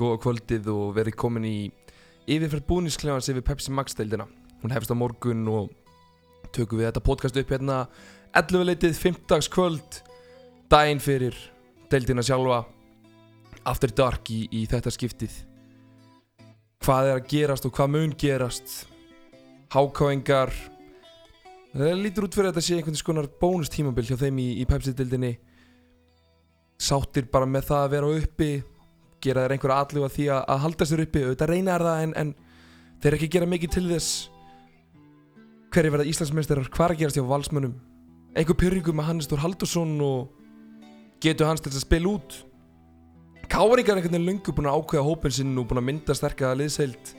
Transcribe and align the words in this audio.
góða 0.00 0.20
kvöldið 0.24 0.70
og 0.72 0.94
verið 0.96 1.18
komin 1.20 1.46
í 1.48 1.56
yfirferð 2.30 2.66
búnisklefans 2.68 3.28
yfir 3.32 3.44
Pepsi 3.44 3.74
Max 3.74 3.96
deildina. 3.98 4.26
Hún 4.62 4.72
hefst 4.74 4.92
á 4.92 4.96
morgun 4.96 5.46
og 5.52 5.70
tökum 6.54 6.80
við 6.80 6.90
þetta 6.90 7.04
podcast 7.04 7.38
upp 7.40 7.52
hérna 7.52 7.84
11 8.36 8.66
leitið 8.68 8.96
15 8.98 9.50
kvöld 9.52 10.00
daginn 10.72 11.02
fyrir 11.02 11.36
deildina 11.92 12.24
sjálfa 12.24 12.64
After 13.68 13.92
Dark 13.92 14.30
í, 14.32 14.46
í 14.48 14.64
þetta 14.70 14.92
skiptið. 14.94 15.32
Hvað 16.80 17.10
er 17.10 17.18
að 17.18 17.30
gerast 17.34 17.66
og 17.68 17.74
hvað 17.76 17.92
mun 17.92 18.14
gerast? 18.16 18.76
Hákáingar 19.70 20.54
Það 21.70 22.00
lítur 22.02 22.24
út 22.26 22.34
fyrir 22.34 22.48
að 22.48 22.56
þetta 22.56 22.66
sé 22.66 22.76
einhvern 22.80 22.98
skonar 22.98 23.26
bónustímabil 23.38 24.08
hjá 24.08 24.16
þeim 24.18 24.40
í, 24.42 24.48
í 24.58 24.64
Pepsi-dildinni 24.66 25.36
Sáttir 26.80 27.28
bara 27.30 27.46
með 27.46 27.68
það 27.68 27.84
að 27.84 27.92
vera 27.92 28.08
uppi 28.16 28.48
Gera 29.20 29.44
þér 29.44 29.54
einhverja 29.56 29.78
allu 29.84 30.04
að 30.06 30.14
því 30.16 30.26
að, 30.32 30.42
að 30.54 30.62
halda 30.64 30.88
sér 30.88 31.04
uppi. 31.04 31.24
Auðvitað 31.26 31.52
reyna 31.52 31.74
er 31.76 31.86
það 31.86 32.04
en, 32.04 32.14
en 32.22 32.34
þeir 33.02 33.16
ekki 33.16 33.32
gera 33.36 33.50
mikið 33.50 33.74
til 33.76 33.86
þess 33.90 34.12
Hverju 35.70 35.90
verða 35.94 36.10
Íslandsmeisterar, 36.10 36.66
hvað 36.74 36.88
er 36.88 36.92
að 36.96 36.98
gerast 36.98 37.18
hjá 37.20 37.22
valsmönnum. 37.30 37.74
Einhver 38.34 38.56
pyrringu 38.58 38.90
með 38.90 39.06
Hannes 39.06 39.28
Þór 39.30 39.44
Haldursson 39.44 39.92
og 40.02 41.20
getur 41.22 41.46
hans 41.46 41.62
til 41.62 41.70
þess 41.70 41.84
að 41.84 41.84
spila 41.84 42.14
út. 42.16 42.38
Káringar 43.46 43.94
er 43.94 44.00
einhvern 44.00 44.16
veginn 44.16 44.26
lungu 44.26 44.54
búin 44.56 44.66
að 44.66 44.80
ákveða 44.80 45.06
hópin 45.06 45.34
sinn 45.36 45.52
og 45.62 45.68
búin 45.70 45.78
að 45.78 45.86
mynda 45.86 46.16
sterkaða 46.18 46.58
liðseild 46.58 47.12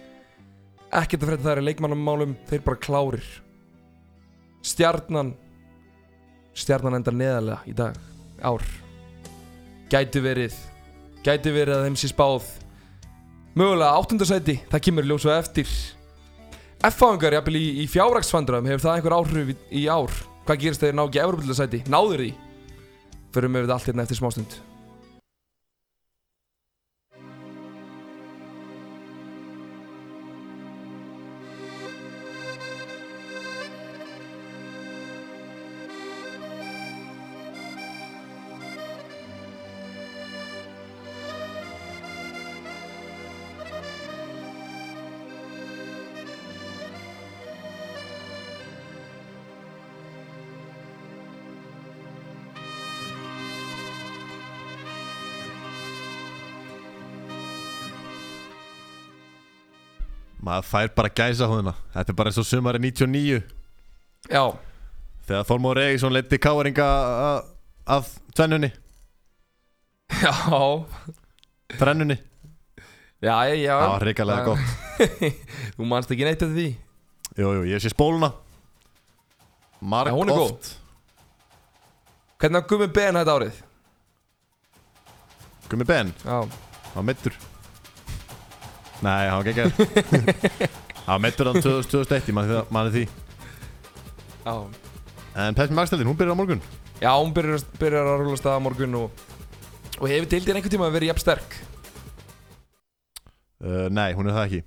Ekkert 0.91 1.21
að 1.23 1.29
fredda 1.29 1.45
það 1.45 1.53
er 1.53 1.63
leikmannamálum, 1.69 2.33
þeir 2.49 2.63
bara 2.65 2.79
klárir. 2.83 3.27
Stjarnan 4.67 5.29
Stjarnan 6.51 6.97
endar 6.97 7.15
neðalega 7.15 7.71
í 7.71 7.75
dag 7.77 7.95
Ár. 8.43 8.65
Gæti 9.91 10.19
verið 10.23 10.57
Gæti 11.25 11.53
verið 11.53 11.77
að 11.77 11.87
þeim 11.87 11.99
sé 12.01 12.09
spáð 12.11 12.47
Mögulega 13.57 13.99
áttundasæti 13.99 14.57
Það 14.71 14.83
kemur 14.87 15.09
ljós 15.09 15.27
og 15.27 15.35
eftir. 15.35 15.75
F-fáingar 16.87 17.35
jafnvel 17.37 17.59
í, 17.59 17.67
í 17.83 17.85
fjárraksfandram 17.91 18.69
Hefur 18.69 18.85
það 18.87 18.97
einhver 18.97 19.17
áhrif 19.19 19.53
í, 19.53 19.57
í 19.83 19.85
ár? 19.91 20.17
Hvað 20.47 20.65
gerist 20.65 20.81
þegar 20.81 20.97
ná 20.97 21.05
ekki 21.05 21.23
Európa-sæti 21.27 21.83
Náður 21.91 22.25
því? 22.25 22.33
Förum 23.31 23.55
við 23.55 23.67
þetta 23.67 23.77
allt 23.77 23.91
hérna 23.91 24.07
eftir 24.07 24.21
smástund 24.21 24.59
maður 60.51 60.69
fær 60.69 60.93
bara 60.99 61.15
gæsa 61.15 61.47
hóðuna 61.49 61.73
þetta 61.95 62.13
er 62.13 62.19
bara 62.19 62.31
eins 62.31 62.41
og 62.43 62.47
sumari 62.51 62.83
99 62.83 63.41
Já. 64.29 64.43
Þegar 65.25 65.47
Þormóður 65.47 65.81
Eiríksson 65.85 66.13
leiti 66.13 66.37
káringa 66.41 66.87
að 67.89 68.11
tvennunni. 68.35 68.69
Já. 70.21 70.33
Þrennunni, 71.79 72.17
Já, 73.21 73.35
já, 73.47 73.55
já. 73.55 73.75
Það 73.77 73.91
var 73.93 74.03
hrikalega 74.05 74.45
gott. 74.49 74.71
Þú 75.77 75.87
manst 75.87 76.11
ekki 76.11 76.25
neitt 76.25 76.41
af 76.43 76.51
því? 76.55 76.67
Jú, 77.37 77.51
jú, 77.55 77.61
ég 77.69 77.83
sé 77.83 77.91
spóluna. 77.93 78.31
Marg 79.81 80.11
er 80.11 80.29
góð. 80.29 80.41
oft 80.49 80.71
Hvernig 82.41 82.57
var 82.57 82.67
Gummi 82.69 82.87
Ben 82.89 83.17
þetta 83.21 83.37
árið? 83.37 83.61
Gummi 85.69 85.87
Ben, 85.87 86.11
Já. 86.25 86.41
Hann 86.41 86.97
var 86.97 87.07
mittur 87.07 87.37
nei, 89.01 89.27
hann 89.27 89.41
var 89.41 89.51
ekki 89.51 89.65
hann 91.05 91.13
var 91.15 91.25
mittur 91.25 91.51
hann 91.51 91.61
2001 91.65 92.33
manni 92.35 92.63
man 92.69 92.93
því 92.93 93.05
Já. 94.45 94.67
En 95.35 95.55
Pepsi 95.55 95.73
Max-deldin, 95.73 96.07
hún 96.07 96.17
byrjar 96.17 96.33
á 96.33 96.39
morgun. 96.39 96.61
Já, 96.99 97.11
hún 97.15 97.33
byrjar, 97.33 97.61
byrjar 97.79 98.09
að 98.09 98.23
rúla 98.23 98.39
stað 98.39 98.57
á 98.57 98.61
morgun 98.65 98.97
og, 98.99 99.23
og 99.99 100.09
hefur 100.09 100.29
deildin 100.31 100.57
einhvern 100.57 100.73
tíma 100.73 100.89
verið 100.91 101.11
jafn 101.11 101.23
sterk? 101.23 101.57
Uh, 103.61 103.87
nei, 103.93 104.11
hún 104.17 104.27
er 104.27 104.35
það 104.35 104.47
ekki. 104.47 104.61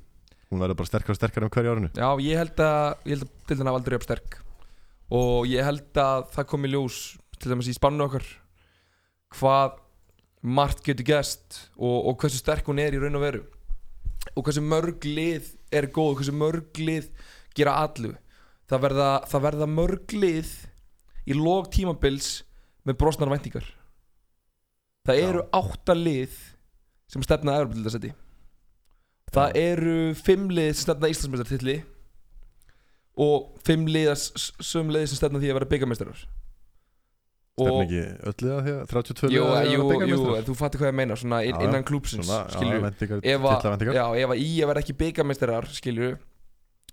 Hún 0.53 0.63
verður 0.63 0.79
bara 0.79 0.91
sterkar 0.93 1.15
og 1.15 1.19
sterkar 1.19 1.47
um 1.47 1.53
hverju 1.53 1.75
árinu. 1.75 1.91
Já, 1.99 2.09
ég 2.23 2.41
held 2.41 2.63
að, 2.63 2.87
ég 3.03 3.17
held 3.17 3.27
að 3.27 3.35
deildin 3.51 3.71
hafa 3.71 3.81
aldrei 3.83 3.99
jafn 3.99 4.09
sterk. 4.09 4.39
Og 5.15 5.51
ég 5.51 5.69
held 5.69 6.01
að 6.05 6.29
það 6.37 6.51
komi 6.55 6.71
ljós 6.71 7.01
til 7.41 7.53
dæmis 7.53 7.69
í 7.69 7.77
spannu 7.77 8.07
okkar 8.07 8.29
hvað 9.35 9.81
margt 10.45 10.85
getur 10.87 11.09
gæst 11.09 11.59
og, 11.75 11.99
og 11.99 12.17
hversu 12.23 12.39
sterk 12.39 12.69
hún 12.71 12.81
er 12.81 12.95
í 12.95 13.01
raun 13.03 13.19
og 13.19 13.25
veru 13.25 13.43
og 14.33 14.47
hversu 14.47 14.65
mörg 14.65 15.07
lið 15.07 15.53
er 15.75 15.91
góð 15.93 16.19
hversu 16.19 16.35
mörg 16.35 16.81
lið 16.81 17.11
gera 17.55 17.77
allu 17.85 18.15
það 18.71 18.85
verða, 18.87 19.09
það 19.29 19.47
verða 19.49 19.71
mörg 19.71 20.17
lið 20.17 20.53
í 21.29 21.37
lóg 21.37 21.71
tímabils 21.73 22.43
með 22.85 22.99
brosnar 23.01 23.31
væntingar. 23.33 23.65
Það 25.09 25.19
Já. 25.19 25.25
eru 25.29 25.45
átta 25.57 25.97
lið 25.97 26.37
sem 27.13 27.25
stefna 27.25 27.55
að 27.55 27.65
Evropildasæti 27.65 28.13
það 29.35 29.59
eru 29.59 29.97
fimm 30.19 30.47
lið 30.53 30.71
sem 30.73 30.87
stefna 30.87 31.11
Íslandsmeistartilli 31.13 31.77
og 33.25 33.51
fimm 33.67 33.87
lið 33.91 34.13
söm 34.15 34.93
lið 34.95 35.09
sem 35.11 35.21
stefna 35.21 35.41
því 35.43 35.51
að 35.53 35.59
vera 35.59 35.71
byggameistarar 35.73 36.25
stefn 37.55 37.83
ekki 37.85 38.03
öll 38.31 38.37
liða 38.45 38.61
því 38.67 38.75
að 38.75 38.85
32 38.93 39.33
Jú, 39.35 39.43
jú, 39.71 39.89
jú, 40.11 40.21
þú 40.49 40.57
fattir 40.59 40.83
hvað 40.83 40.91
ég 40.91 40.97
meina 41.01 41.17
svona 41.19 41.43
inn, 41.47 41.55
já. 41.55 41.67
innan 41.69 41.87
klúpsins 41.87 42.31
skilju 42.55 42.81
ef 43.23 43.49
að, 43.49 44.39
í 44.43 44.49
að 44.59 44.71
vera 44.73 44.83
ekki 44.83 44.97
byggameistarar 45.05 45.69
skilju 45.71 46.17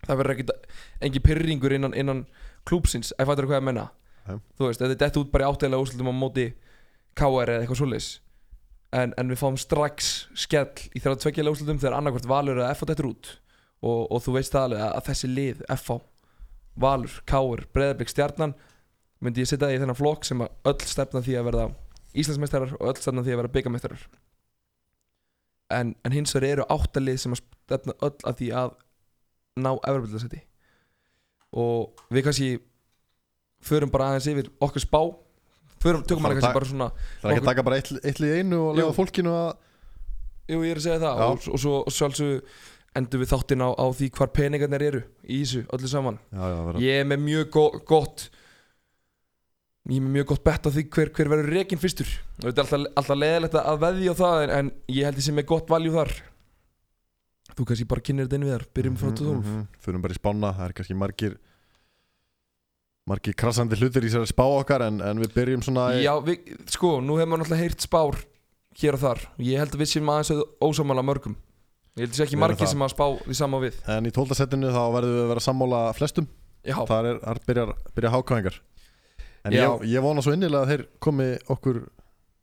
það 0.06 0.22
verður 0.22 0.36
ekki 0.36 0.58
engin 1.06 1.26
pyrringur 1.26 1.76
innan, 1.76 1.96
innan 1.98 2.24
klúpsins 2.68 3.14
ef 3.18 3.30
fattir 3.30 3.48
hvað 3.50 3.62
ég 3.62 3.68
meina. 3.70 3.88
Já. 4.22 4.36
þú 4.58 4.68
veist, 4.68 4.82
þetta 4.82 4.94
er 4.94 5.02
dett 5.02 5.18
út 5.18 5.32
bara 5.34 5.48
í 5.48 5.50
áttilega 5.50 5.82
úrslutum 5.82 6.12
á 6.14 6.16
móti 6.16 6.52
KR 7.18 7.50
eða 7.50 7.64
eitthvað 7.64 7.80
svoleiðis. 7.82 8.10
En, 8.92 9.14
en 9.18 9.32
við 9.32 9.40
fáum 9.40 9.58
strax 9.60 10.12
skell 10.38 10.68
í 10.92 11.00
þeirra 11.00 11.20
tveggjulega 11.24 11.56
úrslutum 11.56 11.80
þegar 11.82 11.98
annarkvort 11.98 12.28
Valur 12.30 12.60
eða 12.62 12.74
FH 12.76 12.90
dettur 12.92 13.10
út. 13.12 13.32
Og, 13.82 14.02
og 14.14 14.22
þú 14.22 14.36
veist 14.36 14.54
það 14.54 14.68
alveg 14.68 14.84
að, 14.86 15.06
þessi 15.10 15.30
lið 15.32 15.64
FH, 15.74 15.98
Valur, 16.86 17.16
KR, 17.30 17.64
Breiðarblik, 17.74 18.12
Stjarnan 18.12 18.54
myndi 19.22 19.44
ég 19.44 19.50
setja 19.50 19.68
það 19.68 19.76
í 19.78 19.82
þennan 19.84 20.00
flokk 20.00 20.28
sem 20.28 20.44
öll 20.44 20.78
stefna 20.90 21.24
því 21.26 21.38
að 21.40 21.48
verða 21.52 21.66
Íslandsmeistarar 22.12 22.76
og 22.78 22.88
öll 22.92 23.00
stefna 23.00 23.24
því 23.24 23.34
að 23.36 23.42
verða 23.42 23.56
byggameistarar 23.56 24.06
en, 25.72 25.94
en 26.04 26.16
hins 26.16 26.34
vegar 26.36 26.50
eru 26.50 26.68
áttalið 26.74 27.20
sem 27.24 27.36
að 27.36 27.44
stefna 27.44 27.96
öll 28.04 28.16
að 28.28 28.42
því 28.42 28.50
að 28.62 28.74
ná 29.62 29.72
Evropadeildarsæti 29.76 30.42
og 31.62 32.04
við 32.12 32.26
kannski 32.28 32.50
förum 33.66 33.92
bara 33.94 34.12
aðeins 34.12 34.30
yfir 34.32 34.50
okkar 34.64 34.84
spá. 34.84 35.02
Förum, 35.82 36.04
tökum 36.06 36.28
að 36.30 36.38
kannski 36.38 36.54
bara 36.56 36.70
svona 36.70 36.90
Það 36.94 37.26
er 37.26 37.34
ekki 37.34 37.42
að 37.42 37.50
taka 37.50 37.66
bara 37.68 37.80
eitt, 37.82 37.92
eitt 38.06 38.22
lið 38.22 38.34
í 38.34 38.42
einu 38.42 38.60
og 38.68 38.78
lega 38.78 38.94
fólkinu 38.96 39.34
að 39.34 39.50
jú 40.52 40.62
ég 40.66 40.74
er 40.74 40.82
að 40.82 40.86
segja 40.86 41.02
það. 41.02 41.24
Og, 41.26 41.48
og 41.52 41.64
svo 41.64 41.74
sjálfsög 41.98 42.54
endur 43.02 43.22
við 43.22 43.32
þáttinn 43.32 43.66
á, 43.66 43.70
á 43.72 43.86
því 43.98 44.10
hvar 44.18 44.32
peningarnir 44.36 44.86
eru 44.90 45.02
í 45.24 45.42
þessu 45.42 45.64
öllu 45.74 45.90
saman. 45.90 46.20
Já, 46.32 46.44
já, 46.44 46.62
ég 46.84 47.02
er 47.02 47.10
með 47.12 47.26
mjög 47.26 47.52
go 47.56 47.66
gott 47.88 48.28
ég 49.90 49.98
er 49.98 50.04
með 50.06 50.14
mjög 50.18 50.28
gott 50.34 50.44
bett 50.46 50.68
á 50.68 50.70
því 50.70 50.84
hver, 50.94 51.10
hver 51.16 51.30
verður 51.32 51.50
rekin 51.56 51.80
fyrstur. 51.82 52.10
Og 52.42 52.50
þetta 52.50 52.62
er 52.62 52.66
alltaf, 52.68 52.92
alltaf 53.02 53.18
leðilegt 53.18 53.56
að 53.62 53.80
veðja 53.82 54.12
á 54.14 54.22
það 54.22 54.44
en, 54.44 54.52
en 54.60 54.72
ég 54.94 55.08
held 55.10 55.18
ég 55.22 55.26
sem 55.26 55.40
er 55.42 55.48
gott 55.50 55.72
valjú 55.72 55.94
þar. 55.96 56.12
Þú 57.52 57.66
kannski 57.68 57.88
bara 57.90 58.02
kynir 58.06 58.28
þetta 58.28 58.38
inn 58.40 58.46
við 58.48 58.54
þar 58.56 58.68
byrjum 58.78 59.00
frá 59.02 59.10
12 59.12 59.32
Mhm, 59.32 59.56
mhm. 59.56 59.64
Förum 59.84 60.02
bara 60.06 60.14
í 60.16 60.20
spána, 60.22 60.52
það 60.56 60.68
er 60.70 60.76
kannski 60.78 60.96
margir 61.02 61.34
margir 63.10 63.34
krassandi 63.36 63.76
hlutir 63.80 64.06
í 64.06 64.12
sér 64.14 64.28
spá 64.30 64.44
okkar 64.46 64.84
en, 64.86 65.02
en 65.04 65.20
við 65.20 65.34
byrjum 65.36 65.64
svona 65.66 65.88
í- 65.98 66.04
já, 66.06 66.14
við, 66.24 66.52
sko, 66.72 67.00
nú 67.04 67.18
hefur 67.18 67.32
maður 67.34 67.42
náttúrulega 67.44 67.66
heyrt 67.66 67.82
spár 67.88 68.20
hér 68.80 68.96
og 68.96 69.02
þar. 69.02 69.24
Ég 69.44 69.60
held 69.60 69.74
að 69.76 69.82
við 69.82 69.90
séum 69.92 70.12
aðeins 70.14 70.46
ósamála 70.64 71.04
mörgum. 71.04 71.34
Ég 71.98 72.06
held 72.06 72.14
að 72.14 72.20
sé 72.22 72.24
ekki 72.28 72.38
Við 72.38 72.44
margir 72.46 72.62
það. 72.62 72.72
sem 72.72 72.86
að 72.86 72.94
spá 72.94 73.06
því 73.26 73.36
sama 73.42 73.60
við. 73.66 73.80
En 73.92 74.08
í 74.08 74.14
tóltasettinu 74.16 74.70
þá 74.72 74.84
verðum 74.96 75.18
við 75.18 75.24
að 75.26 75.32
vera 75.34 75.44
sammála 75.44 75.82
flestum. 75.98 76.28
Já, 76.64 76.78
Það 76.88 77.10
er, 77.10 77.20
er 77.34 77.40
byrjar, 77.50 77.74
byrjar 77.98 78.14
hákáðingar 78.16 78.62
En 79.46 79.56
Já. 79.56 79.64
ég, 79.66 79.88
ég 79.96 80.04
vona 80.06 80.22
svo 80.22 80.36
innilega 80.36 80.66
að 80.66 80.72
þeir 80.72 80.84
komi 81.02 81.30
okkur 81.50 81.80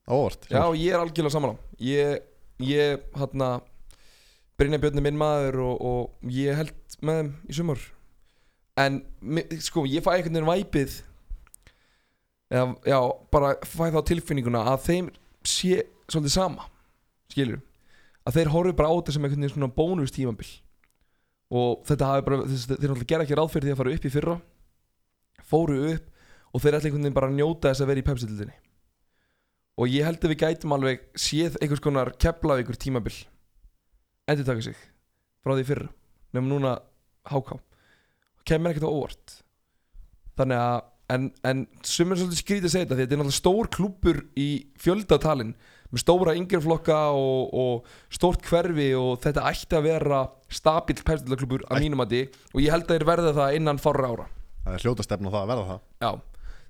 á 0.08 0.12
óvart. 0.16 0.48
Já, 0.50 0.62
ég 0.74 0.94
er 0.94 1.02
algjörlega 1.02 1.34
samála 1.34 1.58
ég, 1.78 2.24
ég, 2.64 3.04
hérna 3.14 3.50
Brynja 4.58 4.80
Björn 4.82 4.98
er 4.98 5.06
minn 5.06 5.20
maður 5.20 5.60
og, 5.62 5.84
og 5.86 6.32
ég 6.34 6.58
held 6.58 6.98
með 7.06 7.20
þeim 7.20 7.30
í 7.46 7.58
sumar. 7.60 7.84
En, 8.78 8.98
sko, 9.62 9.84
ég 9.86 10.02
fæ 10.02 10.16
einhvern 10.16 10.40
veginn 10.40 10.50
væpið 10.50 10.96
eða, 12.50 12.66
já, 12.88 12.98
bara 13.30 13.54
fæ 13.62 13.88
þá 13.94 14.00
tilfinninguna 14.10 14.64
að 14.72 14.84
þeim 14.88 15.12
sé 15.46 15.84
svolítið 16.08 16.34
sama 16.34 16.66
skilur 17.30 17.62
að 18.26 18.38
þeir 18.40 18.50
horfi 18.52 18.74
bara 18.76 18.90
á 18.90 18.96
þetta 18.98 19.14
sem 19.14 19.24
einhvern 19.24 19.44
veginn 19.44 19.54
svona 19.54 19.74
bónus 19.78 20.12
tímabil. 20.14 20.50
Og 21.48 21.84
þetta 21.88 22.10
hafi 22.10 22.26
bara 22.26 22.42
þeir 22.44 22.74
náttúrulega 22.74 23.08
gera 23.08 23.24
ekki 23.24 23.38
ráð 23.38 23.52
fyrir 23.54 23.68
því 23.68 23.74
að 23.74 23.80
fara 23.80 23.94
upp 23.94 24.06
í 24.08 24.12
fyrra 24.12 24.38
fóru 25.48 25.78
upp 25.94 26.17
og 26.52 26.62
þeir 26.62 26.78
ætla 26.78 26.88
einhvern 26.88 27.06
veginn 27.06 27.18
bara 27.18 27.30
að 27.30 27.38
njóta 27.38 27.70
þess 27.70 27.84
að 27.84 27.90
vera 27.92 28.02
í 28.02 28.08
pepsitildinni 28.08 28.56
og 29.78 29.92
ég 29.92 30.06
held 30.08 30.22
að 30.24 30.32
við 30.32 30.42
gætum 30.42 30.74
alveg 30.74 31.04
séð 31.14 31.58
einhvers 31.62 31.82
konar 31.84 32.10
kepla 32.18 32.58
ykkur 32.64 32.78
tímabil. 32.80 33.14
Endur 34.28 34.48
taka 34.48 34.64
sig 34.66 34.78
frá 35.44 35.54
því 35.54 35.62
í 35.62 35.68
fyrra 35.68 35.90
nefnum 36.34 36.50
núna 36.56 36.76
háká 37.28 37.60
kemur 38.48 38.72
ekkert 38.72 38.88
á 38.88 38.90
óvart. 38.90 39.34
Þannig 40.38 40.62
að 40.62 40.78
en, 41.14 41.26
en 41.46 41.64
sumir 41.86 42.16
er 42.16 42.22
svolítið 42.22 42.40
skrítið 42.42 42.68
að 42.68 42.72
segja 42.74 42.86
þetta 42.86 42.96
því 42.96 43.02
að 43.02 43.04
þetta 43.04 43.16
er 43.16 43.20
náttúrulega 43.22 43.38
stór 43.38 43.70
klúpur 43.74 44.20
í 44.38 44.48
fjöldatalinn 44.82 45.52
með 45.88 46.02
stóra 46.02 46.34
yngjörflokka 46.36 46.98
og, 47.16 47.54
og 47.56 48.12
stórt 48.12 48.44
hverfi 48.48 48.88
og 48.98 49.22
þetta 49.24 49.46
ætti 49.48 49.78
að 49.78 49.86
vera 49.88 50.22
stabill 50.52 50.98
pepsitildaklúpur 51.00 51.64
að 51.68 51.84
mínum 51.84 52.04
að 52.04 52.16
og 52.52 52.60
ég 52.60 52.74
held 52.74 52.84
að 52.88 52.98
þeir 52.98 53.06
verða 53.08 53.36
það 53.38 53.60
innan 53.60 53.80
fárra 53.80 54.10
ára. 54.12 54.26
Það 54.66 54.76
er 54.76 54.84
hljóta 54.84 55.06
stefn 55.06 55.28
á 55.28 55.32
það 55.32 55.40
að 55.40 55.52
verða 55.52 55.68
það. 55.70 55.80
Já, 56.04 56.10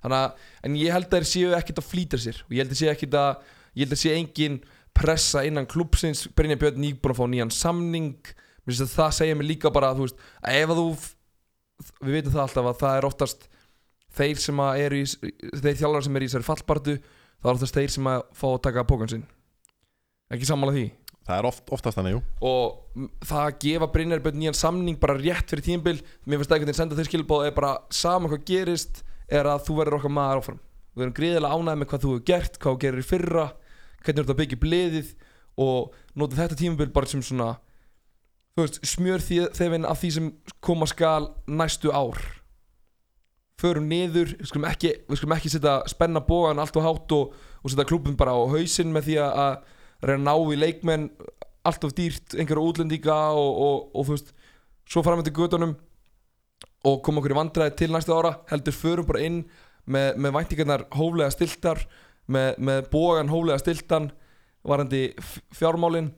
þannig 0.03 0.19
að, 0.19 0.49
en 0.65 0.77
ég 0.79 0.95
held 0.95 1.09
að 1.09 1.17
þeir 1.17 1.29
séu 1.33 1.55
ekkert 1.59 1.83
að 1.83 1.89
flýta 1.91 2.21
sér. 2.21 2.43
Og 2.47 2.57
ég 2.57 2.65
held 2.65 2.75
að 2.75 2.81
sé 2.81 2.91
ekkert 2.93 3.17
að, 3.19 3.55
ég 3.75 3.87
held 3.87 3.97
að 3.97 4.03
sé 4.03 4.15
engin 4.17 4.59
pressa 4.99 5.45
innan 5.47 5.69
klúpsins, 5.71 6.27
Brynja 6.35 6.59
Björn 6.59 6.81
nýbúin 6.83 7.15
að 7.15 7.21
fá 7.21 7.27
nýjan 7.31 7.55
samning, 7.55 8.33
mér 8.65 8.73
finnst 8.73 8.85
að 8.87 8.97
það 8.97 9.15
segja 9.19 9.39
mér 9.39 9.51
líka 9.53 9.73
bara, 9.75 9.93
þú 9.97 10.07
veist, 10.07 10.23
að 10.43 10.59
ef 10.59 10.73
að 10.75 10.81
þú, 10.81 10.87
við 12.03 12.17
veitum 12.17 12.35
það 12.35 12.45
alltaf 12.45 12.71
að 12.71 12.81
það 12.83 12.99
er 12.99 13.09
oftast 13.09 13.49
þeir 14.19 14.41
sem 14.43 14.63
að 14.65 14.85
eru 14.85 15.03
í, 15.03 15.05
þeir 15.63 15.81
þjálfar 15.83 16.07
sem 16.07 16.19
eru 16.19 16.27
í 16.27 16.31
þessari 16.31 16.49
fallbartu, 16.49 16.97
það 17.39 17.51
er 17.51 17.59
oftast 17.61 17.79
þeir 17.79 17.95
sem 17.95 18.09
að 18.11 18.25
fá 18.41 18.47
að 18.51 18.63
taka 18.67 18.87
pókan 18.89 19.13
sinn, 19.13 19.29
ekki 20.35 20.49
sammála 20.49 20.75
því? 20.75 20.89
Það 21.29 21.43
er 21.43 21.47
oft, 21.51 21.65
oftast 21.77 21.99
þannig, 21.99 22.15
jú. 22.17 22.21
Og 22.49 23.09
það 23.29 23.43
að 23.43 23.59
gefa 23.61 23.89
Brynjar 23.93 24.23
Björn 24.25 24.39
nýjan 24.41 24.57
samning 24.57 24.97
bara 25.01 25.19
rétt 25.19 25.53
fyrir 25.53 25.67
tímabil 25.67 25.99
mér 26.01 26.41
finnst 26.41 26.49
það 26.49 26.57
einhvern 26.57 26.71
veginn 26.71 26.79
senda 26.79 26.97
þeir 26.97 27.11
skilbóð 27.11 27.45
er 27.51 27.53
bara 27.59 27.73
sama 27.93 28.31
hvað 28.33 28.47
gerist 28.49 29.03
er 29.29 29.49
að 29.49 29.65
þú 29.67 29.79
verður 29.79 29.99
okkar 29.99 30.15
maður 30.15 30.43
áfram. 30.43 30.61
Við 30.95 31.05
erum 31.05 31.17
gríðilega 31.19 31.57
ánægð 31.59 31.81
með 31.81 31.91
hvað 31.91 32.05
þú 32.05 32.13
hefur 32.13 32.27
gert 32.31 32.59
hvað 32.59 32.75
þú 32.75 32.83
gerir 32.85 33.07
fyrra 33.07 33.47
hvernig 34.03 34.19
þú 34.19 34.25
ert 34.25 34.33
að 34.33 34.41
byggja 34.41 34.59
upp 34.59 34.69
liðið 34.73 35.11
og 35.59 35.97
nota 36.19 36.39
þetta 36.39 36.59
tímabil 36.59 36.93
bara 36.95 37.11
sem 37.11 37.23
svona 37.25 37.49
veist, 38.59 38.81
smjör 38.87 39.23
þefinn 39.23 39.87
af 39.87 40.01
því 40.03 40.11
sem 40.17 40.29
koma 40.65 40.89
skal 40.91 41.31
næstu 41.47 41.93
ár. 41.95 42.19
Förum 43.59 43.89
niður 43.91 44.35
við 44.39 44.47
skulum 44.51 44.69
ekki, 44.69 44.93
ekki 45.11 45.51
setja 45.51 45.81
spenna 45.91 46.23
bógan 46.23 46.63
allt 46.63 46.77
og 46.79 46.87
hátt 46.87 47.15
og, 47.15 47.35
og 47.63 47.73
setja 47.73 47.87
klubin 47.91 48.19
bara 48.19 48.35
á 48.35 48.43
hausinn 48.51 48.95
með 48.95 49.11
því 49.11 49.19
að 49.25 49.55
reyna 50.07 50.19
að 50.19 50.27
ná 50.29 50.55
í 50.55 50.59
leikmenn 50.59 51.09
allt 51.67 51.85
of 51.85 51.95
dýrt, 51.99 52.37
einhverja 52.39 52.65
útlendinga 52.71 53.19
og, 53.35 53.51
og, 53.67 53.89
og 53.93 54.07
þú 54.07 54.15
veist, 54.15 54.31
svo 54.89 55.03
fara 55.05 55.19
með 55.19 55.29
til 55.29 55.39
gödunum 55.41 55.75
og 56.89 57.01
koma 57.05 57.21
okkur 57.23 57.35
í 57.35 57.39
vandræði 57.39 57.77
til 57.81 57.91
næstu 57.95 58.15
ára, 58.15 58.37
heldur 58.51 58.77
förum 58.77 59.07
bara 59.09 59.25
inn 59.27 59.43
með, 59.89 60.17
með 60.21 60.35
væntingarnar 60.39 60.87
hóflega 60.95 61.33
stiltar 61.35 61.83
með, 62.29 62.55
með 62.59 62.89
bógan 62.93 63.31
hóflega 63.33 63.59
stiltan 63.63 64.11
varandi 64.69 65.03
fjármálin 65.57 66.11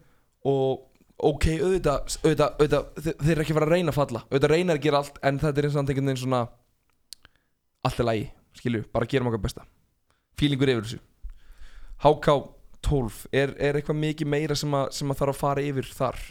og 0.49 0.87
ok, 1.21 1.47
auðvitað, 1.61 2.17
auðvitað, 2.25 2.55
auðvitað 2.57 2.87
þe- 3.05 3.17
þeir 3.21 3.33
eru 3.35 3.45
ekki 3.45 3.57
fara 3.59 3.67
að 3.69 3.75
reyna 3.75 3.93
að 3.93 3.99
falla. 3.99 4.23
Auðvitað 4.31 4.53
reyna 4.55 4.73
að 4.77 4.83
gera 4.87 5.01
allt, 5.03 5.19
en 5.29 5.39
þetta 5.43 5.61
er 5.61 5.67
eins 5.69 5.75
og 5.77 5.81
einhvern 5.83 6.09
veginn 6.09 6.21
svona 6.23 6.41
allt 7.85 8.01
er 8.01 8.09
lægi, 8.09 8.25
skilju, 8.61 8.83
bara 8.95 9.09
gerum 9.11 9.29
okkar 9.31 9.43
besta. 9.45 9.67
Fílingur 10.41 10.73
yfir 10.73 10.87
þessu. 10.87 11.01
HK 12.01 12.37
12, 12.89 13.19
er, 13.37 13.53
er 13.61 13.77
eitthvað 13.77 14.01
mikið 14.01 14.31
meira 14.33 14.57
sem 14.57 14.73
að, 14.77 14.87
sem 14.97 15.13
að 15.13 15.21
þarf 15.21 15.35
að 15.35 15.41
fara 15.43 15.65
yfir 15.69 15.91
þar 15.93 16.23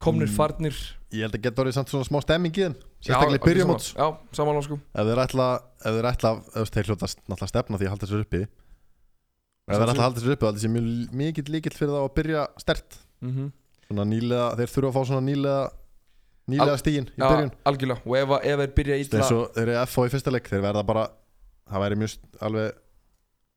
komnir 0.00 0.28
Mm. 0.30 0.36
farnir. 0.36 0.76
Ég 1.12 1.26
held 1.26 1.34
að 1.36 1.42
geta 1.44 1.62
orðið 1.62 1.74
samt 1.76 1.90
svona 1.92 2.06
smá 2.06 2.20
stemming 2.22 2.54
í 2.56 2.62
þeim 2.64 2.74
Sérstaklega 3.02 3.40
í 3.40 3.46
byrjumóts 3.48 3.88
já, 3.96 4.06
samanlá 4.36 4.62
sko. 4.64 4.78
Ef 4.94 5.06
þeir 5.10 5.20
ætla, 5.24 5.46
ef 5.84 5.96
þeir 5.96 6.08
ætla 6.12 6.30
ef 6.62 6.70
þeir 6.70 6.84
hljóta 6.90 7.08
náttúrulega 7.10 7.48
stefna 7.50 7.78
því 7.80 7.86
að 7.88 7.92
halda 7.94 8.06
þessu 8.06 8.20
uppi. 8.24 8.42
Ef 8.44 9.74
þeir 9.74 9.84
ætla 9.84 9.96
að 9.96 10.04
halda 10.06 10.20
þessu 10.20 10.34
uppi 10.36 10.46
þá 10.46 10.52
ég 10.54 10.62
sé 10.64 10.70
mjög 10.70 11.14
mikill 11.20 11.50
líkill 11.54 11.76
fyrir 11.76 11.92
þá 11.94 12.00
að 12.04 12.14
byrja 12.20 12.46
stert 12.62 12.98
mm 13.20 13.50
Svona 13.90 14.04
nýlega, 14.06 14.44
þeir 14.54 14.70
þurfa 14.70 14.88
að 14.90 14.94
fá 14.94 15.02
svona 15.10 15.26
nýlega 15.26 15.70
Nýlega 16.50 16.78
stígin 16.78 17.08
í 17.10 17.18
já, 17.18 17.26
byrjun. 17.26 17.50
algjörlega, 17.66 18.00
og 18.06 18.16
ef, 18.16 18.30
ef 18.46 18.58
þeir 18.60 18.72
byrja 18.78 18.94
og 19.34 19.50
þeir 19.54 19.68
eru 19.68 19.86
FO 19.86 20.04
í 20.06 20.10
fyrsta 20.14 20.30
leik 20.34 20.46
Þeir 20.50 20.62
verða 20.62 20.84
bara, 20.86 21.04
það 21.70 21.82
væri 21.84 21.98
mjög 22.00 22.14
alveg 22.40 22.78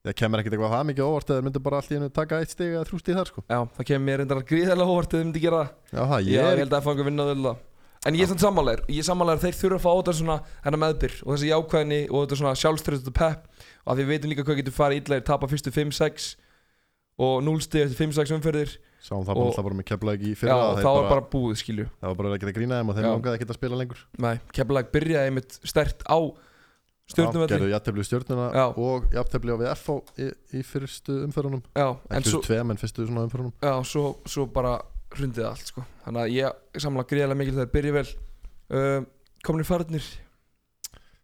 Það 0.03 0.15
kemur 0.19 0.41
ekkert 0.41 0.55
eitthvað 0.57 0.73
það 0.73 0.87
mikið 0.89 1.03
á 1.03 1.07
óvart 1.07 1.29
eða 1.29 1.37
þeir 1.37 1.45
myndu 1.47 1.59
bara 1.63 1.77
allt 1.79 1.91
í 1.91 1.95
hennu 1.95 2.09
taka 2.11 2.39
eitt 2.43 2.51
stig 2.51 2.73
eða 2.73 2.87
þrjú 2.89 2.97
stig 2.99 3.15
þar 3.15 3.29
sko. 3.29 3.43
Já, 3.47 3.59
það 3.77 3.85
kemur 3.87 4.07
mér 4.09 4.19
reyndar 4.19 4.41
gríðarlega 4.49 4.89
hóvart 4.89 5.13
ef 5.13 5.15
þeir 5.15 5.27
myndi 5.29 5.43
gera 5.45 5.61
það. 5.61 5.69
Já, 5.93 6.01
það, 6.01 6.17
Já, 6.17 6.27
ég 6.27 6.33
ég 6.33 6.49
er 6.49 6.59
held 6.63 6.75
að 6.75 6.89
fanga 6.89 7.05
að 7.05 7.07
vinna 7.07 7.27
þau 7.29 7.53
En 8.03 8.17
ég 8.17 8.25
er 8.25 8.33
samt 8.33 8.43
sammálaður 8.43 8.81
Ég 8.91 8.99
er 8.99 9.07
sammálaður 9.07 9.39
að 9.39 9.45
þeir 9.45 9.57
þurfa 9.61 9.77
að 9.77 9.83
fá 9.83 9.91
þetta 9.95 10.13
svona 10.17 10.35
Hennar 10.65 10.81
meðbyr 10.83 11.13
og 11.23 11.29
þessi 11.33 11.51
jákvæðni 11.53 11.99
og 12.09 12.23
þetta 12.25 12.39
svona 12.41 12.55
sjálfströð 12.59 13.05
og 13.07 13.15
pepp. 13.15 13.45
Og 13.83 13.93
að 13.93 14.01
við 14.01 14.09
veitum 14.11 14.33
líka 14.33 14.43
hvað 14.43 14.59
getur 14.59 14.75
farið 14.75 14.99
illa 14.99 15.19
þeir 15.19 15.27
tapa 15.29 15.49
fyrstu 15.51 15.71
5-6 15.71 16.25
og 17.23 17.35
0 17.47 17.63
stig 17.63 17.85
eftir 17.85 18.01
5-6 18.03 18.35
umferðir. 18.35 18.73
Sáum 19.03 19.23
það 19.23 19.39
bara 19.39 19.63
bara 19.69 19.79
með 19.79 19.87
keflaðið 19.87 20.27
í 20.27 20.33
Já, 20.33 20.39
fyrra 20.41 20.57
þeir 20.59 20.83
þá 20.83 20.91
er 20.91 20.99
bara, 20.99 21.11
bara 21.13 21.25
búið 21.31 21.59
skilju. 21.63 21.87
Það 22.01 22.11
var 22.11 22.19
bara 22.19 22.33
að 22.33 22.43
geta 22.43 22.55
grína 22.57 22.79
þeim 22.81 22.91
og 22.91 22.97
þeim 22.97 23.07
Já. 23.07 23.11
langaði 23.13 23.39
ekki 23.39 23.47
að 23.47 23.59
spila 23.59 23.79
lengur. 23.79 24.03
Nei, 24.23 24.33
Keflag 24.55 24.91
byrjaði 24.95 25.31
einmitt 25.31 25.57
stert 25.63 26.03
á 26.07 26.17
Já, 27.13 27.21
stjórnuvelli 27.21 27.53
Gerðu 27.53 27.71
jafntefli 27.71 28.05
stjórnuna 28.07 28.47
Já. 28.57 28.65
og 28.83 29.07
jafntefli 29.13 29.53
á 29.53 29.57
við 29.61 29.71
FO 29.79 29.97
í, 30.17 30.29
í 30.57 30.63
fyrstu 30.65 31.19
en 31.21 31.33
Ekki 32.17 32.33
fyrstu 32.33 32.41
tveim 32.47 32.73
en 32.73 32.81
fyrstu 32.81 33.05
svona 33.07 33.25
umferðunum. 33.27 33.53
Já, 33.61 33.73
svo, 33.85 34.05
svo 34.25 34.47
bara 34.49 34.75
hrundið 35.13 35.47
allt 35.47 35.69
sko. 35.69 35.85
Þannig 36.07 36.23
að 36.23 36.35
ég 36.35 36.81
samla 36.81 37.05
gríðarlega 37.09 37.39
mikil 37.39 37.57
þegar 37.59 37.73
byrja 37.77 37.95
vel. 37.99 38.05
Uh, 38.73 39.05
Komnir 39.45 39.67
farnir. 39.67 40.05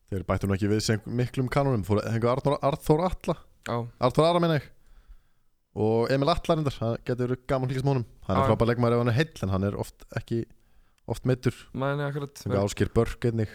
Þeir 0.10 0.26
bættu 0.26 0.50
nú 0.50 0.56
ekki 0.56 0.70
við 0.72 0.82
sem 0.84 1.04
miklum 1.06 1.50
kanunum 1.54 1.86
Fóru 1.86 2.02
hengur 2.10 2.32
Arnór, 2.34 2.58
Arþór 2.66 3.04
Alla 3.06 3.36
Já, 3.68 3.76
Arþór 4.08 4.26
Ara 4.26 4.42
meina 4.42 4.58
ég. 4.58 4.66
Og 5.80 6.10
Emil 6.12 6.32
Atlarindar, 6.34 6.74
það 6.74 6.96
getur 7.06 7.28
verið 7.28 7.44
gaman 7.52 7.70
líka 7.70 7.84
smónum 7.84 8.06
Hann 8.26 8.40
er 8.40 8.42
já. 8.42 8.50
frábær 8.50 8.72
leikmaður 8.72 8.98
ef 8.98 9.04
hann 9.04 9.12
er 9.14 9.18
heill 9.20 9.44
En 9.46 9.54
hann 9.54 9.68
er 9.70 9.78
oft 9.78 10.08
ekki 10.18 10.40
Oft 11.10 11.26
Sem 12.42 12.56
Áskir 12.58 12.90
Börk 12.94 13.30
einnig 13.30 13.54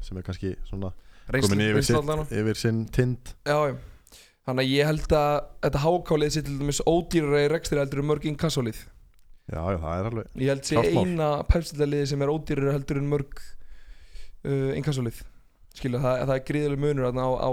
Sem 0.00 0.16
er 0.16 0.24
kannski 0.24 0.54
svona 0.68 0.94
komin 1.32 1.64
yfir, 1.64 1.86
sitt, 1.88 2.36
yfir 2.42 2.60
sinn 2.60 2.84
tind. 2.92 3.34
Já, 3.48 3.76
Þannig 4.42 4.64
að 4.64 4.72
ég 4.74 4.88
held 4.88 5.12
að 5.14 5.34
þetta 5.62 5.80
hákálið 5.84 6.32
sé 6.34 6.40
til 6.42 6.56
dæmis 6.58 6.80
ódýrara 6.82 7.44
í 7.44 7.50
rekstri 7.52 7.78
heldur 7.78 8.00
en 8.02 8.08
mörg 8.08 8.24
inkassolið 8.26 8.80
Já, 9.52 9.60
já, 9.70 9.76
það 9.78 9.92
er 9.92 10.08
alveg 10.08 10.40
Ég 10.42 10.50
held 10.50 10.64
sé 10.66 10.82
eina 10.82 11.28
pepsildaliði 11.46 12.08
sem 12.10 12.24
er 12.24 12.32
ódýrara 12.32 12.74
heldur 12.74 12.98
en 12.98 13.06
mörg 13.12 13.38
uh, 13.38 14.72
inkassolið 14.74 15.20
Skilja, 15.76 16.02
það, 16.02 16.24
það 16.26 16.34
er 16.34 16.44
gríðileg 16.50 16.82
munur 16.82 17.06
á, 17.06 17.28
á 17.38 17.50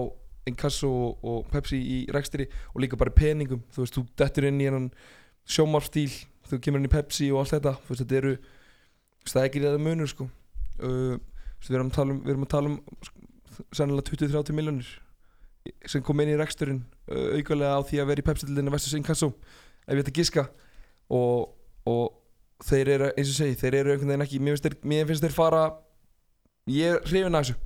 inkasso 0.50 0.90
og, 0.90 1.24
og 1.24 1.46
pepsi 1.54 1.78
í 1.80 2.00
rekstri 2.12 2.50
og 2.74 2.82
líka 2.84 2.98
bara 3.00 3.14
peningum. 3.16 3.62
Þú 3.72 3.84
veist, 3.84 3.96
þú 3.96 4.04
dettur 4.20 4.48
inn 4.50 4.60
í 4.60 4.68
hennan 4.68 4.90
sjómarstíl 5.50 6.10
þú 6.50 6.60
kemur 6.66 6.82
inn 6.82 6.90
í 6.90 6.92
pepsi 6.92 7.30
og 7.32 7.44
allt 7.44 7.56
þetta. 7.56 7.76
Þú 7.86 7.94
veist, 7.94 8.04
þetta 8.04 8.20
eru 8.20 8.34
það 9.30 9.46
er 9.46 9.54
gríðileg 9.56 9.86
munur 9.86 10.12
sko. 10.12 10.28
Uh, 10.80 11.16
við 11.64 11.78
erum 11.80 11.92
að 11.92 11.98
tala 12.00 12.16
um, 12.16 12.22
við 12.26 12.34
erum 12.34 12.48
að 12.48 12.54
tala 12.56 12.74
um 12.74 12.78
sennilega 13.76 14.10
20-30 14.12 14.56
miljonir 14.58 14.90
sem 15.90 16.04
kom 16.06 16.20
inn 16.24 16.32
í 16.34 16.38
reksturinn 16.40 16.82
aukalega 17.10 17.78
á 17.78 17.82
því 17.86 18.02
að 18.02 18.10
vera 18.12 18.24
í 18.24 18.28
pepsildinni 18.30 18.74
versus 18.74 18.96
inkasso 18.98 19.32
ef 19.86 19.94
ég 19.96 20.04
ætti 20.04 20.14
að 20.14 20.20
giska. 20.22 20.46
Og, 21.10 21.50
og 21.90 22.66
þeir 22.66 22.92
eru 22.96 23.10
eins 23.16 23.32
og 23.32 23.38
segi, 23.40 23.58
þeir 23.60 23.80
eru 23.82 23.94
einhvern 23.94 24.14
veginn 24.14 24.26
ekki 24.26 24.42
mér 24.44 24.56
finnst 24.56 24.68
þeir, 24.68 24.78
mér 24.92 25.10
finnst 25.10 25.26
þeir 25.26 25.36
fara 25.36 25.64
ég 26.70 26.96
er 26.96 27.10
hrifin 27.10 27.38
að 27.38 27.48
þessu. 27.48 27.58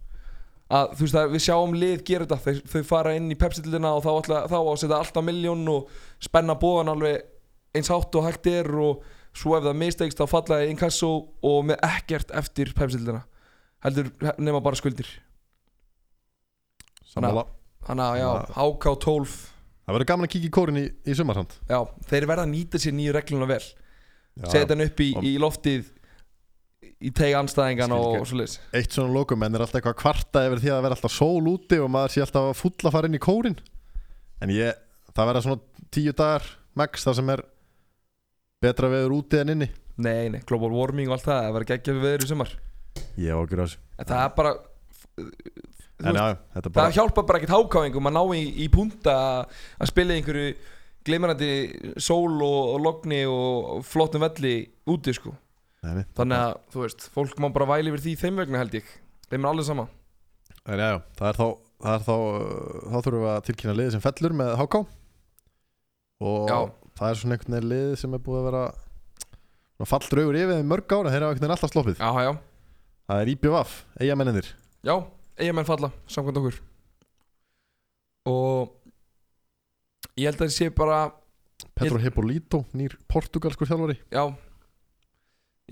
Að 0.74 0.94
þú 0.94 1.06
veist 1.06 1.20
að 1.20 1.34
við 1.34 1.44
sjáum 1.44 1.76
lið 1.78 2.06
gera 2.08 2.26
þetta 2.26 2.40
þau, 2.44 2.70
þau 2.72 2.88
fara 2.90 3.18
inn 3.18 3.28
í 3.30 3.38
pepsildina 3.40 3.92
og 3.98 4.06
þá, 4.06 4.12
ætla, 4.14 4.40
þá 4.50 4.58
á 4.58 4.64
að 4.64 4.80
setja 4.82 5.02
alltaf 5.02 5.28
miljón 5.28 5.68
og 5.74 5.92
spenna 6.24 6.56
bóðan 6.60 6.94
alveg 6.94 7.28
eins 7.76 7.92
hátt 7.92 8.16
og 8.18 8.26
hægt 8.28 8.50
er 8.50 8.70
og 8.80 9.04
svo 9.34 9.58
ef 9.58 9.66
það 9.66 9.80
mistegst 9.82 10.20
þá 10.22 10.26
falla 10.30 10.62
í 10.64 10.72
inkasso 10.72 11.12
og 11.44 11.60
með 11.68 11.84
ekkert 11.90 12.34
eftir 12.38 12.74
pepsildina 12.78 13.24
heldur 13.84 14.12
nema 14.38 14.62
bara 14.64 14.78
skuldir 14.80 15.10
Sammála. 17.14 17.46
Þannig 17.88 18.06
að 18.06 18.20
já, 18.20 18.28
Já. 18.28 18.54
HK 18.64 18.94
12 19.08 19.34
Það 19.84 19.96
verður 19.98 20.10
gaman 20.14 20.26
að 20.26 20.32
kíkja 20.32 20.48
í 20.48 20.54
kórin 20.56 20.80
í, 20.80 20.84
í 21.04 21.16
sumarsamt 21.18 21.58
Já, 21.68 21.80
þeir 22.08 22.28
verða 22.30 22.46
að 22.48 22.54
nýta 22.54 22.80
sér 22.80 22.96
nýju 22.96 23.16
regluna 23.18 23.50
vel. 23.50 23.64
Setja 24.48 24.70
hann 24.72 24.86
upp 24.86 25.04
í, 25.04 25.10
í 25.20 25.34
loftið 25.42 25.90
í 27.04 27.12
teg 27.16 27.36
anstæðingan 27.36 27.94
og, 27.96 28.06
ekki. 28.14 28.22
og 28.24 28.30
svo 28.30 28.40
leiðis 28.40 28.56
Eitt 28.80 28.96
svona 28.96 29.14
lokum 29.14 29.44
en 29.44 29.58
er 29.58 29.66
alltaf 29.66 29.80
eitthvað 29.82 29.96
að 29.98 30.02
kvarta 30.02 30.44
yfir 30.48 30.62
því 30.64 30.70
að 30.72 30.78
það 30.78 30.86
verður 30.86 30.98
alltaf 30.98 31.16
sól 31.18 31.50
úti 31.52 31.80
og 31.84 31.92
maður 31.92 32.14
sé 32.16 32.24
alltaf 32.24 32.64
að 32.64 32.94
fara 32.96 33.10
inn 33.10 33.18
í 33.20 33.24
kórin. 33.24 33.58
En 34.44 34.54
ég, 34.54 34.80
það 35.12 35.30
verða 35.30 35.44
svona 35.46 35.88
tíu 35.94 36.14
dagar 36.16 36.48
max 36.80 37.06
þar 37.06 37.18
sem 37.20 37.34
er 37.36 37.44
betra 38.64 38.90
veður 38.92 39.18
úti 39.20 39.42
en 39.42 39.54
inni. 39.54 39.70
Nei, 40.04 40.30
nei, 40.32 40.40
global 40.48 40.72
warming 40.74 41.12
og 41.12 41.18
allt 41.18 41.28
það 41.28 41.44
Það 41.44 41.56
verður 41.58 41.70
geggjað 41.74 42.00
veður 42.08 42.24
í 42.24 42.30
sumar. 42.32 42.54
Ég 43.20 43.36
á 43.36 43.38
ekki 43.44 43.60
ráðs 43.60 43.76
En 44.00 44.08
það 44.10 44.24
er 44.24 44.32
bara 44.40 44.54
veist, 46.00 46.18
já, 46.18 46.26
er 46.58 46.66
Það 46.66 46.74
bara 46.78 46.96
hjálpa 46.98 47.24
bara 47.28 47.40
ekkert 47.42 47.56
hákáingum 47.56 48.10
að 48.10 48.16
ná 48.18 48.24
í, 48.38 48.44
í 48.66 48.70
punta 48.74 49.16
að 49.46 49.92
spila 49.92 50.18
einhverju 50.18 50.54
glimrandi 51.04 51.50
sól 52.02 52.38
og, 52.42 52.60
og 52.74 52.80
logni 52.84 53.22
og 53.30 53.84
flottum 53.88 54.24
velli 54.24 54.56
úti 54.90 55.14
sko. 55.16 55.36
Nei, 55.84 56.06
þannig 56.16 56.40
að 56.40 56.54
þú 56.72 56.86
veist, 56.86 57.10
fólk 57.12 57.40
má 57.44 57.50
bara 57.52 57.68
væli 57.76 57.92
yfir 57.92 58.06
því 58.06 58.14
þeim 58.22 58.38
vegna 58.40 58.62
held 58.62 58.78
ég. 58.80 58.88
Þeim 59.28 59.44
er 59.44 59.50
allir 59.52 59.68
sama. 59.68 59.88
En 60.64 60.80
já, 60.80 60.88
já, 60.94 61.00
það 61.20 61.28
er 61.30 61.40
þá, 61.40 61.48
það 61.84 61.98
er 61.98 62.06
þá 62.08 62.14
þá 62.14 62.98
þurfum 63.04 63.24
við 63.26 63.32
að 63.34 63.42
tilkynna 63.50 63.76
liðið 63.80 63.96
sem 63.98 64.04
fellur 64.06 64.36
með 64.40 64.54
HK 64.62 64.80
og 66.24 66.48
Já. 66.48 66.58
það 67.00 67.10
er 67.10 67.20
svona 67.20 67.36
einhvern 67.36 67.56
veginn 67.58 67.70
liðið 67.74 67.96
sem 68.00 68.16
er 68.16 68.22
búið 68.24 68.40
að 68.40 68.48
vera 68.48 68.62
svona 69.74 69.90
falldraugur 69.92 70.40
yfir 70.40 70.60
þeim 70.62 70.72
mörg 70.72 70.96
ára 70.96 71.12
þeir 71.12 71.26
hafa 71.26 71.34
einhvern 71.34 71.44
veginn 71.44 71.56
alltaf 71.58 71.74
sloppið. 71.74 72.00
Það 73.04 73.20
er 73.26 73.32
IBVF, 73.34 73.74
eigamennir 74.00 74.48
já, 74.88 74.96
eigamenn 75.40 75.68
falla 75.68 75.92
samkvæmt 76.08 76.40
okkur. 76.42 76.62
Og 78.30 78.72
ég 80.18 80.30
held 80.30 80.40
að 80.40 80.48
það 80.48 80.56
sé 80.56 80.70
bara 80.74 81.04
Petro 81.74 82.00
Hippolito, 82.02 82.64
nýr 82.78 82.96
portugalskur 83.10 83.70
þjálfari. 83.70 83.98
Já. 84.14 84.26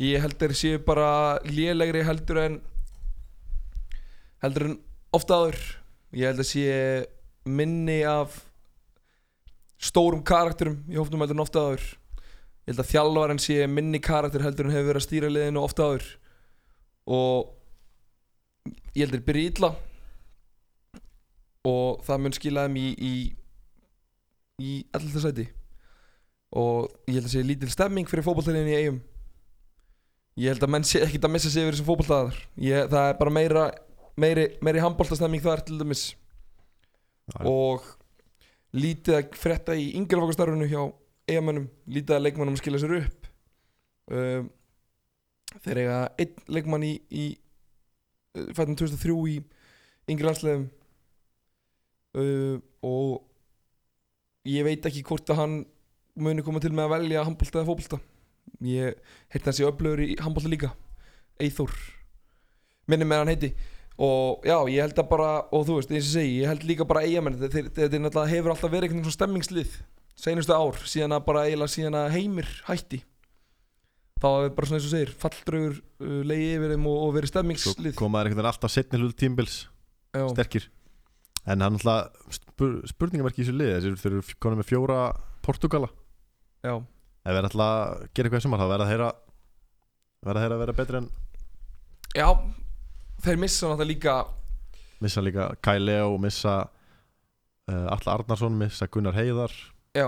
Ég 0.02 0.24
held 0.24 0.38
að 0.38 0.48
það 0.48 0.60
sé 0.62 0.76
bara 0.86 1.10
lélegri 1.46 2.04
heldur 2.08 2.40
en 2.42 2.60
heldur 4.42 4.70
en 4.70 4.78
ofta 5.14 5.38
áður. 5.38 5.60
Ég 6.16 6.32
held 6.32 6.44
að 6.44 6.50
sé 6.50 6.78
minni 7.46 8.02
af 8.08 8.40
stórum 9.82 10.24
karakterum 10.26 10.82
í 10.90 10.98
hófnum 11.00 11.24
heldur 11.24 11.38
en 11.38 11.46
ofta 11.46 11.66
áður. 11.68 11.88
Ég 12.66 12.74
held 12.74 12.84
að 12.84 12.92
þjálfarinn 12.92 13.42
sé 13.42 13.58
minni 13.70 14.02
karakter 14.04 14.46
heldur 14.46 14.68
en 14.68 14.76
hefur 14.76 14.92
verið 14.92 15.02
að 15.02 15.08
stýra 15.08 15.32
liðinu 15.32 15.64
ofta 15.64 15.90
áður. 15.90 16.08
Og 17.12 17.52
ég 18.96 19.06
held 19.06 19.14
að 19.14 19.18
þeir 19.20 19.28
byrja 19.30 19.52
illa. 19.54 19.72
Og 21.70 22.02
það 22.08 22.24
mun 22.24 22.36
skila 22.38 22.66
þeim 22.68 22.82
í 22.82 22.88
í, 22.98 23.14
í 24.62 24.74
alltaf 24.96 25.26
sæti. 25.28 25.48
Og 26.58 26.90
ég 27.08 27.20
held 27.20 27.30
að 27.30 27.34
sé 27.36 27.46
lítil 27.46 27.72
stemming 27.72 28.10
fyrir 28.10 28.26
fótballtælinni 28.26 28.74
í 28.74 28.82
eigum 28.82 29.00
ég 30.40 30.54
held 30.54 30.64
að 30.64 30.72
menn 30.72 30.86
sé 30.88 31.02
ekkert 31.04 31.26
að 31.28 31.34
missa 31.34 31.50
sig 31.52 31.66
yfir 31.66 31.76
þessum 31.76 31.88
fótballtæðar 31.90 32.38
það 32.92 33.08
er 33.10 33.18
bara 33.20 33.34
meira 33.36 33.64
meiri, 34.20 34.48
meiri 34.64 34.82
handbóltastemming 34.84 35.44
þar 35.44 35.64
til 35.66 35.80
dæmis. 35.80 36.12
Já. 37.32 37.46
og 37.48 37.86
lítið 38.76 39.16
að 39.20 39.36
frétta 39.40 39.76
í 39.78 39.92
yngrefokastarfinu 40.00 40.66
hjá 40.68 40.82
eigamönnum, 41.30 41.68
lítið 41.88 42.16
að 42.18 42.24
leikmannum 42.26 42.58
skila 42.60 42.80
sér 42.82 42.96
upp. 42.98 43.28
Um, 44.12 44.50
þeir 45.64 45.82
eiga 45.84 46.00
einn 46.20 46.42
leikmann 46.52 46.84
í, 46.88 46.92
í 47.08 47.26
uh, 48.38 48.48
fættum 48.56 48.78
2003 48.80 49.18
í 49.32 49.36
yngri 50.12 50.28
landsleðum 50.28 50.68
uh, 52.18 52.58
og 52.86 53.22
ég 54.50 54.66
veit 54.68 54.88
ekki 54.90 55.04
hvort 55.08 55.30
að 55.32 55.42
hann 55.42 55.60
muni 56.22 56.44
koma 56.46 56.62
til 56.64 56.74
með 56.76 56.88
að 56.88 56.96
velja 56.96 57.26
handbólta 57.28 57.62
eða 57.62 57.70
fótbolta. 57.70 58.00
Ég 58.66 58.98
heiti 59.32 59.48
hans 59.48 59.62
í 59.62 59.68
öflögur 59.68 60.02
í 60.04 60.16
handbólta 60.20 60.52
líka. 60.52 60.72
Eithor 61.42 61.72
minni 62.90 63.08
með 63.08 63.22
hann 63.22 63.32
heiti. 63.32 63.52
Og 64.02 64.46
já, 64.48 64.58
ég 64.72 64.82
held 64.82 65.00
að 65.00 65.10
bara, 65.12 65.30
og 65.54 65.66
þú 65.68 65.78
veist, 65.78 65.92
eins 65.94 66.10
og 66.10 66.16
segi 66.16 66.38
ég 66.42 66.50
held 66.50 66.64
líka 66.66 66.88
bara 66.90 67.04
eigamenn, 67.06 67.38
þetta 67.38 68.26
hefur 68.32 68.54
alltaf 68.54 68.72
verið 68.72 68.90
einhvern 68.90 69.06
svona 69.06 69.18
stemmingslið 69.20 69.76
seinustu 70.22 70.56
ár, 70.56 70.80
síðan 70.90 71.16
að 71.16 71.26
bara 71.28 71.46
eiginlega 71.48 71.74
síðan 71.76 71.98
að 72.02 72.16
heimir 72.16 72.50
hætti 72.68 73.02
þá 74.22 74.28
er 74.32 74.54
bara 74.56 74.70
svona 74.70 74.80
eins 74.80 74.88
og 74.88 74.94
segir 74.94 75.14
falldraugur 75.22 75.80
uh, 75.80 76.20
leiði 76.30 76.52
yfir 76.58 76.76
þeim 76.76 76.86
og, 76.92 77.00
og 77.08 77.16
verið 77.18 77.32
svo 77.32 77.36
stemmingslið 77.36 77.98
komaður 78.00 78.30
einhvern 78.30 78.42
veginn 78.42 78.52
alltaf 78.54 78.74
setni 78.74 79.02
hlut 79.02 79.18
tímbils 79.18 79.58
já, 80.14 80.24
sterkir. 80.36 80.68
En 81.50 81.64
hann 81.66 81.80
alltaf 81.80 82.36
spur, 82.38 82.78
spurningamarki 82.92 83.42
í 83.42 83.46
þessu 83.48 83.58
liði 83.58 83.78
þessi 83.80 84.04
þeir 84.04 84.18
eru 84.20 84.38
konum 84.44 84.62
með 84.62 84.70
fjóra 84.70 85.00
Portugala 85.42 85.90
já, 86.62 86.76
ef 86.78 87.34
þeir 87.34 87.50
ætla 87.50 87.70
að 87.72 88.04
gera 88.14 88.30
eitthvað 88.30 88.44
í 88.44 88.46
sumar 88.46 88.62
þá 88.62 88.68
verða 88.76 88.90
að 88.92 89.16
verða 90.22 90.44
þeir 90.44 90.54
að 90.56 90.62
vera 90.62 90.78
betri 90.78 91.02
en 91.02 91.10
já 92.14 92.28
þeir 93.26 93.42
missa 93.42 93.72
náttúrulega 93.72 93.90
líka 93.90 94.16
missa 95.02 95.24
líka 95.26 95.48
Kai 95.66 95.80
Leo 95.82 96.18
missa 96.22 96.56
uh, 96.62 97.88
Alla 97.90 98.14
Arnarsson 98.20 98.58
missa 98.60 98.86
Gunnar 98.92 99.18
Heiðar 99.18 99.54
já, 99.98 100.08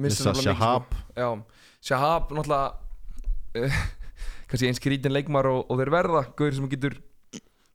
missa 0.00 0.32
mikið, 0.32 0.46
Shahab. 0.48 0.88
sko. 0.88 1.20
já, 1.20 1.28
Shahab 1.90 2.32
náttúrulega 2.32 2.89
uh, 3.58 3.78
kannski 4.50 4.68
eins 4.68 4.80
skrítin 4.80 5.14
leikmar 5.14 5.48
og, 5.50 5.64
og 5.70 5.80
þeir 5.80 5.92
verða. 5.94 6.24
Gaur 6.38 6.56
sem 6.56 6.68
getur 6.70 6.98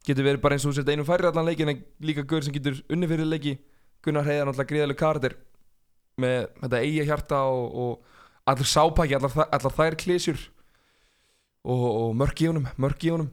getur 0.05 0.27
verið 0.27 0.43
bara 0.43 0.57
eins 0.57 0.65
og 0.67 0.75
sért 0.77 0.91
einu 0.93 1.05
færri 1.07 1.29
allan 1.29 1.47
leikin 1.47 1.71
en 1.71 1.81
líka 2.05 2.25
gaur 2.27 2.45
sem 2.45 2.53
getur 2.53 2.77
unni 2.93 3.09
fyrir 3.09 3.27
leiki. 3.29 3.57
Gunnar 4.05 4.27
Heiðar 4.27 4.51
náttúrulega 4.51 4.71
gríðalega 4.71 5.01
karakter 5.01 5.37
með 6.21 6.43
þetta 6.61 6.81
eigi 6.83 7.05
hjarta 7.07 7.39
og, 7.49 7.63
og 7.73 8.51
allir 8.51 8.69
sápæki, 8.69 9.17
allar, 9.17 9.47
allar 9.49 9.73
þær 9.73 9.97
klísjur 9.99 10.43
og, 11.65 11.85
og 11.89 12.13
mörk 12.19 12.43
í 12.45 12.49
honum 12.51 12.69
mörk 12.77 13.07
í 13.07 13.11
honum. 13.15 13.31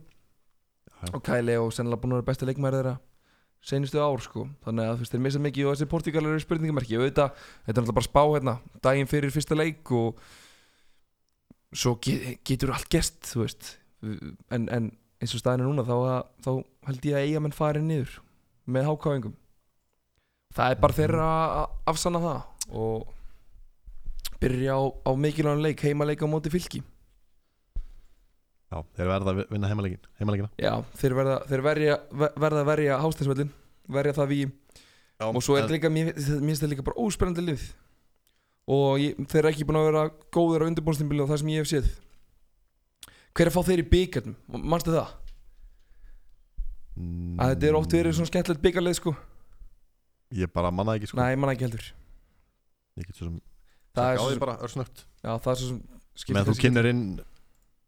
Og 1.12 1.20
Kæli 1.26 1.58
og 1.58 1.72
sennilega 1.74 2.00
búin 2.00 2.14
að 2.14 2.22
vera 2.22 2.30
besti 2.30 2.48
leikmæri 2.48 2.78
þeirra 2.78 2.96
seinustu 3.62 4.00
ár 4.02 4.22
sko. 4.22 4.46
Þannig 4.64 4.88
að 4.88 4.94
þú 4.94 5.04
veist 5.04 5.14
þeir 5.14 5.24
missa 5.26 5.42
mikið 5.42 5.66
og 5.66 5.76
þessi 5.76 5.90
Portugal 5.90 6.24
eru 6.26 6.42
spurningamerki. 6.42 6.98
Og 6.98 7.06
þetta, 7.06 7.28
þetta 7.66 7.74
er 7.74 7.84
náttúrulega 7.84 7.98
bara 7.98 8.08
spá 8.08 8.22
hérna 8.24 8.54
daginn 8.82 9.10
fyrir 9.10 9.34
fyrsta 9.34 9.58
leik 9.58 9.92
og 9.94 10.22
svo 11.72 11.94
get, 12.04 12.40
getur 12.46 12.72
allt 12.74 12.88
gest 12.92 13.20
þú 13.32 13.44
veist. 13.46 13.70
En, 14.52 14.66
en 14.68 14.90
eins 15.22 15.34
og 15.36 15.40
staðinu 15.42 15.68
núna 15.70 15.84
þá, 15.86 15.94
að, 15.94 16.22
þá 16.44 16.50
held 16.90 17.04
ég 17.06 17.16
að 17.18 17.26
eiga 17.28 17.42
menn 17.44 17.54
farið 17.54 17.84
niður 17.86 18.14
með 18.72 18.88
hákáingum 18.90 19.34
það 20.52 20.72
er 20.74 20.80
bara 20.82 20.96
þeirra 20.98 21.26
að 21.32 21.76
afsanna 21.92 22.20
það 22.22 22.72
og 22.82 23.12
byrja 24.42 24.74
á, 24.74 24.82
á 25.06 25.10
mikilvægum 25.14 25.62
leik 25.62 25.84
heimaleik 25.86 26.24
á 26.24 26.28
móti 26.28 26.50
fylki. 26.52 26.80
Já, 28.72 28.80
þeir 28.96 29.10
verða 29.12 29.32
að 29.34 29.40
vinna 29.52 29.68
heimalegin 29.70 30.06
heimalegina 30.18 30.48
já, 30.60 30.72
þeir 30.96 31.14
verða, 31.18 31.36
þeir 31.50 31.62
verja, 31.66 31.96
ver- 32.22 32.36
verða 32.40 32.62
að 32.64 32.68
verja 32.72 32.98
hástæðsvöldin 33.04 33.50
verja 33.92 34.14
það 34.16 34.30
við 34.32 34.44
Já, 35.20 35.26
og 35.28 35.42
svo 35.44 35.54
er 35.58 35.66
þetta 35.66 35.74
líka, 35.76 35.90
mér 35.92 36.08
finnst 36.16 36.62
þetta 36.64 36.70
líka 36.72 36.86
bara 36.86 37.02
óspennandi 37.04 37.44
lið 37.46 37.66
og 38.70 39.00
ég, 39.02 39.18
þeir 39.26 39.40
eru 39.42 39.50
ekki 39.52 39.66
búin 39.68 39.80
að 39.80 39.88
vera 39.90 40.04
góðir 40.34 40.64
á 40.64 40.68
undirbúinstimbili 40.70 41.24
og 41.24 41.32
það 41.32 41.42
sem 41.42 41.52
ég 41.52 41.64
hef 41.64 41.70
séð. 41.72 41.90
Hver 43.32 43.48
er 43.48 43.50
að 43.50 43.56
fá 43.56 43.68
þeir 43.70 43.82
í 43.82 43.88
byggarnum, 43.92 44.62
mannstu 44.62 44.94
það? 44.94 45.16
mm, 46.98 47.40
að 47.40 47.54
þetta 47.54 47.68
er 47.68 47.78
oft 47.78 47.96
verið 47.96 48.16
svona 48.18 48.30
skemmtilegt 48.30 48.64
byggarlið 48.64 48.98
sko. 48.98 49.14
Ég 50.36 50.52
bara 50.52 50.72
manna 50.74 50.96
ekki 50.98 51.10
sko. 51.10 51.18
Nei, 51.20 51.34
manna 51.36 51.56
ekki 51.56 51.66
heldur. 51.66 51.88
Ég 53.00 53.08
get 53.08 53.16
svo 53.18 53.28
sem 53.28 53.40
það 53.96 54.10
er 54.12 54.20
svo 54.20 54.30
sem, 54.32 54.40
bara 54.42 54.54
örsnögt 54.64 55.04
já, 55.04 55.30
það 55.32 55.52
er 55.52 55.60
svo 55.60 55.68
sem 55.72 55.82
Meðan 56.36 56.48
þú 56.50 56.54
kynir 56.60 56.86
inn 56.90 57.04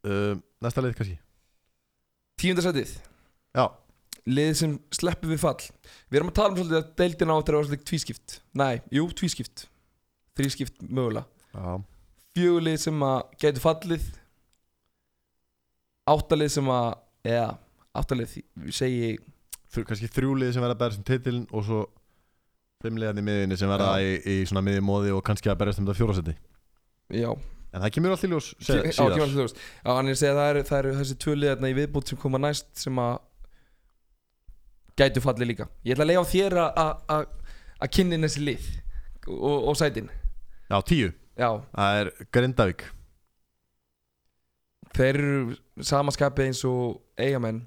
uh, 0.09 0.37
Næsta 0.65 0.81
leið 0.81 0.95
kannski. 0.97 1.19
Tíundasætið, 2.41 2.95
Já, 3.55 3.67
lið 4.27 4.55
sem 4.59 4.73
sleppur 4.97 5.31
við 5.31 5.43
fall. 5.43 5.61
Við 6.09 6.19
erum 6.19 6.31
að 6.33 6.39
tala 6.39 6.51
um 6.51 6.57
svolítið 6.59 6.79
að 6.81 6.89
deildin 6.99 7.31
á 7.31 7.37
þetta 7.37 7.53
er 7.53 7.67
svolítið 7.69 7.85
tvískipt. 7.91 8.37
Nei, 8.57 8.73
jú, 8.97 9.05
tvískipt 9.13 9.67
þrískipt 10.39 10.83
mögulega. 10.89 11.27
Já, 11.55 11.75
fjögulið 12.35 12.77
sem 12.83 13.03
að 13.07 13.21
gætu 13.45 13.63
fallið. 13.63 14.07
Áttalið 16.11 16.51
sem 16.53 16.67
að 16.69 16.89
eða 17.25 17.47
áttalið 17.97 18.33
segi 18.75 19.15
Þrjú- 19.75 19.87
kannski 19.89 20.09
þrjúlið 20.13 20.51
sem 20.55 20.63
verða 20.63 20.75
að 20.77 20.81
berjast 20.83 21.01
um 21.01 21.07
titilin 21.09 21.47
og 21.51 21.65
svo 21.67 21.79
fimmliðan 22.85 23.19
í 23.19 23.25
miðinni 23.27 23.57
sem 23.59 23.71
verða 23.71 23.95
Já. 23.99 24.05
í, 24.05 24.11
í 24.29 24.35
svona 24.47 24.63
miðjumóði 24.67 25.15
og 25.17 25.23
kannski 25.27 25.51
að 25.51 25.57
berjast 25.63 25.81
um 25.81 25.87
þetta 25.89 25.97
fjórasetti 25.99 26.35
já, 27.17 27.31
En 27.75 27.83
það 27.83 27.91
kemur 27.97 28.13
allt 28.15 28.27
í 28.27 28.31
ljós 28.31 28.51
síðar. 28.63 28.85
kemur 28.91 29.15
alltaf 29.17 29.33
ljóst. 29.41 29.57
já 29.83 29.91
hann 29.97 30.07
er 30.07 30.15
að 30.15 30.21
segja 30.21 30.35
að 30.35 30.39
það 30.39 30.51
eru, 30.53 30.63
það 30.69 30.79
eru 30.85 30.93
þessi 31.01 31.17
tvö 31.25 31.35
liðarna 31.41 31.71
í 31.73 31.77
viðbútt 31.81 32.13
sem 32.13 32.21
koma 32.23 32.39
næst 32.45 32.69
sem 32.85 33.01
að 33.03 33.17
gætu 35.01 35.25
fallið 35.25 35.49
líka. 35.51 35.67
Ég 35.83 35.97
ætla 35.97 36.05
að 36.05 36.11
leiða 36.13 36.23
á 36.23 36.33
þér 36.35 36.59
að- 36.63 36.79
að 36.85 36.93
að- 37.17 37.57
að 37.83 37.91
kynni 37.97 38.21
þessi 38.23 38.45
lið 38.45 38.69
og, 39.27 39.59
og 39.73 39.75
sætin 39.81 40.11
Já, 40.71 40.79
tíu. 40.87 41.13
Já, 41.35 41.51
Það 41.75 42.01
er 42.01 42.11
Grindavík. 42.33 42.85
Þeir 44.95 45.17
eru 45.19 45.57
samaskapið 45.83 46.51
eins 46.51 46.61
og 46.69 47.01
eigamenn 47.19 47.65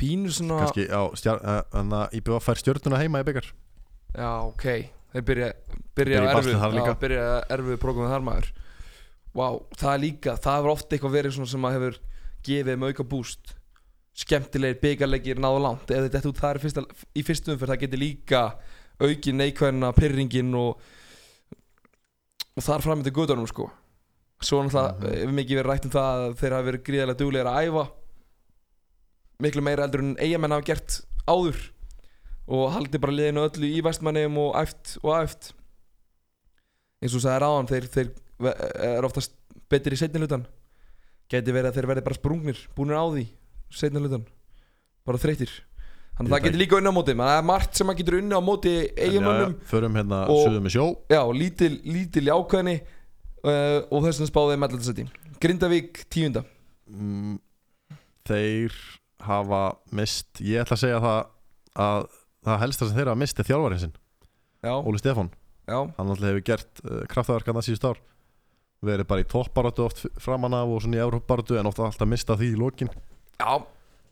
pínu 0.00 0.32
svona 0.32 0.62
Kannski, 0.64 0.86
já, 0.88 1.00
stjar, 1.20 1.40
uh, 1.44 1.60
Þannig 1.74 1.98
að 1.98 2.16
IBF 2.18 2.46
fær 2.48 2.60
stjörnuna 2.62 3.00
heima 3.02 3.22
í 3.22 3.26
byggar. 3.28 3.50
Já, 4.16 4.30
ok. 4.48 4.66
Þeir 5.12 5.24
byrja, 5.28 5.48
byrja, 5.92 6.20
Byrja 6.22 6.22
erfið 6.32 6.76
líka. 6.78 6.92
Já, 6.94 6.98
byrja 7.02 7.26
erfið 7.56 7.80
prógramið 7.82 8.14
þar 8.14 8.24
maður. 8.26 8.48
Vá, 9.32 9.46
það 9.80 9.92
er 9.92 10.00
líka 10.02 10.36
Það 10.36 10.56
hefur 10.58 10.72
oft 10.72 10.92
eitthvað 10.92 11.14
verið 11.16 11.36
svona 11.36 11.52
sem 11.52 11.66
að 11.68 11.76
hefur 11.76 11.98
gefið 12.48 12.72
þeim 12.72 12.86
auka 12.88 13.06
búst. 13.12 13.54
Skemmtilegir 14.22 14.80
byggarleikir 14.82 15.40
náðu 15.40 15.62
langt. 15.64 15.92
Ef 15.92 16.08
þetta 16.08 16.32
út 16.32 16.40
það 16.40 16.50
er 16.50 16.62
fyrsta, 16.64 16.84
í 17.16 17.24
fyrstu 17.24 17.54
umferð 17.54 17.74
Það 17.74 17.84
getur 17.84 18.02
líka 18.02 18.42
aukin 19.02 19.40
neikvæðina 19.40 19.92
Pyrringin 19.96 20.52
og 20.56 20.82
Og 22.56 22.62
þar 22.66 22.82
fram 22.84 23.02
með 23.02 23.14
guðunum 23.16 23.48
sko. 23.48 23.70
Svo 24.42 24.62
náttúrulega 24.62 24.98
Mhm. 24.98 25.14
hefur 25.22 25.36
mikið 25.38 25.58
verið 25.60 25.70
rætt 25.70 25.84
um 25.86 25.90
það 25.90 26.22
að 26.28 26.36
Þeir 26.40 26.52
hafa 26.56 26.66
verið 26.70 26.82
gríðarlega 26.88 27.18
duglegir 27.22 27.46
að 27.52 27.60
æfa. 27.68 27.84
Miklu 29.42 29.62
meira 29.62 29.84
eldur 29.86 30.00
en 30.00 30.16
eigamenn 30.16 30.50
hafa 30.52 30.64
gert 30.66 31.00
áður. 31.26 31.60
Og 32.48 32.72
haldi 32.74 32.98
bara 32.98 33.12
liðinu 33.12 33.48
öllu 33.48 33.68
í 33.70 33.82
vestmannum 33.82 34.36
og 34.38 34.54
æft 34.58 34.98
og 35.02 35.14
æft. 35.22 35.52
Eins 37.02 37.14
og 37.14 37.20
þú 37.20 37.24
sagði 37.24 37.40
ráðan 37.42 37.68
þeir, 37.70 37.86
þeir 37.88 38.10
ve- 38.38 38.56
er 38.98 39.02
oftast 39.06 39.32
betri 39.70 39.94
í 39.96 39.98
setni 39.98 40.20
hlutan 40.20 40.46
geti 41.30 41.50
verið 41.54 41.70
að 41.72 41.74
þeir 41.78 41.86
verði 41.88 42.04
bara 42.04 42.18
sprungnir 42.18 42.58
búinir 42.76 42.98
á 42.98 43.04
því 43.08 43.26
setni 43.72 43.98
hlutan 44.02 44.26
bara 45.06 45.18
þreytir 45.18 45.50
þannig 46.16 46.28
að 46.28 46.34
það 46.34 46.44
getur 46.46 46.60
líka 46.62 46.78
unni 46.78 46.92
á 46.92 46.96
móti 46.96 47.16
það 47.18 47.34
er 47.36 47.46
margt 47.50 47.78
sem 47.78 47.88
maður 47.88 48.00
getur 48.02 48.18
unni 48.18 48.38
á 48.38 48.42
móti 48.44 48.74
eiginmönnum 48.96 49.54
Förum 49.70 49.98
hérna 49.98 50.22
suðum 50.28 50.66
með 50.66 50.76
sjó. 50.76 50.86
Já, 51.12 51.22
lítil, 51.36 51.72
lítil 51.88 52.24
jákvæðni 52.28 52.76
uh, 52.82 53.78
og 53.88 54.06
þess 54.06 54.22
vegna 54.22 54.30
spáði 54.32 54.58
með 54.58 54.76
allarsæti 54.76 55.06
Grindavík 55.42 56.04
tíunda. 56.12 56.44
Mm, 56.86 57.38
Þeir 58.28 58.76
hafa 59.26 59.62
mist 59.90 60.38
Ég 60.44 60.62
ætla 60.62 60.76
að 60.76 60.84
segja 60.84 61.00
það 61.02 61.20
að 61.82 62.04
það 62.42 62.62
helsta 62.62 62.86
sem 62.86 62.98
þeir 62.98 63.10
hafa 63.10 63.22
mist 63.22 63.40
er 63.42 63.48
þjálfarinn 63.48 63.82
sinn 63.82 63.98
Óli 64.62 65.00
Stefán. 65.00 65.32
Já, 65.66 65.78
hann 65.96 66.10
alltaf 66.10 66.28
hefur 66.28 66.44
gert 66.46 66.82
uh, 66.86 67.02
kraftaverkan 67.10 67.56
það 67.56 67.66
síðust 67.66 67.86
ár. 67.86 68.00
Verið 68.82 69.08
bara 69.10 69.22
í 69.22 69.26
toppbaratu 69.30 69.84
oft 69.86 70.02
framan 70.22 70.54
af 70.58 70.70
og 70.70 70.82
svona 70.84 70.98
í 70.98 71.02
Európaratu 71.02 71.58
en 71.58 71.70
ofta 71.70 71.86
alltaf 71.86 72.10
mista 72.10 72.36
því 72.38 72.50
í 72.52 72.58
lokin. 72.58 72.90
Já, 73.38 73.62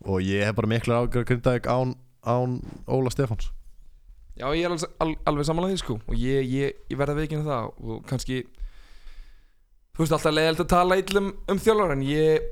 og 0.05 0.23
ég 0.25 0.45
hef 0.47 0.57
bara 0.57 0.71
mikla 0.71 1.03
ágjör 1.03 1.27
grindaðik 1.29 1.69
án, 1.69 1.95
án 2.25 2.61
Óla 2.89 3.13
Stefáns. 3.13 3.51
Já 4.41 4.49
ég 4.57 4.65
er 4.65 4.73
alveg, 4.73 4.89
al, 5.05 5.13
alveg 5.29 5.47
samanlega 5.49 5.75
því 5.77 5.83
sko. 5.83 5.99
Og 6.09 6.17
ég, 6.17 6.49
ég, 6.49 6.81
ég 6.89 7.01
verða 7.01 7.19
veikinn 7.19 7.45
það. 7.45 7.71
Og 7.85 8.01
kannski 8.09 8.41
þú 9.93 10.05
veist 10.05 10.17
alltaf 10.17 10.33
leiðilegt 10.33 10.65
að 10.65 10.73
tala 10.73 10.99
illum 11.01 11.31
um 11.51 11.61
þjálfara 11.61 11.97
en 11.99 12.05
ég 12.09 12.49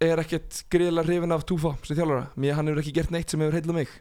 er 0.00 0.22
ekkert 0.22 0.62
greiðilega 0.72 1.06
hrifin 1.06 1.36
af 1.36 1.46
Túfa 1.46 1.76
sem 1.86 1.98
þjálfara. 1.98 2.30
Mér 2.40 2.58
hann 2.58 2.70
hefur 2.70 2.82
ekki 2.82 2.94
gert 2.96 3.14
neitt 3.14 3.30
sem 3.30 3.44
hefur 3.44 3.58
heillað 3.60 3.78
mig. 3.82 3.96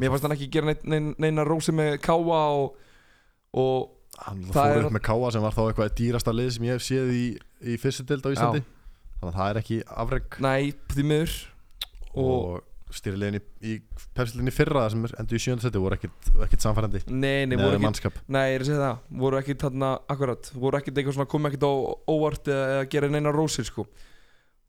Mér 0.00 0.10
fannst 0.10 0.26
hann 0.26 0.34
ekki 0.34 0.50
gera 0.50 0.70
neitt, 0.70 0.86
neina, 0.88 1.12
neina 1.20 1.44
rósi 1.46 1.74
með 1.76 1.98
káa 2.02 2.42
og, 2.56 2.78
og 3.52 4.22
hann 4.26 4.44
fór 4.50 4.86
upp 4.88 4.94
með 4.96 5.04
Káa 5.06 5.32
sem 5.34 5.44
var 5.44 5.54
þá 5.54 5.62
eitthvað 5.66 5.94
dýrasta 5.98 6.34
lið 6.34 6.50
sem 6.56 6.66
ég 6.68 6.78
hef 6.78 6.86
séð 6.86 7.12
í, 7.14 7.24
í 7.62 7.76
fyrstu 7.80 8.06
dild 8.08 8.26
á 8.26 8.32
Íslandi. 8.32 8.62
Þannig 9.20 9.30
að 9.30 9.38
það 9.38 9.50
er 9.52 9.60
ekki 9.60 9.78
afreg 10.02 10.38
næ, 10.42 10.52
því 10.92 11.04
miður 11.12 11.34
og, 12.18 12.60
og 12.92 12.96
stýrilegin 12.96 13.38
í, 13.38 13.42
í 13.64 13.74
pepsilinni 14.16 14.52
fyrra 14.54 14.84
sem 14.92 15.04
endur 15.06 15.38
í 15.38 15.42
sjöndasetti 15.42 15.80
voru 15.80 15.96
ekkit 15.96 16.64
samfærandi 16.64 17.02
nei, 17.08 17.46
nei, 17.48 17.56
voru 17.60 17.80
mannskap. 17.82 18.18
Nei, 18.28 18.52
ég 18.52 18.58
er 18.58 18.64
að 18.64 18.70
segja 18.70 18.82
það, 18.82 19.02
voru 19.22 19.38
ekki 19.40 19.58
þarna 19.62 19.92
akkurat, 20.12 20.50
voru 20.54 20.78
ekki 20.78 20.92
eitthvað 20.94 21.16
svona 21.18 21.30
komið 21.32 21.52
ekkert 21.52 21.68
á 21.68 21.72
óvart 22.12 22.50
eða, 22.52 22.66
eða 22.76 22.88
gera 22.94 23.12
neina 23.12 23.34
rósir 23.34 23.68
sko. 23.68 23.86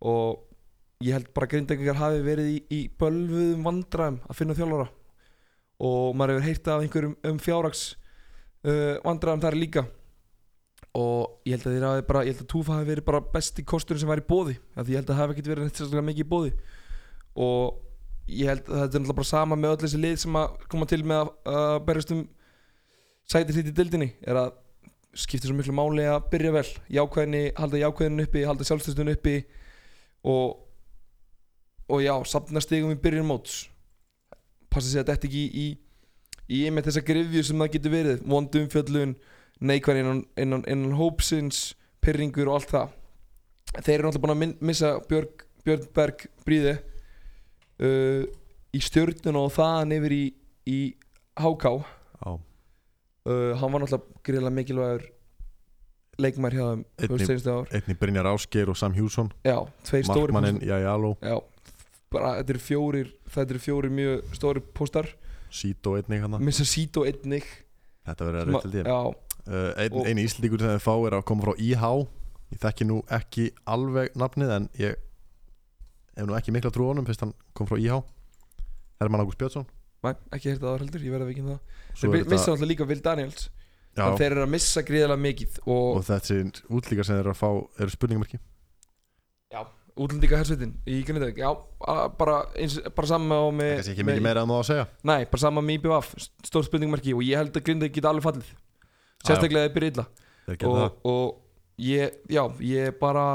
Og 0.04 1.04
ég 1.04 1.18
held 1.18 1.32
bara 1.36 1.50
að 1.50 1.56
grindagingar 1.56 2.00
hafi 2.00 2.22
verið 2.24 2.54
í, 2.54 2.60
í 2.72 2.80
bölvuðum 3.00 3.68
vandræðum 3.68 4.22
að 4.28 4.40
finna 4.40 4.56
þjálfara. 4.60 4.88
Og 5.84 6.16
maður 6.16 6.38
hefur 6.38 6.48
heyrt 6.48 6.72
af 6.72 6.86
einhverjum 6.86 7.18
um 7.28 7.44
fjárrags 7.44 7.84
uh, 8.64 8.96
vandræðum 9.04 9.44
þar 9.44 9.60
líka. 9.60 9.86
Og 10.94 11.42
ég 11.50 11.58
held 11.58 11.68
að 11.68 11.76
þeir 11.76 11.88
hafi 11.90 12.06
bara, 12.08 12.22
ég 12.24 12.36
held 12.36 12.46
að 12.46 12.52
Túfa 12.54 12.78
hafi 12.78 12.88
verið 12.92 13.08
bara 13.08 13.24
besti 13.34 13.64
kostur 13.66 13.98
sem 13.98 14.10
var 14.10 14.22
í 14.22 14.26
bóði 14.28 14.60
því 14.78 14.94
ég 14.94 15.00
held 15.00 15.08
að 15.08 15.16
það 15.16 15.22
hafi 15.24 15.34
ekkert 15.34 15.50
verið 15.50 15.66
neitt 15.66 15.80
sérstaklega 15.80 16.06
mikið 16.06 16.22
í 16.22 16.30
bóði 16.30 16.52
og 17.36 17.80
ég 18.30 18.50
held 18.50 18.68
að 18.68 18.84
þetta 18.84 18.84
er 18.84 19.04
náttúrulega 19.04 19.20
bara 19.20 19.30
sama 19.30 19.60
með 19.60 19.76
öll 19.76 19.82
þessi 19.84 20.02
lið 20.02 20.18
sem 20.24 20.38
að 20.40 20.58
koma 20.72 20.88
til 20.90 21.02
með 21.04 21.24
að, 21.24 21.32
að 21.54 21.78
berjast 21.88 22.14
um 22.16 22.22
sæti 23.30 23.56
sitt 23.56 23.72
í 23.72 23.76
dildinni 23.76 24.10
er 24.24 24.40
að 24.40 24.54
skiptir 25.14 25.50
svo 25.50 25.58
miklu 25.58 25.76
máli 25.78 26.06
að 26.10 26.24
byrja 26.32 26.54
vel. 26.56 26.68
Jákvæðinni, 26.94 27.44
halda 27.58 27.82
jákvæðinu 27.84 28.26
uppi 28.26 28.46
halda 28.48 28.68
sjálfstöðstun 28.68 29.14
uppi 29.14 29.36
og 30.24 30.60
og 31.92 32.00
já, 32.02 32.14
safna 32.26 32.62
stigum 32.64 32.94
í 32.94 33.00
byrjun 33.00 33.28
móts. 33.28 33.68
Passa 34.72 34.88
sig 34.88 35.04
að 35.04 35.12
þetta 35.12 35.28
ekki 35.28 35.42
í, 35.46 35.66
í, 36.48 36.62
með 36.72 36.88
þessa 36.88 37.04
grifju 37.06 37.44
sem 37.46 37.60
það 37.60 37.74
getur 37.76 37.94
verið. 37.94 38.24
Vondum 38.26 38.70
fjöllun, 38.72 39.16
neikvæðin 39.60 40.02
innan, 40.06 40.22
innan, 40.40 40.64
innan 40.72 40.96
hópsins, 40.98 41.74
pyrringur 42.02 42.50
og 42.50 42.62
allt 42.62 42.72
það. 42.72 42.96
Þeir 43.76 43.94
eru 43.98 44.08
náttúrulega 44.08 44.24
búin 44.24 44.48
að 44.56 44.66
missa 44.72 44.96
Björn 45.10 45.86
Berg 45.94 46.26
Bríði 46.48 46.78
uh, 47.84 48.24
í 48.74 48.82
stjörnun 48.82 49.38
og 49.40 49.52
þaðan 49.56 49.96
yfir 49.98 50.16
í, 50.16 50.24
í 50.70 50.80
HK 51.40 51.66
Já. 52.24 52.32
uh, 52.34 53.52
hann 53.60 53.74
var 53.74 53.84
náttúrulega 53.84 54.24
greiðlega 54.26 54.56
mikilvægur 54.60 55.06
leikmær 56.22 56.54
hjá 56.54 56.64
þeim 56.70 56.84
einni, 57.74 57.96
Brynjar 57.98 58.30
Ásgeir 58.30 58.70
og 58.70 58.78
Sam 58.78 58.94
Hjússon. 58.94 59.32
Já, 59.46 59.58
tveir 59.88 60.06
stóri 60.06 60.30
markmannin 60.36 60.62
Jajalo, 60.62 61.16
þetta 62.14 62.54
eru 62.54 62.62
fjórir 62.62 63.14
þetta 63.34 63.56
eru 63.56 63.62
fjórir 63.64 63.94
mjög 63.94 64.36
stóri 64.38 64.62
póstar. 64.78 65.10
Sito 65.54 65.96
einnig 65.98 66.22
hana 66.22 66.40
missa 66.42 66.66
sít 66.66 66.98
og 67.02 67.10
einnig. 67.10 67.46
Þetta 68.06 68.28
verður 68.30 68.54
að- 68.60 68.76
ég. 68.78 68.86
já, 68.86 69.00
uh, 69.48 69.72
ein, 69.78 69.94
Og- 69.94 70.06
eini 70.06 70.26
íslendingur 70.28 70.60
sem 70.60 70.70
þeir 70.76 70.86
fá 70.86 70.94
er 71.08 71.18
að 71.18 71.26
koma 71.26 71.44
frá 71.44 71.56
IH 71.58 71.84
ég 72.54 72.60
þekki 72.62 72.86
nú 72.86 73.02
ekki 73.10 73.52
alveg 73.66 74.14
nafnið 74.14 74.52
en 74.56 74.70
ég 74.78 74.96
hef 76.18 76.30
nú 76.30 76.38
ekki 76.38 76.54
mikla 76.56 76.72
trú 76.74 76.88
á 76.88 76.92
honum 76.92 77.08
fyrst 77.08 77.26
hann 77.26 77.34
kom 77.58 77.70
frá 77.70 77.80
IH 77.80 78.00
Herman 79.02 79.24
Ágúst 79.24 79.42
Björnsson. 79.42 79.68
Næ, 80.04 80.14
ekki 80.36 80.52
hérta 80.52 80.68
það 80.68 80.82
heldur, 80.84 81.04
ég 81.04 81.14
verði 81.16 81.26
að 81.26 81.32
vikið 81.34 81.52
það. 81.52 81.60
Þeir 82.00 82.18
er 82.18 82.32
missa 82.34 82.54
náttúrulega 82.54 82.72
líka 82.74 82.88
Vil 82.90 83.04
Daniels. 83.04 83.46
Já, 83.94 84.08
en 84.08 84.18
þeir 84.18 84.32
eru 84.32 84.44
að 84.44 84.52
missa 84.56 84.82
gríðilega 84.82 85.22
mikið 85.22 85.58
og, 85.68 85.90
og 86.00 86.06
þessi 86.08 86.40
útlíkar 86.74 87.06
sem 87.06 87.20
þeir 87.20 87.28
eru 87.28 87.34
að 87.36 87.42
fá 87.44 87.50
eru 87.84 87.94
spurningamarki 87.94 88.40
útlendinga 89.94 90.40
hersveitin 90.40 90.74
í 90.90 91.00
Grindavík. 91.06 91.40
Já, 91.44 91.52
bara, 92.18 92.40
eins, 92.58 92.80
bara 92.96 93.10
sama 93.10 93.38
á 93.38 93.48
með, 93.54 93.74
kannski 93.78 93.94
ekki 93.94 94.06
mikið 94.08 94.26
meira 94.26 94.44
en 94.44 94.54
það 94.54 94.62
að 94.62 94.68
segja. 94.70 94.86
Nei, 95.10 95.20
bara 95.30 95.44
sama 95.44 95.64
með 95.66 95.78
IBVF, 95.78 96.12
stór 96.50 96.68
spurningmarki 96.68 97.14
og 97.14 97.24
ég 97.28 97.42
held 97.42 97.60
að 97.60 97.66
Grindavík 97.68 97.98
geta 97.98 98.10
alveg 98.10 98.26
fallið. 98.26 98.52
Sérstaklega 99.24 99.68
þeir 99.68 99.76
byrja 99.78 99.94
illa. 99.94 100.06
Og, 100.54 100.78
það. 100.80 100.96
og 101.14 101.84
ég, 101.86 102.18
já, 102.34 102.44
ég 102.68 102.98
bara 103.00 103.28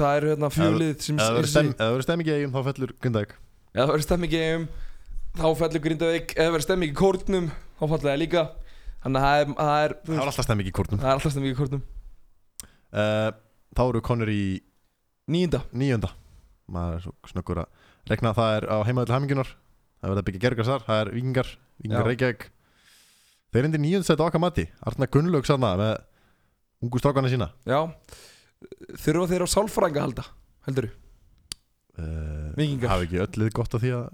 það 0.00 0.16
eru 0.20 0.30
hérna 0.32 0.50
fjölið 0.52 0.94
sem 1.06 1.16
ef 1.16 1.22
það 1.24 1.36
verður 1.36 1.50
sem- 1.52 1.54
stem, 1.56 1.70
ef 1.72 1.80
það 1.80 1.92
verður 1.94 2.06
stemmingi 2.06 2.32
í 2.32 2.36
eigum 2.36 2.52
þá 2.56 2.60
fellur 2.68 2.92
Grindavík. 3.00 3.32
Ef 3.72 3.80
það 3.80 3.90
verður 3.92 4.06
stemming 4.06 4.32
í 4.36 4.40
eigum 4.42 4.66
þá 5.36 5.46
fellur 5.60 5.84
Grindavík, 5.86 6.34
ef 6.36 6.42
það 6.42 6.52
verður 6.56 6.66
stemming 6.66 6.90
í 6.90 6.96
kórnum 7.00 7.48
þá 7.50 7.84
fallið 7.86 8.08
það 8.10 8.20
líka. 8.22 8.44
Þannig 9.06 9.22
að 9.22 9.26
það 9.26 9.40
er, 9.86 9.94
það 10.06 10.16
er, 10.16 10.22
alltaf 10.26 10.46
stemmingi 10.46 10.72
í 10.72 10.76
kórnum. 10.76 11.00
Það 11.00 11.08
er 11.08 11.16
alltaf 11.16 11.32
stemming 11.36 11.52
í 11.52 11.58
kórnum. 11.60 11.82
Uh, 12.96 13.28
þá 13.76 13.82
eru 13.86 14.00
konur 14.06 14.30
í 14.32 14.42
nýjunda, 15.30 15.60
nýjönda 15.76 16.10
maður 16.72 16.96
er 16.96 17.02
svo 17.04 17.12
snöggur 17.30 17.60
að 17.62 18.10
rekna 18.10 18.32
að 18.32 18.38
það 18.40 18.56
er 18.56 18.66
á 18.72 18.76
heimaðil 18.88 19.14
hamingunar 19.14 19.50
það 19.52 20.08
verður 20.10 20.20
að 20.22 20.26
byggja 20.28 20.42
gergar 20.46 20.68
þar, 20.68 20.84
það 20.86 21.00
er 21.02 21.10
vikingar 21.14 21.50
vikingar. 21.78 22.06
Reykjavík. 22.10 22.46
Þeir 23.54 23.68
indi 23.68 23.80
nýjönd 23.82 24.06
sæti 24.08 24.24
okkar 24.26 24.42
mati 24.42 24.64
Arna 24.86 25.06
Gunnlaug 25.10 25.46
sanna 25.46 25.70
með 25.78 25.92
ungu 26.82 27.00
strákana 27.02 27.30
sína. 27.30 27.50
Já 27.66 27.78
þurfa 29.00 29.30
þeir 29.32 29.44
á 29.44 29.48
sálfrænga 29.54 30.00
að 30.00 30.06
halda 30.06 30.26
heldur 30.66 30.88
uh, 31.98 32.52
Víkingar. 32.58 32.92
hafi 32.92 33.08
ekki 33.08 33.22
öll 33.24 33.42
lið 33.42 33.52
gott 33.56 33.76
af 33.76 33.84
því 33.84 33.92
að 34.00 34.06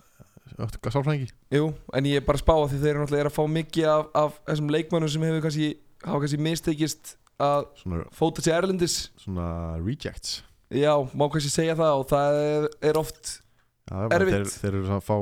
að 0.63 0.77
sálfræðingi 0.93 1.31
Jú, 1.55 1.71
en 1.97 2.09
ég 2.09 2.21
er 2.21 2.27
bara 2.27 2.39
að 2.39 2.45
spá 2.45 2.55
að 2.57 2.75
þeir 2.75 2.91
eru 2.93 3.03
náttúrulega 3.03 3.25
eru 3.25 3.33
að 3.33 3.37
fá 3.39 3.45
mikið 3.57 3.89
af, 3.89 4.09
af 4.21 4.39
þessum 4.51 4.73
leikmönnum 4.75 5.13
sem 5.13 5.25
hefur 5.27 5.45
kannski, 5.47 5.69
hafa 6.05 6.23
kannski 6.25 6.41
mistekist 6.47 7.15
að 7.43 7.67
svona, 7.81 8.07
fóta 8.15 8.45
sér 8.45 8.59
erlendis 8.61 8.97
svona 9.21 9.47
rejects 9.81 10.43
Já, 10.73 10.93
má 11.17 11.27
kannski 11.33 11.53
segja 11.53 11.77
það 11.79 12.03
og 12.03 12.07
það 12.13 12.39
er, 12.43 12.69
er 12.91 13.01
oft 13.01 13.33
Já, 13.89 13.97
Erfitt. 14.09 14.37
þeir, 14.37 14.53
þeir 14.61 14.79
eru 14.79 14.95
að 14.99 15.05
fá 15.09 15.17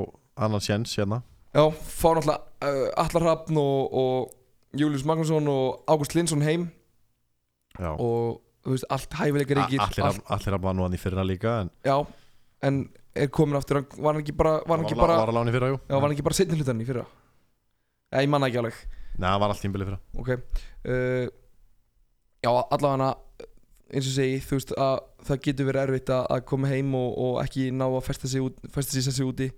annan 0.45 0.63
sjens 0.63 0.93
hérna 0.99 1.21
Já, 1.51 1.63
fá 1.71 2.07
náttúrulega 2.15 2.37
uh, 2.67 2.85
Allar 3.05 3.25
Hrafn 3.27 3.59
og, 3.59 3.97
og 4.03 4.77
Július 4.79 5.03
Magnússon 5.07 5.49
og 5.51 5.81
Ágúst 5.91 6.15
Lindsson 6.15 6.43
heim 6.45 6.69
Já. 7.79 7.91
og 7.95 8.41
veist, 8.65 8.85
allt 8.89 9.13
hæfileika 9.17 9.55
A- 9.55 9.61
ríkir 9.65 9.81
allir, 9.81 10.05
allt, 10.05 10.23
allir 10.35 10.57
að 10.57 10.75
nú 10.77 10.83
hann 10.85 10.93
í 10.97 11.01
fyrra 11.01 11.23
líka 11.25 11.61
en 11.61 11.71
Já, 11.85 11.95
en 12.61 12.89
er 13.15 13.27
komin 13.27 13.57
aftur 13.57 13.81
hann- 13.81 13.97
var 13.97 14.13
hann 14.13 14.21
ekki 14.23 14.35
bara 14.37 14.61
var 14.67 14.77
hann 14.77 14.85
ekki 14.85 14.97
var, 14.99 15.07
bara, 15.07 15.31
var 15.31 15.49
í 15.49 15.55
fyrra, 15.55 15.71
já, 15.73 15.79
var 15.95 16.01
hann 16.01 16.11
ekki 16.15 16.23
bara 16.29 16.37
setni 16.37 16.57
hlutan 16.59 16.81
í 16.81 16.85
fyrra? 16.85 17.05
Já, 18.11 18.19
ég 18.21 18.29
manna 18.29 18.47
ekki 18.51 18.59
alveg. 18.59 18.77
Nei, 19.17 19.27
það 19.29 19.39
var 19.39 19.49
allt 19.49 19.61
tímbili 19.63 19.85
fyrra. 19.87 19.99
Ok 20.19 20.29
uh, 20.35 21.27
já 22.41 22.49
allavega 22.71 23.11
eins 23.91 24.07
og 24.07 24.15
segi 24.15 24.39
þú 24.45 24.55
veist 24.57 24.71
að 24.79 24.99
það 25.27 25.41
getur 25.47 25.67
verið 25.67 25.81
erfitt 25.87 26.09
að, 26.15 26.45
koma 26.47 26.69
heim 26.71 26.93
og, 26.95 27.09
og 27.17 27.41
ekki 27.43 27.67
ná 27.75 27.85
að 27.89 28.03
festa 28.07 28.29
sig, 28.31 28.41
út, 28.45 28.57
festa 28.71 28.95
sig 28.95 29.03
sessi 29.03 29.25
úti. 29.27 29.49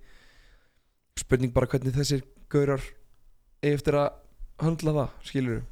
Spurning 1.18 1.52
bara 1.54 1.68
hvernig 1.70 1.94
þessir 1.94 2.24
gaurar 2.50 2.82
eftir 3.64 3.94
að 3.94 4.10
höndla 4.64 4.94
það 4.96 5.14
skilur 5.28 5.62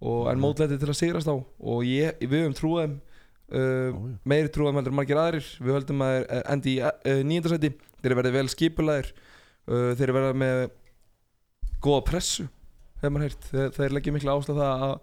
og 0.00 0.30
en 0.30 0.38
Mhm. 0.38 0.42
mótlæti 0.44 0.78
til 0.80 0.88
að 0.88 0.96
sigrast 0.98 1.28
á. 1.28 1.36
Og 1.36 1.84
ég, 1.84 2.16
við 2.20 2.44
höfum 2.44 2.56
trúið 2.56 2.82
þeim 2.84 3.00
uh, 3.52 4.16
meiri 4.24 4.48
trúið 4.48 4.78
heldur 4.78 4.96
margir 4.96 5.20
aðrir. 5.20 5.48
Við 5.60 5.74
höldum 5.76 6.04
að 6.06 6.14
þeir 6.14 6.26
eh, 6.30 6.42
endi 6.54 6.76
í 6.76 6.80
uh, 6.80 7.22
nýjöndarsæti 7.26 7.72
þeir 8.00 8.16
verði 8.16 8.32
vel 8.36 8.48
skipulæðir 8.48 9.10
uh, 9.12 9.92
þeir 9.98 10.14
verða 10.16 10.32
með 10.40 10.62
góða 11.84 12.04
pressu 12.08 12.48
hefur 13.00 13.14
maður 13.14 13.26
heyrt. 13.28 13.48
Þeir, 13.50 13.70
þeir 13.76 13.96
leggja 13.96 14.14
mikla 14.16 14.36
áslag 14.36 14.60
það 14.60 14.84
að, 14.86 14.94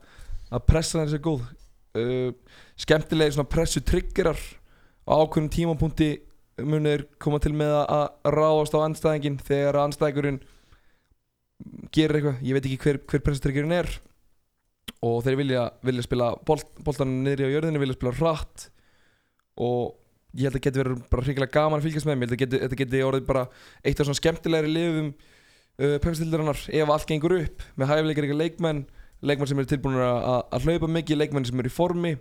að 0.52 0.66
pressa 0.72 1.02
þeir 1.02 1.14
sér 1.14 1.24
góð. 1.28 1.46
Uh, 1.98 2.32
skemmtilegi 2.78 3.38
svona 3.38 3.50
pressu 3.50 3.82
triggerar 3.82 4.42
á 5.08 5.14
ákveðnum 5.18 5.54
tímapunkti 5.54 6.10
munir 6.66 7.06
koma 7.22 7.38
til 7.42 7.54
með 7.54 7.74
að, 7.84 7.86
að 8.26 8.34
ráðast 8.34 8.74
á 8.74 8.80
anstæðingin 8.82 9.40
þegar 9.46 9.78
anstæðingurinn 9.84 10.40
gerir 11.94 12.18
eitthvað, 12.18 12.42
ég 12.46 12.58
veit 12.58 12.66
ekki 12.66 12.80
hver, 12.82 13.00
hver 13.10 13.24
pressu 13.26 13.44
triggerin 13.46 13.74
er 13.78 13.90
og 15.06 15.22
þeir 15.26 15.40
vilja, 15.40 15.64
vilja 15.86 16.06
spila 16.06 16.34
bolt, 16.48 16.70
boltanum 16.84 17.24
niðri 17.26 17.50
á 17.50 17.54
jörðinni, 17.56 17.82
vilja 17.82 17.98
spila 17.98 18.16
hratt. 18.18 18.68
Og 19.62 19.98
ég 20.38 20.48
held 20.48 20.60
að 20.60 20.66
geti 20.68 20.82
verið 20.82 21.02
bara 21.12 21.26
hrigilega 21.26 21.56
gaman 21.56 21.82
að 21.82 21.88
fylgjast 21.88 22.08
með 22.08 22.14
þeim. 22.14 22.22
ég 22.22 22.30
held 22.30 22.38
að 22.38 22.44
geti, 22.44 22.62
þetta 22.64 22.80
geti 22.84 23.04
orðið 23.08 23.28
bara 23.28 23.48
eitt 23.84 24.00
af 24.00 24.08
svona 24.08 24.22
skemmtilegri 24.22 24.72
liðum 24.74 25.10
uh, 25.14 25.98
pepstildarinnar 26.04 26.64
ef 26.82 26.94
allt 26.94 27.10
gengur 27.10 27.38
upp. 27.40 27.66
Með 27.76 27.94
hæfileikar 27.94 28.30
ykkur 28.30 28.42
leikmenn 28.44 28.86
leikmenn 29.26 29.50
sem 29.50 29.60
eru 29.62 29.70
tilbúin 29.70 29.98
að, 30.02 30.66
hlaupa 30.66 30.90
mikið 30.92 31.22
leikmenn 31.22 31.48
sem 31.48 31.62
eru 31.62 31.72
í 31.72 31.74
formi. 31.74 32.14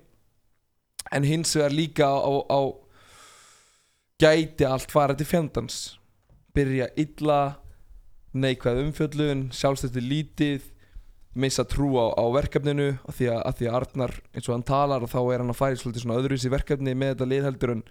En 1.14 1.26
hins 1.26 1.52
vegar 1.56 1.74
líka 1.74 2.08
á, 2.08 2.32
á 2.48 2.60
gæti 4.22 4.66
allt 4.66 4.92
fara 4.92 5.16
til 5.16 5.28
fjandans. 5.28 5.98
Byrja 6.56 6.88
illa 6.96 7.40
neikvæð 8.36 8.82
umfjöllun 8.86 9.46
sjálfstötti 9.54 10.02
lítið 10.02 10.72
missa 11.36 11.64
trú 11.68 11.92
á, 12.00 12.06
á 12.16 12.24
verkefninu 12.32 12.88
af 13.04 13.16
því 13.18 13.30
því 13.58 13.68
að 13.68 13.78
Arnar 13.78 14.12
eins 14.32 14.48
og 14.48 14.54
hann 14.54 14.66
talar 14.66 15.04
og 15.04 15.12
þá 15.12 15.20
er 15.22 15.42
hann 15.42 15.52
að 15.52 15.60
færi 15.60 15.80
svolítið 15.80 16.04
svona 16.04 16.18
öðruvísi 16.20 16.52
verkefni 16.52 16.94
með 16.96 17.14
þetta 17.14 17.30
liðheldur 17.32 17.72
en 17.76 17.82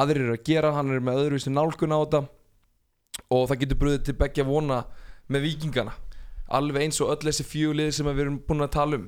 aðrir 0.00 0.26
eru 0.26 0.36
að 0.38 0.44
gera 0.48 0.74
hann 0.76 0.92
er 0.94 1.02
með 1.04 1.22
öðruvísi 1.24 1.52
nálgun 1.52 1.94
á 1.96 1.98
þetta 2.00 2.22
og 3.30 3.48
það 3.50 3.60
getur 3.64 3.80
bröðið 3.82 4.04
til 4.08 4.16
begja 4.20 4.46
vona 4.48 4.84
með 5.30 5.46
vikingana 5.48 5.96
alveg 6.50 6.86
eins 6.86 7.00
og 7.02 7.12
öll 7.14 7.28
þessi 7.28 7.46
fjöglið 7.46 7.92
sem 7.94 8.08
við 8.10 8.24
erum 8.24 8.40
búin 8.46 8.64
að 8.66 8.72
tala 8.74 8.98
um. 8.98 9.06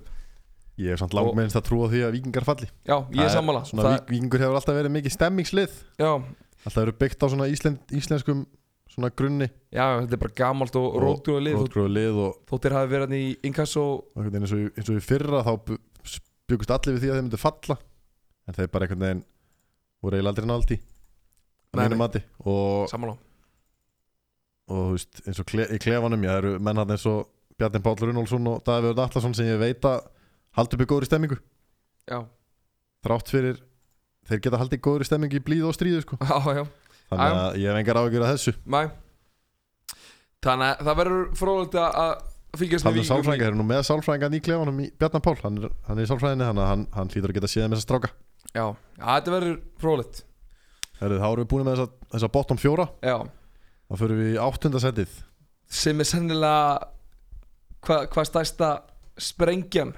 Ég 0.80 0.94
hef 0.94 1.02
samt 1.02 1.14
langt 1.16 1.34
meðinst 1.36 1.58
að 1.58 1.66
trúa 1.68 1.88
því 1.92 2.00
að 2.06 2.14
vikingar 2.16 2.46
falli. 2.46 2.68
Já, 2.88 2.96
ég 3.12 3.26
er 3.26 3.32
sammála. 3.34 3.62
vikingur 4.08 4.40
hefur 4.40 4.56
alltaf 4.56 4.78
verið 4.78 4.94
mikið 4.94 5.14
stemmingslið 5.18 5.74
já, 6.00 6.12
Alltaf 6.62 6.78
verið 6.78 6.98
byggt 7.02 7.24
á 7.24 7.26
svona 7.26 7.48
íslend, 7.50 7.80
íslenskum 7.92 8.44
svona 8.92 9.10
grunni. 9.16 9.48
Já, 9.72 9.86
þetta 10.02 10.16
er 10.18 10.20
bara 10.22 10.36
gamalt 10.42 10.76
og 10.78 10.96
rótgróða 11.02 11.42
lið. 11.46 11.56
Rótgróðu 11.62 11.92
lið 11.96 12.20
og, 12.26 12.38
þóttir 12.50 12.76
hafi 12.76 12.92
verið 12.92 13.06
hann 13.08 13.16
í 13.18 13.24
inkasso 13.48 13.84
eins 14.20 14.52
og, 14.52 14.62
í- 14.66 14.70
eins 14.76 14.92
og 14.92 15.00
í 15.00 15.04
fyrra 15.04 15.42
þá 15.46 15.52
byggust 16.52 16.74
allir 16.76 16.96
við 16.98 17.04
því 17.06 17.10
að 17.12 17.16
þeir 17.18 17.26
myndu 17.28 17.40
falla. 17.40 17.78
En 18.50 18.56
þeir 18.58 18.70
bara 18.74 18.86
einhvern 18.88 19.04
veginn 19.06 19.24
voru 20.02 20.18
eiginlega 20.18 20.32
aldrei 20.34 20.50
náldi 20.50 20.78
á 20.82 21.74
Nei, 21.78 21.84
mínu 21.86 21.94
nei. 21.96 22.00
mati. 22.02 22.20
Og, 22.44 22.90
þú 24.72 24.80
veist, 24.94 25.22
eins 25.26 25.40
og 25.42 25.48
kle, 25.48 25.66
í 25.74 25.78
klefanum 25.82 26.22
það 26.26 26.38
eru 26.42 26.52
menn 26.62 26.80
hann 26.80 26.92
eins 26.94 27.06
og 27.10 27.26
Bjarni 27.60 27.80
Páll 27.84 27.98
Runálsson 28.00 28.46
og 28.50 28.62
Davíð 28.66 28.92
Allarsson 28.98 29.34
sem 29.36 29.48
ég 29.50 29.58
veit 29.60 29.84
að 29.88 30.06
haldi 30.56 30.76
uppi 30.78 30.86
góðri 30.90 31.08
stemmingu 31.08 31.36
já, 32.08 32.18
þrátt 33.04 33.32
fyrir 33.32 33.58
þeir 34.28 34.40
geta 34.44 34.60
haldið 34.60 34.82
góðri 34.86 35.06
stemmingu 35.08 35.38
í 35.40 35.44
blíð 35.44 35.66
og 35.68 35.76
stríðu 35.76 36.02
sko. 36.04 36.18
já, 36.30 36.38
já, 36.60 36.62
þannig 37.12 37.40
að 37.44 37.60
ég 37.62 37.70
hef 37.70 37.80
engar 37.82 38.00
áhyggjur 38.02 38.26
af 38.26 38.34
þessu. 38.34 38.54
Mæ 38.66 38.82
þannig 40.42 40.68
að 40.72 40.88
það 40.88 40.98
verður 40.98 41.24
frólægt 41.38 41.76
að 41.78 41.98
að 42.02 42.12
fylgjast 42.60 42.86
Víkingum 42.86 43.08
sálfræðinga, 43.08 43.44
þeir 43.46 43.52
eru 43.52 43.58
nú 43.60 43.66
með 43.68 43.84
sálfræðingan 43.88 44.36
í 44.36 44.40
klefanum 44.44 44.80
í 44.82 44.88
Bjarni 45.00 45.20
Pál, 45.24 45.36
hann 45.40 45.60
er, 45.60 45.74
hann 45.86 46.00
er 46.00 46.04
í 46.04 46.10
sálfræðinni 46.10 46.48
þannig 46.48 46.64
að 46.64 46.70
hann, 46.72 46.82
hann 46.96 47.12
hlýtur 47.12 47.32
að 47.32 47.38
geta 47.38 47.50
séð 47.52 47.64
með 47.68 47.76
þessa 47.76 47.86
stráka. 47.86 48.10
Já, 48.52 48.64
já, 48.98 49.04
þetta 49.06 49.34
verður 49.36 50.22
Heru, 51.02 51.18
Þá 51.18 51.26
erum 51.26 51.42
við 51.42 51.48
búin 51.50 51.64
með 51.66 51.78
þessa, 51.78 52.08
þessa 52.12 52.30
bottom 52.34 52.58
fjóra. 52.60 52.86
Já, 53.02 53.16
þá 53.88 53.94
fyrir 54.02 54.20
við 54.20 54.32
í 54.34 54.40
áttundasendið 54.42 55.14
sem 55.72 56.02
er 56.02 56.06
sennilega 56.06 56.90
hvað 57.82 58.04
hva 58.12 58.24
stærsta 58.28 58.68
sprengjan 59.18 59.94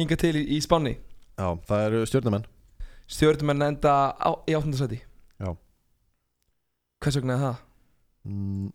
hinga 0.00 0.16
til 0.18 0.32
í, 0.40 0.46
í 0.56 0.62
Spáni. 0.64 0.96
Já, 1.36 1.48
það 1.68 1.84
eru 1.90 2.00
stjórnumenn 2.08 2.48
stjórnumenn 3.06 3.68
enda 3.68 3.92
á, 4.16 4.30
í 4.48 4.56
áttundasæti 4.56 5.02
Já. 5.02 5.05
Hvers 7.04 7.18
vegna 7.20 7.36
er 7.36 7.44
það? 7.44 7.60
mm, 8.30 8.66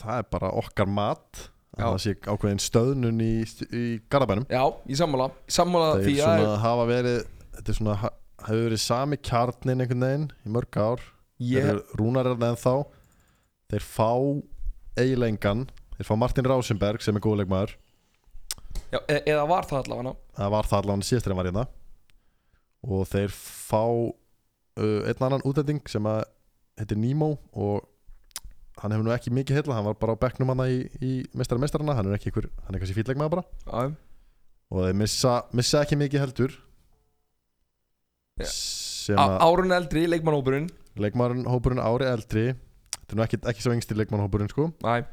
Það 0.00 0.20
er 0.22 0.28
bara 0.32 0.50
okkar 0.60 0.88
mat 0.88 1.40
að 1.80 1.82
það 1.94 1.98
sé 2.04 2.12
ákveðin 2.28 2.60
stöðnun 2.62 3.20
í, 3.24 3.32
í 3.76 3.82
Garabænum 4.12 4.46
já, 4.50 4.62
í 4.90 4.96
sammála. 4.98 5.30
Sammála 5.50 5.90
Það 5.96 6.06
er 6.06 6.10
að 6.10 6.20
svona 6.20 6.54
hafa 6.64 6.86
verið 6.90 7.18
þetta 7.56 7.72
er 7.74 7.78
svona, 7.78 7.96
ha- 8.02 8.14
hefur 8.46 8.64
verið 8.68 8.82
sami 8.84 9.18
kjarnin 9.20 9.84
einhvern 9.84 10.06
veginn 10.06 10.26
í 10.46 10.54
mörg 10.56 10.80
ár. 10.80 11.04
Ég, 11.40 11.64
Þeir 11.66 11.82
rúnar 12.00 12.28
er 12.28 12.36
það 12.36 12.48
ennþá. 12.54 12.74
Þeir 13.70 13.86
fá 13.86 14.08
eiginlegan 15.00 15.66
Þeir 15.96 16.08
fá 16.08 16.14
Martin 16.16 16.48
Rásenberg 16.48 17.04
sem 17.04 17.16
er 17.16 17.22
góðleikmaður 17.24 17.76
já, 18.90 18.98
e 19.06 19.18
eða 19.28 19.44
var 19.50 19.66
það 19.68 19.82
allavega? 19.84 20.12
Það 20.38 20.52
var 20.54 20.68
það 20.70 20.78
allan 20.82 21.02
síðast 21.04 21.26
þegar 21.26 21.34
hann 21.36 21.40
var 21.40 21.48
hérna. 21.50 21.64
Og 22.88 23.02
þeir 23.10 23.34
fá 23.36 23.82
uh, 23.84 25.00
einn 25.10 25.26
annan 25.26 25.44
útlending 25.46 25.82
sem 25.92 26.08
að 26.08 26.22
heitir 26.80 26.98
Nemo 27.00 27.30
og 27.52 27.86
hann 28.80 28.94
hefur 28.94 29.06
nú 29.06 29.12
ekki 29.14 29.32
mikið 29.36 29.60
heilla 29.60 29.76
hann 29.76 29.88
var 29.90 29.98
bara 30.00 30.16
á 30.16 30.22
bekknum 30.22 30.52
hann 30.54 30.64
í, 30.66 30.80
í 31.04 31.12
mestara 31.36 31.60
mestarana 31.60 31.96
hann 31.98 32.08
er 32.08 32.16
ekki 32.16 32.32
ykkur, 32.32 32.48
hann 32.64 32.74
er 32.76 32.82
kannski 32.82 32.96
fýtleikmaður 32.96 33.36
bara. 33.36 33.44
Já, 33.66 33.92
og 34.70 34.84
þeir 34.86 34.98
missa, 35.02 35.34
missa 35.56 35.84
ekki 35.84 35.98
mikið 36.00 36.24
heldur. 36.24 36.58
Að 38.40 39.34
árun 39.44 39.74
eldri, 39.74 40.06
leikmannhópurinn 40.08 40.70
leikmaðurinn 41.00 41.48
hópurinn 41.50 41.82
ári 41.82 42.08
eldri. 42.08 42.44
Þetta 42.96 43.14
er 43.14 43.18
nú 43.18 43.24
ekki, 43.24 43.40
ekki 43.52 43.64
svo 43.64 43.74
yngstir 43.76 43.98
leikmannhópurinn 44.00 44.50
sko. 44.52 44.70
Næ, 44.84 45.04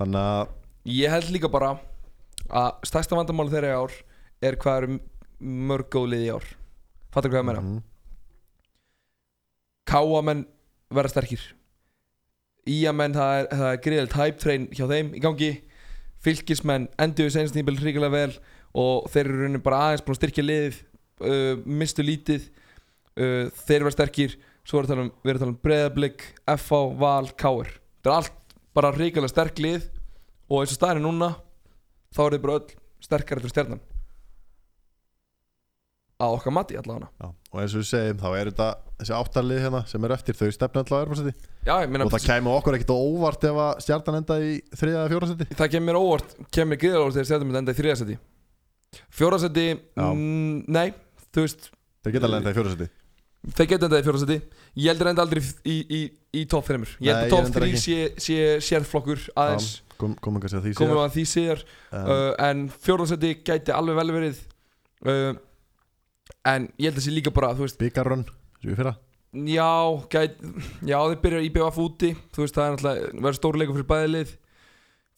þannig 0.00 0.20
að 0.20 0.94
ég 0.94 1.12
held 1.14 1.30
líka 1.34 1.50
bara 1.52 1.74
að 2.50 2.70
stærsta 2.88 3.16
vandamáli 3.18 3.54
þeirra 3.54 3.72
í 3.72 3.78
ár 3.84 3.98
er 4.44 4.58
hvað 4.60 4.80
eru 4.82 4.98
mörg 5.70 5.90
góð 5.92 6.10
lið 6.12 6.26
í 6.26 6.32
ár. 6.34 6.48
Fattar 7.14 7.32
hvað 7.32 7.42
ég 7.42 7.48
meina? 7.50 7.64
Mhm. 7.64 7.82
Káamenn 9.88 10.44
verða 10.92 11.12
sterkir. 11.14 11.44
Íamenn, 12.68 13.14
það 13.16 13.38
er, 13.38 13.48
það 13.52 13.70
er 13.70 13.80
greiðilt 13.86 14.18
hype 14.18 14.42
train 14.42 14.66
hjá 14.72 14.84
þeim 14.90 15.12
í 15.14 15.22
gangi. 15.24 15.52
Fylkismenn 16.24 16.88
endur 17.00 17.28
við 17.28 17.36
senast 17.36 17.56
nýbel 17.56 17.76
ríkilega 17.76 18.14
vel 18.14 18.36
og 18.80 19.08
þeir 19.12 19.28
eru 19.28 19.44
raunin 19.44 19.64
bara 19.64 19.82
aðeins 19.88 20.04
búin 20.04 20.16
að 20.16 20.20
styrkja 20.22 20.44
liðið 20.44 20.80
uh, 20.80 21.62
mistu 21.64 22.04
lítið. 22.04 22.50
Uh, 23.14 23.52
þeir 23.66 23.80
eru 23.82 23.94
sterkir. 23.94 24.36
Svo 24.64 24.80
að 24.80 24.94
tala 24.94 25.04
um, 25.04 25.14
við 25.20 25.34
erum 25.34 25.40
að 25.40 25.44
tala 25.44 25.52
um 25.52 25.62
Breiðablик, 25.66 26.28
FH, 26.56 26.84
Val, 26.96 27.32
Káir 27.36 27.74
það 28.04 28.12
er 28.12 28.18
allt 28.18 28.54
bara 28.76 28.92
ríkilega 28.92 29.32
sterk 29.32 29.60
lið 29.64 29.88
og 30.50 30.60
eins 30.60 30.74
og 30.74 30.76
staðinu 30.76 31.08
núna 31.08 31.30
þá 32.14 32.22
er 32.26 32.36
þið 32.36 32.42
bara 32.44 32.56
öll 32.60 33.04
sterkar 33.06 33.40
eftir 33.40 33.54
stjarnan 33.54 33.84
að 36.24 36.36
okkar 36.38 36.54
mati 36.56 36.78
allavega. 36.80 37.08
Já, 37.20 37.28
og 37.28 37.62
eins 37.62 37.74
og 37.74 37.82
við 37.82 37.88
segjum 37.90 38.20
þá 38.22 38.28
er 38.32 38.50
þetta 38.50 38.68
þessi 38.98 39.16
áttarlið 39.18 39.62
hérna 39.64 39.82
sem 39.90 40.06
er 40.06 40.14
eftir 40.16 40.38
þau 40.38 40.50
stefna 40.54 40.84
ég 41.84 41.90
meina 41.94 42.06
og 42.06 42.14
það 42.14 42.28
kæmi 42.28 42.54
okkur 42.54 42.78
ekkert 42.78 42.94
óvart 42.94 43.48
ef 43.48 43.60
að 43.64 43.82
stjarnan 43.84 44.20
enda 44.20 44.38
í 44.40 44.52
þriða 44.74 45.00
eða 45.02 45.12
fjóra 45.14 45.30
það 45.58 45.72
kemur 45.74 45.98
óvart 46.00 46.36
kemur 46.54 46.80
gríðar 46.80 47.02
óvart 47.02 47.18
þegar 47.18 47.30
stjarnan 47.30 47.50
myndi 47.50 47.62
enda 47.64 47.74
í 47.74 47.78
þriðasæti 47.80 48.18
fjórasæti, 49.14 49.70
mm, 49.98 50.64
nei 50.70 50.92
þú 51.34 51.46
veist, 51.46 51.70
þeir 52.04 52.16
geta 52.16 52.30
enda 52.38 52.52
í 52.52 52.56
fjóra 52.58 52.74
seti. 52.74 52.90
Þeir 53.44 53.68
geta 53.68 53.88
endað 53.88 54.00
í 54.00 54.04
fjórasæti 54.06 54.36
ég 54.80 54.86
heldur 54.88 55.10
enda 55.10 55.24
aldrei 55.24 55.40
í, 55.68 55.74
í, 55.84 56.02
í 56.40 56.44
top 56.50 56.68
5 56.68 56.94
ég 57.04 57.10
held 57.10 57.18
Nei, 57.18 57.24
að 57.24 57.24
ég 57.26 57.32
top 57.34 57.42
reyndar 57.44 57.66
3 57.66 57.68
ekki. 57.68 57.82
sé, 57.82 57.98
sé 58.24 58.36
sérflokkur 58.64 59.26
aðeins. 59.42 59.66
Kom, 60.00 60.14
komum 60.24 60.42
kannski 60.42 60.58
að 60.58 60.68
því 60.68 60.72
við 60.94 61.02
að 61.02 61.16
því 61.18 61.24
um, 61.34 61.64
uh, 62.00 62.30
en 62.46 62.62
fjórasæti 62.86 63.34
gæti 63.44 63.74
alveg 63.74 64.00
vel 64.00 64.14
verið 64.16 64.40
uh, 65.04 65.34
en 66.48 66.68
ég 66.78 66.90
held 66.90 67.00
að 67.00 67.06
sé 67.06 67.14
líka 67.14 67.32
bara 67.34 67.52
byggarrönn 67.54 68.24
sem 68.60 68.70
við 68.70 68.80
fyrra. 68.80 68.94
Já, 69.34 69.70
gæt, 70.12 70.36
já 70.86 70.98
þeir 71.02 71.20
byrja 71.24 71.42
í 71.42 71.52
BVF 71.54 71.78
úti 71.82 72.12
þú 72.34 72.44
veist, 72.44 72.54
það 72.54 72.64
er 72.64 72.74
náttúrulega 72.74 73.22
verður 73.24 73.38
stórleikur 73.40 73.78
fyrir 73.78 73.88
bæði 73.90 74.10
lið. 74.12 74.34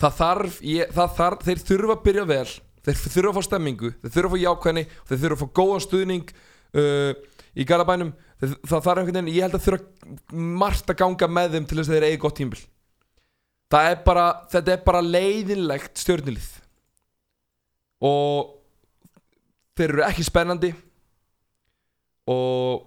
Það 0.00 0.14
þarf, 0.20 0.60
ég, 0.64 0.94
það 0.96 1.16
þarf 1.18 1.44
þeir 1.46 1.64
þurfa 1.70 1.96
að 1.96 2.04
byrja 2.06 2.28
vel 2.30 2.46
þeir 2.86 3.00
þurfa 3.02 3.30
að 3.32 3.36
fá 3.36 3.46
stemmingu, 3.48 3.90
þeir 4.02 4.14
þurfa 4.14 4.28
að 4.28 4.36
fá 4.36 4.44
jákvæðni 4.46 4.84
þeir 5.08 5.20
þurfa 5.22 5.36
að 5.36 5.42
fá 5.42 5.56
góðan 5.58 5.84
stuðning 5.84 6.32
uh, 6.78 7.12
í 7.56 7.66
Garabænum 7.66 8.12
þeir, 8.38 8.52
það 8.62 8.84
þarf 8.86 9.00
einhvern 9.00 9.16
veginn, 9.16 9.32
ég 9.34 9.46
held 9.46 9.56
að 9.58 9.64
þurfa 9.66 10.42
margt 10.62 10.92
að 10.92 11.00
ganga 11.00 11.28
með 11.32 11.56
þeim 11.56 11.66
til 11.66 11.78
þess 11.80 11.90
að 11.90 11.96
þeir 11.96 12.06
eigi 12.06 12.20
gott 12.22 12.38
tímbil 12.38 12.62
það 13.72 13.90
er 13.90 14.02
bara 14.06 14.26
þetta 14.52 14.74
er 14.74 14.82
bara 14.86 15.02
leiðinlegt 15.04 16.02
stjórnilið. 16.02 16.50
Og 18.06 18.52
þeir 19.76 19.94
eru 19.94 20.04
ekki 20.06 20.26
spennandi 20.26 20.72
og 22.30 22.86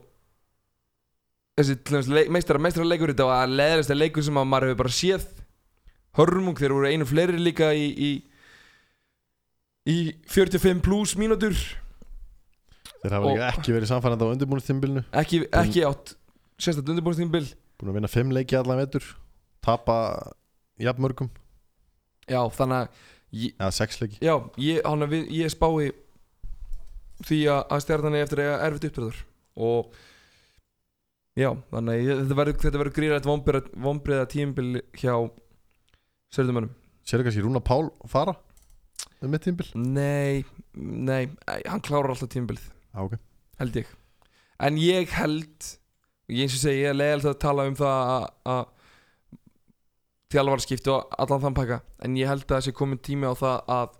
þessi 1.59 2.29
meistara 2.31 2.61
meistara 2.61 2.87
leikur 2.87 3.13
þetta 3.13 3.27
var 3.27 3.51
leðilegsta 3.51 3.97
leikur 3.97 4.25
sem 4.25 4.39
að 4.39 4.49
maður 4.51 4.71
hefur 4.71 4.81
bara 4.83 4.95
séð. 4.95 5.27
Hörmung 6.19 6.57
þeir 6.59 6.75
voru 6.75 6.89
einu 6.89 7.07
fleiri 7.07 7.39
líka 7.39 7.69
í 7.77 7.89
í, 7.93 8.11
í 9.89 9.97
45 10.31 10.81
pluss 10.85 11.15
mínútur. 11.19 11.55
Þeir 12.99 13.15
hafa 13.15 13.31
líka 13.31 13.51
ekki 13.53 13.75
verið 13.75 13.91
samfærandi 13.93 14.27
á 14.27 14.31
undirbúinustímbilinu 14.33 15.05
ekki, 15.21 15.45
ekki 15.55 15.85
átt 15.87 16.15
sérstætt 16.59 16.89
undirbúrstímbil 16.91 17.45
búin 17.79 17.93
að 17.93 17.99
vinna 17.99 18.11
fimm 18.11 18.33
leiki 18.35 18.57
allan 18.59 18.81
vetur. 18.81 19.05
Tapa 19.63 19.95
jafn 20.79 21.03
mörgum. 21.03 21.31
Já 22.29 22.41
þannig 22.55 22.81
að 22.81 22.99
ég, 23.39 23.55
eða 23.55 23.71
sex 23.75 24.01
leiki. 24.01 24.19
Já 24.23 24.35
ég, 24.59 24.83
við, 25.11 25.31
ég 25.39 25.53
spái 25.53 25.91
því 27.27 27.39
að, 27.51 27.79
stjarnan 27.83 28.15
er 28.15 28.25
eftir 28.27 28.43
að 28.43 28.49
eiga 28.49 28.59
erfitt 28.67 28.89
uppbröður 28.89 29.23
og 29.55 29.93
já 31.39 31.49
þannig 31.71 31.93
að 31.95 32.03
ég, 32.03 32.21
þetta 32.29 32.81
verður 32.81 32.95
gríðrætt 32.97 33.29
vonbreiða 33.79 34.27
tímbil 34.31 34.81
hjá 34.99 35.13
sérðumönnum 36.35 36.73
sér 37.07 37.23
kannski 37.25 37.41
Rúna 37.45 37.61
Pál 37.65 37.89
fara 38.11 38.35
um 39.23 39.31
mitt 39.33 39.43
tímbil 39.47 39.69
Nei, 39.75 40.43
nei, 40.75 41.29
hann 41.65 41.81
klárar 41.85 42.11
alltaf 42.13 42.29
tímabilið 42.33 42.65
Já, 42.93 42.99
ok. 43.05 43.15
held 43.59 43.75
ég. 43.81 43.87
En 44.59 44.75
ég 44.81 45.09
held 45.15 45.67
eins 46.29 46.53
og 46.57 46.61
segi, 46.61 46.83
ég 46.83 46.91
er 46.91 46.97
leiðilegt 46.97 47.29
að 47.31 47.39
tala 47.41 47.65
um 47.69 47.75
það 47.79 48.11
að- 48.13 48.29
að 48.53 48.65
þjálfarskipti 50.33 50.91
og 50.93 51.15
allan 51.17 51.41
þann 51.41 51.55
pakka 51.57 51.77
en 52.05 52.17
ég 52.19 52.27
held 52.29 52.43
að 52.45 52.51
það 52.55 52.65
sé 52.67 52.73
komin 52.77 52.99
tími 53.01 53.25
á 53.29 53.33
það 53.39 53.71
að 53.75 53.95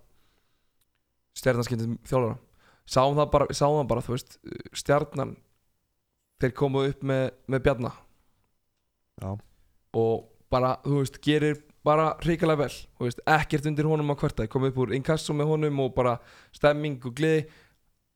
stjarnarskipti 1.40 1.88
þjálfara 2.06 2.36
sáum 2.90 3.16
það 3.18 3.30
bara, 3.34 3.48
sáum 3.54 3.78
það 3.78 3.88
bara 3.92 4.04
þú 4.06 4.16
veist, 4.16 4.36
stjarnan 4.82 5.36
þeir 6.40 6.54
komu 6.56 6.84
upp 6.88 7.02
með, 7.06 7.24
með 7.50 7.64
bjarna. 7.66 7.94
Já, 9.20 9.34
og 10.00 10.14
bara, 10.50 10.76
þú 10.84 11.00
veist, 11.02 11.18
gerir 11.24 11.58
bara 11.86 12.12
hrikalega 12.20 12.66
vel, 12.66 12.76
þú 12.98 13.08
veist, 13.08 13.20
ekkert 13.38 13.68
undir 13.70 13.88
honum 13.88 14.12
á 14.12 14.16
hverta, 14.20 14.46
komið 14.50 14.72
upp 14.72 14.80
úr 14.84 14.94
inkasso 14.98 15.36
með 15.36 15.52
honum 15.54 15.82
og 15.84 15.92
bara 15.96 16.16
stemming 16.56 17.00
og 17.08 17.16
gleði. 17.16 17.44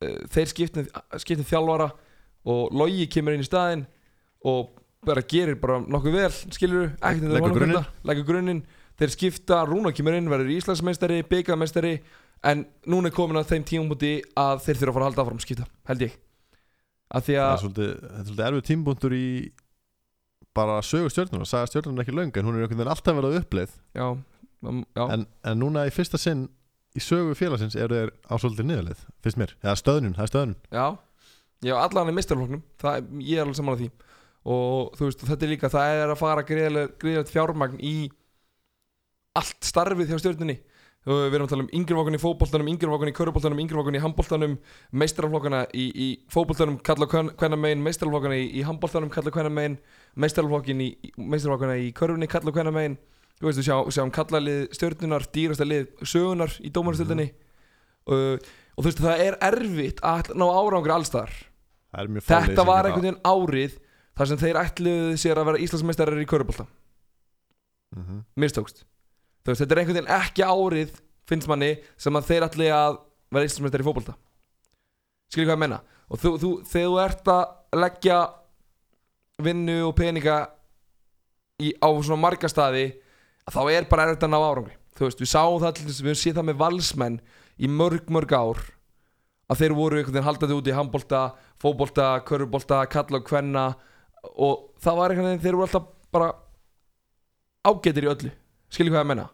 Eh, 0.04 0.22
þeir 0.32 0.50
skiptin, 0.50 0.88
skiptin 1.22 1.48
þjálfara 1.48 1.90
og 2.50 2.74
Logi 2.76 3.06
kemur 3.08 3.36
inn 3.36 3.44
í 3.44 3.48
staðinn 3.48 3.86
og 4.44 4.74
bara 5.04 5.22
gerir 5.28 5.56
bara 5.60 5.78
nokkuð 5.80 6.16
vel 6.16 6.32
skilur 6.32 6.90
ekkert 6.98 7.28
undir 7.28 7.40
honum 7.40 7.56
grunninn. 7.56 7.78
hverta, 7.78 8.08
leggur 8.08 8.28
grunninn. 8.28 8.64
Þeir 8.94 9.10
skipta, 9.10 9.64
Rúna 9.66 9.90
kemur 9.94 10.14
inn, 10.14 10.30
verður 10.30 10.52
Íslandsmeistari 10.54 11.24
byggameistari, 11.26 11.96
en 12.50 12.64
núna 12.90 13.10
er 13.10 13.16
komin 13.16 13.40
að 13.40 13.50
þeim 13.52 13.66
tímumúti 13.68 14.14
að 14.38 14.62
þeir 14.66 14.80
þurfa 14.80 14.90
að 14.90 14.96
fara 14.96 15.04
að 15.04 15.10
halda 15.10 15.24
áfram 15.24 15.42
skipta, 15.42 15.68
held 15.90 16.04
ég. 16.04 16.16
Að 17.14 17.26
því 17.26 17.36
það 17.36 17.44
að 17.44 17.54
er 17.54 17.62
svolítið, 17.62 17.92
þetta 18.02 18.18
er 18.20 18.26
svolítið 18.28 18.46
erfið 18.48 18.66
tímbúndur 18.70 19.16
í 19.16 19.28
bara 20.54 20.76
sögu 20.86 21.10
stjórnuna, 21.10 21.48
saga 21.48 21.70
stjórnuna 21.70 22.00
er 22.00 22.06
ekki 22.06 22.14
löng 22.14 22.36
en 22.38 22.46
hún 22.46 22.58
er 22.58 22.64
einhvern 22.64 22.80
veginn 22.80 22.92
alltaf 22.94 23.18
verið 23.18 23.34
á 23.34 23.38
uppleið. 23.40 23.76
Já, 23.96 24.06
um, 24.70 24.82
já, 24.94 25.04
en, 25.06 25.26
en 25.50 25.60
núna 25.60 25.86
í 25.88 25.94
fyrsta 25.94 26.20
sinn 26.20 26.46
í 26.94 27.02
sögu 27.02 27.34
félagsins 27.38 27.76
eru 27.78 28.00
þeir 28.00 28.12
á 28.30 28.34
svolítið 28.38 28.68
niðurleið 28.70 29.06
fyrst 29.24 29.40
mér, 29.40 29.54
eða 29.64 29.76
stöðnun, 29.80 30.16
það 30.18 30.26
er 30.26 30.32
stöðnun. 30.32 30.58
Já, 30.70 30.86
já 31.70 31.74
allan 31.80 32.12
er 32.12 32.18
mistarfloknum 32.18 32.62
það, 32.82 33.08
ég 33.24 33.40
er 33.40 33.46
alveg 33.46 33.58
saman 33.58 33.78
á 33.78 33.80
því. 33.82 33.90
Og 34.54 35.00
veist, 35.00 35.24
þetta 35.24 35.46
er 35.46 35.50
líka, 35.54 35.72
það 35.72 36.02
er 36.02 36.12
að 36.12 36.20
fara 36.20 36.44
greiðilegt 36.46 37.32
fjármagn 37.32 37.80
í 37.80 37.96
allt 39.34 39.66
starfið 39.66 40.12
hjá 40.12 40.20
stjórnunni 40.22 40.58
við 41.04 41.34
erum 41.36 41.46
að 41.46 41.52
tala 41.52 41.64
um 41.66 41.72
yngrefokkan 41.76 42.16
í 42.16 42.20
fótboltanum 42.22 42.68
yngrefokkan 42.72 43.10
í 43.10 43.14
köruboltanum, 43.16 43.58
yngrefokkan 43.60 43.98
í 43.98 44.00
handboltanum 44.00 44.54
meistaraflokkana 45.02 45.64
í, 45.76 45.84
í 45.92 46.08
fótboltanum 46.32 46.78
kalla 46.84 47.08
hvenna 47.10 47.58
megin, 47.60 47.82
meistaraflokkana 47.84 48.38
í, 48.40 48.46
í 48.56 48.64
handboltanum 48.64 49.12
kalla 49.12 49.32
hvenna 49.34 49.52
megin, 49.52 49.76
meistaraflokkin 50.16 50.80
í 51.76 51.90
körfunni 51.96 52.30
kalla 52.30 52.54
hvenna 52.56 52.72
megin. 52.72 52.96
Þú 53.34 53.48
veist, 53.48 53.58
við 53.60 53.66
sjá, 53.66 53.76
sjáum 53.96 54.12
kallalið 54.14 54.60
stjórnunar 54.76 55.24
dýrasta 55.34 55.66
lið 55.66 55.88
sögunar 56.06 56.52
í 56.62 56.70
dómarastöldinni 56.72 57.26
uh, 58.08 58.36
og 58.38 58.78
þú 58.78 58.86
veist, 58.86 59.02
það 59.02 59.24
er 59.24 59.38
erfitt 59.48 60.02
að 60.06 60.30
ná 60.38 60.46
árangur 60.46 60.94
allstar 60.94 61.34
þetta 61.94 62.66
var 62.66 62.88
einhvern 62.88 63.04
veginn 63.04 63.20
árið 63.26 63.76
þar 64.14 64.30
sem 64.30 64.40
þeir 64.40 64.60
ætluðu 64.62 65.18
sér 65.20 65.40
að 65.40 65.50
vera 65.50 65.62
Íslandsmeistarar 65.66 66.22
í 66.22 66.28
körubólta 66.30 66.66
veginn 67.94 68.22
mistókst. 68.38 68.84
þú 68.86 68.93
veist, 69.52 69.62
þetta 69.62 69.74
er 69.74 69.80
einhvern 69.82 69.98
veginn 69.98 70.14
ekki 70.16 70.46
árið 70.46 70.94
finnst 71.28 71.48
manni 71.50 71.72
sem 72.00 72.16
að 72.16 72.30
þeir 72.30 72.46
ætli 72.48 72.70
að 72.72 72.98
vera 73.34 73.48
Íslandsmeistar 73.48 73.84
í 73.84 73.86
fótbolta. 73.86 74.16
Skilur 75.32 75.50
hvað 75.50 75.56
ég 75.56 75.62
menna 75.64 75.80
og 76.08 76.20
þú, 76.20 76.34
þú, 76.40 76.50
þegar 76.68 76.90
þú 76.90 76.98
ert 77.04 77.30
að 77.32 77.80
leggja 77.80 78.18
vinnu 79.44 79.78
og 79.88 79.94
peninga 79.98 80.36
í, 81.62 81.72
á 81.80 81.88
svona 82.04 82.20
marga 82.22 82.50
staði 82.50 82.86
þá 83.50 83.60
er 83.72 83.88
bara 83.90 84.06
erfitt 84.08 84.26
að 84.26 84.34
ná 84.34 84.38
árangri. 84.40 84.76
Þú 84.94 85.08
veist, 85.08 85.24
við 85.24 85.32
sáum 85.32 85.58
það 85.62 85.80
þess 85.80 86.04
við 86.04 86.12
höfum 86.12 86.20
séð 86.20 86.38
það 86.38 86.48
með 86.50 86.60
valsmenn 86.60 87.18
í 87.58 87.70
mörg 87.70 88.12
mörg 88.14 88.36
ár 88.36 88.62
að 89.50 89.60
þeir 89.60 89.74
voru 89.76 89.98
einhvern 89.98 90.14
veginn 90.14 90.28
haldaði 90.28 90.56
út 90.56 90.70
í 90.70 90.76
handbolta, 90.76 91.24
fótbolta, 91.60 92.06
körfubolta, 92.28 92.78
kalla 92.92 93.20
og 93.20 93.26
kvenna 93.26 93.64
og 94.40 94.70
það 94.80 95.00
var 95.00 95.12
einhvern 95.12 95.30
veginn 95.32 95.44
þeir 95.44 95.58
voru 95.58 95.66
alltaf 95.68 95.90
bara 96.14 96.30
ágætir 97.64 98.06
í 98.06 98.12
öllu 98.12 98.32
skilur 98.74 98.94
hvað 98.94 99.04
ég 99.04 99.10
menna 99.12 99.28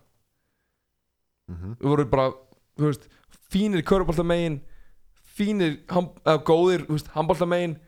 við 1.50 1.88
vorum 1.88 2.10
bara, 2.12 2.30
veist 2.78 3.08
fínir 3.50 3.82
körfuboltamegin 3.86 4.60
fínir, 5.40 5.80
eða 5.88 6.36
góðir, 6.46 6.84
handboltamegin 7.16 7.78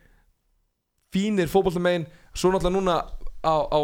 fínir 1.13 1.51
fótboltamegin 1.53 2.09
svo 2.33 2.51
náttúrulega 2.51 2.75
núna 2.75 2.97
á, 3.45 3.55
á 3.69 3.81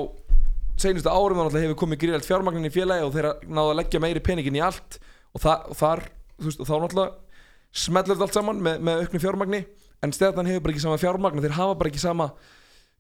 seinustu 0.78 1.11
árum 1.11 1.40
þá 1.50 1.59
hefur 1.59 1.78
komið 1.83 2.02
gríðalt 2.04 2.26
fjármagnin 2.26 2.68
í 2.68 2.72
félagi 2.72 3.07
og 3.07 3.14
þeir 3.14 3.31
náðu 3.46 3.72
að 3.72 3.78
leggja 3.81 4.02
meiri 4.02 4.22
peningin 4.24 4.59
í 4.59 4.62
allt. 4.62 5.00
Og, 5.35 5.42
það, 5.42 5.64
og 5.72 5.78
þar, 5.78 6.04
veist, 6.44 6.62
og 6.62 6.68
þá 6.68 6.74
náttúrulega 6.85 7.83
smellur 7.85 8.14
þetta 8.14 8.26
allt 8.28 8.38
saman 8.38 8.62
með, 8.64 8.85
með 8.87 9.02
auknu 9.02 9.22
fjármagni. 9.22 9.61
En 10.07 10.14
stjarnan 10.14 10.48
hefur 10.48 10.64
bara 10.64 10.74
ekki 10.74 10.85
sama 10.85 11.00
fjármagn 11.02 11.42
þeir 11.42 11.57
hafa 11.59 11.78
bara 11.81 11.90
ekki 11.90 12.02
sama 12.02 12.31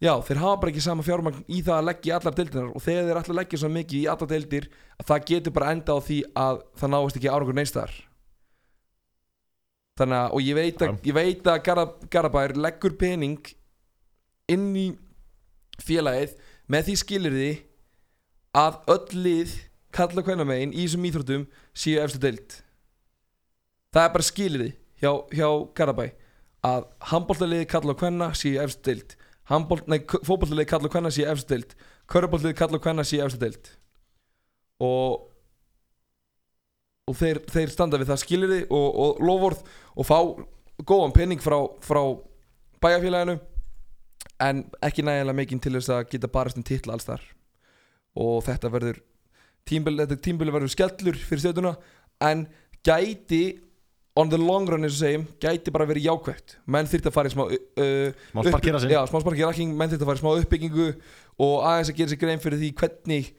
já, 0.02 0.12
þeir 0.26 0.42
hafa 0.42 0.60
bara 0.62 0.72
ekki 0.72 0.84
sama 0.84 1.06
fjármagn 1.06 1.44
í 1.46 1.62
það 1.66 1.80
að 1.80 1.88
leggja 1.88 2.10
í 2.10 2.16
allar 2.18 2.36
deildinar 2.36 2.68
og 2.72 2.84
þegar 2.84 3.08
þeir 3.08 3.22
allar 3.22 3.38
leggja 3.40 3.62
svo 3.62 3.70
mikið 3.74 3.98
í 3.98 4.10
allar 4.12 4.30
deildir 4.32 4.68
að 4.98 5.08
það 5.10 5.26
getur 5.32 5.56
bara 5.58 5.72
enda 5.74 5.96
á 5.96 5.98
því 6.08 6.18
að 6.44 6.60
það 6.78 6.94
náist 6.94 7.18
ekki 7.18 7.32
árangur 7.32 7.58
neistar 7.58 7.94
þannig 9.98 10.18
að, 10.20 10.34
og 10.34 10.44
ég 10.46 10.58
veit 10.58 10.84
að, 10.84 10.98
ég 11.08 11.16
veit 11.16 11.50
að 11.50 11.62
Garða, 11.66 11.86
Garðabær 12.12 12.54
leggur 12.58 12.94
pening 13.00 13.50
inn 14.48 14.68
í 14.78 14.86
félagið 15.82 16.36
með 16.70 16.88
því 16.88 16.96
skilirði 17.02 17.50
að 18.58 18.78
öll 18.94 19.22
lið 19.24 19.56
kalla 19.94 20.24
hvernig 20.24 20.48
megin 20.48 20.74
í 20.74 20.84
þessum 20.84 21.06
íþróttum 21.08 21.44
séu 21.76 22.00
efstu 22.02 22.20
deild. 22.22 22.56
Það 23.94 24.04
er 24.04 24.14
bara 24.14 24.28
skilirði 24.28 24.70
hjá, 25.00 25.12
hjá 25.32 25.48
Garðabæ 25.78 26.06
að 26.68 26.88
handbóltaliði 27.12 27.68
kalla 27.70 27.96
hvernig 27.98 28.38
séu 28.38 28.58
efstu 28.62 28.90
deild 28.90 29.16
Handbolt, 29.48 29.86
nei, 29.88 30.02
fótballtaliði 30.04 30.68
kalla 30.68 30.90
hvernig 30.92 31.14
séu 31.16 31.28
efstu 31.30 31.54
deild. 31.54 31.74
Körubóltaliði 32.10 32.58
kalla 32.58 32.80
hvernig 32.84 33.08
séu 33.08 33.24
efstu 33.24 33.40
deild. 33.40 33.70
Og 34.84 35.28
og 37.08 37.16
þeir, 37.16 37.42
þeir 37.48 37.72
standa 37.72 38.00
við 38.00 38.10
það 38.12 38.22
skilirði 38.22 38.62
og, 38.68 38.88
og 39.04 39.20
lofórð 39.24 39.62
og 39.98 40.08
fá 40.08 40.18
góðan 40.88 41.14
penning 41.16 41.42
frá, 41.42 41.56
frá 41.84 42.02
bæjarfélaginu 42.82 43.38
en 44.44 44.64
ekki 44.84 45.04
nægilega 45.06 45.36
mikinn 45.40 45.62
til 45.62 45.74
þess 45.78 45.92
að 45.94 46.10
geta 46.12 46.30
barast 46.32 46.60
um 46.60 46.66
titla 46.66 46.94
alls 46.94 47.08
þar 47.08 47.24
og 48.18 48.42
þetta 48.46 48.72
verður 48.74 49.00
tímbili 49.68 50.54
verður 50.54 50.72
skellur 50.72 51.18
fyrir 51.18 51.42
stjórnuna 51.44 51.74
en 52.28 52.46
gæti 52.86 53.42
on 54.18 54.32
the 54.32 54.40
long 54.40 54.66
run 54.66 54.86
eins 54.86 54.96
og 54.96 55.02
segjum 55.04 55.26
gæti 55.42 55.74
bara 55.74 55.86
verið 55.88 56.08
jákvægt 56.08 56.56
menn 56.66 56.88
þyrfti 56.90 57.10
að 57.10 57.14
fara 57.14 57.30
í 57.30 57.34
smá 57.34 57.44
uh, 57.46 58.24
Má 58.34 58.42
sparkera 58.46 58.80
sig 58.82 58.94
já, 58.94 59.02
smá 59.10 59.20
sparkera 59.22 59.52
sig, 59.54 59.70
menn 59.70 59.92
þyrfti 59.92 60.06
að 60.06 60.10
fara 60.10 60.20
í 60.20 60.24
smá 60.24 60.32
uppbyggingu 60.42 60.88
og 61.44 61.54
aðeins 61.68 61.92
að 61.92 62.00
gera 62.00 62.12
sér 62.12 62.22
grein 62.24 62.42
fyrir 62.42 62.62
því 62.62 62.72
hvernig 62.80 63.30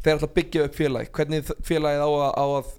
þeir 0.00 0.14
ætla 0.16 0.28
að 0.28 0.36
byggja 0.36 0.66
upp 0.66 0.76
félag 0.76 1.10
hvernig 1.16 1.52
félagið 1.64 2.04
á 2.04 2.10
að, 2.10 2.30
á 2.36 2.44
að 2.60 2.70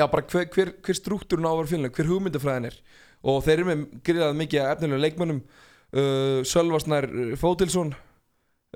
já 0.00 0.06
bara 0.10 0.26
hver, 0.32 0.48
hver, 0.54 0.72
hver 0.84 0.98
struktúrun 0.98 1.48
á 1.48 1.50
að 1.52 1.58
vera 1.60 1.72
félag 1.74 1.96
hver 1.96 2.10
hugmyndafræðin 2.10 2.70
er. 2.70 2.78
Og 3.20 3.42
þeir 3.44 3.58
eru 3.58 3.68
með 3.68 3.82
gríðað 4.06 4.38
mikið 4.38 4.62
af 4.62 4.76
efnilega 4.76 5.04
leikmönnum. 5.04 5.42
Uh, 5.90 6.40
Sölvarsnær 6.46 7.08
Fótilsson 7.40 7.92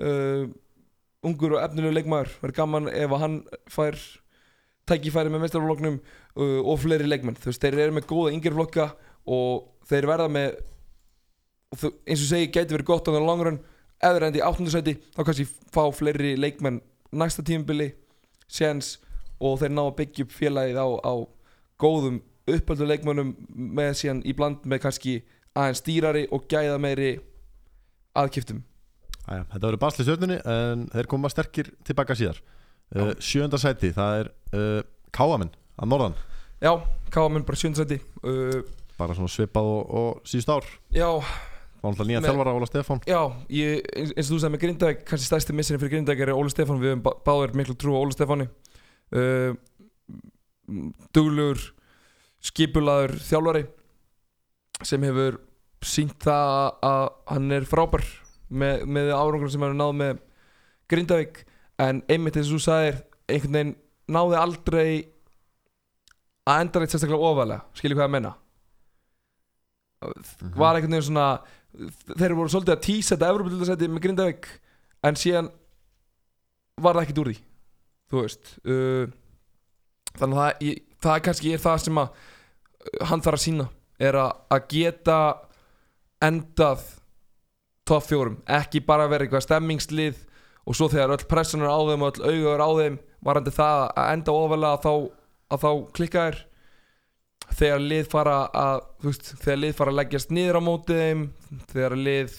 uh, 0.03 0.43
ungur 1.25 1.55
og 1.57 1.63
efnilega 1.63 1.97
leikmaður. 1.97 2.33
Verður 2.43 2.57
gaman 2.59 2.91
ef 2.91 3.15
hann 3.21 3.39
fær 3.71 3.99
tækifæri 4.89 5.33
með 5.33 5.45
meistarflokknum 5.45 5.99
uh, 5.99 6.59
og 6.61 6.79
fleiri 6.83 7.07
leikmenn. 7.09 7.37
Þú 7.39 7.51
veist, 7.51 7.63
þeir 7.63 7.81
eru 7.87 7.97
með 7.97 8.09
góða 8.11 8.33
yngir 8.35 8.55
flokka 8.55 8.89
og 9.25 9.65
þeir 9.89 10.09
verða 10.09 10.31
með 10.31 10.59
og 11.75 11.85
eins 12.05 12.21
og 12.21 12.29
segi, 12.29 12.51
gæti 12.53 12.75
verið 12.75 12.87
gott 12.87 13.09
á 13.09 13.15
það 13.15 13.25
langrun 13.27 13.59
eða 14.03 14.21
rendi 14.23 14.41
í 14.41 14.45
áttundasæti 14.45 14.95
þá 15.15 15.21
kannski 15.23 15.47
fá 15.73 15.83
fleiri 15.95 16.35
leikmenn 16.39 16.81
næsta 17.15 17.43
tímabili 17.45 17.91
séns 18.51 18.95
og 19.39 19.59
þeir 19.61 19.73
ná 19.75 19.83
að 19.85 19.95
byggja 19.99 20.25
upp 20.25 20.35
félagið 20.35 20.79
á, 20.79 20.87
á 21.03 21.13
góðum 21.81 22.21
uppöldu 22.45 22.87
leikmönnum 22.87 23.33
með 23.49 23.93
síðan 24.01 24.21
í 24.27 24.35
bland 24.37 24.67
með 24.69 24.83
kannski 24.85 25.15
aðeins 25.55 25.83
dýrari 25.85 26.25
og 26.35 26.45
gæða 26.51 26.77
meiri 26.81 27.11
aðkiptum 28.15 28.63
Æja, 29.25 29.41
þetta 29.49 29.65
verður 29.65 29.81
basli 29.81 30.05
stjórnunni 30.05 30.37
en 30.45 30.85
þeir 30.93 31.09
koma 31.09 31.31
sterkir 31.33 31.71
tilbaka 31.87 32.17
síðar 32.17 32.41
uh, 32.93 33.11
Sjönda 33.23 33.57
sæti, 33.61 33.91
það 33.95 34.19
er 34.21 34.29
uh, 34.53 34.81
Káamenn 35.15 35.51
að 35.81 35.91
norðan. 35.91 36.15
Já, 36.63 36.71
Káamenn 37.11 37.45
bara 37.47 37.59
sjöndsæti 37.59 37.97
uh, 38.23 38.61
bara 38.99 39.15
svona 39.17 39.31
svipað 39.31 39.67
og, 39.73 39.91
og 39.99 40.21
síðust 40.29 40.51
ár. 40.53 40.67
Já, 40.95 41.09
Fá 41.81 41.89
náttúrulega 41.91 42.07
nýja 42.09 42.21
Með- 42.23 42.29
þjálfara 42.31 42.53
Óla 42.57 42.67
Stefán. 42.69 43.01
Já, 43.05 43.19
ég, 43.53 43.81
eins 43.93 44.13
eins 44.15 44.29
og 44.29 44.35
þú 44.35 44.39
sagði 44.41 44.53
með 44.55 44.61
Grindag 44.63 45.01
kannski 45.05 45.27
stærsti 45.29 45.53
missinni 45.57 45.81
fyrir 45.81 45.91
Grindag 45.97 46.21
er 46.23 46.31
Óli 46.33 46.49
Stefán. 46.53 46.79
Við 46.81 46.93
höfum 46.95 47.03
bá- 47.05 47.17
báðir 47.27 47.53
miklu 47.59 47.75
trú 47.77 47.93
á 47.93 48.01
Óli 48.01 48.15
Stefáni. 48.15 48.47
Duglegur 51.13 51.59
skipulaður 52.45 53.13
þjálfari 53.25 53.63
sem 54.85 55.03
hefur 55.05 55.37
sínt 55.85 56.15
það 56.25 56.71
að 56.89 57.03
hann 57.35 57.51
er 57.59 57.67
frábær 57.69 58.05
með, 58.49 58.85
með 58.89 59.11
árangur 59.13 59.51
sem 59.53 59.61
hann 59.61 59.75
er 59.75 59.79
náð 59.83 59.93
með 59.99 60.23
Grindavík 60.91 61.43
en 61.79 62.01
einmitt 62.09 62.37
eins 62.37 62.47
og 62.51 62.57
þú 62.59 62.63
sagðir 62.65 63.01
einhvern 63.29 63.53
veginn 63.57 63.75
náði 64.15 64.37
aldrei 64.39 64.89
að 66.45 66.59
enda 66.61 66.79
reitt 66.81 66.93
sérstaklega 66.93 67.29
ofalega. 67.31 67.63
Skilju 67.73 67.97
hvað 67.97 68.07
ég 68.09 68.13
menna 68.15 68.35
Mhm. 70.05 70.53
var 70.59 70.75
einhvern 70.75 70.91
veginn 70.93 71.07
svona 71.07 71.27
þeir 72.19 72.35
voru 72.37 72.51
svolítið 72.51 72.75
að 72.75 72.83
tísa 72.85 73.15
þetta 73.15 73.29
Evropadildasæti 73.33 73.87
með 73.89 74.03
Grindavík 74.03 74.45
en 75.03 75.15
síðan 75.19 75.47
var 76.81 76.93
það 76.95 77.05
ekkert 77.05 77.21
úr 77.23 77.29
því 77.31 77.37
þú 78.11 78.21
veist. 78.21 78.51
Uh, 78.65 79.07
þannig 80.19 80.37
að 80.37 80.43
það, 80.43 80.61
ég, 80.67 80.83
það 81.01 81.23
kannski 81.25 81.53
er 81.55 81.63
það 81.63 81.79
sem 81.85 81.97
að 82.03 82.09
uh, 82.11 83.05
hann 83.09 83.23
þarf 83.25 83.39
að 83.39 83.43
sína 83.47 83.67
er 83.99 84.19
að, 84.21 84.31
að 84.51 84.67
geta 84.75 85.17
endað 86.25 86.85
top 87.85 88.03
fjórum, 88.05 88.37
ekki 88.49 88.81
bara 88.85 89.07
vera 89.09 89.25
eitthvað 89.25 89.45
stemmingslið 89.47 90.21
og 90.65 90.77
svo 90.77 90.89
þegar 90.89 91.15
öll 91.15 91.29
pressan 91.29 91.63
er 91.63 91.69
á 91.71 91.79
þeim 91.85 92.03
og 92.05 92.17
öll 92.19 92.31
auga 92.31 92.55
er 92.55 92.65
á 92.65 92.69
þeim 92.79 92.97
varandi 93.25 93.53
það 93.53 93.83
að 93.85 94.11
enda 94.15 94.35
ofalega 94.35 94.73
að 94.73 94.85
þá, 94.85 94.93
þá 95.61 95.71
klikka 95.97 96.25
þér 96.25 96.41
þegar 97.55 97.85
lið 97.85 98.09
fara 98.09 98.35
að 98.49 98.81
veist, 99.05 99.31
þegar 99.43 99.61
lið 99.61 99.77
fara 99.77 99.93
að 99.93 99.99
leggjast 100.01 100.33
niður 100.33 100.59
á 100.59 100.61
móti 100.65 100.97
þeim 100.99 101.23
þegar 101.71 101.97
lið 101.99 102.37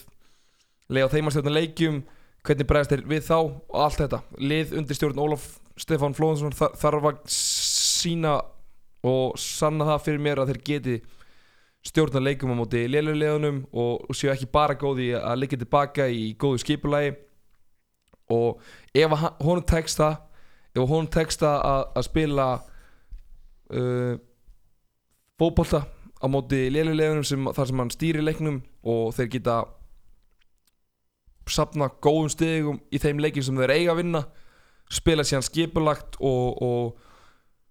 leið 0.91 1.07
á 1.07 1.13
þeim 1.15 1.29
að 1.29 1.37
stjórna 1.37 1.57
leikjum 1.57 2.03
hvernig 2.47 2.69
bregðast 2.71 2.95
þeir 2.95 3.05
við 3.11 3.25
þá 3.27 3.37
og 3.39 3.79
allt 3.83 4.01
þetta. 4.03 4.21
Lið 4.39 4.75
undir 4.79 4.99
stjórn 4.99 5.23
Ólaf 5.23 5.47
Stefán 5.77 6.15
Flóðansson 6.17 6.55
þar, 6.57 6.77
þarf 6.79 7.09
að 7.11 7.21
sína 7.35 8.37
og 9.07 9.37
sanna 9.41 9.87
það 9.91 10.05
fyrir 10.07 10.25
mér 10.25 10.43
að 10.43 10.53
þeir 10.53 10.63
geti 10.71 10.97
stjórna 11.87 12.23
leikum 12.23 12.55
á 12.55 12.57
móti 12.59 12.85
lélulegunum 12.91 13.63
og, 13.71 14.07
og 14.09 14.19
séu 14.19 14.33
ekki 14.33 14.49
bara 14.51 14.79
góði 14.79 15.13
að 15.19 15.41
leggja 15.43 15.61
tilbaka 15.63 16.09
í 16.11 16.33
góðu 16.39 16.63
skipulagi 16.63 17.15
og 18.33 18.61
ef 18.95 19.11
hann- 19.21 19.37
honum 19.43 19.67
tekst 19.67 20.01
það 20.01 20.17
ef 20.77 20.89
honum 20.89 21.11
tekst 21.13 21.41
það 21.41 21.61
að, 21.71 22.03
spila 22.09 22.47
uh, 23.73 24.15
fótbolta 25.41 25.85
á 26.17 26.27
móti 26.33 26.67
lélulegunum 26.73 27.25
sem, 27.25 27.49
þar 27.53 27.71
sem 27.71 27.83
hann 27.83 27.93
stýrir 27.95 28.25
leiknum 28.25 28.63
og 28.87 29.15
þeir 29.17 29.31
geta 29.37 29.61
sapna 31.47 31.89
góðum 32.03 32.31
stegum 32.33 32.81
í 32.91 32.99
þeim 32.99 33.21
leikjum 33.23 33.47
sem 33.47 33.61
þeir 33.61 33.75
eiga 33.77 33.95
að 33.95 34.01
vinna 34.01 34.23
spila 34.93 35.25
síðan 35.27 35.47
skipulagt 35.47 36.19
og, 36.21 36.63
og, 36.63 36.97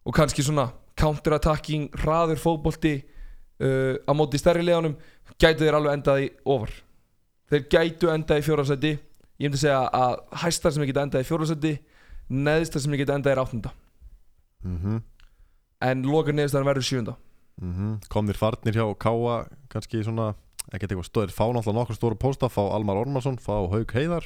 og 0.05 0.15
kannski 0.15 0.43
svona 0.45 0.69
counterattacking, 0.99 1.89
hraður 1.99 2.39
fótbolti 2.39 2.95
uh, 2.99 3.95
á 4.07 4.11
móti 4.15 4.39
stærri 4.39 4.63
leðanum 4.63 4.95
gætu 5.41 5.65
þeir 5.65 5.77
alveg 5.79 5.97
endað 5.97 6.23
í 6.23 6.29
ofar. 6.47 6.71
Þeir 7.51 7.65
gætu 7.73 8.11
endað 8.13 8.39
í 8.39 8.45
fjórasæti 8.45 8.93
ég 9.39 9.49
myndi 9.49 9.59
segja 9.61 9.81
að 9.89 10.15
hæstar 10.43 10.71
sem 10.75 10.83
ég 10.85 10.91
geta 10.93 11.03
endað 11.05 11.25
í 11.25 11.27
fjórasæti 11.29 11.73
neðstar 12.29 12.81
sem 12.83 12.93
ég 12.95 13.03
geta 13.03 13.17
endað 13.17 13.35
í 13.35 13.41
áttunda 13.43 13.71
Mhm. 14.65 15.01
en 15.81 16.03
loka 16.03 16.31
neðstar 16.33 16.63
verður 16.65 16.87
sjönda 16.87 17.15
Mhm. 17.61 17.99
komnir 18.09 18.35
farnir 18.37 18.73
hjá 18.73 18.85
Káa 18.97 19.47
kannski 19.69 20.03
svona, 20.03 20.33
ekkert 20.73 20.91
eitthvað 20.91 21.09
stóðir 21.09 21.31
fá 21.35 21.45
náttúrulega 21.53 21.79
nokkur 21.79 21.95
stóru 21.95 22.15
pósta, 22.17 22.49
fá 22.49 22.61
Almar 22.73 22.97
Ormarsson 22.97 23.37
fá 23.37 23.67
Haug 23.69 23.91
Heiðar 23.93 24.25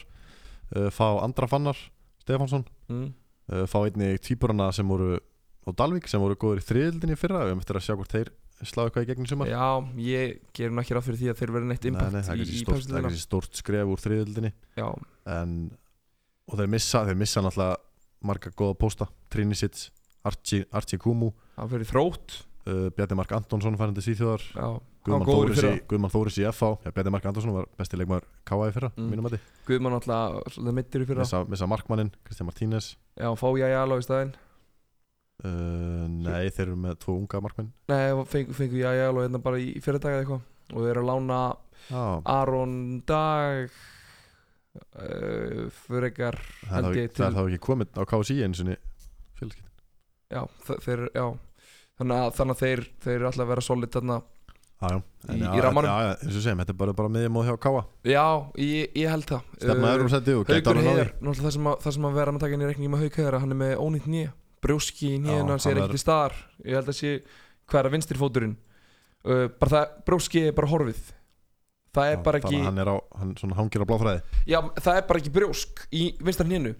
uh, 0.75 0.89
fá 0.89 1.21
Andra 1.23 1.47
Fannar 1.47 1.75
Stefansson 2.21 2.65
mm. 2.89 3.13
uh, 3.51 3.65
fá 3.65 3.85
einni 3.85 4.17
týpurana 4.17 4.71
sem 4.73 4.87
voru 4.87 5.19
á 5.67 5.69
Dalvík 5.75 6.07
sem 6.07 6.21
voru 6.21 6.35
góður 6.35 6.61
í 6.61 6.65
þriðildinni 6.65 7.17
fyrra 7.17 7.43
við 7.43 7.51
höfum 7.53 7.59
eftir 7.61 7.75
að 7.75 7.85
sjá 7.85 7.95
hvort 7.97 8.13
þeir 8.15 8.29
sláðu 8.67 8.89
eitthvað 8.89 9.05
í 9.05 9.09
gegnum 9.09 9.27
sumar? 9.29 9.47
Já, 9.51 9.65
ég 10.03 10.39
ger 10.57 10.73
nú 10.73 10.81
ekki 10.81 10.95
ráð 10.97 11.05
fyrir 11.07 11.19
því 11.21 11.29
að 11.31 11.37
þeir 11.39 11.53
verður 11.55 11.69
neitt 11.69 11.85
Nei, 11.85 11.89
impact 11.93 12.11
nei, 12.15 12.23
það 12.27 12.33
er 12.33 12.41
í, 12.43 12.59
stórt, 12.59 12.87
það 12.89 12.97
er 12.99 13.05
kannski 13.07 13.23
stórt 13.23 13.59
skref 13.61 13.93
úr 13.93 14.03
en, 15.29 15.53
og 16.49 16.59
þeir 16.59 16.71
missa, 16.73 17.05
þeir 17.07 17.19
missa 17.21 17.43
náttúrulega 17.45 17.77
marga 18.29 18.51
góða 18.51 18.75
pósta. 18.81 19.07
Trinisits, 19.31 19.89
Archie, 20.27 20.65
Archie 20.75 20.99
Kumu 20.99 21.31
hann 21.55 21.71
fyrir 21.71 21.87
þrótt. 21.87 22.41
uh, 22.67 22.89
Bjarni 22.95 23.15
Mark 23.15 23.31
Antonsson 23.37 23.77
færandi 23.79 24.03
síþjóðar 24.03 24.43
Guðmann 25.07 26.11
Þóris, 26.11 26.35
í, 26.41 26.43
FH 26.51 26.83
ja, 26.83 26.91
Bjarni 26.91 27.13
Mark 27.15 27.25
Antonsson 27.29 27.55
var 27.55 27.69
besti 27.79 27.97
leikmaður 28.01 28.27
KA 28.43 28.59
í 28.67 28.73
fyrra 28.75 28.91
Mm. 28.97 29.39
Guðmann 29.69 29.95
svolítið 30.51 30.75
mittir 30.75 31.05
í 31.05 31.07
fyrra. 31.07 31.23
Missa, 31.23 31.45
missa 31.47 31.67
markmannin, 31.69 32.11
Kristján 32.27 32.49
Martínez. 32.49 32.91
Já, 33.15 33.29
fá 33.39 33.47
ég 33.55 33.71
alveg 33.79 34.03
í 34.03 34.07
staðinn 34.09 34.35
uh, 35.45 36.05
nei, 36.09 36.49
þeir 36.55 36.65
eru 36.67 36.77
með 36.85 36.97
tvo 37.03 37.15
unga 37.19 37.41
markmenn. 37.45 37.71
Nei, 37.91 38.03
fengu, 38.31 38.55
fengu 38.57 38.81
ég 38.81 39.03
alveg 39.07 39.27
hérna 39.29 39.41
bara 39.43 39.59
í 39.61 39.71
fyrir 39.83 40.01
dag 40.03 40.15
eða 40.17 40.23
eitthvað. 40.25 40.47
Og 40.69 40.83
þeir 40.85 40.91
eru 40.93 41.01
að 41.05 41.09
lána 41.09 41.39
já, 41.89 42.03
Aron 42.29 42.75
Dag 43.09 43.69
uh, 44.99 45.69
held 46.69 46.89
þá- 46.89 46.97
ég 46.99 47.13
það 47.17 47.37
þá 47.37 47.43
ekki 47.47 47.61
komið 47.65 47.97
á 47.97 48.03
KSI 48.09 48.41
eins 48.45 48.59
og 48.63 48.73
félagskiptin 49.39 49.77
já, 50.29 50.43
þe- 50.67 50.81
þeir, 50.85 51.05
já. 51.15 51.25
Þannig 51.99 52.15
að, 52.23 52.29
þannig 52.37 52.53
að 52.55 52.61
þeir, 52.63 52.81
þeir 53.03 53.15
eru 53.17 53.25
alltaf 53.27 53.43
að 53.43 53.49
vera 53.55 53.65
solid 53.65 53.91
þarna 53.95 54.19
Já, 54.79 54.87
já, 54.95 54.99
Í- 55.35 55.39
í 55.43 55.59
rammanum? 55.59 55.89
Já, 55.91 56.11
eins 56.23 56.35
og 56.39 56.43
segjum, 56.45 56.59
þetta 56.61 56.71
er 56.71 56.77
bara, 56.79 56.93
bara 56.95 57.09
miðjum 57.11 57.35
og 57.41 57.47
hjá 57.49 57.55
Káa 57.59 57.81
já, 58.07 58.21
ég, 58.63 58.93
ég 58.95 59.09
held 59.11 59.25
það. 59.27 59.41
Stefna 59.59 59.89
úr 59.99 60.11
seti 60.13 60.35
og 60.37 60.45
geta 60.47 60.55
Haukur 60.55 60.77
alveg 60.79 60.87
Heiðar, 60.93 61.09
náttúrulega 61.19 61.43
það 61.49 61.55
sem, 61.57 61.67
að, 61.73 61.89
sem 61.97 62.05
að 62.07 62.13
vera 62.21 62.31
með 62.35 62.45
takin 62.45 62.61
í 62.63 62.69
reikningi 62.69 62.91
með 62.93 63.03
Hauk 63.03 63.17
Heiðar 63.19 63.39
hann 63.43 63.51
er 63.51 63.59
með 63.59 63.73
ónýtt 63.83 64.07
nýja 64.13 64.31
brjóski 64.63 65.13
í 65.13 65.17
Já, 65.17 65.21
nýjan 65.27 65.53
hans 65.53 65.65
er 65.65 65.75
er- 65.75 65.83
ekkert 65.83 65.99
í 65.99 66.03
staðar 66.03 66.35
ég 66.65 66.75
held 66.79 66.91
að 66.91 66.97
sé 66.99 67.13
hvað 67.69 67.79
er 67.79 67.89
að 67.89 67.95
vinstri 67.95 68.17
fóturinn. 68.19 68.57
Uh, 69.23 69.47
bara 69.59 69.71
það, 69.75 69.95
brjóski 70.07 70.43
er 70.47 70.53
bara 70.57 70.69
horfið. 70.71 71.01
Það 71.93 72.11
er 72.13 72.21
bara 72.25 72.39
ekki 72.39 72.59
Hann 72.63 72.77
er 72.81 72.89
á, 72.93 72.97
hann 73.19 73.33
svona 73.37 73.57
hangir 73.57 73.81
á 73.81 73.89
bláfræði. 73.89 74.21
Já, 74.47 74.59
það 74.77 74.99
er 74.99 75.07
bara 75.09 75.19
ekki 75.19 75.33
brjósk 75.33 75.81
í 75.91 76.03
vinstra 76.21 76.45
hnénu. 76.47 76.75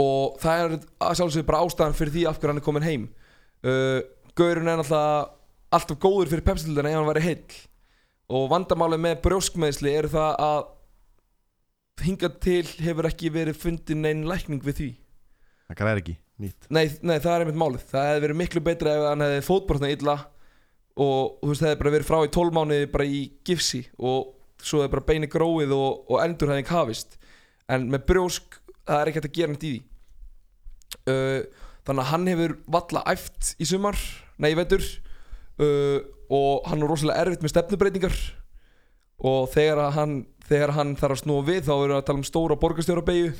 Og 0.00 0.38
það 0.42 0.62
er 0.64 0.74
að 1.06 1.16
sjálfsögðu 1.20 1.46
bara 1.46 1.62
ástæðan 1.64 1.96
fyrir 1.98 2.14
því 2.14 2.24
af 2.28 2.38
hverju 2.40 2.52
hann 2.52 2.60
er 2.60 2.66
komin 2.66 2.86
heim. 2.86 3.08
Uh, 3.64 4.00
Gaurinn 4.34 4.66
er 4.68 4.80
náttúrulega 4.80 5.30
alltaf 5.74 5.98
góður 6.02 6.30
fyrir 6.32 6.46
pepsildina 6.46 6.90
ef 6.90 6.98
hann 6.98 7.10
væri 7.12 7.24
heill. 7.28 7.58
Og 8.34 8.48
vandamálið 8.50 9.02
með 9.04 9.20
brjóskmeðsli 9.26 9.92
er 9.94 10.08
það 10.10 10.38
að 10.42 10.62
hingað 12.04 12.38
til 12.42 12.64
hefur 12.82 13.08
ekki 13.08 13.30
verið 13.34 13.58
fundin 13.60 14.02
neinn 14.02 14.24
lækning 14.26 14.62
við 14.64 14.78
því. 14.80 14.90
Það 15.68 15.78
græðir 15.80 16.00
ekki, 16.02 16.14
nýtt. 16.42 16.68
Nei, 16.74 16.86
nei, 17.02 17.18
það 17.22 17.32
er 17.34 17.44
einmitt 17.44 17.60
málið. 17.60 17.84
Það 17.90 18.08
hefði 18.10 18.24
verið 18.26 18.40
miklu 18.40 18.62
betra 18.66 18.94
ef 18.94 19.06
hann 19.08 19.24
hefði 19.24 19.44
fótbrotna 19.48 19.90
illa 19.94 20.16
og 20.94 21.40
þú 21.40 21.50
veist, 21.50 21.62
það 21.62 21.70
hefði 21.70 21.80
bara 21.82 21.94
verið 21.96 22.08
frá 22.10 22.18
í 22.22 22.32
12 22.36 22.54
mánuði 22.54 22.90
bara 22.92 23.06
í 23.08 23.20
gifsi 23.46 23.82
og 23.98 24.34
svo 24.64 24.82
hefði 24.82 24.94
bara 24.94 25.06
beini 25.08 25.30
gróið 25.30 25.74
og, 25.76 26.04
og 26.10 26.22
endurhæðing 26.24 26.70
hafist. 26.70 27.18
En 27.70 27.88
með 27.92 28.06
brjósk, 28.10 28.60
það 28.84 29.00
er 29.00 29.10
ekki 29.10 29.20
hægt 29.20 29.30
að 29.30 29.38
gera 29.38 29.54
neitt 29.54 29.66
í 29.66 29.72
því. 29.72 29.82
Uh, 31.10 31.40
þannig 31.84 32.04
að 32.04 32.10
hann 32.12 32.28
hefur 32.30 32.56
valla 32.76 33.02
æft 33.10 33.54
í 33.60 33.66
sumar, 33.68 33.98
nei, 34.40 34.52
í 34.52 34.58
vetur 34.58 34.84
uh, 34.84 35.98
og 36.32 36.68
hann 36.70 36.84
er 36.84 36.90
rosalega 36.90 37.24
erfitt 37.24 37.42
með 37.44 37.52
stefnubreitingar 37.52 38.14
og 39.24 39.50
þegar 39.52 39.92
hann, 39.96 40.14
þegar 40.48 40.74
hann 40.78 40.94
þarf 40.98 41.18
að 41.18 41.22
snúa 41.22 41.46
við 41.46 41.66
þá 41.66 41.74
erum 41.74 41.92
við 41.92 41.98
að 41.98 42.06
tala 42.08 42.20
um 42.20 42.28
stóra 42.28 42.58
borgarstjórabeyju. 42.60 43.34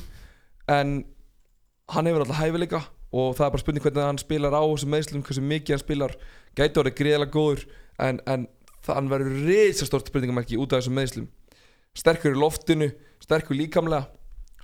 En 0.74 0.92
hann 1.92 2.06
hefur 2.06 2.24
alltaf 2.24 2.40
hæfileika 2.40 2.82
og 3.14 3.36
það 3.36 3.46
er 3.46 3.54
bara 3.54 3.62
spurning 3.62 3.84
hvernig 3.84 4.08
hann 4.08 4.18
spilar 4.18 4.56
á 4.56 4.62
þessum 4.64 4.90
meðslum, 4.90 5.22
hversu 5.22 5.42
mikið 5.44 5.74
hann 5.74 5.84
spilar. 5.84 6.16
Gæti 6.56 6.80
orðið 6.80 6.98
greiðlega 6.98 7.34
góður 7.34 7.64
en, 8.02 8.20
en 8.26 8.46
það 8.82 9.10
verður 9.12 9.46
reysastort 9.48 10.10
spurningamarki 10.10 10.58
út 10.58 10.72
af 10.72 10.82
þessum 10.82 10.98
meðslum 10.98 11.28
sterkur 11.94 12.34
í 12.34 12.38
loftinu, 12.38 12.90
sterkur 13.22 13.58
líkamlega. 13.58 14.08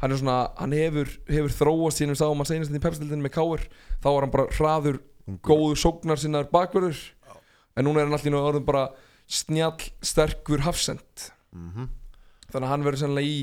Hann 0.00 0.16
svona, 0.16 0.50
hann 0.56 0.72
hefur, 0.74 1.10
hefur 1.28 1.52
þróast 1.52 2.00
sínum 2.00 2.16
sáum 2.16 2.40
að 2.40 2.54
seinast 2.54 2.72
í 2.72 2.80
pepsildinu 2.80 3.20
með 3.20 3.34
káir 3.36 3.66
þá 4.00 4.06
var 4.08 4.24
hann 4.24 4.32
bara 4.32 4.46
hraður, 4.56 5.00
góður 5.44 5.76
sóknar 5.78 6.20
sinnar 6.20 6.48
bakverður 6.50 6.98
en 7.76 7.84
núna 7.86 8.00
er 8.00 8.08
hann 8.08 8.16
allir 8.16 8.38
orðin 8.38 8.64
bara 8.66 8.86
snjall, 9.30 9.76
sterkur 10.02 10.64
hafsend 10.64 11.28
mm 11.52 11.68
-hmm. 11.74 11.90
þannig 12.48 12.66
að 12.66 12.72
hann 12.72 12.86
verður 12.86 13.02
sannlega 13.04 13.28
í 13.28 13.42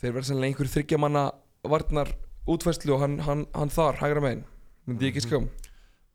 þeir 0.00 0.12
verður 0.14 0.28
sannlega 0.30 0.48
einhver 0.48 0.72
þryggjamanna 0.72 1.24
varnar 1.68 2.14
útfæslu 2.48 2.94
og 2.96 3.02
hann, 3.04 3.18
hann, 3.26 3.46
hann 3.54 3.72
þar 3.72 4.00
hægra 4.02 4.22
megin, 4.24 4.44
myndi 4.88 5.08
ég 5.08 5.14
ekki 5.16 5.26
skjá 5.26 5.40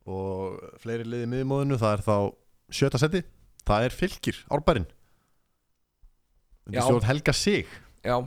Og 0.03 0.57
fleiri 0.83 1.05
liði 1.07 1.29
miðjumóðinu 1.31 1.77
Það 1.79 1.93
er 1.95 2.01
þá 2.03 2.15
sjötta 2.75 2.99
seti. 2.99 3.21
Það 3.63 3.85
er 3.87 3.93
fylgir, 3.95 4.39
árbærin 4.51 4.87
Undir 6.67 6.79
Já. 6.79 6.85
stjórn 6.87 7.05
Helga 7.07 7.33
Sig. 7.35 7.67
Já. 8.03 8.17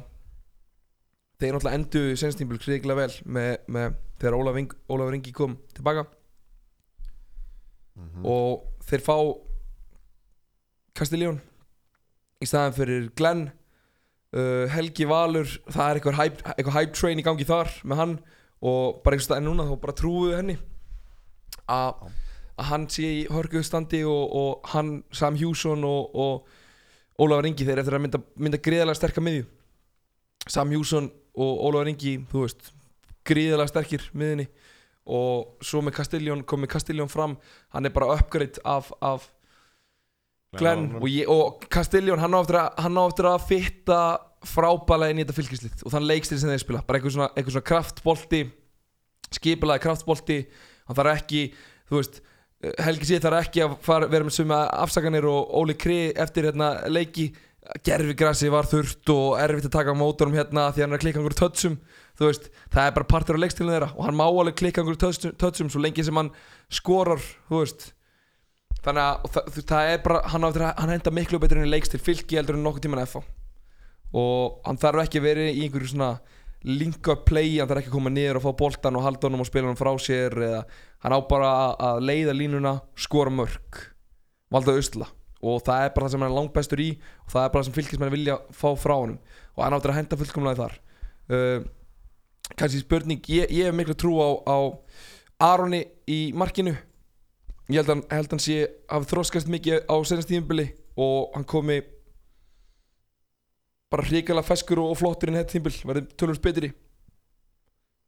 Þeir 1.40 1.52
náttúrulega 1.56 1.78
endu 1.78 2.02
senstýmbul 2.16 2.60
krigilega 2.60 3.02
vel 3.02 3.14
með, 3.28 3.50
með 3.68 3.96
þegar 4.20 4.36
Ólaf 4.38 4.58
Ing, 4.60 4.72
Ólafur 4.92 5.16
Ingi 5.16 5.32
kom 5.36 5.58
tilbaka. 5.76 6.06
Mm 7.96 8.24
og 8.28 8.64
þeir 8.84 9.02
fá 9.04 9.16
Castiljón 10.96 11.38
í 12.44 12.48
staðan 12.48 12.74
fyrir 12.76 13.06
Glenn 13.16 13.46
uh, 14.34 14.66
Helgi 14.72 15.06
Valur 15.08 15.48
það 15.68 15.88
er 15.88 16.00
eitthvað 16.00 16.20
hype, 16.20 16.44
eitthvað 16.54 16.78
hype 16.78 16.96
train 16.96 17.22
í 17.22 17.26
gangi 17.26 17.46
þar 17.48 17.72
með 17.84 18.02
hann 18.02 18.14
og 18.66 19.02
bara 19.04 19.16
einhvers 19.16 19.28
staðar 19.28 19.44
núna 19.46 19.66
þá 19.68 19.74
bara 19.82 19.96
trúuðu 19.96 20.36
henni. 20.38 20.56
Að 21.70 22.06
hann 22.70 22.86
sé 22.90 23.08
í 23.20 23.24
hörguðu 23.28 23.66
standi 23.66 24.00
og, 24.08 24.22
og 24.40 24.70
hann, 24.72 25.02
Sam 25.12 25.36
Hjússon 25.36 25.84
og, 25.86 26.16
og 26.16 27.20
Ólafur 27.20 27.48
Ingi 27.48 27.66
þeir 27.68 27.82
eftir 27.82 27.96
að 27.96 28.02
mynda, 28.04 28.22
mynda 28.40 28.60
gríðalega 28.60 28.98
sterka 28.98 29.24
miðju. 29.24 29.44
Sam 30.48 30.72
Hjússon 30.72 31.10
og 31.36 31.62
Ólafur 31.68 31.92
Ingi 31.92 32.16
þú 32.30 32.46
veist, 32.46 32.72
gríðalega 33.26 33.72
sterkir 33.72 34.08
miðinni 34.16 34.48
og 35.06 35.62
svo 35.62 35.82
með 35.86 36.00
Castellón 36.00 36.42
komið 36.48 36.72
Castellón 36.72 37.10
fram 37.10 37.36
hann 37.74 37.86
er 37.86 37.94
bara 37.94 38.16
upgrade 38.16 38.62
af, 38.66 38.90
af 38.98 39.28
Glenn 40.60 40.86
og, 41.00 41.08
ég, 41.10 41.28
og 41.30 41.66
Castellón 41.72 42.22
hann 42.22 42.36
á 42.36 42.40
eftir 42.42 42.60
að, 42.60 43.32
að 43.32 43.48
fitta 43.48 44.00
frábælega 44.46 45.14
inn 45.14 45.20
í 45.20 45.24
þetta 45.24 45.36
fylgislið 45.36 45.82
og 45.84 45.94
þann 45.94 46.08
leikstil 46.10 46.38
sem 46.40 46.52
þeir 46.52 46.62
spila. 46.62 46.84
Bara 46.86 47.00
eitthvað 47.00 47.16
svona, 47.16 47.28
eitthvað 47.34 47.56
svona 47.56 47.70
kraftbolti 47.72 48.42
skipilaði 49.34 49.84
kraftbolti. 49.86 50.38
Hann 50.86 50.98
þarf 50.98 51.16
ekki, 51.16 51.42
þú 51.90 52.00
veist 52.00 52.22
Helgi 52.82 53.08
Sýð 53.10 53.26
þarf 53.26 53.40
ekki 53.42 53.64
að 53.64 53.74
fara, 53.84 54.08
vera 54.10 54.26
með 54.26 54.38
suma 54.38 54.62
afsakanir 54.84 55.26
og 55.28 55.50
Óli 55.58 55.76
Kri 55.78 55.98
eftir 56.16 56.48
hérna, 56.50 56.76
leiki. 56.90 57.30
Gerfigrassi 57.82 58.46
var 58.52 58.68
þurft 58.70 59.10
og 59.10 59.40
erfitt 59.42 59.66
að 59.66 59.72
taka 59.74 59.94
mótorum 59.98 60.36
hérna 60.38 60.68
því 60.70 60.84
hann 60.84 60.92
er 60.92 61.00
að 61.00 61.02
klikka 61.02 61.18
einhverju 61.18 61.38
tötsum 61.40 61.72
það 62.16 62.82
er 62.84 62.94
bara 62.94 63.08
partur 63.10 63.34
á 63.34 63.42
leikstilinu 63.42 63.74
þeirra 63.74 63.88
og 63.96 64.06
hann 64.06 64.14
má 64.14 64.22
alveg 64.28 64.54
klikka 64.60 64.84
einhverju 64.84 65.00
tötsum, 65.02 65.32
tötsum 65.34 65.70
svo 65.72 65.82
lengi 65.82 66.04
sem 66.06 66.14
hann 66.14 66.30
skorar, 66.70 67.18
þú 67.50 67.64
veist 67.64 67.88
þannig 68.86 69.02
að 69.02 69.26
það, 69.34 69.50
þú- 69.56 69.66
það 69.72 69.90
er 69.92 69.98
bara 70.06 70.20
hann, 70.32 70.46
að- 70.48 70.78
hann 70.78 70.92
henda 70.94 71.10
miklu 71.18 71.40
betur 71.42 71.58
inn 71.60 71.66
í 71.68 71.72
leikstil 71.74 72.00
fylki 72.00 72.38
heldur 72.38 72.56
en 72.58 72.64
nokkuð 72.66 72.86
tíman 72.86 73.02
FH 73.06 73.22
og 74.16 74.60
hann 74.64 74.78
þarf 74.80 75.02
ekki 75.04 75.18
að 75.20 75.26
vera 75.26 75.46
í 75.50 75.62
einhverju 75.66 75.90
svona 75.92 76.10
link 76.66 77.06
up 77.12 77.24
play, 77.28 77.58
hann 77.58 77.68
þarf 77.68 77.82
ekki 77.82 77.90
að 77.92 77.96
koma 77.98 78.10
niður 78.10 78.38
og 78.40 78.44
fá 78.46 78.52
boltan 78.58 78.96
og 78.98 79.04
halda 79.04 79.28
honum 79.28 79.42
og 79.44 79.46
spila 79.50 79.66
honum 79.68 79.78
frá 79.78 79.90
sér 80.02 80.34
eða 80.46 80.62
hann 81.04 81.12
á 81.14 81.18
bara 81.28 81.50
að- 81.76 82.00
leiða 82.06 82.34
línuna 82.34 82.72
skora 82.96 83.30
mörg 83.30 83.82
valda 84.50 84.72
usla. 84.78 85.06
Og 85.42 85.60
það 85.62 85.84
er 85.84 85.90
bara 85.94 86.06
það 86.06 86.10
sem 86.14 86.20
hann 86.24 86.30
er 86.32 86.36
langbæstur 86.38 86.80
í 86.80 86.88
og 87.26 87.30
það 87.34 87.44
er 87.44 87.50
bara 87.52 87.62
það 87.62 87.66
sem 87.68 87.76
fylgismenn 87.76 88.10
vilja 88.14 88.38
fá 88.56 88.68
frá 88.78 88.94
honum. 88.96 89.18
Og 89.56 89.62
hann 89.64 89.74
áttur 89.76 89.92
að 89.92 89.98
henda 90.00 90.16
fullkomlega 90.16 90.56
þar. 90.62 90.74
Uh, 91.28 91.60
kannski 92.56 92.80
spurning 92.80 93.20
ég, 93.28 93.50
ég 93.50 93.66
hef 93.68 93.74
miklu 93.74 93.94
trú 93.94 94.16
á, 94.22 94.28
á 94.46 94.56
Aroni 95.52 95.84
í 96.08 96.32
markinu 96.34 96.76
ég 97.70 97.80
held 97.80 97.88
að 97.88 97.94
hann, 97.94 98.04
held 98.12 98.28
að 98.28 98.34
hann 98.36 98.44
sé 98.44 98.58
hafi 98.90 99.10
þróskast 99.10 99.50
mikið 99.50 99.86
á 99.90 99.94
senast 100.06 100.30
tíðumbili 100.30 100.68
og 101.02 101.32
hann 101.34 101.46
komi 101.48 101.80
bara 103.90 104.06
hrikalega 104.06 104.46
feskur 104.46 104.82
og, 104.82 104.92
og 104.92 105.00
flottur 105.00 105.30
inn 105.30 105.38
þetta 105.40 105.54
tíðumbil 105.54 105.90
verði 105.90 106.04
tölvöld 106.14 106.42
betri. 106.44 106.70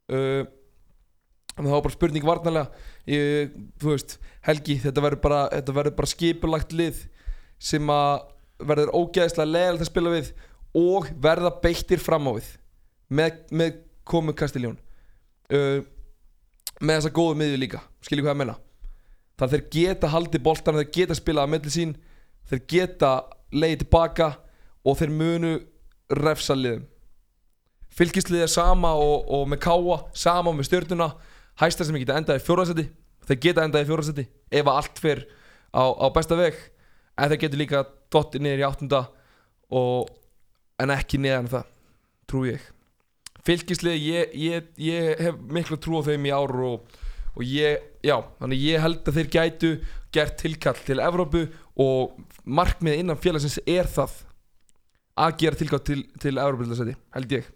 Uh, 0.09 0.43
þannig 1.55 1.67
að 1.67 1.69
það 1.69 1.75
var 1.75 1.85
bara 1.85 1.95
spurning 1.97 2.27
varnarlega. 2.27 2.85
Ég, 3.09 3.55
þú 3.81 3.93
veist, 3.93 4.17
Helgi 4.47 4.79
þetta 4.83 5.03
verður 5.05 5.23
bara, 5.23 5.91
bara 5.91 6.09
skipulagt 6.09 6.75
lið 6.75 7.03
sem 7.59 7.91
að 7.91 8.29
verður 8.69 8.93
ógæðislega 8.95 9.51
leðilegt 9.51 9.85
að 9.85 9.91
spila 9.91 10.15
við 10.15 10.31
og 10.79 11.11
verða 11.19 11.51
beittir 11.63 12.01
fram 12.03 12.27
á 12.27 12.31
við 12.37 12.49
með, 13.09 13.43
með 13.51 13.77
komu 14.07 14.35
Kastiljón 14.37 14.79
uh, 15.51 15.79
með 16.79 16.95
þessa 16.95 17.15
góðu 17.15 17.39
miðju 17.39 17.61
líka. 17.61 17.83
Skiljið 18.05 18.27
hvað 18.27 18.35
ég 18.35 18.41
menna 18.45 18.57
að 19.45 19.55
þeir 19.55 19.65
geta 19.73 20.11
haldið 20.13 20.45
boltan 20.45 20.79
þeir 20.79 20.93
geta 20.95 21.17
spilað 21.17 21.47
að 21.47 21.53
milli 21.53 21.73
sín 21.73 21.97
þeir 22.49 22.63
geta 22.73 23.11
leiðið 23.53 23.83
tilbaka 23.83 24.29
og 24.85 24.97
þeir 24.99 25.13
munu 25.13 25.51
refsa 26.19 26.55
liðum. 26.57 26.87
Fylgisliðið 27.99 28.45
er 28.45 28.51
sama 28.53 28.93
og, 28.97 29.25
og 29.27 29.47
með 29.49 29.61
káa 29.65 29.99
sama 30.17 30.53
með 30.55 30.69
stjörnuna. 30.69 31.09
Hæstar 31.59 31.87
sem 31.87 31.97
geta 31.99 32.17
endað 32.17 32.39
í 32.39 32.45
fjóraðsæti 32.45 32.85
þeir 33.29 33.39
geta 33.43 33.65
endað 33.65 33.83
í 33.83 33.89
fjóraðsæti 33.89 34.25
ef 34.49 34.65
að 34.65 34.77
allt 34.79 35.01
fer 35.01 35.23
á, 35.75 35.83
á 35.85 36.05
besta 36.15 36.37
veg. 36.39 36.57
En 37.19 37.31
þeir 37.31 37.41
getur 37.43 37.61
líka 37.61 37.83
dottið 38.13 38.45
niður 38.45 38.63
í 38.63 38.67
áttunda 38.69 39.01
og, 39.75 40.09
en 40.79 40.93
ekki 40.95 41.19
neðan 41.21 41.49
það 41.51 41.73
trú 42.29 42.45
ég. 42.47 42.63
Fylgisliðið, 43.45 44.05
ég, 44.05 44.33
ég, 44.39 44.71
ég 44.83 45.21
hef 45.25 45.37
miklu 45.51 45.77
trú 45.81 45.99
á 45.99 46.07
þeim 46.07 46.27
í 46.29 46.33
ár 46.33 46.55
og, 46.69 46.97
og 47.39 47.45
ég, 47.47 47.83
já, 48.03 48.17
þannig 48.41 48.63
ég 48.65 48.81
held 48.83 49.05
að 49.07 49.19
þeir 49.19 49.29
gætu 49.31 49.69
gert 50.15 50.35
tilkall 50.41 50.81
til 50.83 50.99
Evrópu 50.99 51.45
og 51.79 52.17
markmið 52.43 52.99
innan 52.99 53.19
félagsins 53.21 53.61
er 53.63 53.87
það 53.87 54.17
að 55.19 55.37
gera 55.39 55.59
tilkall 55.59 55.83
til, 55.87 56.01
til 56.19 56.35
Evrópu 56.35 56.67
held 57.15 57.37
ég. 57.37 57.47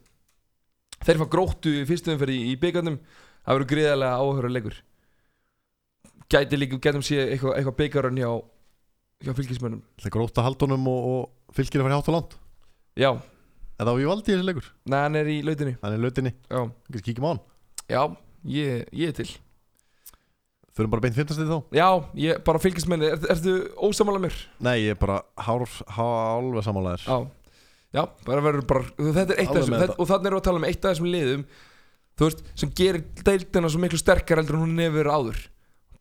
Þeir 1.04 1.20
fá 1.20 1.28
gróttu 1.28 1.74
í 1.82 1.84
fyrstum 1.90 2.20
fyrir 2.22 2.38
í, 2.38 2.54
í 2.54 2.60
byggarnum 2.62 2.98
það 3.44 3.58
verður 3.58 3.72
greiðarlega 3.74 4.24
áhöru 4.24 4.54
leikur. 4.54 4.80
Gæti 6.32 6.58
líka, 6.58 6.80
gætum 6.80 7.04
sé 7.04 7.20
eitthvað, 7.26 7.58
eitthvað 7.60 7.80
byggarun 7.82 8.24
hjá, 8.24 8.30
hjá 9.28 9.36
fylgismönnum 9.36 9.84
Það 10.00 10.08
er 10.08 10.16
gróta 10.16 10.46
haldunum 10.48 10.88
og, 10.90 11.10
og 11.12 11.58
fylgir 11.58 11.84
að 11.84 11.90
fara 11.90 12.00
hátt 12.00 12.10
og 12.10 12.16
langt? 12.16 12.38
Já, 12.98 13.12
En 13.74 13.88
það 13.88 13.96
var 13.98 14.02
ég 14.04 14.10
valdi 14.12 14.30
í 14.30 14.34
þessi 14.38 14.48
leikur? 14.48 14.68
Neða 14.88 15.06
hann 15.08 15.18
er 15.20 15.30
í 15.34 15.40
lautinni. 15.44 15.74
Hann 15.82 15.96
er 15.96 16.00
í 16.00 16.04
lautinni, 16.06 16.32
já, 16.46 16.60
kíkjum 16.94 17.26
á 17.26 17.30
hann. 17.34 17.42
Já 17.90 18.02
ég, 18.48 18.86
ég 18.94 19.12
er 19.12 19.18
til 19.18 19.32
Förum 20.74 20.90
bara 20.90 21.04
beint 21.04 21.14
fimmtastið 21.18 21.52
þá. 21.52 21.58
Já, 21.78 21.88
ég, 22.18 22.40
bara 22.48 22.62
fylgismenni, 22.62 23.12
er, 23.14 23.26
ertu 23.30 23.52
ósamála 23.78 24.22
mér? 24.24 24.38
Nei, 24.66 24.88
ég 24.88 24.96
er 24.96 24.98
bara 24.98 25.20
hálf, 25.46 25.76
hálf 25.94 26.64
samanlegaður 26.66 27.04
Já, 27.06 27.18
já, 27.94 28.04
bara 28.26 28.46
verður 28.48 28.66
bara 28.72 28.88
Þetta 28.98 29.28
er 29.28 29.44
eitt 29.44 29.52
af 29.52 29.60
þessum 29.60 29.76
með 29.76 29.84
þetta, 29.86 29.98
Og 30.00 30.10
þannig 30.10 30.32
erum 30.32 30.40
við 30.40 30.42
að 30.42 30.48
tala 30.48 30.62
um 30.62 30.68
eitt 30.70 30.80
af 30.82 30.96
þessum 30.96 31.12
liðum 31.14 31.46
Þú 32.14 32.30
veist, 32.30 32.44
sem 32.58 32.74
gerir 32.78 33.04
deildina 33.26 33.70
svo 33.74 33.84
miklu 33.84 34.02
sterkar 34.02 34.42
heldur 34.42 34.58
en 34.60 34.66
hún 34.68 34.82
hefur 34.82 35.00
verið 35.00 35.14
áður. 35.18 35.40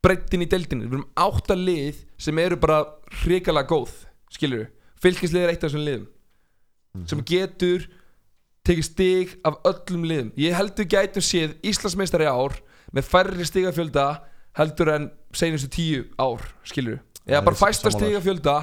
Brettin 0.05 0.45
í 0.45 0.49
deildinu, 0.53 0.89
við 0.89 0.99
erum 0.99 1.07
átta 1.25 1.57
lið 1.57 2.01
sem 2.21 2.41
eru 2.43 2.59
bara 2.61 2.81
hrikalega 3.23 3.69
góð 3.71 3.95
Skilur 4.33 4.65
við, 4.65 4.73
fylgislið 5.05 5.45
er 5.45 5.53
eitt 5.53 5.63
af 5.63 5.69
þessum 5.71 5.87
liðum 5.87 6.09
sem 7.09 7.23
getur 7.25 7.87
tekið 8.67 8.85
stig 8.87 9.31
af 9.49 9.57
öllum 9.67 10.05
liðum. 10.07 10.29
Ég 10.39 10.55
held 10.55 10.77
við 10.79 10.91
gætum 10.93 11.25
séð 11.25 11.55
Íslandsmeistari 11.67 12.29
í 12.29 12.31
ár 12.31 12.59
með 12.93 13.09
færri 13.09 13.47
stigafjölda 13.49 14.05
heldur 14.59 14.91
en 14.93 15.09
seinustu 15.33 15.71
tíu 15.73 16.03
ár 16.21 16.43
skilur 16.69 16.99
við, 16.99 17.05
eða 17.31 17.45
bara 17.47 17.57
fæsta 17.57 17.91
sammála. 17.91 18.01
stigafjölda 18.01 18.57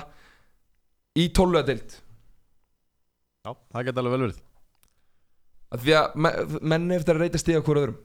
í 1.20 1.30
tólfuða 1.34 1.66
deild. 1.66 1.96
Já, 3.46 3.56
það 3.74 3.88
geta 3.88 4.04
alveg 4.04 4.14
vel 4.14 4.22
verið. 4.28 4.44
Að 5.70 5.84
því 5.86 5.96
að 6.00 6.16
me- 6.16 6.60
menn 6.74 6.92
eftir 6.92 7.16
að 7.16 7.22
reyta 7.26 7.42
stiga 7.42 7.62
hvort 7.62 7.82
öðrum. 7.82 7.98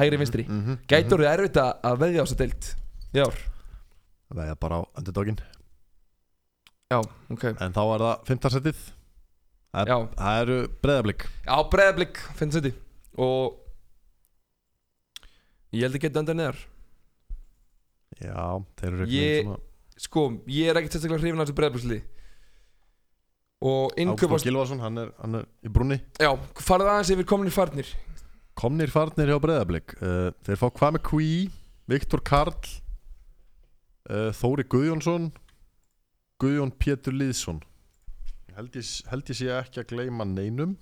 Hægri 0.00 0.16
vinstri. 0.16 0.44
mm 0.48 0.60
-hmm. 0.64 0.78
gæti 0.88 1.12
orðið 1.12 1.32
erfitt 1.32 1.56
að 1.56 1.72
að 1.84 1.98
veðja 2.00 2.22
á 2.22 2.24
þessa 2.24 2.38
deild 2.40 2.64
í 3.12 3.18
ár? 3.20 3.36
Það 4.32 4.48
er 4.48 4.54
bara 4.56 4.76
á 4.80 4.82
underdogin 4.96 5.38
já, 6.92 6.98
ok. 7.30 7.44
En 7.60 7.72
þá 7.72 7.82
er 7.94 8.00
það 8.00 8.24
fimmtasettið 8.28 8.80
Það, 9.72 9.88
er, 9.88 10.42
eru 10.42 10.68
breyðablík 10.82 11.26
já 11.46 11.56
breðablík 11.72 12.18
þetta 12.36 12.72
og 13.16 13.58
ég 15.72 15.82
held 15.82 15.94
að 15.96 16.00
geta 16.00 16.20
undan 16.20 16.36
neðar 16.36 16.58
Já, 18.20 18.64
þeir 18.80 18.92
eru 18.92 19.06
Ég- 19.08 19.46
veginn 19.46 19.60
sko, 20.02 20.24
ég 20.50 20.68
er 20.70 20.80
ekkert 20.80 20.96
sérstaklega 20.96 21.22
hrifin 21.22 21.40
af 21.40 21.46
þessu 21.48 21.56
breðablíksli 21.58 21.98
og 23.62 23.92
svona 23.92 24.02
innkaup 24.02 24.30
á 24.30 24.34
Ágúst 24.34 24.46
Gilvason, 24.48 24.80
hann 24.82 24.98
er, 24.98 25.10
hann 25.22 25.34
er 25.38 25.44
í 25.62 25.70
brúnni. 25.70 26.00
Já, 26.18 26.32
farið 26.58 26.88
aðeins 26.90 27.12
yfir 27.14 27.28
kominir 27.30 27.54
farnir. 27.54 27.92
Komnir 28.58 28.90
farnir 28.92 29.30
hjá 29.30 29.38
breyðablík 29.40 29.94
uh, 30.02 30.30
Þeir 30.44 30.58
fá 30.60 30.66
Kwame 30.76 31.00
Kví 31.00 31.48
Viktor 31.88 32.20
Karl 32.20 32.52
uh, 34.10 34.28
Þóri 34.36 34.66
Guðjónsson 34.68 35.30
Guðjón 36.42 36.74
Pétur 36.76 37.14
Lýðsson. 37.14 37.62
Ég 38.50 38.58
held 38.58 38.74
ég, 38.76 38.90
held 39.08 39.30
ég 39.30 39.38
sé 39.38 39.48
ekki 39.54 39.80
að 39.80 39.92
gleyma 39.94 40.26
neinum. 40.28 40.74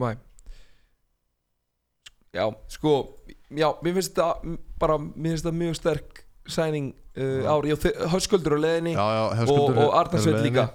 Nei 0.00 0.16
Já, 2.34 2.44
sko 2.72 3.17
Já, 3.56 3.68
mér 3.82 3.94
finnst 3.96 4.12
þetta 4.12 4.56
bara 4.80 4.98
Mér 5.00 5.32
finnst 5.32 5.46
þetta 5.46 5.56
mjög 5.56 5.76
sterk 5.78 6.24
sæning 6.48 6.90
uh, 7.16 7.48
ári 7.48 7.72
Höskuldur 8.12 8.56
á 8.56 8.58
leðinni 8.60 8.92
Já, 8.92 9.04
já, 9.04 9.44
og, 9.48 9.76
og 9.76 9.94
Arnarsveit 9.96 10.40
líka. 10.44 10.66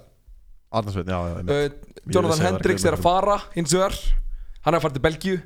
Arnarsveit, 0.74 1.06
já, 1.06 1.18
já, 1.30 1.34
uh, 1.42 2.04
Jonathan 2.10 2.46
Hendricks 2.48 2.82
það 2.82 2.90
er 2.92 2.96
að 2.98 3.04
fara 3.04 3.36
hins 3.54 3.74
vegar. 3.74 3.94
Hann 4.64 4.74
er 4.74 4.78
að 4.80 4.84
fara 4.86 4.96
til 4.96 5.04
Belgíu. 5.04 5.36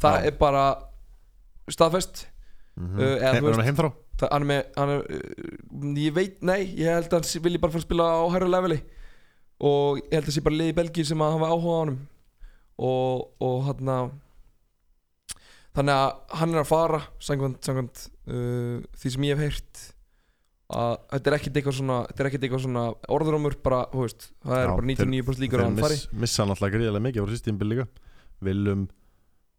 Það 0.00 0.28
er 0.30 0.36
bara 0.40 0.62
staðfest. 1.70 2.22
Uh, 2.80 2.96
eða, 2.96 3.34
He- 3.34 3.42
þú 3.42 3.50
Er 3.50 3.58
hann 3.58 3.68
heimþrá? 3.68 3.90
það, 4.20 4.30
Hann 4.32 4.42
er 4.46 4.48
með 4.50 4.62
hann 4.80 4.94
er, 4.94 5.04
uh, 5.04 6.00
Ég 6.00 6.14
veit, 6.16 6.40
nei, 6.40 6.60
ég 6.80 6.88
held 6.88 7.12
að 7.12 7.18
hann 7.20 7.44
vilji 7.44 7.60
bara 7.60 7.74
fara 7.74 7.82
að 7.82 7.88
spila 7.88 8.08
á 8.08 8.24
hærra 8.32 8.48
leveli. 8.56 8.80
Og 9.60 10.00
ég 10.00 10.16
held 10.16 10.30
að 10.32 10.36
sé 10.38 10.44
bara 10.48 10.56
liði 10.56 10.72
í 10.72 10.78
Belgíu 10.80 11.04
sem 11.08 11.24
að 11.24 11.36
hafa 11.36 11.52
áhuga 11.52 11.76
á 11.76 11.80
honum. 11.84 12.00
Og, 12.80 13.26
og 13.44 13.56
hann 13.68 13.92
að 13.92 14.10
Þannig 15.76 15.94
að 16.02 16.36
hann 16.40 16.54
er 16.54 16.60
að 16.64 16.68
fara 16.70 17.00
Sangvænt, 17.22 17.60
sangvænt 17.62 18.04
uh, 18.26 18.78
Því 18.98 19.12
sem 19.14 19.26
ég 19.28 19.38
hef 19.38 19.44
heyrt 19.46 19.82
að 20.70 20.92
þetta 21.10 21.30
er 21.30 21.34
ekkert 21.36 21.56
eitthvað 21.58 21.76
svona 21.80 21.96
eitthvað 22.14 22.62
svona 22.62 22.82
orðurómur 23.10 23.56
bara, 23.64 23.80
þú 23.90 24.04
veist, 24.04 24.28
það 24.44 24.54
er 24.54 24.68
Já, 24.68 24.72
bara 24.76 24.86
99% 24.86 25.42
líkur 25.42 25.62
að 25.62 25.64
Þeir 25.64 25.66
hann 25.66 25.80
fari. 25.82 25.96
miss, 25.98 26.12
missa 26.24 26.46
náttúrulega 26.46 26.76
gríðarlega 26.76 27.06
mikið 27.08 27.26
á 27.26 27.32
sýstímbil 27.32 27.70
líka. 27.72 27.86
Willum 28.46 28.84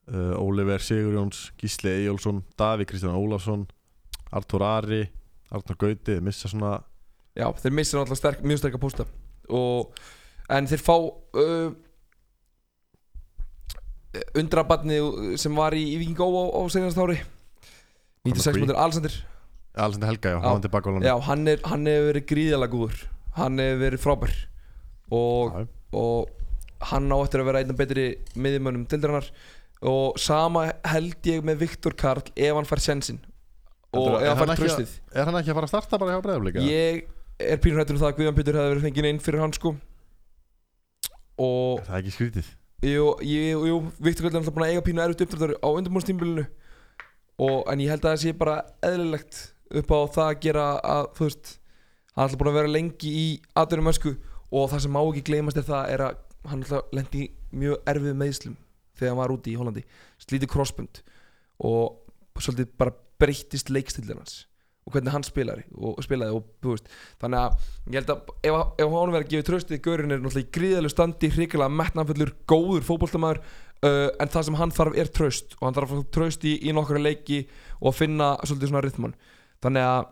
uh, 0.07 0.39
Oliver 0.39 0.85
Sigurjóns 0.85 1.41
Gísli 1.59 1.91
Eyjólfsson 1.97 2.39
Daví 2.59 2.87
Kristján 2.87 3.19
Ólafsson 3.19 3.67
Artur 4.31 4.63
Ari 4.63 5.03
Artur 5.51 5.75
Gauti 5.83 6.15
þeir 6.15 6.23
missa 6.25 6.47
svona 6.51 6.77
Já, 7.35 7.47
þeir 7.59 7.75
missa 7.75 7.99
náttúrulega 7.99 8.21
sterk, 8.21 8.43
mjög 8.47 8.61
sterk 8.63 8.79
að 8.79 8.83
posta 8.85 9.07
og, 9.51 9.91
En 10.51 10.67
þeir 10.67 10.83
fá 10.83 10.95
uh, 10.95 11.71
Undrabarni 14.35 14.97
sem 15.39 15.55
var 15.55 15.75
í, 15.77 15.83
í 15.93 15.99
Víkingó 16.01 16.27
á, 16.27 16.43
á 16.51 16.61
senast 16.73 16.99
ári. 16.99 17.19
96 18.27 18.51
McQueen. 18.51 18.65
mútur 18.67 18.79
Alexander. 18.83 19.13
Alexander 19.71 20.09
Helga, 20.11 20.29
já, 20.29 20.35
Já. 20.35 20.41
hann 20.43 20.57
var 20.57 20.63
tilbaka 20.65 20.89
á 20.89 20.91
láni. 20.91 21.05
Já, 21.07 21.15
hann, 21.29 21.47
er, 21.47 21.61
hann 21.71 21.85
hefur 21.87 22.09
verið 22.11 22.25
gríðalega 22.31 22.73
góður. 22.75 22.99
Hann 23.39 23.57
hefur 23.63 23.81
verið 23.85 24.03
frábær. 24.03 24.33
Og, 25.11 25.55
og 25.95 26.29
hann 26.91 27.07
á 27.11 27.17
eftir 27.23 27.41
að 27.43 27.49
vera 27.51 27.61
einn 27.63 27.71
af 27.73 27.79
betri 27.79 28.05
miðjumönnum 28.35 28.85
dildarinnar 28.89 29.25
Og 29.81 30.15
sama 30.21 30.67
held 30.87 31.27
ég 31.27 31.43
með 31.43 31.59
Viktor 31.65 31.95
Karl 31.99 32.23
ef 32.31 32.53
hann 32.55 32.67
fær 32.69 32.79
sensin 32.79 33.17
Og 33.91 34.15
ef 34.21 34.23
er 34.23 34.37
hann 34.37 34.51
fær 34.53 34.61
tröstið 34.61 34.93
Er 35.11 35.27
hann 35.27 35.35
ekki 35.41 35.51
að 35.51 35.57
fara 35.59 35.67
að 35.67 35.73
starta 35.73 35.99
bara 35.99 36.15
hjá 36.15 36.23
breyðaflika? 36.23 36.63
Ég 36.63 37.01
er 37.41 37.59
pínur 37.59 37.81
hættur 37.81 37.97
um 37.97 38.01
það 38.01 38.11
að 38.13 38.17
Guðjón 38.21 38.37
Pétur 38.39 38.59
hefði 38.61 38.71
verið 38.75 38.85
fengið 38.87 39.09
inn 39.11 39.19
fyrir 39.25 39.43
hann 39.43 39.53
sko. 39.57 39.73
Og 41.41 41.81
Það 41.87 41.95
er 41.95 42.01
ekki 42.03 42.13
skrítið 42.15 42.51
jú, 42.81 43.05
jú, 43.21 43.61
jú 43.69 43.77
Viktor 44.01 44.25
Karl 44.25 44.35
er 44.35 44.41
alltaf 44.41 44.55
búin 44.55 44.67
að 44.67 44.73
eiga 44.73 44.85
pínu 44.85 45.03
erfitt 45.03 45.23
uppdráttur 45.25 45.55
á 45.61 45.67
undirbúinstímbilinu 45.69 46.47
En 47.41 47.81
ég 47.81 47.89
held 47.89 48.03
að 48.05 48.11
það 48.11 48.21
sé 48.21 48.33
bara 48.37 48.57
eðlilegt 48.85 49.37
upp 49.79 49.93
á 49.95 49.99
það 50.13 50.27
að 50.27 50.41
gera 50.43 50.65
að 50.85 51.07
þú 51.17 51.27
veist 51.27 51.53
hann 52.11 52.21
er 52.21 52.25
alltaf 52.27 52.41
búin 52.41 52.51
að 52.51 52.59
vera 52.59 52.73
lengi 52.75 53.13
í 53.17 53.27
aðdurum 53.57 53.91
ösku 53.91 54.11
og 54.51 54.67
það 54.69 54.83
sem 54.83 54.93
má 54.93 55.01
ekki 55.01 55.23
gleymast 55.29 55.61
er 55.61 55.65
það 55.65 55.93
er 55.93 56.03
að 56.05 56.19
hann 56.51 56.65
alltaf 56.65 56.93
lendi 56.95 57.23
mjög 57.55 57.89
erfið 57.93 58.19
meðslum 58.19 58.57
þegar 58.99 59.13
hann 59.13 59.21
var 59.21 59.33
úti 59.33 59.53
í 59.53 59.57
Hollandi. 59.57 59.83
Slítið 60.21 60.51
crossbund 60.51 61.01
og 61.65 62.41
svolítið 62.41 62.73
bara 62.77 62.95
breyttist 63.21 63.71
leikstillir 63.73 64.19
hans 64.19 64.41
og 64.81 64.95
hvernig 64.95 65.13
hann 65.13 65.25
spilaði 65.25 65.65
og 65.77 65.99
spilaði 66.01 66.37
og 66.37 66.45
þú 66.63 66.73
veist 66.73 66.87
þannig 67.21 67.41
að 67.41 67.65
ég 67.93 67.97
held 67.99 68.13
að 68.13 68.31
ef, 68.49 68.55
ef 68.81 68.95
hann 68.95 69.13
verið 69.13 69.27
að 69.27 69.33
gefa 69.33 69.47
tröstið 69.49 69.81
Gaurin 69.85 70.15
er 70.15 70.21
náttúrulega 70.23 70.47
í 70.47 70.53
gríðalegu 70.57 70.93
standi 70.93 71.29
hrikalega 71.35 71.75
metnafullur, 71.81 72.31
góður 72.49 72.87
fótboltamaður 72.87 73.41
uh, 73.85 74.09
en 74.17 74.31
það 74.33 74.47
sem 74.47 74.57
hann 74.57 74.73
þarf 74.73 74.97
er 75.03 75.11
tröst 75.13 75.53
og 75.59 75.67
hann 75.67 75.77
þarf 75.77 75.93
að 75.97 76.07
tröst 76.17 76.47
í, 76.49 76.55
í 76.65 76.73
nokkra 76.73 77.01
leiki 77.01 77.43
og 77.79 77.91
að 77.91 77.99
finna 77.99 78.31
svolítið 78.41 78.73
svona 78.73 78.83
rytman 78.87 79.15
þannig 79.61 79.89
að 79.91 80.09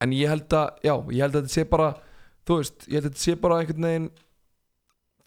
en 0.00 0.16
ég 0.16 0.32
held 0.32 0.56
að, 0.56 0.82
já, 0.82 0.94
ég 1.12 1.22
held 1.22 1.36
að 1.36 1.44
þetta 1.44 1.54
sé 1.54 1.66
bara 1.70 1.92
þú 2.48 2.58
veist, 2.58 2.88
ég 2.88 2.98
held 2.98 3.04
að 3.04 3.10
þetta 3.12 3.24
sé 3.28 3.36
bara 3.44 3.60
einhvern 3.60 3.86
veginn 3.86 4.10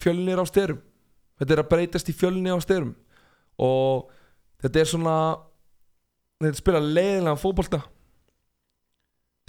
fjölnir 0.04 0.44
á 0.44 0.46
styrum 0.50 0.84
þetta 1.40 1.56
er 1.56 1.64
að 1.64 1.72
breytast 1.72 2.12
í 2.12 2.18
fjölni 2.18 2.52
á 2.52 2.60
styrum 2.64 2.94
og 3.64 4.12
þetta 4.64 4.82
er 4.82 4.90
svona 4.92 5.18
þetta 6.44 6.60
spila 6.60 6.82
leiðilegan 6.84 7.40
fótbolta 7.40 7.84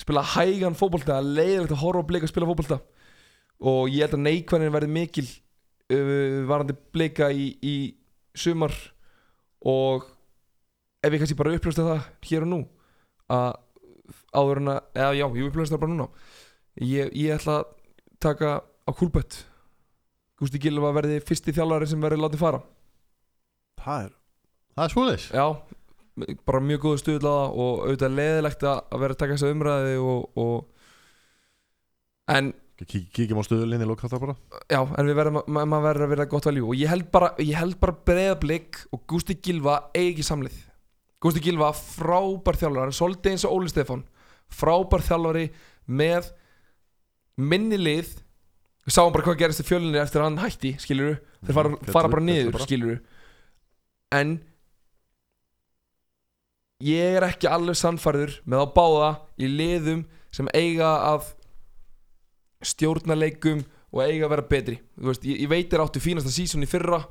spila 0.01 0.25
hægan 0.35 0.77
fótbolta 0.79 1.21
leiðilegt 1.23 1.75
að 1.75 1.83
horfa 1.85 2.05
á 2.05 2.09
bleika 2.09 2.29
að 2.29 2.33
spila 2.33 2.49
fótbolta. 2.51 2.81
Og 3.65 3.93
ég 3.93 4.05
held 4.05 4.17
að 4.19 4.25
neikvæðin 4.27 4.75
verði 4.75 4.95
mikil 4.97 5.27
uh, 5.29 6.41
varandi 6.51 6.77
bleika 6.95 7.31
í, 7.31 7.53
í 7.63 7.77
sumar. 8.37 8.75
Og 9.65 10.09
ef 11.05 11.13
ég 11.15 11.23
kannski 11.23 11.39
bara 11.39 11.55
upplösta 11.57 11.87
það 11.87 12.09
hér 12.29 12.47
og 12.49 12.53
nú 12.53 12.61
að 13.33 13.53
áður 14.37 14.61
en 14.61 14.73
að, 14.75 14.83
eða 14.99 15.15
já, 15.17 15.25
ég 15.25 15.49
upplösta 15.49 15.77
það 15.77 15.85
bara 15.85 15.95
núna. 15.95 16.29
Ég, 16.83 17.15
ég 17.15 17.39
ætla 17.39 17.61
að 17.61 17.71
taka 18.25 18.57
á 18.61 18.91
kúlbött 18.93 19.45
Gústi 20.41 20.59
Gilva 20.59 20.91
verði 20.97 21.21
fyrsti 21.23 21.55
þjálfari 21.55 21.87
sem 21.87 22.03
verði 22.03 22.19
látið 22.21 22.43
fara. 22.43 22.61
Það 23.79 24.07
er 24.09 24.13
Það 24.75 24.85
er 24.85 24.93
svoleiðis. 24.95 25.25
Já, 25.31 25.45
bara 26.47 26.61
mjög 26.63 26.81
góðu 26.85 27.01
stuðla 27.03 27.33
og 27.51 27.81
auðvitað 27.89 28.13
leðilegt 28.19 28.63
að 28.71 28.99
vera 29.03 29.15
að 29.17 29.21
taka 29.23 29.35
þessa 29.37 29.51
umræði 29.55 29.97
og, 29.99 30.29
og 30.39 30.69
en 32.35 32.53
Kík, 32.85 33.05
Kíkjum 33.15 33.39
á 33.39 33.45
stöðulinni 33.47 33.87
lók 33.87 34.01
þetta 34.03 34.19
bara. 34.19 34.33
Já, 34.67 34.81
en 34.83 35.07
við 35.07 35.15
verðum 35.15 35.37
ma 35.55 35.63
maður 35.65 35.85
verður 35.87 36.05
að 36.09 36.11
vera 36.15 36.25
gott 36.33 36.47
valjú 36.49 36.65
og 36.73 36.75
ég 36.81 36.91
held 36.91 37.07
bara, 37.15 37.29
ég 37.39 37.55
held 37.55 37.77
bara 37.81 37.95
breiðablík 38.11 38.81
og 38.93 39.05
Gústi 39.13 39.37
Gilva 39.47 39.77
eigi 39.95 40.11
ekki 40.17 40.25
samlið. 40.27 40.57
Gústi 41.23 41.41
Gilva 41.45 41.69
frábær 41.79 42.59
þjálfari, 42.59 42.83
hann 42.83 42.91
er 42.93 42.99
svolítið 42.99 43.31
eins 43.37 43.45
og 43.47 43.55
Óli 43.61 43.71
Stefán. 43.71 44.03
Frábær 44.53 45.05
þjálfari 45.07 45.45
með 45.87 46.33
minni 47.41 47.79
lið. 47.79 48.11
Við 48.85 48.97
sáum 48.99 49.15
bara 49.15 49.25
hvað 49.31 49.39
gerist 49.45 49.63
í 49.63 49.69
fjölinni 49.71 50.03
eftir 50.03 50.21
að 50.21 50.29
hann 50.33 50.43
hætti 50.43 50.75
skilur 50.83 51.15
þeir 51.47 51.55
fara, 51.57 51.71
Mhm, 51.71 51.79
fara 51.87 52.09
féllu- 52.09 52.11
bara 52.19 52.27
niður 52.27 52.53
bara. 52.59 52.67
skilur 52.67 52.99
en 54.19 54.35
ég 56.85 57.19
er 57.19 57.27
ekki 57.29 57.49
alveg 57.51 57.79
sannfærður 57.81 58.37
með 58.45 58.65
að 58.65 58.75
báða 58.77 59.11
í 59.41 59.49
liðum 59.51 60.05
sem 60.35 60.51
eiga 60.53 60.91
að 61.13 61.31
stjórna 62.65 63.17
leikum 63.17 63.63
og 63.95 64.03
eiga 64.03 64.27
að 64.27 64.35
vera 64.35 64.47
betri. 64.51 64.77
Veist, 64.97 65.25
ég, 65.29 65.45
ég 65.45 65.51
veit 65.51 65.73
er 65.73 65.85
áttu 65.85 66.03
fínasta 66.03 66.33
sísón 66.33 66.67
í 66.67 66.69
fyrra 66.69 67.05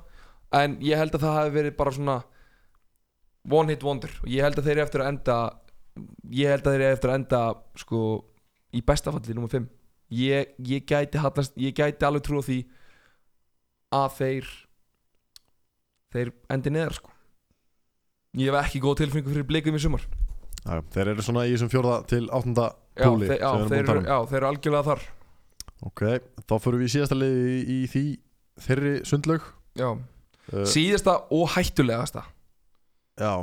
en 0.53 0.77
ég 0.83 0.99
held 0.99 1.15
að 1.15 1.25
það 1.25 1.37
hafi 1.39 1.55
verið 1.57 1.77
bara 1.79 1.95
svona 1.95 2.17
one 3.49 3.73
hit 3.73 3.85
wonder. 3.85 4.11
Og 4.23 4.31
ég 4.31 4.45
held 4.45 4.59
að 4.59 4.67
þeir 4.67 4.75
eru 4.77 4.85
eftir 4.87 5.03
að 5.03 5.13
enda 5.13 5.37
ég 6.33 6.49
held 6.53 6.67
að 6.67 6.75
þeir 6.75 6.83
eru 6.83 6.97
eftir 6.97 7.13
að 7.13 7.19
enda 7.21 7.41
sko 7.79 8.03
í 8.73 8.81
bestafalli 8.85 9.35
nummer 9.37 9.51
5 9.53 9.67
ég, 10.17 10.53
ég 10.65 10.85
gæti 10.89 11.21
hallast, 11.21 11.57
ég 11.57 11.75
gæti 11.77 12.05
alveg 12.07 12.25
trú 12.25 12.41
á 12.41 12.43
því 12.45 12.59
að 13.93 14.15
þeir 14.17 14.53
þeir 16.13 16.31
endi 16.53 16.73
neðar 16.73 16.97
sko 16.97 17.12
ég 18.39 18.49
hef 18.49 18.59
ekki 18.63 18.81
góð 18.83 18.99
tilfinningu 19.01 19.33
fyrir 19.33 19.47
blikum 19.49 19.77
í 19.77 19.81
sumar. 19.81 20.05
Já, 20.63 20.79
Þeir 20.95 21.11
eru 21.11 21.25
svona 21.25 21.43
í 21.45 21.53
þessum 21.53 21.71
fjórða 21.73 21.97
til 22.07 22.23
áttunda 22.31 22.69
já, 22.71 23.03
Púli, 23.03 23.27
þeir, 23.27 23.41
já, 23.41 23.49
sem 23.49 23.57
við 23.57 23.63
erum 23.63 23.69
þeir, 23.69 23.69
búin 23.69 23.83
að 23.83 23.87
tala 23.87 23.97
eru, 23.97 24.03
um. 24.03 24.07
já, 24.09 24.29
þeir 24.31 24.39
eru 24.39 24.49
algjörlega 24.49 24.87
þar. 24.89 25.01
Ok, 25.83 26.03
þá 26.47 26.53
fyrir 26.63 26.79
við 26.79 26.87
í 26.87 26.93
síðasta 26.93 27.17
liði 27.19 27.41
í, 27.49 27.65
í 27.75 27.79
því 27.91 28.03
þeirri 28.67 28.93
sundlaug. 29.09 29.49
Já. 29.79 29.89
uh, 29.91 30.63
síðasta 30.71 31.17
og 31.35 31.51
hættulegasta. 31.57 32.23
Já, 33.19 33.33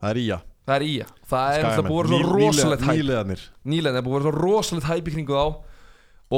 það 0.00 0.08
er 0.14 0.22
Ía. 0.22 0.38
Það 0.62 0.76
er 0.78 0.86
Ía. 0.88 1.08
Það 1.32 1.56
er 1.58 1.66
alltaf 1.68 1.90
búið 1.90 2.02
að 2.02 2.12
vera 2.12 2.22
svo 2.22 2.38
rosalegt 2.38 2.86
hæp 2.86 2.96
Nýleðarnir 2.96 3.42
nýlega, 3.66 3.92
það 3.92 4.00
er 4.00 4.06
búið 4.06 4.14
að 4.14 4.20
vera 4.20 4.30
svo 4.30 4.34
rosalegt 4.38 4.88
hæp 4.88 5.10
í 5.10 5.14
kringu 5.16 5.36
þá. 5.36 5.46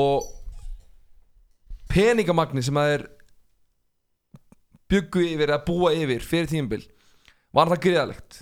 Og 0.00 0.32
peningamagni 1.94 2.64
sem 2.64 2.80
að 2.80 2.94
er 2.96 3.06
byggu 4.90 5.22
yfir 5.28 5.52
að 5.54 5.64
búa 5.68 5.92
yfir 5.94 6.24
fyrir 6.26 6.50
tímabil 6.50 6.82
var 7.54 7.70
það 7.72 7.82
greiðalegt 7.86 8.40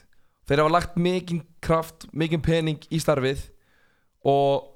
þeir 0.48 0.62
hafa 0.62 0.74
lagt 0.74 0.98
mikinn 1.00 1.42
kraft 1.64 2.06
mikinn 2.12 2.44
pening 2.44 2.82
í 2.90 3.00
starfið 3.02 3.44
og 4.28 4.68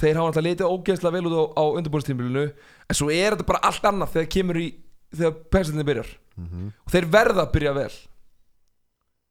þeir 0.00 0.20
hafa 0.20 0.30
alltaf 0.30 0.46
litið 0.46 0.70
ógeðslega 0.70 1.16
vel 1.16 1.30
út 1.30 1.36
á, 1.36 1.44
á 1.60 1.64
undirbúinstímbilinu 1.78 2.46
en 2.50 2.98
svo 2.98 3.10
er 3.12 3.34
þetta 3.34 3.48
bara 3.48 3.64
allt 3.68 3.88
annað 3.90 4.14
þegar 4.16 4.32
kemur 4.36 4.60
í 4.60 4.68
þegar 5.10 5.34
persóninni 5.50 5.86
byrjar. 5.88 6.10
Mhm. 6.38 6.70
og 6.86 6.92
þeir 6.94 7.06
verða 7.10 7.42
að 7.44 7.52
byrja 7.52 7.72
vel. 7.74 7.92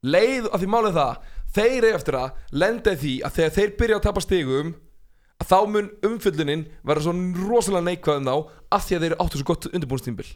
Leið 0.04 0.50
að 0.50 0.60
því 0.62 0.68
málið 0.70 0.98
það 1.00 1.24
þeir 1.56 1.78
eru 1.88 1.96
eftir 1.98 2.18
að 2.20 2.44
lenda 2.52 2.94
í 2.94 3.00
því 3.00 3.14
að 3.26 3.36
þegar 3.38 3.56
þeir 3.56 3.72
byrja 3.80 3.98
að 3.98 4.06
tapa 4.06 4.22
stigum 4.22 4.76
að 5.40 5.50
þá 5.50 5.60
mun 5.72 5.90
umfyllunin 6.06 6.68
vera 6.84 7.04
svo 7.04 7.14
rosalega 7.48 7.88
neikvæð 7.88 8.20
um 8.20 8.30
þá 8.30 8.36
að 8.76 8.86
því 8.86 8.96
að 8.96 9.04
þeir 9.06 9.18
áttu 9.24 9.40
svo 9.40 9.48
gott 9.50 9.68
undirbúinstímbil 9.72 10.30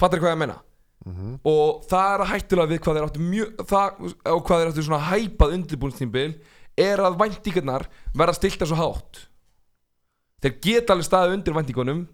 fattar 0.00 0.22
hvað 0.22 0.32
ég 0.32 0.36
að 0.36 0.42
menna 0.42 0.58
Mhm. 1.02 1.40
og 1.42 1.82
það 1.90 2.14
er 2.14 2.22
að 2.22 2.30
hættulega 2.30 2.70
við 2.70 2.80
hvað 2.82 2.96
þeir 2.96 3.06
áttu 3.08 3.22
mjög 3.26 3.62
það, 3.66 4.02
og 4.30 4.42
hvað 4.46 4.60
þeir 4.60 4.68
áttu 4.70 4.84
svona 4.86 5.06
hæpað 5.10 5.54
undirbúinstímbil 5.56 6.34
er 6.78 7.02
að 7.02 7.18
væntingarnar 7.18 7.88
verða 8.14 8.34
stilta 8.36 8.68
svo 8.68 8.78
hátt. 8.78 9.26
Þeir 10.42 10.54
geta 10.62 10.94
alveg 10.94 11.08
staðið 11.08 11.34
undir 11.36 11.56
væntingunum. 11.58 12.06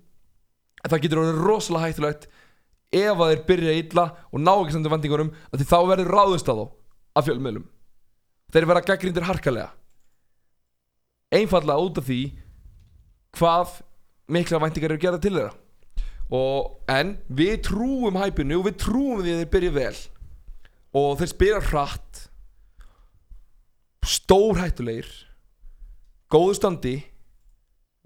En 0.84 0.90
það 0.90 1.02
getur 1.04 1.20
orðið 1.22 1.44
rosalega 1.44 1.86
hættulegt 1.88 2.26
ef 2.92 3.20
að 3.20 3.30
þeir 3.32 3.44
byrja 3.48 3.76
illa 3.82 4.04
og 4.32 4.40
ná 4.40 4.52
ekki 4.54 4.72
samt 4.72 4.90
væntingunum 4.92 5.32
að 5.52 5.60
því 5.60 5.68
þá 5.68 5.78
verður 5.92 6.12
ráðust 6.14 6.48
að 6.48 6.58
þá 6.58 6.66
af 7.18 7.28
fjölmiðlum. 7.28 7.68
Þeir 8.52 8.68
verða 8.70 8.86
gaggrindir 8.88 9.28
harkalega. 9.28 9.70
Einfallega 11.28 11.84
út 11.84 11.98
af 12.00 12.06
því 12.08 12.20
hvað 13.36 13.80
mikla 14.32 14.60
væntingar 14.62 14.94
eru 14.94 15.02
gerða 15.02 15.20
til 15.20 15.34
þeirra 15.36 15.52
og, 16.34 16.78
en 16.90 17.14
við 17.32 17.60
trúum 17.68 18.18
hæpinu 18.20 18.60
og 18.60 18.68
við 18.68 18.80
trúum 18.82 19.22
því 19.22 19.34
að 19.34 19.42
þeir 19.42 19.52
byrja 19.54 19.74
vel. 19.78 19.94
Og 20.98 21.14
þeir 21.20 21.30
spila 21.32 21.60
hratt 21.68 22.24
stórhættulegir 24.08 25.08
góðu 26.32 26.56
standi 26.56 26.96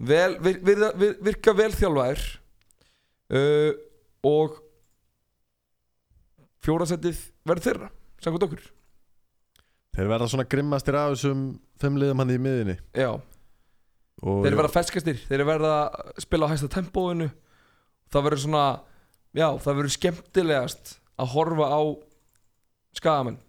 vel, 0.03 0.37
vir, 0.43 0.59
vir, 0.63 0.85
vir, 0.99 1.17
virka 1.23 1.53
vel 1.55 1.71
þjálfaðir 1.75 2.23
uh, 3.37 3.71
og 4.27 4.57
fjórasettið 6.63 7.19
verður 7.47 7.67
þeirra 7.67 7.91
samkvæmt 8.23 8.47
okkur. 8.47 8.65
Þeir 9.93 10.09
verða 10.09 10.31
svona 10.31 10.47
grimmastir 10.49 10.97
af 10.97 11.13
þessum 11.13 11.45
fimm 11.81 11.99
liðum 12.01 12.23
hann 12.23 12.33
í 12.33 12.39
miðinni 12.41 12.77
já, 12.97 13.11
og 14.23 14.45
þeir 14.45 14.57
verða 14.57 14.73
ferskastir 14.73 15.19
þeir 15.27 15.43
verða 15.47 15.73
spila 16.23 16.47
á 16.49 16.51
hæsta 16.53 16.71
tempóinu 16.71 17.29
það 18.13 18.25
verður 18.27 18.43
svona 18.45 18.65
já, 19.33 19.47
það 19.63 19.77
verður 19.79 19.95
skemmtilegast 19.97 20.93
að 21.19 21.31
horfa 21.33 21.67
á 21.73 21.81
skagamenn. 22.97 23.39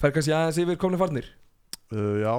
Fer 0.00 0.12
kannski 0.14 0.34
aðeins 0.34 0.58
yfir 0.62 0.78
komni 0.80 0.98
farnir? 1.00 1.28
Uh, 1.92 2.18
Já. 2.22 2.34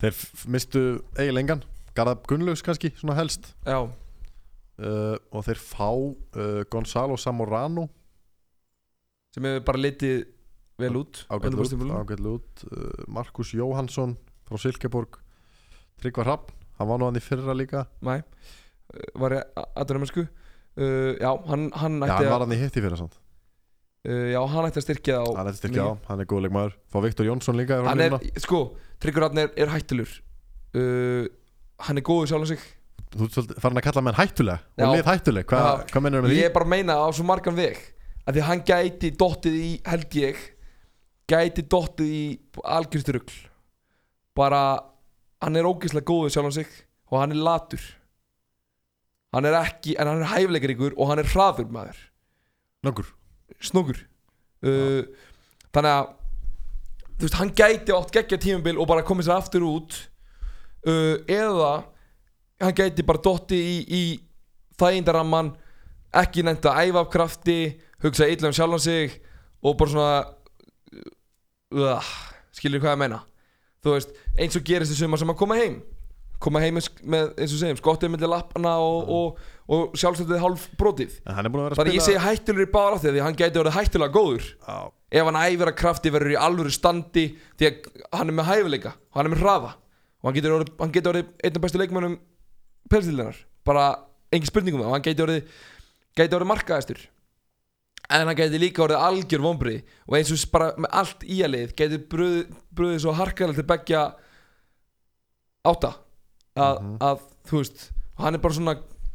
Þeir 0.00 0.16
mistu 0.50 0.80
eiginlega 1.18 1.42
engan. 1.44 1.62
Garðab 1.96 2.22
Gunnlaugs 2.30 2.62
kannski, 2.64 2.90
svona 2.96 3.16
helst. 3.18 3.50
Já, 3.66 3.82
uh, 3.84 5.16
Og 5.34 5.44
þeir 5.46 5.60
fá 5.60 5.88
uh, 5.90 6.62
Gonzalo 6.72 7.18
Zamorano. 7.20 7.88
Sem 9.34 9.44
hefur 9.46 9.66
bara 9.68 9.82
litið 9.84 10.22
vel 10.80 10.96
út 10.96 11.20
ágætlega 11.28 11.36
út, 11.36 11.44
undirbúningstímabilinu. 11.44 11.98
ágætlega 12.00 12.36
út. 12.38 12.64
Uh, 12.70 13.04
Markus 13.12 13.52
Jóhansson 13.54 14.16
frá 14.48 14.58
Silkeborg. 14.62 15.20
Tryggvar 16.00 16.30
Hrafn, 16.30 16.54
hann 16.78 16.88
var 16.88 16.98
nú 17.02 17.10
hann 17.10 17.20
í 17.20 17.24
fyrra 17.24 17.54
líka. 17.54 17.84
Uh, 18.00 18.22
var 19.20 19.34
ég 19.36 19.60
aðdurumensku 19.78 20.24
uh, 20.26 21.12
Já, 21.20 21.30
hann, 21.50 21.68
hann 21.76 21.98
ætti 22.02 22.14
hann 22.14 22.26
að 22.26 22.32
var 22.34 22.44
hann 22.44 22.54
í 22.56 22.60
hitti 22.60 22.82
fyrra 22.84 22.98
samt. 23.00 23.18
Uh, 24.06 24.30
Já, 24.32 24.40
hann 24.48 24.68
ætti 24.70 24.80
að 24.80 24.86
styrkja 24.86 25.18
á 25.20 25.26
Hann 25.36 25.50
er 25.50 25.56
styrkja 25.58 25.84
á, 25.84 25.92
hann 26.08 26.22
er 26.24 26.28
góðleik 26.30 26.54
maður 26.56 26.76
Fá 26.88 26.98
Viktor 27.04 27.26
Jónsson 27.28 27.58
líka 27.60 27.80
Hann 27.84 28.00
er, 28.00 28.16
sko, 28.40 28.60
Tryggur 29.02 29.26
Rann 29.26 29.42
er, 29.42 29.50
er 29.60 29.72
hættulur 29.74 30.12
uh, 30.78 31.26
Hann 31.84 32.00
er 32.00 32.04
góður 32.04 32.30
sjálf 32.32 32.48
sig. 32.50 32.64
Þú 33.10 33.26
svolítið 33.34 33.60
farin 33.64 33.80
að 33.80 33.84
kalla 33.88 34.02
menn 34.06 34.16
hættulega 34.18 34.58
Já. 34.78 34.84
Og 34.86 34.94
lið 34.94 35.08
hættuleg, 35.10 35.52
Hva, 35.52 35.62
hvað 35.90 36.04
mennur 36.06 36.24
með 36.24 36.32
því? 36.32 36.40
Ég 36.40 36.48
er 36.50 36.54
bara 36.56 36.68
að 36.68 36.72
meina 36.76 36.96
á 36.96 37.06
svo 37.12 37.26
margan 37.28 37.56
veg 37.58 37.80
að 38.24 38.36
Því 38.36 38.42
að 38.42 38.48
hann 38.50 38.64
gæti 38.70 39.12
dottið 39.20 39.56
í, 39.60 39.70
held 39.90 40.18
ég 40.20 40.42
Gæti 41.30 41.64
dottið 41.72 42.12
í 42.16 42.24
algjörstrugl 42.78 43.38
Bara 44.38 44.62
Hann 45.44 45.56
er 45.60 45.68
ógeðslega 45.68 46.06
góður 46.08 46.32
sjálf 46.36 46.54
sig 46.56 46.70
Og 47.10 47.18
hann 47.20 47.34
er 47.36 47.42
latur 47.42 47.82
Hann 49.30 49.46
er 49.46 49.54
ekki, 49.60 49.94
en 49.94 50.08
hann 50.10 50.24
er 50.24 50.30
hæfileikaríkur 50.32 50.96
Og 50.98 51.10
hann 51.10 51.20
er 51.22 51.28
hraður 51.30 51.68
maður. 51.70 51.98
Nokkur 52.82 53.12
snókur. 53.60 53.98
Uh, 54.60 55.04
þannig 55.74 55.94
að 55.96 56.08
þú 57.20 57.26
veist, 57.26 57.38
hann 57.40 57.52
gæti 57.56 57.94
átt 57.94 58.12
geggja 58.14 58.40
tímabil 58.40 58.78
og 58.80 58.88
bara 58.88 59.04
komið 59.06 59.28
sér 59.28 59.36
aftur 59.38 59.66
út. 59.68 59.96
Uh, 60.86 61.20
eða 61.28 61.72
hann 62.60 62.76
gæti 62.76 63.04
bara 63.06 63.22
dotti 63.24 63.58
í, 63.58 63.76
í 63.84 64.02
þægindaramman 64.80 65.54
ekki 66.20 66.44
nefnt 66.44 66.68
að 66.68 66.82
æfa 66.86 67.04
af 67.04 67.10
krafti 67.12 67.58
hugsa 68.02 68.28
illa 68.28 68.48
um 68.48 68.56
sjálfan 68.56 68.82
sig 68.82 69.18
og 69.60 69.76
bara 69.78 69.92
svona 69.92 70.14
uh, 71.76 72.12
skilur 72.56 72.82
hvað 72.82 72.96
ég 72.96 73.02
meina. 73.04 73.22
Þú 73.80 73.96
veist, 73.96 74.16
eins 74.36 74.56
og 74.58 74.64
gerist 74.66 74.92
í 74.92 74.98
sumar 74.98 75.20
sem 75.20 75.32
að 75.32 75.40
koma 75.40 75.56
heim 75.60 75.80
koma 76.40 76.62
heim 76.62 76.78
með, 76.78 76.88
með 77.04 77.32
eins 77.36 77.54
og 77.54 77.60
segjum, 77.60 77.80
skottið 77.80 78.12
millir 78.14 78.30
lappana 78.32 78.72
og, 78.80 79.10
og, 79.12 79.42
og 79.70 79.98
sjálfstöldið 80.00 80.40
hálf 80.42 80.64
brotið. 80.80 81.18
Að 81.28 81.50
vera 81.50 81.66
að 81.68 81.80
Þannig 81.80 81.98
ég 81.98 82.06
segi 82.06 82.24
hættulegur 82.24 82.66
í 82.66 82.80
átti 82.80 83.06
því 83.10 83.20
að 83.20 83.26
hann 83.26 83.38
gæti 83.38 83.60
verið 83.60 83.76
hættulega 83.76 84.16
góður. 84.16 84.48
Já, 84.64 84.78
ef 85.20 85.30
hann 85.30 85.40
æfir 85.42 85.72
að 85.72 85.78
krafti 85.82 86.14
verður 86.14 86.34
í 86.34 86.40
alvöru 86.40 86.74
standi 86.74 87.26
því 87.60 87.70
að 87.70 87.92
hann 88.16 88.32
er 88.32 88.38
með 88.40 88.50
hæfileika 88.50 88.94
og 88.96 89.20
hann 89.20 89.30
er 89.30 89.34
með 89.34 89.44
hraða. 89.44 89.76
Og 90.20 90.28
hann 90.28 90.36
getur 90.36 90.56
orðið, 90.56 90.74
hann 90.80 90.96
getur 90.96 91.14
orðið 91.14 91.30
einn 91.44 91.60
af 91.60 91.64
bestu 91.64 91.80
leikmönnum 91.80 92.18
persildinnar 92.90 93.38
bara 93.66 93.86
engin 94.32 94.50
spurningum 94.50 94.84
og 94.86 94.94
hann 94.96 95.04
gæti 95.04 95.24
orðið 95.24 95.56
orðið 96.20 96.50
markaðistur 96.50 97.00
en 98.10 98.26
hann 98.26 98.38
gæti 98.38 98.60
líka 98.60 98.84
orðið 98.84 99.04
algjör 99.06 99.44
vonbrið 99.44 99.96
og 100.08 100.16
eins 100.18 100.32
og 100.34 100.44
bara 100.52 100.70
með 100.80 100.94
allt 101.02 101.24
í 101.24 101.40
að 101.46 101.52
lið 101.54 101.74
gæti 101.78 102.00
bröðið, 102.10 102.98
svo 103.02 103.14
harkalega 103.16 103.60
til 103.60 103.66
begja 103.70 104.04
átta 105.70 105.92
að, 106.66 106.80
Mhm. 106.84 106.96
að 107.08 107.24
þú 107.50 107.58
veist 107.62 107.86
og 108.16 108.24
hann 108.24 108.34
er 108.36 108.42
bara 108.44 108.54
svona, 108.54 108.74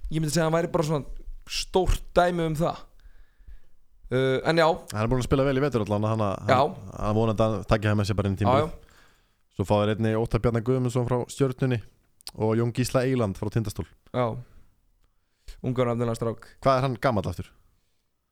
ég 0.09 0.19
myndi 0.21 0.33
segja 0.33 0.45
að 0.45 0.49
hann 0.51 0.57
væri 0.59 0.71
bara 0.73 0.83
svona 0.83 1.05
stórt 1.45 2.01
dæmi 2.17 2.45
um 2.49 2.55
það. 2.57 2.77
Uh, 4.11 4.37
en 4.45 4.57
já, 4.61 4.65
hann 4.93 5.01
er 5.01 5.09
búin 5.09 5.21
að 5.23 5.25
spila 5.27 5.43
vel 5.47 5.57
í 5.57 5.61
vetur 5.63 5.81
allan 5.81 6.03
Hann, 6.05 6.21
hann, 6.45 6.75
hann 6.93 7.15
vonandi 7.17 7.41
að 7.41 7.55
takja 7.65 7.89
hann 7.89 7.97
með 7.97 8.05
sér 8.11 8.15
bara 8.19 8.29
inn 8.29 8.35
í 8.37 8.41
tíma 8.43 8.69
Svo 9.57 9.65
fá 9.65 9.79
þér 9.81 9.95
einni 9.95 10.11
Óttar 10.19 10.41
Bjarnar 10.43 10.61
Guðmundsson 10.61 11.07
frá 11.09 11.23
Stjörnunni 11.25 11.79
Og 12.37 12.53
Jón 12.59 12.71
Gísla 12.75 13.01
Eiland 13.01 13.33
frá 13.39 13.49
Tindastól. 13.49 13.87
Já. 14.13 14.35
Ungar 15.65 15.87
afnilega 15.89 16.15
strák. 16.19 16.45
Hvað 16.61 16.77
er 16.77 16.85
hann 16.85 16.97
gammal 17.01 17.25
aftur? 17.31 17.49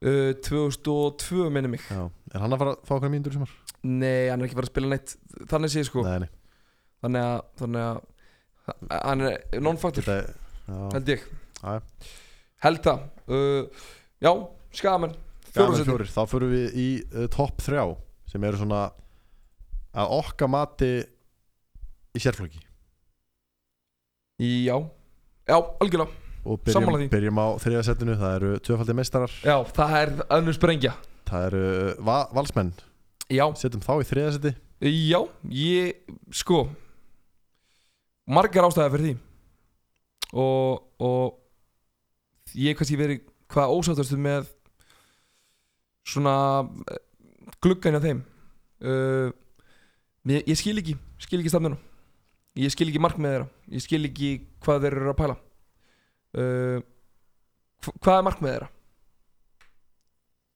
uh, 0.05 0.33
2002 0.45 1.49
minni 1.49 1.69
mig. 1.73 1.81
Já. 1.89 2.05
Er 2.35 2.39
hann 2.43 2.53
að 2.53 2.59
fara 2.61 2.73
að 2.75 2.85
fá 2.85 2.93
okkur 2.99 3.09
mínútur 3.13 3.33
í 3.33 3.37
sumar? 3.39 3.53
Nei, 3.83 4.29
hann 4.29 4.41
er 4.41 4.47
ekki 4.49 4.57
farið 4.59 4.69
að 4.69 4.73
spila 4.75 4.89
neitt 4.93 5.15
Þannig 5.49 5.73
sé 5.73 5.83
sko. 5.87 6.03
Nei, 6.05 6.19
nei. 6.25 6.29
Þannig 7.03 7.23
að 7.31 7.41
Þannig 7.63 7.85
að 7.87 8.01
Hann 8.89 9.25
er 9.27 9.41
já, 9.51 10.19
Held 10.93 11.09
ég. 11.11 11.23
Já. 11.63 11.81
Held 12.63 12.83
það. 12.85 13.05
Uh, 13.27 13.83
Já, 14.23 14.31
skamenn 14.71 15.15
fjórir, 15.53 16.07
þá 16.09 16.21
fyrir 16.31 16.51
við 16.53 16.77
í 16.79 16.87
uh, 17.11 17.25
topp 17.31 17.59
þrjá 17.61 17.83
sem 18.31 18.45
eru 18.47 18.61
svona 18.61 18.85
að 19.93 20.13
okka 20.15 20.47
mati 20.49 20.91
í 22.15 22.21
sérflokki. 22.23 22.61
Já. 24.41 24.77
Já, 25.43 25.57
algjörlega. 25.59 26.07
Og 26.43 26.59
byrjum, 26.63 27.05
byrjum 27.11 27.39
á 27.39 27.47
þriðasettinu 27.61 28.15
það 28.19 28.37
eru 28.37 28.53
tvöfaldi 28.63 28.95
meistarar. 28.97 29.35
Já, 29.43 29.57
það 29.75 29.93
er 29.99 30.13
önnur 30.39 30.55
sprengja. 30.57 30.95
Það 31.27 31.45
eru 31.49 31.67
va 32.07 32.17
valsmenn. 32.35 32.73
Já. 33.31 33.45
Setjum 33.59 33.83
þá 33.83 33.93
í 33.99 34.07
þriðasetti 34.07 34.51
Já, 34.83 35.19
ég 35.47 36.15
Sko 36.35 36.65
Margar 38.27 38.63
ástæði 38.67 38.91
fyrir 38.95 39.05
því. 39.07 39.15
Og 40.33 41.03
Og 41.03 41.39
Ég 42.55 42.77
kannski 42.77 42.97
verið 42.99 43.23
Hvað 43.53 43.73
ósáttastu 43.77 44.17
með 44.19 44.47
Svona 46.07 46.33
eh, 46.91 46.99
Gluggan 47.63 47.95
hjá 47.95 48.01
þeim. 48.03 48.21
Uh, 48.83 49.29
ég, 50.27 50.41
ég 50.49 50.57
skil 50.59 50.75
ekki 50.81 50.95
Skil 51.23 51.39
ekki 51.39 51.51
stafnuna 51.53 51.77
Ég 52.59 52.69
skil 52.73 52.89
ekki 52.91 52.99
markmið 53.01 53.31
þeirra. 53.31 53.45
Ég 53.73 53.81
skil 53.85 54.01
ekki 54.09 54.31
hvað 54.65 54.83
þeir 54.83 54.95
eru 54.99 55.09
að 55.13 55.15
pæla. 55.21 55.35
Uh, 56.37 56.81
hv- 57.81 57.95
Hvað 58.03 58.17
er 58.19 58.25
markmið 58.27 58.51
þeirra? 58.53 58.67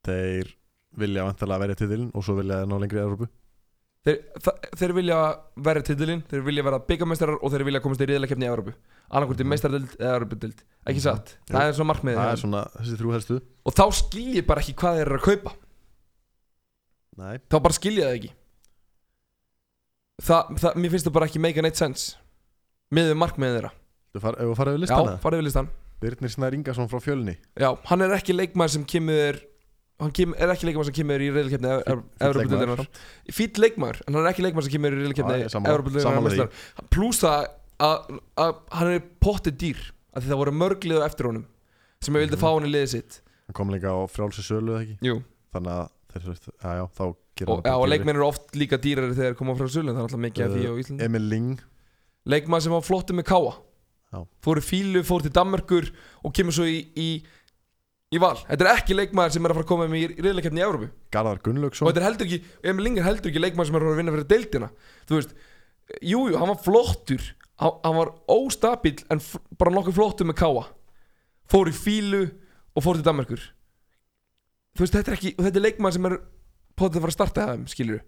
þeir 0.08 0.52
vilja 1.02 1.24
vantarlega 1.28 1.62
verja 1.66 1.78
titilin 1.82 2.12
og 2.16 2.24
svo 2.24 2.36
vilja 2.38 2.62
þeir 2.62 2.70
ná 2.72 2.78
lengri 2.80 3.00
í 3.00 3.04
Európu 3.04 3.26
Þeir, 4.08 4.20
þeir 4.80 4.92
vilja 4.96 5.16
verða 5.68 5.84
titilinn, 5.90 6.22
þeir 6.32 6.44
vilja 6.46 6.64
verða 6.64 6.80
byggamestrar 6.88 7.34
og 7.44 7.52
þeir 7.52 7.66
vilja 7.68 7.82
komast 7.84 8.00
í 8.00 8.08
riðilega 8.08 8.32
kefni 8.32 8.48
í 8.48 8.52
Európu 8.54 8.74
annarkvort 9.12 9.42
í 9.42 9.44
Mhm. 9.44 9.50
meistardöld 9.52 9.96
eða 10.00 10.14
Európudöld 10.20 10.62
ekki 10.88 11.02
Mhm. 11.02 11.04
satt, 11.04 11.34
það 11.52 11.68
er 11.68 11.74
svona 11.76 11.92
markmiðið 11.94 12.20
það 12.22 12.32
er 12.32 12.42
svona 12.44 12.62
þessi 12.78 12.98
þrjú 13.02 13.12
helstu. 13.18 13.42
Og 13.68 13.74
þá 13.76 13.86
skil 13.94 14.36
ég 14.38 14.48
bara 14.48 14.62
ekki 14.62 14.76
hvað 14.80 14.96
þeir 14.98 15.06
eru 15.08 15.18
að 15.20 15.26
kaupa. 15.28 15.54
Nei. 17.18 17.38
þá 17.50 17.60
bara 17.64 17.74
skil 17.74 17.96
ég 17.98 18.06
það 18.06 18.16
ekki. 18.20 18.32
Það, 20.22 20.56
það, 20.62 20.78
mér 20.82 20.94
finnst 20.94 21.08
það 21.08 21.14
bara 21.18 21.28
ekki 21.30 21.42
make 21.42 21.58
a 21.58 21.66
neitt 21.66 21.80
sense. 21.80 22.16
Miðið 22.94 23.18
markmiðið 23.22 23.58
þeirra. 23.60 23.72
Þú 24.16 24.22
far, 24.24 24.38
við 24.40 24.56
farið 24.58 24.74
við 24.74 24.78
já, 24.78 24.84
listana? 24.86 25.18
farið 25.22 25.42
við 25.42 25.48
listan 25.50 25.70
Birnir 26.00 26.30
Snær 26.34 26.54
Ingarsson 26.58 26.88
frá 26.92 27.00
fjölni. 27.02 27.36
Já, 27.58 27.70
hann 27.90 28.02
er 28.06 28.14
ekki 28.18 28.34
leikmaður 28.38 28.70
sem 28.78 28.86
kemur 28.86 29.40
hann 30.00 30.12
kem, 30.14 30.34
er 30.38 30.52
ekki 30.54 30.68
leikmaður 30.70 30.90
sem 30.92 30.96
kemur 31.00 31.24
í 31.26 31.30
fínn 31.34 31.68
Európudöldinar 31.68 32.84
fýtt 33.34 33.58
leikmaður, 33.62 34.02
en 34.08 34.14
hann 34.18 34.24
er 34.26 34.32
ekki 34.32 34.44
leikmaður 34.46 34.68
sem 34.68 34.76
kemur 34.76 34.98
í 34.98 35.08
því. 35.10 35.62
Európudöldinar 35.72 36.50
pluss 36.94 37.22
það 37.24 37.48
að, 37.88 38.18
að 38.42 38.54
hann 38.78 38.92
er 38.96 39.06
pottið 39.24 39.58
dýr 39.64 39.82
af 40.18 40.24
því 40.24 40.32
það 40.34 40.42
voru 40.44 40.56
mörglið 40.58 41.02
á 41.02 41.08
eftir 41.10 41.30
honum 41.32 41.46
sem 42.02 42.14
ég 42.18 42.26
vildi 42.28 42.38
Mhm. 42.38 42.44
fá 42.44 42.50
hann 42.54 42.68
í 42.70 42.74
liðið 42.74 42.92
sitt. 42.94 43.22
Hann 43.48 43.54
kom 43.58 43.70
líka 43.74 43.90
á 43.94 43.98
frjálsi 44.12 44.44
sölu 44.46 44.76
eða 44.76 44.84
ekki? 44.86 44.98
Jú. 45.08 45.18
þannig 45.54 45.72
að 45.74 45.88
þeir 46.14 46.26
veist, 46.28 46.48
já 46.62 46.86
þá 46.98 47.04
og, 47.48 47.62
já, 47.64 47.74
og 47.78 47.88
leikmenn 47.88 48.16
eru 48.18 48.26
oft 48.28 48.52
líka 48.58 48.78
dýrari 48.82 49.14
þegar 49.16 49.32
þeir 49.34 49.38
koma 49.40 49.54
frá 49.56 49.68
Sullun 49.70 49.94
það 49.96 50.02
er 50.02 50.08
alltaf 50.08 50.22
mikið 50.26 50.46
af 50.46 50.52
því 50.58 50.66
á 50.68 50.72
Uh, 50.74 50.80
Íslandi. 50.82 51.04
Emil 51.08 51.22
Ling 51.32 51.60
leikmaður 52.28 52.62
sem 52.66 52.74
var 52.76 52.82
flottu 52.86 53.14
með 53.18 53.26
káa 53.30 53.54
Já. 54.14 54.20
fór 54.44 54.58
í 54.60 54.64
fílu, 54.66 55.04
fór 55.06 55.22
til 55.22 55.32
Danmörkur 55.36 55.90
og 56.26 56.34
kemur 56.34 56.56
svo 56.56 56.66
í, 56.68 56.78
í, 56.98 57.08
í 58.14 58.22
val. 58.24 58.36
Þetta 58.48 58.66
er 58.66 58.72
ekki 58.74 58.96
leikmaður 58.96 59.36
sem 59.36 59.48
er 59.48 59.54
að 59.54 59.60
fara 59.60 59.66
að 59.68 59.72
koma 59.74 59.90
með 59.92 60.00
í 60.00 60.08
riðleikefni 60.22 60.62
í 60.62 60.66
Európu 60.68 60.88
Garðar 61.14 61.42
og 61.42 61.48
Gunnlaugsson 61.48 61.90
þetta 61.90 62.02
er 62.02 62.08
heldur 62.08 62.30
ekki, 62.30 62.40
Emil 62.72 62.86
Ling 62.86 63.02
er 63.02 63.08
heldur 63.08 63.32
ekki 63.32 63.44
leikmaður 63.44 63.70
sem 63.70 63.78
er 63.78 63.84
að 63.84 63.88
fara 63.88 63.98
að 63.98 64.02
vinna 64.02 64.16
fyrir 64.16 64.30
deildina. 64.32 64.70
Þú 65.10 65.20
veist, 65.20 65.36
jújú, 66.00 66.32
jú, 66.32 66.40
hann 66.40 66.52
var 66.54 66.62
flottur. 66.64 67.28
Hann, 67.58 67.78
hann 67.84 67.98
var 67.98 68.14
óstabil 68.32 69.00
en 69.12 69.22
bara 69.58 69.74
nokkuð 69.74 69.98
flottur 69.98 70.30
með 70.30 70.40
káa 70.44 70.68
fór 71.52 71.72
í 71.72 71.76
fílu 71.76 72.26
og 72.78 72.84
fór 72.86 73.00
til 73.00 73.06
Danmörkur 73.08 73.42
þú 74.78 74.84
veist, 74.84 74.94
þetta 74.94 75.12
er 75.12 75.18
ekki 75.18 75.34
og 75.34 75.48
þetta 75.48 75.60
er 75.60 75.66
leikmaður 75.66 75.98
sem 75.98 76.08
er 76.10 76.16
potið 76.78 77.00
að 77.00 77.06
fara 77.06 77.14
að 77.14 77.18
starta 77.18 77.48
það 77.50 77.66
skilur 77.74 78.04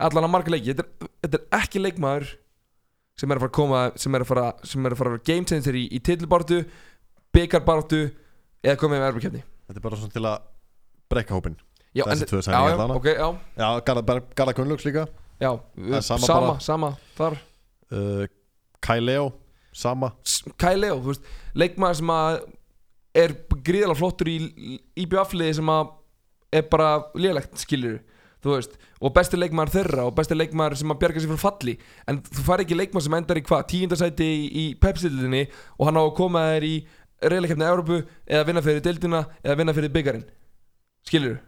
allan 0.00 0.26
að 0.26 0.32
marga 0.32 0.52
leiki. 0.54 0.72
Þetta 0.72 0.84
er, 0.84 1.10
þetta 1.24 1.38
er 1.40 1.60
ekki 1.60 1.82
leikmaður 1.82 2.30
sem 3.20 3.32
er 3.32 3.36
að 3.38 3.42
fara 3.44 3.50
að 3.50 3.56
koma 3.58 3.80
sem 4.00 4.16
er 4.16 4.24
að 4.24 4.30
fara, 4.30 4.46
sem 4.64 4.86
er 4.86 4.94
að 4.94 5.00
fara 5.00 5.10
að 5.10 5.16
vera 5.16 5.26
game 5.28 5.48
changer 5.50 5.76
í, 5.76 5.84
í 5.92 6.00
titilbartu, 6.04 6.60
byggarbartu 7.36 8.00
eða 8.64 8.76
koma 8.80 8.96
með 8.96 9.08
erbjörkjöfni 9.10 9.42
þetta 9.42 9.78
er 9.78 9.84
bara 9.86 10.00
svona 10.00 10.14
til 10.16 10.24
að 10.28 10.46
brekka 11.10 11.36
hópin 11.38 11.56
já, 11.94 12.04
Þessi 12.06 12.28
tvö 12.30 12.40
já, 12.40 12.46
sæningar 12.46 12.70
já, 12.70 12.74
allavega. 12.76 12.98
ok, 13.00 13.08
já, 13.10 13.28
já, 13.62 13.68
Garðar, 14.36 14.54
Gunnlaugs 14.58 14.86
líka. 14.86 15.06
Já 15.40 15.50
er 15.96 16.02
sama 16.04 16.26
sama, 16.26 16.40
bara. 16.46 16.60
sama, 16.60 16.90
þar. 17.16 17.38
Uh, 17.90 18.26
Kai 18.80 19.00
Leo, 19.00 19.32
sama. 19.72 20.12
Kai 20.60 20.76
Leo, 20.76 21.00
þú 21.00 21.14
veist, 21.14 21.30
leikmaður 21.58 21.98
sem 22.02 22.12
að 22.14 22.36
er 23.20 23.34
gríðalega 23.66 23.98
flottur 23.98 24.30
í 24.30 24.36
IBF-liði 25.02 25.56
sem 25.58 25.72
að 25.72 25.90
er 26.54 26.68
bara 26.70 26.92
lélegt, 27.18 27.58
skilur 27.58 27.98
þú 28.40 28.54
veist, 28.54 28.76
og 29.04 29.12
besti 29.16 29.36
leikmaður 29.36 29.72
þeirra 29.74 30.04
og 30.08 30.14
besti 30.16 30.36
leikmaður 30.36 30.78
sem 30.80 30.92
að 30.94 31.00
bjarga 31.02 31.20
sér 31.22 31.32
frá 31.34 31.42
falli. 31.42 31.74
En 32.08 32.20
þú 32.24 32.44
fær 32.46 32.62
ekki 32.64 32.78
leikmaður 32.78 33.06
sem 33.06 33.16
endar 33.18 33.40
í 33.40 33.42
hvað 33.44 33.66
tíundasæti 33.72 34.28
í, 34.28 34.46
í 34.48 34.64
Pepsi-dildinni 34.80 35.42
og 35.76 35.88
hann 35.88 36.00
á 36.00 36.02
að 36.06 36.14
koma 36.16 36.44
þér 36.54 36.66
í 36.70 36.74
reyðleikefni 37.22 37.66
Európu 37.68 38.00
eða 38.26 38.46
vinna 38.48 38.62
fyrir 38.64 38.84
dildina 38.84 39.24
eða 39.44 39.58
vinna 39.60 39.74
fyrir 39.76 39.92
byggarinn 39.94 40.24
skilur 41.08 41.38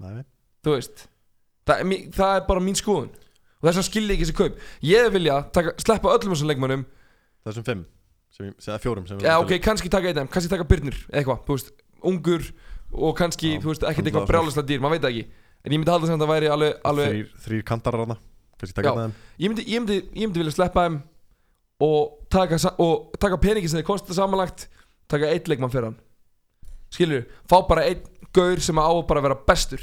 Nei. 0.00 0.22
þú 0.64 0.76
veist 0.76 1.06
það, 1.68 1.82
er 1.84 2.04
það 2.16 2.36
er 2.36 2.46
bara 2.48 2.64
mín 2.64 2.78
skoðun. 2.78 3.10
Og 3.60 3.68
þess 3.68 3.82
að 3.82 3.88
skilja 3.90 4.14
ekki 4.14 4.26
þessi 4.26 4.36
kaup. 4.38 4.60
Ég 4.88 5.10
vilja 5.12 5.34
taka, 5.52 5.74
sleppa 5.82 6.14
öllum 6.14 6.32
þessum 6.32 6.48
leikmönnum. 6.48 6.84
Þessum 7.44 7.66
fimm 7.66 7.82
sem, 8.32 8.54
sem, 8.62 8.78
Fjórum 8.80 9.06
sem 9.08 9.20
erum 9.20 9.44
ok, 9.44 9.56
kannski 9.64 9.90
taka 9.92 10.12
einn 10.12 10.30
kannski 10.32 10.50
taka 10.52 10.64
Byrnir 10.68 10.96
eitthvað, 11.10 11.42
þú 11.44 11.56
veist, 11.56 11.70
ungur 12.06 12.46
og 12.90 13.14
kannski, 13.18 13.56
Já, 13.56 13.62
þú 13.62 13.72
veist, 13.72 13.86
ekkert 13.90 14.08
eitthvað 14.08 14.28
brjálaslega 14.30 14.68
dýr, 14.68 14.82
maður 14.82 14.96
veit 14.96 15.04
það 15.04 15.14
ekki. 15.14 15.24
En 15.60 15.74
ég 15.74 15.80
myndi 15.82 15.92
halda 15.92 16.08
sem 16.08 16.16
þetta 16.16 16.28
væri 16.30 16.50
alveg, 16.50 16.76
að 16.78 16.90
alveg 16.90 17.10
Þrýr, 17.10 17.32
þrýr 17.44 17.64
kantarar 17.68 18.04
hana 18.06 18.16
Kannski 18.60 18.76
taka 18.78 18.92
þeim. 18.96 19.14
ég, 19.36 19.50
myndi, 19.50 19.64
ég, 19.66 19.82
myndi, 19.82 19.98
ég 20.14 20.28
myndi 20.30 20.40
vilja 20.40 20.54
sleppa 20.56 20.86
þeim 20.86 20.96
og 21.84 22.14
taka, 22.32 22.60
og 22.80 23.18
taka 23.20 23.40
peningi 23.42 23.68
sem 23.72 23.80
þið 23.80 23.88
kostar 23.90 24.16
samanlagt 24.16 24.68
taka 25.12 25.30
eitt 25.34 25.50
leikmann 25.50 25.72
fyrir 25.72 25.90
hann. 25.90 25.98
Skilur, 26.90 27.26
fá 27.50 27.60
bara 27.68 27.86
einn 27.90 28.04
gaur 28.34 28.62
sem 28.62 28.78
á 28.78 28.88
bara 29.06 29.22
að 29.22 29.28
vera 29.28 29.40
bestur. 29.46 29.82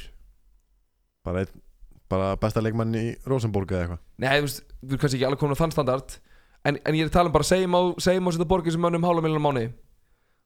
Bara, 1.27 1.43
einn, 1.43 1.63
bara 2.11 2.31
besta 2.39 2.63
leikmann 2.63 2.95
í 2.95 3.07
Rosenborg 3.27 3.71
eða 3.71 3.83
eitthvað. 3.85 4.05
Nei, 4.23 4.31
þú 4.37 4.47
veist, 4.47 4.63
við 4.81 4.95
erum 4.95 5.03
kannski 5.03 5.19
ekki 5.19 5.29
alveg 5.29 5.43
komin 5.43 5.59
á 5.59 5.61
þann 5.63 5.75
standard 5.75 6.17
En, 6.67 6.77
en 6.83 6.95
ég 6.97 7.05
er 7.05 7.11
að 7.11 7.15
tala 7.15 7.29
um 7.29 7.35
bara, 7.35 7.47
segjum 7.47 7.75
á, 7.77 7.81
segjum 8.03 8.27
á 8.27 8.31
þetta 8.35 8.47
borgir 8.49 8.73
sem 8.75 8.81
mönnum 8.83 9.05
hálfa 9.07 9.23
miljonar 9.23 9.43
mánuði. 9.45 9.69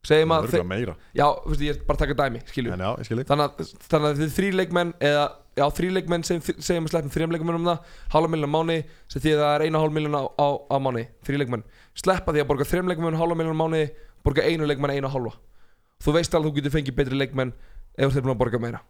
Segjum 0.06 0.34
að, 0.34 0.48
Örgulega 0.48 0.68
meira. 0.70 0.94
Já, 1.18 1.24
þú 1.44 1.52
veist, 1.54 1.64
ég 1.66 1.76
er 1.76 1.84
bara 1.86 1.98
að 1.98 2.02
taka 2.02 2.16
dæmi, 2.18 2.40
skilju 2.50 2.72
En 2.74 2.82
já, 2.82 2.90
ég 2.98 3.06
skilji 3.06 3.26
Þannig 3.30 3.46
að, 3.46 3.74
þannig 3.92 4.08
að 4.08 4.22
þið 4.22 4.32
þrý 4.34 4.48
leikmenn 4.58 4.94
eða, 5.10 5.26
já, 5.60 5.64
þrý 5.78 5.90
leikmenn 5.94 6.26
segjum, 6.26 6.64
segjum 6.66 6.88
að 6.88 6.94
sleppum 6.96 7.14
þrjum 7.14 7.36
leikmenn 7.36 7.60
um 7.60 7.68
það 7.70 7.92
Hálfa 8.16 8.32
miljonar 8.34 8.52
mánuði, 8.56 8.86
sem 9.14 9.22
því 9.22 9.36
að 9.36 9.44
það 9.44 9.54
er 9.54 9.66
eina 9.68 9.82
hálfa 9.84 9.96
miljonar 10.00 10.26
á, 10.26 10.30
á, 10.42 10.48
á 10.58 10.78
mánuði 10.82 11.06
Þrý 11.30 11.42
leikmenn, 11.44 11.66
sleppa 12.02 12.34
því 12.34 12.42
að 12.42 12.50
borga 12.50 12.68
þrjum 12.72 12.90
leikmenn 12.90 13.20
hálfa 13.22 13.38
miljonar 13.38 13.60
mánuði 13.62 13.86
Borga 14.26 14.46
einu 14.46 14.68
leikmenn 14.70 14.94
einu 14.96 15.08
og 15.10 15.14
hálfa. 15.16 15.34
Þú 16.02 16.14
veist 16.18 16.36
alveg 16.38 16.52
þú 16.52 16.56
getur 16.60 16.74
fengið 16.78 16.96
betri 16.98 17.18
leikmenn 17.20 17.54
ef 17.98 18.14
þeir 18.14 18.24
búin 18.26 18.34
að 18.36 18.40
borga 18.42 18.60
meira. 18.62 18.82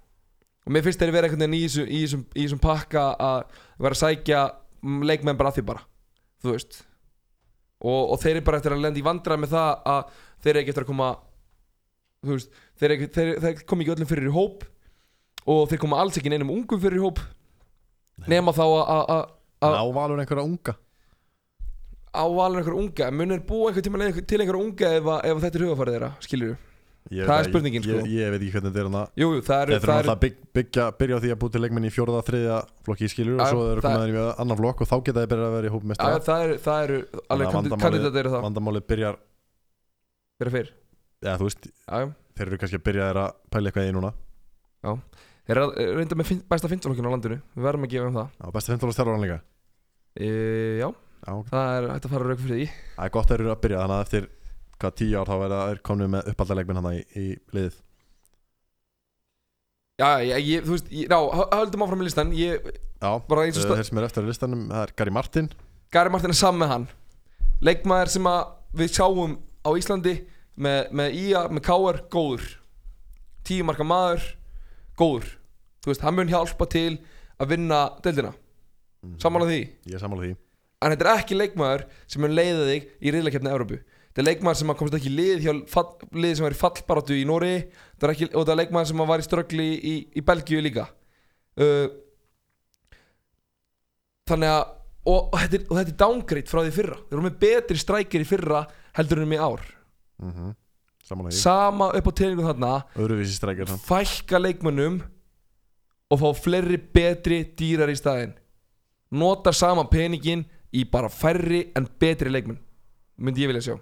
Og 0.67 0.71
mér 0.75 0.83
finnst 0.85 0.99
þeir 1.01 1.11
vera 1.15 1.27
einhvern 1.27 1.41
veginn 1.41 1.57
í 1.57 1.63
þessum, 1.65 1.87
í 1.89 1.99
þessum, 2.05 2.23
í 2.35 2.43
þessum 2.45 2.61
pakka 2.61 3.03
að 3.17 3.39
vera 3.81 3.95
að 3.97 4.01
sækja 4.03 4.41
leikmenn 5.09 5.37
bara 5.39 5.49
að 5.51 5.57
því 5.59 5.63
bara 5.71 5.83
þú 6.43 6.53
veist. 6.55 6.81
Og, 7.81 8.11
og 8.13 8.19
þeir 8.21 8.35
eru 8.37 8.45
bara 8.45 8.59
eftir 8.61 8.75
að 8.75 8.83
lenda 8.85 9.01
í 9.01 9.05
vandræð 9.05 9.41
með 9.41 9.53
það 9.55 9.71
að 9.95 10.11
þeir 10.43 10.51
eru 10.53 10.61
ekki 10.61 10.73
eftir 10.75 10.85
að 10.85 10.91
koma 10.91 11.09
þú 12.21 12.35
veist, 12.35 12.51
þeir, 12.77 12.93
ekki, 12.95 13.07
þeir, 13.15 13.31
þeir 13.41 13.63
kom 13.71 13.81
ekki 13.81 13.93
öllum 13.95 14.09
fyrir 14.11 14.29
í 14.29 14.33
hóp 14.35 14.65
og 15.49 15.63
þeir 15.71 15.81
koma 15.81 15.99
alls 16.03 16.19
ekki 16.21 16.29
neinum 16.29 16.51
ungum 16.53 16.81
fyrir 16.83 16.99
í 16.99 17.03
hóp. 17.07 17.21
Nema 18.29 18.53
þá 18.53 18.63
að- 18.67 18.89
að 18.91 19.05
að- 19.17 19.29
En 19.61 19.77
að 20.75 20.75
á 22.11 22.23
valur 22.27 22.59
einhverja 22.61 22.81
unga 22.83 23.11
munir 23.11 23.39
búa 23.47 23.69
einhver 23.71 23.83
tíma 23.85 24.25
til 24.27 24.39
einhver 24.41 24.59
unga 24.59 24.89
ef, 24.97 25.03
að- 25.03 25.25
ef 25.31 25.37
þetta 25.45 25.55
er 25.59 25.65
hugafarið 25.67 25.95
þeirra, 25.97 26.11
skilur 26.27 26.57
Ég 27.11 27.25
Það 27.25 27.33
veit 27.33 27.41
er 27.41 27.49
spurningin, 27.49 27.81
ég, 27.81 27.95
sko. 27.97 28.05
ég, 28.05 28.11
ég 28.21 28.29
veit 28.31 28.41
ekki 28.45 28.51
hvernig 28.53 28.69
þetta 28.71 28.79
er 28.83 28.87
hana 28.91 28.99
jú, 29.17 29.27
jú, 29.33 29.39
það 29.41 29.61
eru 29.63 29.71
Þeir 29.73 29.81
þurfa 29.81 29.95
alltaf 29.97 30.11
að 30.15 30.19
bygg, 30.21 30.35
byggja, 30.53 30.83
byrja 30.99 31.15
á 31.17 31.19
því 31.23 31.31
að 31.33 31.39
búið 31.41 31.51
til 31.55 31.61
leikmenn 31.63 31.87
í 31.87 31.91
fjóraða, 31.95 32.21
þriðja 32.27 32.57
flokki 32.85 33.09
skilur 33.09 33.33
og 33.33 33.41
Já, 33.41 33.49
svo 33.51 33.63
eru 33.71 33.81
það- 33.81 33.95
komaðir 33.97 34.13
í 34.13 34.25
annan 34.43 34.57
flokk 34.61 34.81
og 34.85 34.87
þá 34.91 34.95
geta 35.07 35.19
þeir 35.23 35.31
byrjað 35.31 35.47
að 35.49 35.55
vera 35.57 35.67
í 35.67 35.73
hóp 35.73 35.81
Já, 35.81 35.87
mestra 35.91 36.19
það 36.29 36.43
eru, 36.45 36.57
það 36.67 36.83
eru 36.85 36.99
alveg 37.33 37.51
kandidat 37.81 38.19
eru 38.21 38.29
það 38.35 38.45
Vandamálið 38.45 38.85
byrjar, 38.93 39.17
fyrir 40.37 40.53
fyrr. 40.55 40.69
Já 41.25 41.31
þú 41.41 41.47
veist 41.49 41.65
Já, 41.71 41.95
já. 42.05 42.07
þeir 42.37 42.47
eru 42.51 42.57
kannski 42.61 42.77
að 42.79 42.85
byrja 42.85 43.09
þeir 43.09 43.19
að 43.25 43.33
pæla 43.51 43.71
eitthvað 43.71 43.89
í 43.89 43.95
núna. 43.97 44.13
Þeir 44.85 45.57
eru 45.57 45.65
að- 45.65 45.95
reynda 45.97 46.15
með 46.21 46.25
fin- 46.29 46.43
besta 46.53 46.69
fintalokkin 46.69 47.05
á 47.09 47.11
landinu. 47.17 47.41
Við 47.57 47.65
verðum 47.65 47.85
að 47.85 47.91
gefa 47.95 48.07
um 48.07 48.17
það. 48.21 48.29
Já, 48.41 48.51
besti 48.55 48.71
15 48.71 48.87
ára 48.87 48.93
stjárvan 48.93 49.23
líka. 49.25 49.41
E, 50.21 50.27
Já, 50.77 50.85
Já. 50.85 50.93
Það 51.25 51.71
er 51.77 51.87
hægt 51.91 52.05
að 52.07 52.13
fara 52.15 52.27
rauk 52.31 52.39
fyrir 52.41 52.57
því. 52.57 52.67
Það 52.97 53.05
er 53.07 53.13
gott 53.15 53.25
að 53.25 53.31
þeir 53.35 53.43
eru 53.45 53.51
að 53.53 53.61
byrja 53.65 53.81
þannig 53.81 53.97
að 53.97 54.05
eftir 54.05 54.27
hvað 54.81 54.95
tíu 55.01 55.17
ár 55.21 55.29
þá 55.29 55.35
verða 55.43 55.59
þeir 55.69 55.81
komnið 55.89 56.11
með 56.15 56.29
uppaldarleikminn 56.31 56.79
hann 56.81 56.91
í, 56.97 57.01
í 57.21 57.25
liðið. 57.55 57.75
Já, 60.01 60.07
ég, 60.25 60.47
ég, 60.47 60.63
þú 60.65 60.73
veist, 60.73 60.87
ég, 60.89 61.11
já, 61.11 61.19
hö- 61.37 61.49
höldum 61.53 61.83
áfram 61.85 62.01
í 62.01 62.07
listan 62.07 62.31
Ég, 62.33 62.71
Já, 63.01 63.11
stað 63.53 63.75
þeir 63.77 63.85
sem 63.89 63.99
er 64.01 64.07
eftir 64.07 64.25
á 64.25 64.29
listanum 64.31 64.63
það 64.71 64.83
er 64.87 64.93
Gary 64.97 65.13
Martin. 65.13 65.51
Gary 65.93 66.09
Martin 66.13 66.33
er 66.33 66.39
saman 66.39 66.61
með 66.63 66.71
hann. 66.73 66.87
Leikmaður 67.61 68.11
sem 68.15 68.29
við 68.81 68.93
sjáum 68.97 69.37
á 69.61 69.69
Íslandi 69.77 70.15
Með, 70.61 70.89
með 70.93 71.15
IA, 71.15 71.41
með 71.49 71.63
KR, 71.65 72.01
góður. 72.11 72.47
Tíu 73.47 73.63
marka 73.65 73.85
maður, 73.87 74.25
góður. 74.99 75.29
Þú 75.81 75.89
veist, 75.89 76.03
hann 76.05 76.17
mun 76.17 76.29
hjálpa 76.29 76.67
til 76.69 76.99
að 77.41 77.53
vinna 77.55 77.79
deildina. 78.03 78.33
Samanlega 79.21 79.49
því? 79.55 79.61
Ég 79.89 79.95
er 79.97 80.03
sammála 80.03 80.27
því 80.27 80.35
En 80.81 80.93
þetta 80.93 81.07
er 81.07 81.19
ekki 81.21 81.37
leikmaður 81.37 81.87
sem 82.09 82.23
mun 82.23 82.35
leiða 82.35 82.67
þig 82.67 82.87
í 83.01 83.15
riðlakefni 83.15 83.51
Európu 83.53 83.81
Þetta 84.11 84.21
er 84.23 84.27
leikmaður 84.27 84.57
sem 84.59 84.71
komst 84.75 84.95
ekki 84.97 85.07
í 85.07 85.15
lið 85.15 85.45
lið 86.19 86.33
sem 86.35 86.43
var 86.43 86.55
í 86.55 86.59
fallbaratu 86.59 87.15
í 87.15 87.27
Nóri 87.27 87.53
og 87.61 88.15
þetta 88.19 88.51
er 88.51 88.59
leikmaður 88.59 88.89
sem 88.89 89.03
var 89.07 89.21
í 89.21 89.27
ströggli 89.27 89.67
í, 89.71 89.93
í 90.19 90.23
Belgíu 90.27 90.59
líka. 90.65 90.89
Uh, 91.55 91.87
Þannig 94.27 94.51
að 94.51 94.65
og, 95.07 95.31
og, 95.31 95.37
þetta 95.39 95.57
er, 95.57 95.63
og 95.65 95.79
þetta 95.79 95.93
er 95.93 95.99
downgrade 96.03 96.51
frá 96.51 96.61
því 96.61 96.73
fyrra. 96.75 96.97
Þeir 97.07 97.17
eru 97.17 97.25
með 97.25 97.37
betri 97.41 97.79
strækir 97.81 98.25
í 98.25 98.27
fyrra 98.27 98.65
heldur 98.99 99.21
en 99.21 99.29
um 99.29 99.33
í 99.33 99.39
ár. 99.39 99.63
Mm 100.21 100.33
-hmm. 100.35 100.57
Sama 101.35 101.89
upp 101.97 102.07
á 102.07 102.11
tegningu 102.15 102.45
þarna. 102.45 102.73
Fækka 103.87 104.39
leikmönnum 104.39 105.01
og 106.11 106.19
fá 106.19 106.29
fleiri 106.35 106.77
betri 106.77 107.43
dýrar 107.57 107.91
í 107.91 107.97
staðinn. 107.97 108.35
Nota 109.11 109.51
sama 109.51 109.83
peningin 109.83 110.45
í 110.73 110.83
bara 110.91 111.09
færri 111.11 111.65
en 111.75 111.87
betri 111.99 112.29
leikmenn 112.31 112.59
myndi 113.21 113.43
ég 113.43 113.51
vilja 113.51 113.61
sjá. 113.71 113.75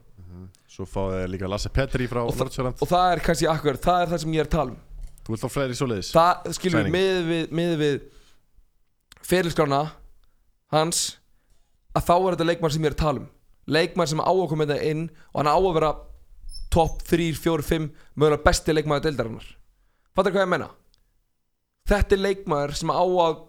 Svo 0.70 0.86
fá 0.86 1.02
þeir 1.12 1.30
líka 1.34 1.48
Lasse 1.50 1.70
Petri 1.74 2.06
frá 2.08 2.22
Og 2.24 2.32
það- 2.34 2.46
Nordsjörland 2.46 2.82
og 2.82 2.88
það 2.90 3.12
er 3.14 3.20
kannski 3.26 3.48
akkur, 3.50 3.78
það 3.82 4.02
er 4.04 4.08
það 4.14 4.20
sem 4.24 4.34
ég 4.34 4.40
er 4.44 4.46
að 4.48 4.52
tala 4.56 4.72
um. 4.72 4.78
Þú 5.26 5.34
vilt 5.34 5.42
fá 5.44 5.50
fleiri 5.54 5.78
svoleiðis 5.78 6.12
það 6.14 6.54
skilur 6.58 6.78
við 6.80 6.84
Sæning. 6.84 6.94
með 6.94 7.18
við, 7.30 7.52
með 7.60 7.74
við 7.82 7.96
fyrirskrána 9.30 9.82
hans 10.74 11.02
að 11.98 12.06
þá 12.08 12.14
er 12.18 12.36
þetta 12.36 12.48
leikmann 12.50 12.72
sem 12.76 12.84
ég 12.86 12.92
er 12.92 12.96
að 12.98 13.02
tala 13.04 13.20
um. 13.24 13.30
Leikmann 13.70 14.08
sem 14.10 14.22
á 14.22 14.30
að 14.32 14.48
koma 14.50 14.66
þetta 14.70 14.90
inn 14.92 15.04
og 15.34 15.40
hann 15.42 15.50
á 15.52 15.58
að 15.58 15.74
vera 15.78 15.92
topp 16.74 17.04
3, 17.10 17.30
4, 17.34 17.66
5 17.66 17.90
mögulega 18.16 18.44
besti 18.46 18.74
leikmann 18.74 19.02
deildarinnar. 19.02 19.46
Fattar 20.16 20.32
hvað 20.36 20.46
ég 20.46 20.52
menna 20.54 20.70
þetta 21.90 22.14
er 22.18 22.24
leikmann 22.24 22.76
sem 22.78 22.90
á 22.94 23.02
að 23.02 23.40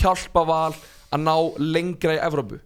hjálpa 0.00 0.44
val 0.48 0.74
að 1.12 1.22
ná 1.24 1.34
lengra 1.58 2.16
í 2.16 2.22
Evrópu. 2.26 2.58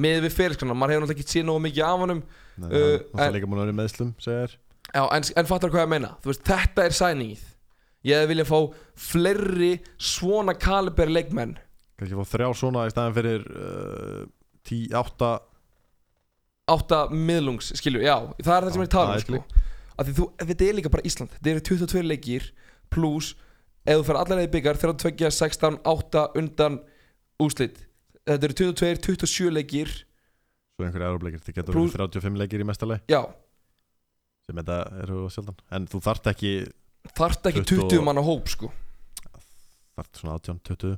Með 0.00 0.24
við 0.26 0.32
fyrirskrána, 0.34 0.74
maður 0.74 0.94
hefur 0.96 1.04
náttúrulega 1.04 1.22
ekki 1.22 1.32
séð 1.36 1.44
nógu 1.48 1.62
mikið 1.68 1.84
af 1.86 1.98
honum. 2.04 2.22
Nei, 2.58 2.68
Uh, 2.70 2.98
Það 3.14 3.20
er 3.20 3.26
en- 3.28 3.34
líka 3.34 3.46
múin 3.50 3.58
að 3.58 3.64
vera 3.66 3.76
meðslum 3.80 4.10
segir 4.22 4.52
Já, 4.94 5.02
en, 5.10 5.24
en 5.40 5.46
fattar 5.48 5.70
hvað 5.74 5.82
ég 5.84 5.88
meina. 5.90 6.10
Þú 6.22 6.30
veist, 6.30 6.42
þetta 6.46 6.84
er 6.86 6.92
sæningið. 6.94 7.40
Ég 8.06 8.26
viljað 8.30 8.46
fá 8.46 8.58
fleiri 8.94 9.70
svona 9.98 10.54
kaliber 10.54 11.10
leikmenn. 11.10 11.56
Kannski 11.98 12.14
fá 12.14 12.28
þrjá 12.30 12.48
svona 12.60 12.84
í 12.86 12.92
staðin 12.92 13.16
fyrir 13.16 13.46
uh, 13.50 14.20
tí, 14.66 14.84
átta 14.94 15.32
Átta 16.70 17.02
miðlungs, 17.12 17.72
skilju, 17.76 18.00
já 18.06 18.14
Það 18.40 18.54
er 18.56 18.64
það 18.64 18.72
sem 18.76 18.82
ég 18.84 18.86
er 18.88 18.92
tala 18.94 19.10
um, 19.10 19.18
ég 19.18 19.24
sko. 19.26 19.40
Af 19.98 20.06
því 20.08 20.14
þú, 20.16 20.26
þetta 20.48 20.64
er 20.68 20.76
líka 20.78 20.90
bara 20.94 21.04
Ísland. 21.10 21.34
Þetta 21.36 21.50
eru 21.52 21.64
22 21.68 22.04
leikir 22.08 22.46
Plus, 22.94 23.32
ef 23.84 23.98
þú 24.00 24.06
fer 24.08 24.18
allar 24.20 24.40
leið 24.40 24.52
byggar 24.54 24.78
32, 24.80 25.30
16, 25.34 25.80
8 25.90 26.24
undan 26.40 26.78
úslit 27.42 27.82
Þetta 28.24 28.46
eru 28.48 28.54
22, 28.56 29.00
27 29.04 29.50
leikir. 29.52 29.90
Svo 30.74 30.86
einhverja 30.86 31.10
aðrófleikir 31.10 31.42
Þið 31.44 31.58
getur 31.58 31.76
verið 31.76 31.96
35 31.98 32.40
leikir 32.40 32.62
í 32.64 32.66
mestalegi 32.68 33.12
Já, 33.12 33.20
sem 34.44 34.60
þetta 34.60 34.78
eru 35.04 35.24
sjaldan. 35.32 35.58
En 35.76 35.88
þú 35.90 36.00
þarft 36.04 36.30
ekki 36.32 36.52
þarft 37.16 37.50
ekki 37.50 37.64
20 37.64 37.90
20 37.92 38.04
manna 38.06 38.24
hóp, 38.24 38.48
sko. 38.52 38.70
Þarft 39.94 40.20
svona 40.20 40.38
18, 40.40 40.62
20 40.70 40.94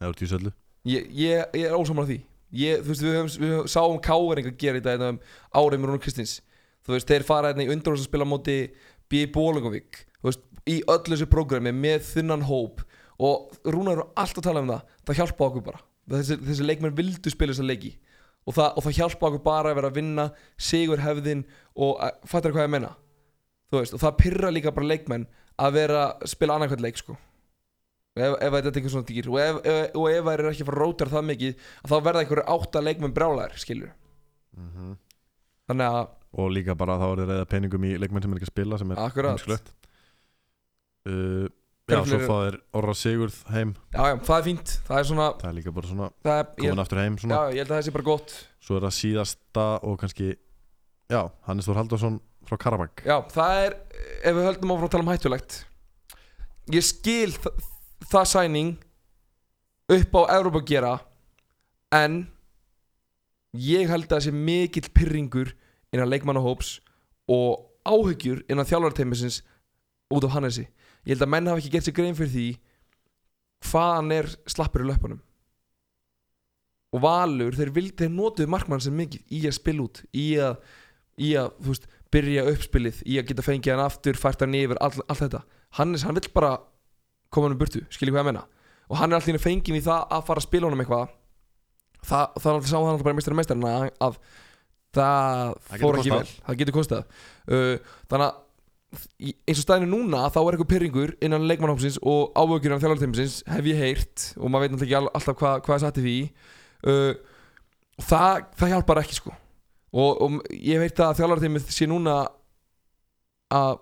eða 0.00 0.12
úr 0.12 0.18
tíu 0.18 0.30
söllu 0.30 0.52
Ég, 0.88 1.10
ég, 1.12 1.42
ég 1.58 1.66
er 1.68 1.74
ósamlega 1.76 2.08
því. 2.08 2.20
Ég, 2.56 2.78
Þú 2.80 2.88
veist, 2.88 3.02
við, 3.04 3.16
höfum, 3.18 3.32
við 3.42 3.50
höfum, 3.52 3.66
sáum 3.68 3.98
káeringar 4.00 4.54
gera 4.58 4.78
þetta 4.78 4.94
hérna 4.94 5.10
um 5.12 5.18
árið 5.60 5.82
með 5.82 5.90
Rúnar 5.90 6.00
Kristins. 6.06 6.32
Þú 6.86 6.94
veist, 6.94 7.10
þeir 7.10 7.26
fara 7.28 7.50
hérna 7.50 7.66
í 7.66 7.72
undanúrs 7.74 8.00
að 8.00 8.08
spila 8.08 8.24
á 8.24 8.32
móti 8.32 8.56
B. 9.10 9.26
Bólingavík 9.34 10.00
í 10.68 10.80
öllu 10.90 11.14
þessu 11.14 11.28
prógrami 11.30 11.72
með 11.74 12.04
þunnan 12.10 12.46
hóp 12.48 12.82
og 13.20 13.56
Rúnar 13.68 13.98
eru 13.98 14.06
alltaf 14.16 14.40
að 14.40 14.46
tala 14.48 14.62
um 14.64 14.70
það 14.72 14.94
það 15.10 15.18
hjálpa 15.20 15.46
okkur 15.50 15.64
bara. 15.66 15.80
Þessi, 16.10 16.38
þessi 16.48 16.66
leikmenn 16.66 16.96
vildu 16.98 17.30
spila 17.32 17.52
þessa 17.54 17.66
leiki. 17.68 17.92
Og 18.48 18.56
það, 18.56 18.70
og 18.80 18.84
það 18.86 18.96
hjálpa 18.98 19.28
okkur 19.28 19.42
bara 19.44 19.70
að 19.70 19.76
vera 19.78 19.90
að 19.92 19.98
vinna 20.00 20.24
sigur 20.56 21.02
hefðin 21.04 21.42
og 21.76 22.00
að- 22.06 22.22
fattar 22.32 22.54
hvað 22.56 22.66
ég 22.66 22.72
menna 22.76 22.94
veist, 23.70 23.94
og 23.94 24.00
það 24.02 24.16
pyrra 24.18 24.50
líka 24.50 24.72
bara 24.74 24.88
leikmenn 24.90 25.26
að 25.60 25.74
vera 25.76 25.98
að 26.16 26.24
spila 26.32 26.56
annarkvæmt 26.56 26.82
leik 26.82 26.96
sko. 26.98 27.14
Ef, 28.16 28.32
ef 28.42 28.50
þetta 28.56 28.66
er 28.66 28.72
eitthvað 28.80 28.94
svona 28.96 29.06
dýr. 29.06 29.28
Og 29.30 29.38
ef, 29.38 29.58
ef, 29.64 29.90
og 29.94 30.08
ef 30.10 30.24
það 30.24 30.32
er 30.32 30.48
ekki 30.50 30.64
að 30.64 30.70
fara 30.70 30.80
að 30.80 30.82
rótar 30.82 31.12
það 31.12 31.28
mikið 31.28 31.52
að 31.84 31.92
þá 31.92 31.96
verða 32.08 32.22
einhverju 32.24 32.46
átta 32.56 32.82
leikmenn 32.82 33.14
brjálæðir 33.14 33.60
skilur 33.62 33.92
þannig 35.70 35.86
að 35.86 36.08
og 36.40 36.50
líka 36.54 36.74
bara 36.78 36.96
þá 36.98 37.04
er 37.10 37.20
það 37.20 37.30
reyða 37.30 37.46
peningum 37.50 37.84
í 37.86 37.92
leikmenn 37.98 38.22
sem 38.24 38.32
er 38.34 38.38
ekki 38.40 38.48
að 38.48 38.52
spila 38.52 38.78
sem 38.80 38.90
er 38.94 38.98
Akkurat. 39.02 39.70
uh, 41.06 41.46
Já, 41.90 42.00
svo 42.08 42.18
fá 42.24 42.36
þeir 42.44 42.56
Orra 42.80 42.94
Sigurð 42.96 43.38
heim. 43.54 43.72
Já, 43.94 44.00
já, 44.10 44.14
það 44.28 44.36
er 44.38 44.44
fínt. 44.46 44.72
Það 44.86 44.98
er 45.00 45.08
svona, 45.10 45.26
Það 45.40 45.50
er 45.50 45.56
líka 45.58 45.72
bara 45.76 45.90
svona 45.90 46.08
það 46.26 46.38
er, 46.42 46.46
ég, 46.50 46.64
komin 46.64 46.82
aftur 46.84 47.00
heim 47.02 47.16
já, 47.16 47.22
svona. 47.24 47.40
ég 47.50 47.60
held 47.62 47.70
að 47.70 47.76
það 47.76 47.86
sé 47.88 47.94
bara 47.96 48.08
gott. 48.10 48.34
Svo 48.60 48.78
er 48.78 48.86
það 48.86 48.96
síðasta 49.00 49.66
og 49.90 49.96
kannski 50.02 50.28
Já, 51.10 51.20
Hannes 51.48 51.66
Þór 51.66 51.80
Halldórsson 51.80 52.18
frá 52.46 52.56
Karabag 52.62 53.02
já, 53.04 53.16
það 53.34 53.56
er, 53.64 53.74
ef 54.22 54.36
við 54.36 54.46
höldum 54.46 54.72
áfram 54.74 54.86
að 54.86 54.92
tala 54.94 55.04
um 55.04 55.10
hættulegt. 55.10 55.56
Ég 56.70 56.86
skil 56.86 57.32
það, 57.34 57.64
það 58.12 58.28
sæning 58.30 58.70
upp 59.90 60.14
á 60.14 60.22
Európa 60.38 60.62
að 60.62 60.68
gera 60.70 60.92
en 61.98 62.20
ég 63.58 63.90
held 63.90 64.06
að 64.06 64.14
það 64.14 64.24
sé 64.28 64.34
mikill 64.36 64.86
pyrringur 64.94 65.50
innan 65.90 66.10
leikmannahóps 66.12 66.76
og 67.30 67.66
áhyggjur 67.90 68.44
innan 68.46 68.68
þjálfarteimisins 68.68 69.40
út 70.14 70.26
af 70.26 70.36
Hannesi 70.36 70.68
ég 71.06 71.14
held 71.14 71.24
að 71.26 71.32
menn 71.34 71.50
hafa 71.50 71.62
ekki 71.62 71.72
gett 71.74 71.88
sér 71.88 71.96
grein 71.96 72.18
fyrir 72.18 72.32
því 72.34 72.46
hvað 73.70 73.90
hann 73.96 74.14
er 74.16 74.30
slappur 74.50 74.84
í 74.84 74.90
löpunum 74.90 75.20
og 76.90 77.02
Valur, 77.04 77.54
þeir 77.54 77.74
vildi, 77.74 77.96
þeir 78.02 78.14
notuðu 78.14 78.50
markmann 78.50 78.82
sem 78.82 78.96
mikið 78.98 79.36
í 79.36 79.44
að 79.46 79.56
spila 79.60 79.84
út 79.86 80.02
í 80.10 80.26
að, 80.42 80.56
í 81.22 81.34
að 81.38 81.52
veist, 81.66 81.86
byrja 82.10 82.48
uppspilið 82.50 83.04
í 83.06 83.20
að 83.20 83.28
geta 83.28 83.46
fengið 83.46 83.76
hann 83.76 83.84
aftur, 83.84 84.18
fært 84.18 84.42
hann 84.42 84.56
yfir 84.58 84.80
all, 84.82 84.96
allt 85.06 85.22
þetta, 85.22 85.44
Hannes, 85.78 86.02
hann 86.02 86.18
vill 86.18 86.32
bara 86.34 86.56
koma 87.30 87.46
hann 87.46 87.54
um 87.54 87.60
burtu, 87.60 87.84
skiljið 87.94 88.16
hvað 88.16 88.24
ég 88.24 88.32
menna 88.32 88.48
og 88.90 88.98
hann 88.98 89.12
er 89.12 89.20
alltaf 89.20 89.44
fengið 89.44 89.78
í 89.78 89.86
það 89.86 90.14
að 90.16 90.22
fara 90.26 90.42
að 90.42 90.46
spila 90.48 90.68
honum 90.68 90.82
eitthvað. 90.82 91.16
Það, 92.00 92.38
það 92.42 92.62
sá 92.66 92.76
hann 92.76 92.90
alltaf 92.90 93.06
bara 93.06 93.16
meistar 93.18 93.36
meistar 93.38 93.60
að, 93.70 93.90
að 94.02 94.16
það 94.96 95.52
Það 95.68 95.82
fór 95.84 95.98
ekki 96.00 96.14
vel, 96.14 96.30
það 96.46 96.60
getur 96.62 96.76
kostað. 96.76 97.20
Uh, 97.46 97.92
þannig 98.10 98.26
að 98.26 98.40
eins 98.90 99.60
og 99.60 99.62
staðinu 99.64 99.90
núna 99.92 100.24
þá 100.34 100.38
er 100.42 100.56
eitthvað 100.56 100.70
pyrringur 100.72 101.12
innan 101.22 101.44
leikmannhópsins 101.46 102.00
og 102.02 102.32
ávökjur 102.34 102.72
innan 102.72 102.80
þjálfarteimisins 102.82 103.36
hef 103.46 103.68
ég 103.70 103.78
heyrt 103.78 104.24
og 104.40 104.50
maður 104.50 104.64
veit 104.66 104.72
náttúrulega 104.74 104.88
ekki 104.88 104.98
all- 104.98 105.12
alltaf 105.20 105.38
hvað, 105.68 105.82
satt 105.84 106.00
í 106.00 106.04
því. 106.06 106.16
Uh, 106.90 107.12
það, 108.02 108.40
það 108.58 108.72
hjálpar 108.74 109.02
ekki 109.04 109.18
sko. 109.20 109.34
Og, 109.90 110.10
og 110.26 110.40
ég 110.54 110.82
veit 110.82 111.02
að 111.06 111.16
þjálfarteimið 111.20 111.70
sé 111.74 111.86
núna 111.90 112.16
að 113.54 113.78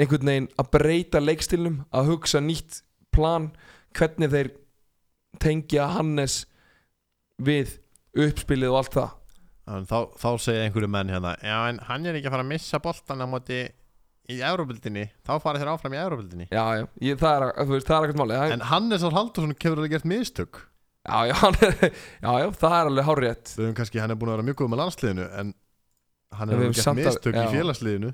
einhvern 0.00 0.28
veginn 0.32 0.48
að 0.60 0.70
breyta 0.74 1.20
leikstilnum 1.22 1.78
að 1.94 2.08
hugsa 2.14 2.40
nýtt 2.42 2.80
plan 3.14 3.50
hvernig 3.94 4.32
þeir 4.32 4.50
tengja 5.42 5.86
Hannes 5.94 6.40
við 7.44 7.76
uppspilið 8.14 8.72
og 8.72 8.80
allt 8.80 8.96
það. 8.98 9.14
En 9.74 9.86
þá, 9.88 9.98
þá 10.20 10.28
segja 10.44 10.64
einhverju 10.66 10.90
menn 10.92 11.08
hérna 11.12 11.30
Já, 11.40 11.56
en 11.70 11.78
hann 11.88 12.04
er 12.06 12.18
ekki 12.18 12.28
að 12.28 12.34
fara 12.34 12.44
að 12.44 12.50
missa 12.52 12.80
boltan 12.84 13.22
á 13.24 13.26
móti 13.32 13.62
í 14.32 14.38
Euróbildinni 14.40 15.02
Þá 15.26 15.32
fara 15.42 15.60
þeir 15.60 15.70
áfram 15.74 15.94
í 15.96 16.00
Euróbildinni 16.00 16.46
já, 16.48 16.62
já, 16.80 16.84
ég, 17.04 17.18
það 17.20 17.34
er, 17.36 17.50
það 17.84 17.96
er 17.98 18.06
ekkert 18.08 18.20
máli 18.22 18.38
það, 18.38 18.54
En 18.56 18.64
Hannes 18.70 19.04
Ár 19.04 19.16
Haldursson 19.18 19.54
kefur 19.60 19.82
alveg 19.82 19.92
gert 19.98 20.08
mistök. 20.08 20.62
Já, 21.04 21.18
já, 21.28 21.34
hann 21.42 21.58
er, 21.60 21.74
já, 22.24 22.30
já, 22.40 22.46
það 22.62 22.76
er 22.78 22.88
alveg 22.92 23.08
hárétt 23.10 23.50
Við 23.58 23.64
höfum 23.66 23.76
kannski, 23.82 24.00
hann 24.00 24.14
er 24.14 24.16
búin 24.20 24.30
að 24.32 24.38
vera 24.38 24.46
mjög 24.48 24.56
góð 24.62 24.70
með 24.72 24.80
landsliðinu 24.84 25.26
En 25.42 25.50
hann 26.38 26.48
En 26.48 26.54
er 26.54 26.62
við 26.62 26.64
alveg 26.64 26.78
gert 26.78 26.86
samt 26.88 27.02
að- 27.02 27.10
mistök 27.10 27.36
í 27.36 27.42
já. 27.44 27.50
félagsliðinu 27.52 28.12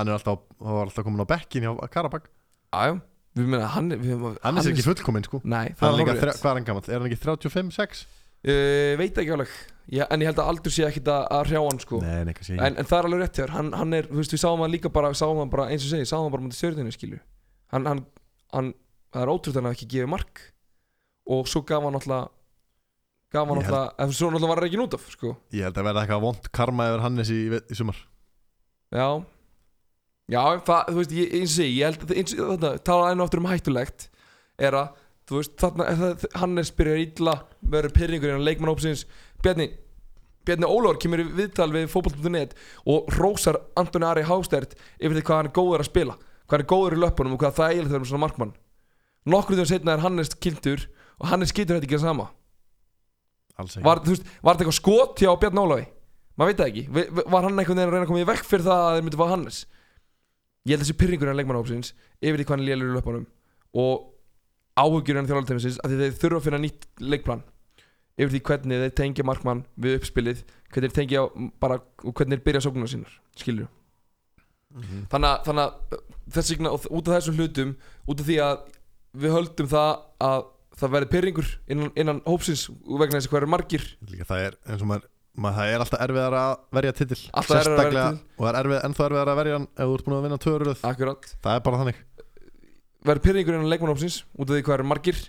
Hann 0.00 0.08
er 0.08 0.16
alltaf, 0.16 0.38
hann 0.64 0.76
var 0.78 0.86
alltaf 0.88 1.04
komin 1.04 1.20
á 1.20 1.28
bekkin 1.34 1.66
hjá 1.68 1.74
Karabak 1.92 2.30
já, 2.72 2.80
já, 2.88 2.94
við 3.36 3.50
meina 3.52 3.68
hann, 3.74 3.92
við, 4.00 4.24
Hann 4.40 4.56
er 4.56 4.64
sér 4.64 4.72
ekki 4.72 4.86
fullkominn 4.88 5.26
sko. 5.28 5.42
Nei, 5.44 5.66
Hann 5.68 5.76
það 5.76 5.84
er 5.84 5.92
er 5.92 5.98
líka, 6.00 6.14
hárétt 6.14 6.24
þre- 6.24 6.40
hvað 6.40 6.50
er 6.54 6.58
hann 6.60 6.68
gammal? 6.70 6.84
Er 6.88 7.02
hann 7.02 7.10
ekki 7.10 7.20
35-6? 7.26 8.04
Uh, 8.46 8.96
veit 9.00 9.18
ekki 9.20 9.34
alveg. 9.36 9.52
Já, 9.90 10.04
en 10.14 10.22
ég 10.22 10.28
held 10.30 10.38
að 10.38 10.48
aldur 10.52 10.70
sé 10.74 10.84
ekkit 10.86 11.08
að, 11.10 11.24
að 11.34 11.48
hrjá 11.50 11.60
hann 11.66 11.80
sko. 11.82 11.98
Nei, 12.04 12.20
nei, 12.28 12.34
kannski 12.36 12.54
en, 12.62 12.76
en 12.78 12.86
það 12.86 12.98
er 13.00 13.06
alveg 13.08 13.22
rétt 13.24 13.38
þér, 13.40 13.52
hann, 13.56 13.70
hann 13.74 13.96
er, 13.98 14.06
þú 14.06 14.20
veist, 14.20 14.34
við 14.36 14.42
sáum 14.44 14.60
hann 14.62 14.70
líka 14.70 14.92
bara, 14.94 15.10
sáum 15.18 15.40
hann 15.42 15.50
bara, 15.50 15.64
eins 15.72 15.82
og 15.88 15.90
segi, 15.90 16.06
sáum 16.06 16.28
hann 16.28 16.34
bara 16.36 16.44
mútið 16.44 16.60
stjórninu, 16.60 16.92
skilju 16.94 17.18
hann, 17.74 17.88
hann, 17.90 18.02
hann, 18.54 18.68
það 19.10 19.24
er 19.24 19.32
ótrúð 19.34 19.58
hann 19.58 19.66
að 19.70 19.74
ekki 19.74 19.88
gefið 19.96 20.12
mark. 20.12 20.44
Og 21.30 21.42
svo 21.50 21.64
gaf 21.66 21.82
hann 21.88 21.98
alltaf 21.98 22.30
gaf 23.34 23.50
hann 23.50 23.60
Ég 23.60 23.66
held- 23.66 23.76
alltaf, 23.80 23.98
ef 24.06 24.14
svo 24.20 24.30
náttúrulega 24.30 24.52
var 24.54 24.62
hann 24.62 24.70
ekki 24.70 24.80
út 24.86 24.94
af, 25.00 25.10
sko. 25.16 25.34
Ég 25.58 25.66
held 25.66 25.82
að 25.82 25.88
verða 25.90 26.06
eitthvað 26.06 26.24
vond 26.28 26.48
karma 26.60 26.86
yfir 26.92 27.04
Hannes 27.08 27.34
í, 27.34 27.40
í 27.58 27.78
sumar. 27.82 27.98
Já. 28.94 29.08
Já, 30.30 30.42
það, 30.66 30.80
þú 30.94 30.96
veist, 31.00 31.12
ég, 31.18 31.32
eins 31.34 31.50
og 31.50 31.56
segi, 31.58 31.76
ég 31.80 31.90
held 31.90 32.02
að 32.06 32.16
eins, 32.22 32.34
þetta, 32.38 32.72
tala 32.86 33.10
enn 33.10 33.22
og 33.22 33.26
aftur 33.26 33.42
um 33.42 33.48
hættulegt 33.50 34.08
er 34.62 34.76
að, 34.78 34.99
þú 35.30 35.38
veist, 35.38 35.54
þarna 35.60 35.86
það, 36.00 36.26
Hannes 36.42 36.72
byrjar 36.76 37.04
illa, 37.04 37.36
verður 37.62 37.96
pyrringur 37.96 38.32
innan 38.32 38.46
leikmannhópsins, 38.48 39.06
Bjarni 39.44 39.70
Bjarni 40.48 40.66
Ólafur 40.66 40.98
kemur 41.02 41.20
í 41.22 41.28
viðtal 41.36 41.68
við 41.74 41.86
fótboll.net 41.92 42.56
og 42.88 43.10
rósar 43.18 43.60
Antoni 43.78 44.08
Ari 44.08 44.24
Hástert 44.26 44.72
yfir 44.98 45.18
því 45.18 45.24
hvað 45.28 45.40
hann 45.40 45.50
er 45.50 45.56
góður 45.56 45.84
að 45.84 45.90
spila 45.90 46.16
hvað 46.50 46.58
hann 46.58 46.64
er 46.64 46.70
góður 46.72 46.96
í 46.96 47.00
löpunum 47.04 47.36
og 47.36 47.40
hvað 47.44 47.56
það 47.56 47.70
eiginlega 47.70 47.90
þegar 47.92 48.02
um 48.02 48.08
svona 48.10 48.24
markmann. 48.24 48.52
Nokkur 49.30 49.54
þegar 49.54 49.70
setna 49.70 49.94
er 49.94 50.02
Hannes 50.02 50.32
kildur 50.34 50.86
og 51.20 51.28
Hannes 51.30 51.52
skýtur 51.52 51.76
þetta 51.76 51.86
ekki 51.86 51.98
það 51.98 52.06
sama. 52.08 52.26
Var, 53.60 54.00
veist, 54.06 54.24
var 54.40 54.56
þetta 54.56 54.64
eitthvað 54.64 54.78
skot 54.80 55.22
hjá 55.22 55.30
Bjarni 55.38 55.62
Ólafi? 55.62 55.86
Maður 56.34 56.50
veit 56.50 56.60
það 56.60 56.70
ekki, 56.70 56.84
var 57.20 57.44
hann 57.44 57.60
einhvern 57.60 57.76
veginn 57.76 57.84
að 57.84 57.92
reyna 57.94 58.06
að 58.06 58.10
koma 58.10 58.22
í 58.22 58.30
vekk 58.30 58.48
fyrir 58.48 58.66
það 58.66 58.82
að 58.86 58.94
þeir 58.96 59.04
myndi 59.06 59.20
fá 59.20 59.26
Hannes? 59.30 59.58
Ég 60.64 60.72
held 60.72 60.80
að 60.80 60.86
þessi 60.86 60.98
pyrringur 61.02 61.30
en 61.30 61.38
leikmannhópsins 61.38 61.92
yfir 62.24 62.42
áhugjur 64.84 65.18
en 65.20 65.28
þjálfartæmisins 65.30 65.78
að 65.84 65.96
þeir 66.00 66.16
þurfa 66.22 66.40
að 66.40 66.46
finna 66.48 66.62
nýtt 66.64 66.86
leikplan 67.00 67.42
yfir 68.20 68.32
því 68.34 68.40
hvernig 68.50 68.82
þeir 68.84 68.94
tengja 69.00 69.24
markmann 69.28 69.62
við 69.80 69.98
uppspilið 70.00 70.42
hvernig 70.70 70.90
þeir 70.90 70.96
tengja 71.00 71.22
bara 71.62 71.78
og 72.04 72.14
hvernig 72.14 72.38
þeir 72.38 72.46
byrja 72.48 72.64
sóknuna 72.68 72.90
sínar 72.92 73.14
skilur 73.36 73.68
Mhm. 74.70 75.06
þannig 75.10 75.30
að, 75.34 75.38
þannig 75.48 75.64
að 75.64 76.02
þess 76.30 76.50
vegna 76.54 76.70
út 76.78 77.08
af 77.10 77.14
þessum 77.16 77.38
hlutum 77.40 77.70
út 78.06 78.20
af 78.22 78.26
því 78.28 78.36
að 78.44 78.60
við 79.18 79.32
höldum 79.34 79.66
það 79.72 79.88
að 80.22 80.44
það 80.80 80.92
verði 80.94 81.08
pyrringur 81.10 81.48
innan, 81.74 81.90
innan 81.98 82.20
hópsins 82.22 82.68
vegna 82.86 83.18
þessi 83.18 83.30
hvað 83.32 83.40
eru 83.40 83.48
margir. 83.50 83.86
Líka 84.06 84.28
það 84.28 84.44
er 84.46 84.54
eins 84.70 84.84
og 84.84 84.88
maður, 84.92 85.08
maður 85.42 85.56
það 85.58 85.72
er 85.74 85.82
alltaf 85.84 86.04
erfiðar 86.06 86.36
að 86.38 86.52
verja 86.78 86.92
titil 87.00 87.18
Alltaf 87.34 87.56
erfiðara 87.58 87.74
að 87.74 87.82
verja 87.82 88.04
Sérstaklega- 88.06 88.38
og 88.38 88.46
það 88.46 88.52
er 88.54 88.60
erfið, 88.62 88.78
ennþá 88.86 89.04
erfiðar 89.10 89.32
að 89.34 89.40
verja 89.42 89.56
hann 89.58 89.66
ef 89.74 89.82
þú 89.90 89.94
ert 89.98 90.06
búin 90.06 90.16
að 90.20 90.24
vinna 90.28 90.38
töruröð 90.46 90.86
akkurat. 90.92 91.26
Það 91.42 91.56
er 91.58 91.60
bara 91.66 91.80
þannig 91.82 91.98
verður 93.06 93.24
pyrringur 93.24 93.56
innan 93.56 93.70
leikmannhópsins 93.70 94.22
út 94.36 94.48
af 94.48 94.56
því 94.56 94.64
hvað 94.66 94.76
eru 94.78 94.88
margir. 94.90 95.20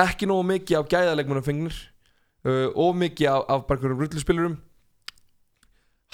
Ekki 0.00 0.28
nógu 0.30 0.46
mikið 0.48 0.78
af 0.78 0.90
gæða 0.90 1.16
leikmannum 1.18 1.46
fengnir 1.46 1.76
uh, 2.46 2.68
og 2.74 2.94
mikið 3.00 3.32
af, 3.32 3.42
af 3.48 3.66
bara 3.68 3.80
einhverjum 3.80 4.04
rulluspilurum. 4.04 4.56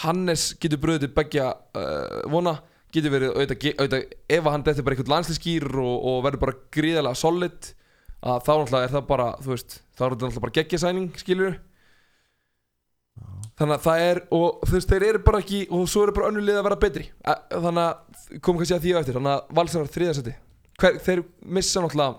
Hannes 0.02 0.50
getur 0.60 0.80
bröðið 0.82 1.06
til 1.06 1.14
begja 1.16 1.52
uh, 1.76 2.24
vona. 2.32 2.58
Getur 2.94 3.12
verið 3.12 3.34
auðvitað, 3.34 4.12
ef 4.32 4.50
hann 4.50 4.64
dettur 4.64 4.86
bara 4.86 4.96
einhvern 4.96 5.12
landslískýr 5.12 5.66
og, 5.82 5.96
og 6.10 6.20
verður 6.24 6.44
bara 6.46 6.58
gríðarlega 6.72 7.18
solid 7.18 7.72
að 8.26 8.44
þá 8.46 8.52
náttúrulega 8.52 8.86
er 8.86 8.92
það 8.94 9.08
bara 9.10 9.26
þú 9.42 9.50
veist, 9.52 9.74
þá 9.92 10.00
er 10.00 10.14
þetta 10.14 10.28
náttúrulega 10.28 10.44
bara 10.46 10.54
geggjasæning 10.56 11.18
skilur 11.20 11.58
þannig 13.58 13.74
að 13.74 13.84
það 13.84 14.04
er 14.06 14.20
og 14.38 14.64
þú 14.64 14.76
veist, 14.76 14.94
þeir 14.94 15.06
eru 15.10 15.22
bara 15.26 15.42
ekki 15.42 15.60
og 15.74 15.84
svo 15.90 16.06
eru 16.06 16.16
bara 16.16 16.30
önnur 16.30 16.46
lið 16.46 16.60
að 16.60 16.66
vera 16.68 16.80
betri. 16.80 17.04
Þannig 17.52 17.82
að 17.82 18.40
komum 18.40 18.62
kannski 18.62 18.76
að 18.76 18.86
því 18.86 18.94
á 18.96 19.00
eftir. 19.00 19.18
Þannig 19.18 19.34
að 19.34 19.54
valsarar 19.60 19.92
þriðasetti 19.96 20.34
Hver, 20.80 20.98
þeir 21.00 21.22
missa 21.42 21.80
náttúrulega 21.80 22.18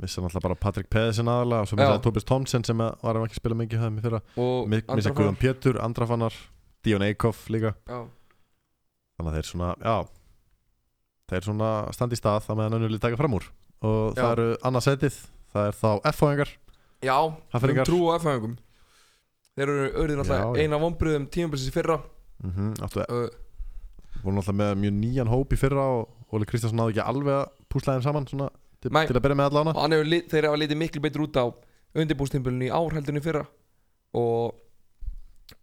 missa 0.00 0.22
náttúrulega 0.24 0.42
bara 0.46 0.54
Patrick 0.56 0.88
Pedersen 0.88 1.28
aðalega 1.28 1.60
og 1.60 1.68
svo 1.68 1.76
missa 1.76 1.98
Tobias 2.00 2.24
Thompson 2.24 2.64
sem 2.64 2.78
að- 2.80 2.94
var 3.02 3.14
ekki 3.20 3.36
að 3.36 3.40
spila 3.42 3.54
mikið 3.60 3.82
höfum 3.82 3.98
í 3.98 4.04
fyrra. 4.06 4.20
Og 4.40 4.68
Mi- 4.68 4.82
missa 4.96 5.10
Guðan. 5.12 5.36
Pétur, 5.36 5.76
Andrafannar 5.84 6.32
Dion 6.82 7.02
Eikhoff 7.02 7.48
líka. 7.50 7.74
Já. 7.88 8.06
þannig 9.20 9.32
að 9.32 9.36
þeir 9.36 9.48
svona, 9.50 9.74
já. 9.84 10.08
Þeir 11.30 11.44
svona 11.44 11.92
standi 11.92 12.16
í 12.16 12.20
stað 12.20 12.46
það 12.46 12.56
meðan 12.56 12.76
önnulið 12.80 13.00
taka 13.00 13.16
fram 13.20 13.34
úr. 13.36 13.44
Og 13.82 14.14
það 14.14 14.24
Já. 14.24 14.32
eru 14.32 14.56
annarsætið, 14.64 15.18
það 15.54 15.66
er 15.68 15.72
þá 15.72 16.00
F-fóðingar 16.12 16.50
Já, 17.02 17.16
Hafnfirðingar. 17.52 17.84
trú 17.84 18.00
á 18.08 18.16
F-fæðingum. 18.18 18.56
Þeir 19.56 19.68
eru 19.68 19.92
auðvitað 19.92 20.20
náttúrulega 20.24 20.64
eina 20.64 20.78
vonbröðum 20.80 21.28
tímabilsins 21.28 21.68
í 21.68 21.72
fyrra. 21.76 22.00
Mm 22.42 22.50
-hmm, 22.50 22.74
áttu, 22.80 23.00
uh, 23.00 23.28
voru 24.24 24.36
náttúrulega 24.36 24.56
með 24.56 24.78
mjög 24.80 24.94
nýjan 25.00 25.28
hóp 25.28 25.52
í 25.52 25.56
fyrra 25.58 25.84
og 26.00 26.08
Óli 26.32 26.46
Kristjánsson 26.46 26.78
náði 26.78 26.94
ekki 26.96 27.04
alveg 27.06 27.34
að 27.44 27.48
púsla 27.70 27.96
þeim 27.96 28.04
saman 28.06 28.28
svona, 28.30 28.50
til, 28.82 28.92
Nei. 28.94 29.04
til 29.08 29.16
að 29.16 29.24
byrja 29.26 29.38
með 29.40 29.50
allána 29.50 29.74
og 29.76 29.82
hann 29.84 29.96
hefur 29.96 30.10
lit, 30.10 30.28
þeir 30.32 30.48
hafa 30.50 30.60
litið 30.62 30.80
miklu 30.82 31.04
betur 31.04 31.24
út 31.26 31.40
á 31.40 31.44
undirbústimpulinu 32.00 32.68
í 32.68 32.74
ár 32.74 32.94
heldur 32.94 33.14
en 33.14 33.20
í 33.20 33.24
fyrra. 33.24 33.46
Og, 34.16 34.58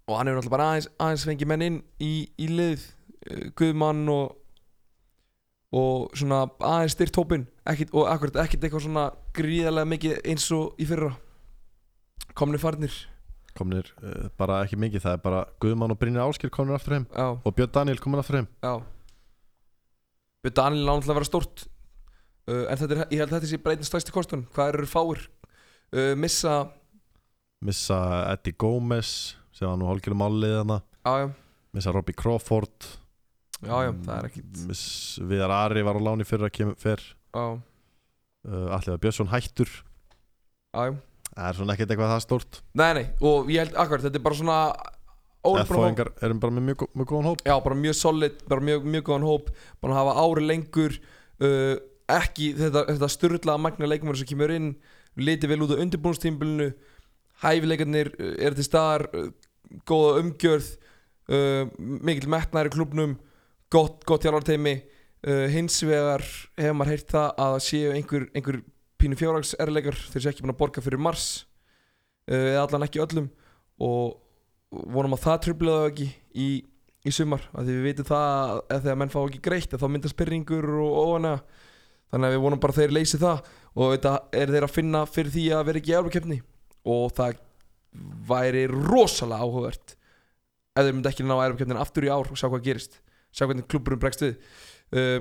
og 0.08 0.18
hann 0.18 0.30
hefur 0.30 0.42
náttúrulega 0.42 0.56
bara 0.56 0.72
aðeins, 0.74 0.90
aðeins 1.00 1.28
fengið 1.30 1.52
menn 1.52 1.66
inn 1.68 1.80
í, 2.04 2.12
í 2.40 2.50
lið 2.52 2.84
uh, 2.88 3.48
Guðmann 3.60 4.04
og 4.12 4.36
og 5.76 6.14
svona 6.16 6.46
aðeins 6.64 6.96
styrt 6.96 7.18
hópin 7.20 7.44
ekkit, 7.68 7.92
og 7.92 8.08
akkurat 8.08 8.40
ekkert 8.46 8.64
eitthvað 8.64 8.86
svona 8.86 9.06
gríðarlega 9.36 9.92
mikið 9.92 10.20
eins 10.32 10.46
og 10.56 10.80
í 10.80 10.88
fyrra. 10.88 11.12
Komni 12.38 12.60
farnir. 12.62 12.94
Komnir 13.58 13.90
uh, 14.00 14.30
bara 14.40 14.62
ekki 14.64 14.80
mikið, 14.80 15.04
það 15.04 15.18
er 15.18 15.24
bara 15.26 15.42
Guðmann 15.64 15.92
og 15.92 16.00
Brynjar 16.00 16.30
Áskir 16.30 16.54
komnir 16.54 16.78
aftur 16.78 16.96
heim. 16.98 17.08
Já, 17.12 17.28
og 17.36 17.58
Björn 17.58 17.74
Daniel 17.76 18.00
komin 18.04 18.22
aftur 18.22 18.40
heim. 18.40 18.48
Já. 18.64 18.78
Björn 20.46 20.58
Daniel 20.62 20.88
náttúrulega 20.88 21.16
að 21.16 21.20
vera 21.20 21.30
stórt 21.32 21.68
uh, 22.48 22.64
en 22.68 22.80
þetta 22.80 22.96
er, 22.96 23.02
ég 23.14 23.22
held 23.22 23.32
að 23.32 23.36
þetta 23.38 23.52
sé 23.52 23.60
bara 23.64 23.78
einn 23.78 23.88
stærsti 23.88 24.16
kostun 24.16 24.46
hvað 24.56 24.74
eru 24.74 24.90
fáir 24.90 25.24
uh, 25.94 26.14
missa, 26.20 26.56
missa 27.66 28.00
Eddie 28.34 28.58
Gómez 28.60 29.12
sem 29.58 29.68
var 29.70 29.78
nú 29.80 29.90
hálfgjörðum 29.90 30.22
málið 30.22 30.56
þarna. 30.60 30.80
Já 31.08 31.14
já. 31.24 31.28
Missa 31.78 31.94
Robbie 31.94 32.18
Crawford. 32.18 32.90
Já 33.58 33.76
já, 33.88 33.92
það 34.06 34.14
er 34.18 34.28
ekkit. 34.30 34.60
Miss 34.70 34.84
Viðar 35.30 35.54
Ari 35.56 35.84
var 35.86 35.98
á 35.98 36.02
láni 36.06 36.28
fyrra 36.28 36.50
kemur 36.54 36.78
fyrr. 36.82 37.04
Uh, 37.38 37.58
Alliða 38.76 39.00
Björnsson 39.02 39.32
hættur. 39.32 39.72
Já, 40.74 40.92
já. 40.92 40.94
Það 41.38 41.50
er 41.50 41.58
svona 41.58 41.74
ekkert 41.74 41.92
eitthvað 41.94 42.14
það 42.14 42.22
stórt. 42.26 42.62
Nei, 42.78 42.92
nei, 42.98 43.04
og 43.26 43.50
ég 43.54 43.66
held 43.66 43.76
akkurat, 43.78 44.06
þetta 44.06 44.18
er 44.18 44.26
bara 44.26 44.38
svona 44.40 44.60
að 45.48 45.60
F-fóðingar 45.64 46.10
erum 46.26 46.40
bara 46.42 46.54
með 46.56 46.66
mjög, 46.70 46.86
mjög 46.98 47.12
góðan 47.12 47.30
hóp. 47.30 47.44
Já, 47.46 47.54
bara 47.66 47.78
mjög 47.78 47.98
solid, 47.98 48.40
bara 48.50 48.66
mjög, 48.70 48.88
mjög 48.96 49.06
góðan 49.10 49.28
hóp. 49.28 49.52
Bara 49.84 49.94
að 49.94 50.00
hafa 50.02 50.26
ári 50.26 50.46
lengur. 50.48 50.98
Uh, 51.38 51.76
Ekki 52.08 52.54
þetta, 52.56 52.86
þetta 52.94 53.10
styrlaða 53.12 53.60
magna 53.60 53.90
leikmur 53.90 54.16
sem 54.16 54.30
kemur 54.30 54.54
inn 54.56 54.74
liti 55.20 55.50
vel 55.50 55.64
út 55.66 55.74
á 55.76 55.82
undirbúnstímbilinu 55.84 56.70
hæfileikarnir 57.44 58.14
uh, 58.16 58.36
eru 58.48 58.58
til 58.58 58.68
staðar 58.68 59.08
uh, 59.12 59.32
góða 59.88 60.22
umgjörð 60.22 60.70
uh, 61.34 61.66
mikil 61.78 62.30
metnaður 62.32 62.72
í 62.72 62.76
klubnum 62.78 63.18
gott, 63.74 64.06
gott 64.08 64.26
hjálparteimi 64.26 64.78
uh, 64.78 65.46
hins 65.52 65.80
vegar 65.86 66.24
hefur 66.58 66.78
maður 66.78 66.94
heyrt 66.96 67.12
það 67.14 67.44
að 67.48 67.58
séu 67.68 67.92
einhver, 67.96 68.28
einhver 68.38 68.62
pínu 68.98 69.18
fjórags 69.20 69.54
erleikar 69.62 69.98
þeir 69.98 70.24
séu 70.24 70.32
ekki 70.32 70.46
búin 70.46 70.56
að 70.56 70.62
borga 70.62 70.84
fyrir 70.86 71.02
mars 71.02 71.28
uh, 72.32 72.54
eða 72.54 72.64
allan 72.66 72.88
ekki 72.88 73.04
öllum 73.04 73.30
og 73.84 74.18
vonum 74.96 75.16
að 75.16 75.24
það 75.26 75.44
tröflaðu 75.46 75.92
ekki 75.92 76.10
í, 76.36 76.50
í 77.08 77.14
sumar 77.14 77.46
af 77.54 77.64
því 77.64 77.78
við 77.78 77.88
veitum 77.92 78.10
það 78.10 78.58
að 78.64 78.84
þegar 78.84 79.00
menn 79.02 79.14
fá 79.14 79.20
ekki 79.24 79.44
greitt 79.44 79.76
þá 79.78 79.88
myndast 79.92 80.16
spyrringur 80.16 80.70
og 80.84 80.98
óana 80.98 81.34
þannig 82.12 82.30
að 82.30 82.36
við 82.36 82.44
vonum 82.46 82.62
bara 82.64 82.76
að 82.76 82.82
þeir 82.82 82.96
leysi 82.98 83.20
það 83.22 83.52
og 83.78 83.94
þetta 83.94 84.14
er 84.40 84.54
þeir 84.54 84.68
að 84.68 84.74
finna 84.74 85.04
fyrir 85.10 85.34
því 85.34 85.46
að 85.54 85.68
vera 85.70 85.82
ekki 85.82 85.92
í 85.92 85.98
Európa-keppni 85.98 86.40
og 86.94 87.08
það 87.18 87.40
væri 88.28 88.66
rosalega 88.72 89.46
áhugavert 89.46 89.96
ef 90.78 90.86
þeir 90.86 90.94
myndi 90.94 91.12
ekki 91.12 91.26
ná 91.26 91.36
Európa-keppnin 91.36 91.82
aftur 91.82 92.08
í 92.08 92.12
ár 92.12 92.30
og 92.30 92.40
sjá 92.40 92.48
hvað 92.48 92.66
gerist. 92.68 93.00
Sjá 93.34 93.46
hvernig 93.46 93.68
klubburum 93.70 94.02
bregst 94.02 94.24
við. 94.24 94.38
Uh, 94.94 95.20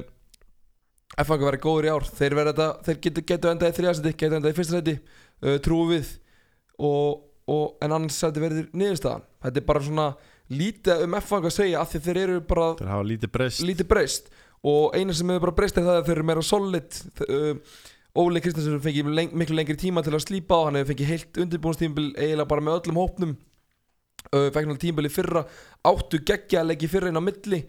F-fanga 1.22 1.48
verið 1.48 1.62
góður 1.64 1.88
í 1.88 1.92
ár. 1.94 2.06
Þeir, 2.18 2.38
þetta, 2.50 2.68
þeir 2.86 2.98
getur, 3.06 3.26
getur 3.30 3.52
endað 3.52 3.72
í 3.72 3.76
þrjásæti 3.78 4.12
getur 4.12 4.38
endað 4.38 4.52
í 4.52 4.56
fyrsta 4.58 4.80
sæti. 4.80 4.96
Uh, 5.42 5.58
trúum 5.64 5.92
við. 5.94 6.10
Og, 6.76 7.22
og, 7.48 7.76
en 7.84 7.96
annars 7.96 8.18
sæti 8.20 8.42
verður 8.42 8.68
niðurstaðan. 8.76 9.24
Þetta 9.46 9.62
er 9.62 9.68
bara 9.70 9.84
svona 9.86 10.08
lítið 10.52 11.06
um 11.06 11.16
F-fanga 11.18 11.50
að 11.50 11.56
segja 11.56 11.84
því 11.90 12.02
þeir 12.04 12.20
eru 12.24 12.40
bara 12.46 12.68
þeir 12.78 13.70
lítið 13.70 13.88
breyst 13.90 14.28
og 14.66 14.96
eina 14.96 15.14
sem 15.14 15.28
hefur 15.30 15.46
bara 15.46 15.56
breyst 15.60 15.78
er 15.78 15.86
það 15.86 16.00
að 16.00 16.08
þeir 16.08 16.16
eru 16.16 16.26
meira 16.30 16.44
solid 16.44 16.98
uh, 17.26 17.76
Óli 18.16 18.40
Kristinsson 18.42 18.82
fengið 18.82 19.10
leng, 19.12 19.34
miklu 19.36 19.58
lengri 19.58 19.76
tíma 19.78 20.02
til 20.04 20.14
að 20.16 20.24
slípa 20.24 20.56
á 20.56 20.66
hann 20.66 20.78
hefur 20.80 20.94
fengið 20.94 21.10
heilt 21.12 21.40
undirbúinstímbil 21.44 22.06
eiginlega 22.14 22.48
bara 22.50 22.64
með 22.64 22.78
öllum 22.80 23.00
hópnum. 23.02 23.34
Uh, 24.32 24.48
fekk 24.50 24.64
náttúrulega 24.64 24.84
tímbil 24.86 25.08
í 25.08 25.12
fyrra. 25.12 25.42
Áttu 25.86 26.22
geggja 26.26 26.62
að 26.62 26.70
leggja 26.72 26.92
fyrra 26.94 27.12
inn 27.12 27.20
á 27.20 27.22
milli. 27.22 27.60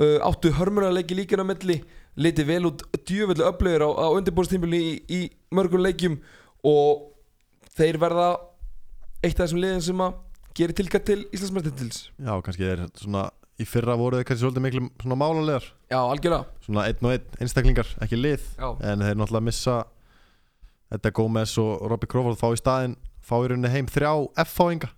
Uh, 0.00 0.16
áttu 0.24 0.54
hörmur 0.56 0.88
að 0.88 0.96
leggja 0.96 1.18
líka 1.18 1.36
inn 1.36 1.44
á 1.44 1.50
milli. 1.52 1.76
Litið 2.16 2.48
vel 2.48 2.70
út 2.70 2.86
djöfellu 3.04 3.44
öflögur 3.50 3.84
á, 3.84 3.90
á 4.00 4.06
undirbúinstímbili 4.16 4.80
í, 4.80 4.94
í 5.12 5.20
mörgum 5.52 5.84
leikjum. 5.84 6.16
Og 6.64 7.12
þeir 7.76 8.00
verða 8.00 8.32
eitt 9.22 9.36
af 9.36 9.44
þessum 9.44 9.60
liðin 9.62 9.84
sem 9.84 10.02
að 10.02 10.18
gerir 10.56 10.76
tilkætt 10.76 11.06
til 11.08 11.20
Íslandsmestintils 11.32 12.02
já, 12.20 12.32
kannski 12.44 12.66
er 12.68 12.84
svona 12.98 13.28
í 13.62 13.66
fyrra 13.68 13.94
voru 14.00 14.18
þeir 14.18 14.26
kannski 14.28 14.44
svolítið 14.44 14.64
miklu 14.66 14.82
svona 15.02 15.18
málalegar 15.20 15.66
Já, 15.92 15.98
algjörlega. 16.00 16.44
Svona 16.66 16.84
einn 16.88 17.06
og 17.08 17.14
einn 17.14 17.40
einstaklingar, 17.44 17.88
ekki 18.04 18.18
lið 18.18 18.44
Já, 18.58 18.68
en 18.90 19.04
þeir 19.06 19.18
náttúrulega 19.20 19.46
missa 19.48 19.76
þetta 20.92 21.12
Gómez 21.16 21.54
og 21.62 21.86
Robbie 21.92 22.10
Crawford 22.12 22.40
fá 22.40 22.48
í 22.52 22.60
staðinn 22.60 22.98
fá 23.22 23.36
í 23.40 23.48
rauninni 23.52 23.70
heim 23.72 23.88
þrjá 23.90 24.12
F-fáinga 24.44 24.90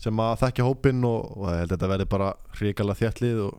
sem 0.00 0.20
að 0.22 0.34
þekkja 0.44 0.66
hópinn 0.68 1.04
og, 1.08 1.30
og 1.36 1.46
ég 1.50 1.62
held 1.62 1.70
að 1.70 1.76
þetta 1.76 1.90
verði 1.94 2.08
bara 2.12 2.30
hrikalega 2.58 3.00
þjætt 3.02 3.22
lið 3.24 3.38
og 3.46 3.54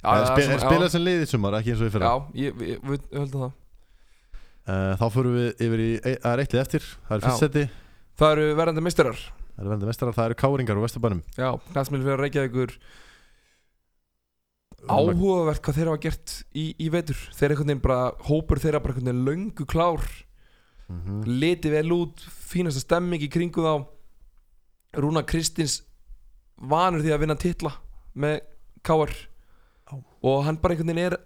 já, 0.00 0.14
er 0.14 0.28
spil, 0.30 0.46
svona- 0.48 0.62
spila 0.64 0.88
sem 0.94 1.04
lið 1.04 1.24
í 1.24 1.28
sumar, 1.30 1.56
ekki 1.60 1.74
eins 1.74 1.82
og 1.84 1.90
í 1.90 1.92
fyrra? 1.96 2.08
Já, 2.08 2.44
ég, 2.46 2.54
við, 2.60 2.78
við 2.88 3.04
höldum 3.20 3.44
það. 3.44 3.52
Uh, 4.70 4.94
þá 5.00 5.04
fyrir 5.16 5.36
við 5.36 5.62
yfir 5.66 5.82
í 5.84 5.90
e- 5.98 6.16
það 6.22 6.32
er 6.32 6.42
eitt 6.44 6.54
lið 6.56 6.62
eftir, 6.64 6.88
það 7.08 7.14
er 7.16 7.20
Já. 7.20 7.26
fyrst 7.28 7.44
seti. 7.44 7.64
Það 8.20 8.32
eru 8.36 8.48
verðandi 8.60 8.84
misturar 8.88 9.20
það 9.60 9.66
er 9.66 9.70
vendið 9.74 9.90
mestarar, 9.90 10.14
það 10.16 10.28
eru 10.30 10.36
káringar 10.40 10.78
úr 10.80 10.84
Vesturbænum. 10.86 11.18
Já, 11.36 11.48
knastmjöl 11.74 12.00
fyrir 12.00 12.14
að 12.16 12.22
reykja 12.24 12.44
ykkur 12.48 12.70
áhugavert 14.88 15.62
hvað 15.64 15.76
þeir 15.76 15.90
hafa 15.90 16.02
gert 16.06 16.34
í, 16.56 16.64
í 16.80 16.88
vetur. 16.92 17.20
Þeir 17.36 17.54
einhvern 17.54 17.70
veginn 17.72 17.84
bara, 17.84 18.10
hópur 18.28 18.60
þeirra 18.62 18.80
bara 18.82 18.94
einhvern 18.94 19.10
veginn 19.10 19.26
löngu 19.28 19.66
klár. 19.68 20.06
Mhm. 20.90 21.22
Liti 21.26 21.70
vel 21.70 21.92
út, 21.94 22.24
fínasta 22.50 22.82
stemming 22.82 23.22
í 23.22 23.30
kringu 23.30 23.62
þá. 23.62 23.86
Rúna 25.00 25.22
Kristins 25.26 25.82
vanur 26.56 27.04
því 27.04 27.14
að 27.14 27.20
vinna 27.22 27.38
titla 27.38 27.74
með 28.16 28.40
Káar 28.82 29.12
Já. 29.12 30.00
og 30.22 30.44
hann 30.44 30.56
bara 30.56 30.74
einhvern 30.74 30.90
veginn 30.90 31.12
er, 31.12 31.16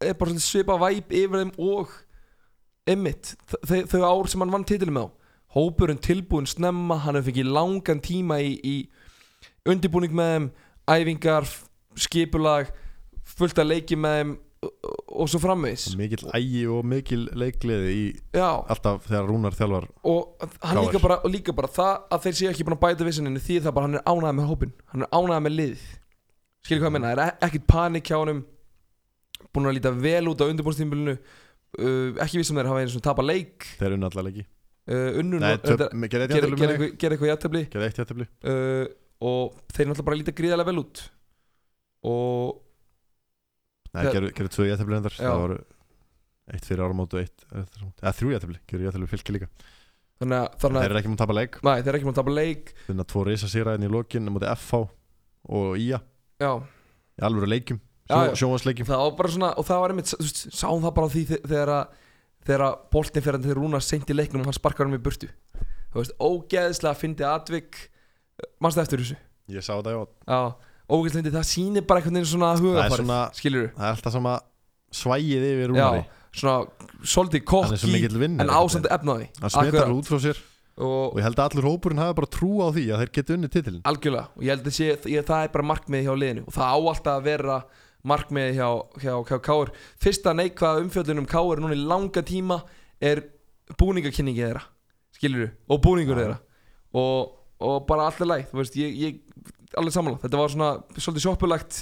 er 0.00 0.14
bara 0.14 0.38
svipa 0.38 0.76
væp 0.78 1.10
yfir 1.10 1.40
þeim 1.42 1.54
og 1.58 1.90
Emmitt, 2.84 3.30
þau, 3.64 4.02
ár 4.04 4.26
sem 4.28 4.42
hann 4.44 4.52
vann 4.52 4.64
titilum 4.68 4.98
með 4.98 5.06
á 5.08 5.12
hópurinn 5.54 6.00
tilbúin 6.02 6.48
snemma 6.48 6.98
hann 7.04 7.16
hefur 7.16 7.30
fengið 7.30 7.52
langan 7.54 8.02
tíma 8.04 8.40
í, 8.42 8.56
í 8.60 8.74
undirbúning 9.70 10.14
með 10.14 10.32
þeim. 10.32 10.48
Æfingar, 10.84 11.46
skipulag 12.00 12.72
fullt 13.34 13.60
að 13.62 13.70
leiki 13.70 13.98
með 13.98 14.18
þeim 14.18 14.34
og, 14.64 15.26
svo 15.28 15.40
framvegis. 15.42 15.90
Mikil 16.00 16.22
ægi 16.36 16.62
og 16.72 16.86
mikil 16.88 17.26
leikliði 17.36 17.90
í 17.92 18.04
já, 18.32 18.48
alltaf 18.72 19.04
þegar 19.10 19.26
Rúnar 19.28 19.56
þjálfar 19.56 19.90
og 20.08 20.46
hann 20.64 20.80
líka 20.80 21.02
bara, 21.02 21.18
og 21.20 21.34
líka 21.34 21.52
bara 21.56 21.68
það 21.68 21.92
að 22.16 22.24
þeir 22.24 22.38
séu 22.38 22.48
ekki 22.52 22.64
búin 22.64 22.78
að 22.78 22.86
bæta 22.86 23.08
vissininu 23.08 23.42
því 23.44 23.58
það 23.66 23.76
bara 23.76 23.90
hann 23.90 23.98
er 24.00 24.06
ánægð 24.08 24.38
með 24.38 24.48
hópin 24.52 24.72
hann 24.92 25.04
er 25.04 25.12
ánægð 25.12 25.44
með 25.44 25.56
lið 25.58 25.84
skilur 26.64 26.84
hvað 26.84 26.90
ég 26.90 26.96
menna, 26.96 27.12
það 27.12 27.22
er 27.22 27.32
e- 27.32 27.48
ekkert 27.48 27.66
panik 27.68 28.08
hjá 28.08 28.18
honum. 28.18 28.42
Búin 29.54 29.68
að 29.68 29.76
líta 29.76 29.92
vel 29.94 30.30
út 30.30 30.42
á 30.42 30.48
undirbúinstímbilinu 30.48 31.14
uh, 31.14 32.22
ekki 32.24 32.40
vissum 32.40 32.58
þeir 32.58 32.70
hafa 32.70 32.82
einu 32.82 32.94
svona 32.94 33.06
tapa 33.10 33.24
leik. 33.24 33.66
Þeir 33.78 33.96
unna 33.98 34.10
allar 34.10 34.26
leiki. 34.28 34.46
Uh, 34.84 35.20
unnur 35.20 35.44
gera 36.12 37.14
eitthvað 37.14 37.30
jættabli 37.30 38.26
uh, 38.44 38.84
og 39.24 39.54
þeir 39.72 39.88
náttúrulega 39.88 40.08
bara 40.10 40.18
líta 40.20 40.34
gríðarlega 40.36 40.68
vel 40.68 40.82
út 40.82 41.00
og 42.04 42.60
Nei, 43.94 44.02
gerðu 44.10 44.50
tvö 44.56 44.66
jættabli 44.68 44.96
endar 44.98 45.14
Já. 45.14 45.28
það 45.30 45.40
voru 45.44 45.58
eitt 46.54 46.66
fyrir 46.68 46.82
áramót 46.84 47.14
og 47.14 47.20
eitt 47.22 47.44
eða 47.54 48.12
þrjú 48.18 48.32
jættabli, 48.34 48.58
gerðu 48.68 48.88
jættabli 48.88 49.08
fylki 49.12 49.34
líka. 49.36 49.48
Þannig 50.20 50.38
að, 50.40 50.48
þeir 50.50 50.62
þannig 50.64 50.80
að 50.80 50.86
eru 50.88 50.98
ekki 51.00 51.10
múin 51.10 51.16
að 51.18 51.22
tapa 51.24 51.36
leik. 51.38 51.56
Nei, 51.64 51.74
þeir 51.78 51.88
eru 51.92 51.98
ekki 52.00 52.08
múin 52.08 52.14
að 52.14 52.20
tapa 52.20 52.34
leik. 52.34 52.72
Finna 52.88 53.06
tvo 53.10 53.22
risa 53.28 53.50
sigraðin 53.50 53.86
í 53.86 53.90
lokin 53.94 54.30
mútið 54.34 54.52
FH 54.54 54.80
og 55.54 55.78
IA 55.78 56.00
Já, 56.42 56.50
í 57.20 57.24
alvöru 57.28 57.48
já. 58.10 58.34
sjónvarsleikjum 58.36 58.88
það 58.88 59.00
var 59.04 59.14
bara 59.18 59.32
svona 59.32 59.50
og 59.60 59.64
það 59.68 59.80
var 59.84 59.94
einmitt, 59.94 60.12
sáum 60.52 60.82
það 60.84 60.94
bara 60.98 61.10
því 61.14 61.22
þe- 61.30 61.40
þegar 61.48 61.72
að 61.74 61.94
þegar 62.44 62.64
að 62.66 62.74
boltin 62.92 63.24
fyrir 63.24 63.42
til 63.46 63.54
Rúna 63.56 63.80
seint 63.80 64.10
í 64.12 64.16
leiknum 64.16 64.42
og 64.42 64.50
hann 64.50 64.58
sparkar 64.58 64.84
hann 64.88 64.98
í 64.98 65.00
burtu. 65.00 65.30
Þú 65.94 66.02
veist, 66.02 66.14
ógeðslega 66.20 66.98
fyndi 67.00 67.24
atvik. 67.24 67.78
Mannstu 68.60 68.82
eftir 68.82 69.00
þessu? 69.00 69.16
Ég 69.48 69.62
sá 69.64 69.72
þetta 69.78 69.94
já 69.94 70.02
já, 70.84 70.94
ógeðslega 70.94 71.20
fyndi, 71.20 71.34
það 71.34 71.46
sýnir 71.50 71.86
bara 71.88 72.00
einhvern 72.00 72.20
veginn 72.20 72.32
svona 72.32 72.50
hugafarið, 72.60 73.14
skilur 73.38 73.70
það 73.74 73.86
er 73.88 73.96
alltaf 73.96 74.14
sama 74.14 74.34
svægið 74.94 75.46
yfir 75.50 75.64
já, 75.64 75.70
Rúnari 75.72 76.04
svona 76.34 76.56
svolítið 77.04 77.44
svo 77.44 77.62
kokki 77.62 78.18
vinn 78.18 78.42
en 78.42 78.50
ásandi 78.50 78.90
efnaði 78.92 79.30
hann 79.40 79.54
smetar 79.54 79.94
út 79.94 80.08
frá 80.08 80.20
sér. 80.22 80.40
Og 80.74 81.14
og 81.14 81.20
ég 81.20 81.26
held 81.28 81.38
að 81.38 81.52
allur 81.52 81.68
hópurinn 81.68 82.00
hafi 82.02 82.16
bara 82.18 82.30
trú 82.34 82.50
á 82.58 82.68
því 82.74 82.84
að 82.90 83.02
þeir 83.02 83.10
geti 83.14 83.34
unni 83.36 83.50
titilin 83.50 83.84
algjörlega. 83.86 84.26
Og 84.34 84.42
ég 84.42 84.56
held 84.56 84.66
að 84.66 84.74
sé, 84.74 84.88
ég, 85.12 85.26
það 85.28 85.44
er 85.46 85.52
bara 85.54 85.66
markmiði 85.70 86.08
hjá 86.08 86.14
liðinu. 86.18 86.46
Og 86.48 86.56
það 86.56 86.72
á 86.74 86.78
alltaf 86.78 87.12
að 87.12 87.28
vera 87.28 87.58
markmiði 88.10 88.56
hjá, 88.58 88.68
hjá, 89.04 89.12
hjá 89.30 89.38
Káur 89.46 89.70
fyrsta 90.02 90.34
neikvæða 90.34 90.82
umfjöldunum 90.82 91.28
Káur 91.30 91.62
núna 91.62 91.78
í 91.78 91.84
langa 91.92 92.24
tíma 92.26 92.58
er 92.98 93.22
búningakynningi 93.78 94.42
þeirra. 94.42 94.64
Skilur 95.14 95.54
og 95.70 95.82
búningur 95.86 96.18
Já. 96.18 96.24
þeirra. 96.24 96.40
Og, 96.98 97.38
og 97.70 97.78
bara 97.86 98.10
allir 98.10 98.30
læg 98.32 98.50
þú 98.50 98.58
veist, 98.58 98.80
ég, 98.82 98.98
ég 98.98 99.22
alveg 99.80 99.94
samanlega, 99.96 100.22
þetta 100.24 100.40
var 100.40 100.52
svona 100.54 100.68
svolítið 100.96 101.24
sjoppulegt 101.26 101.80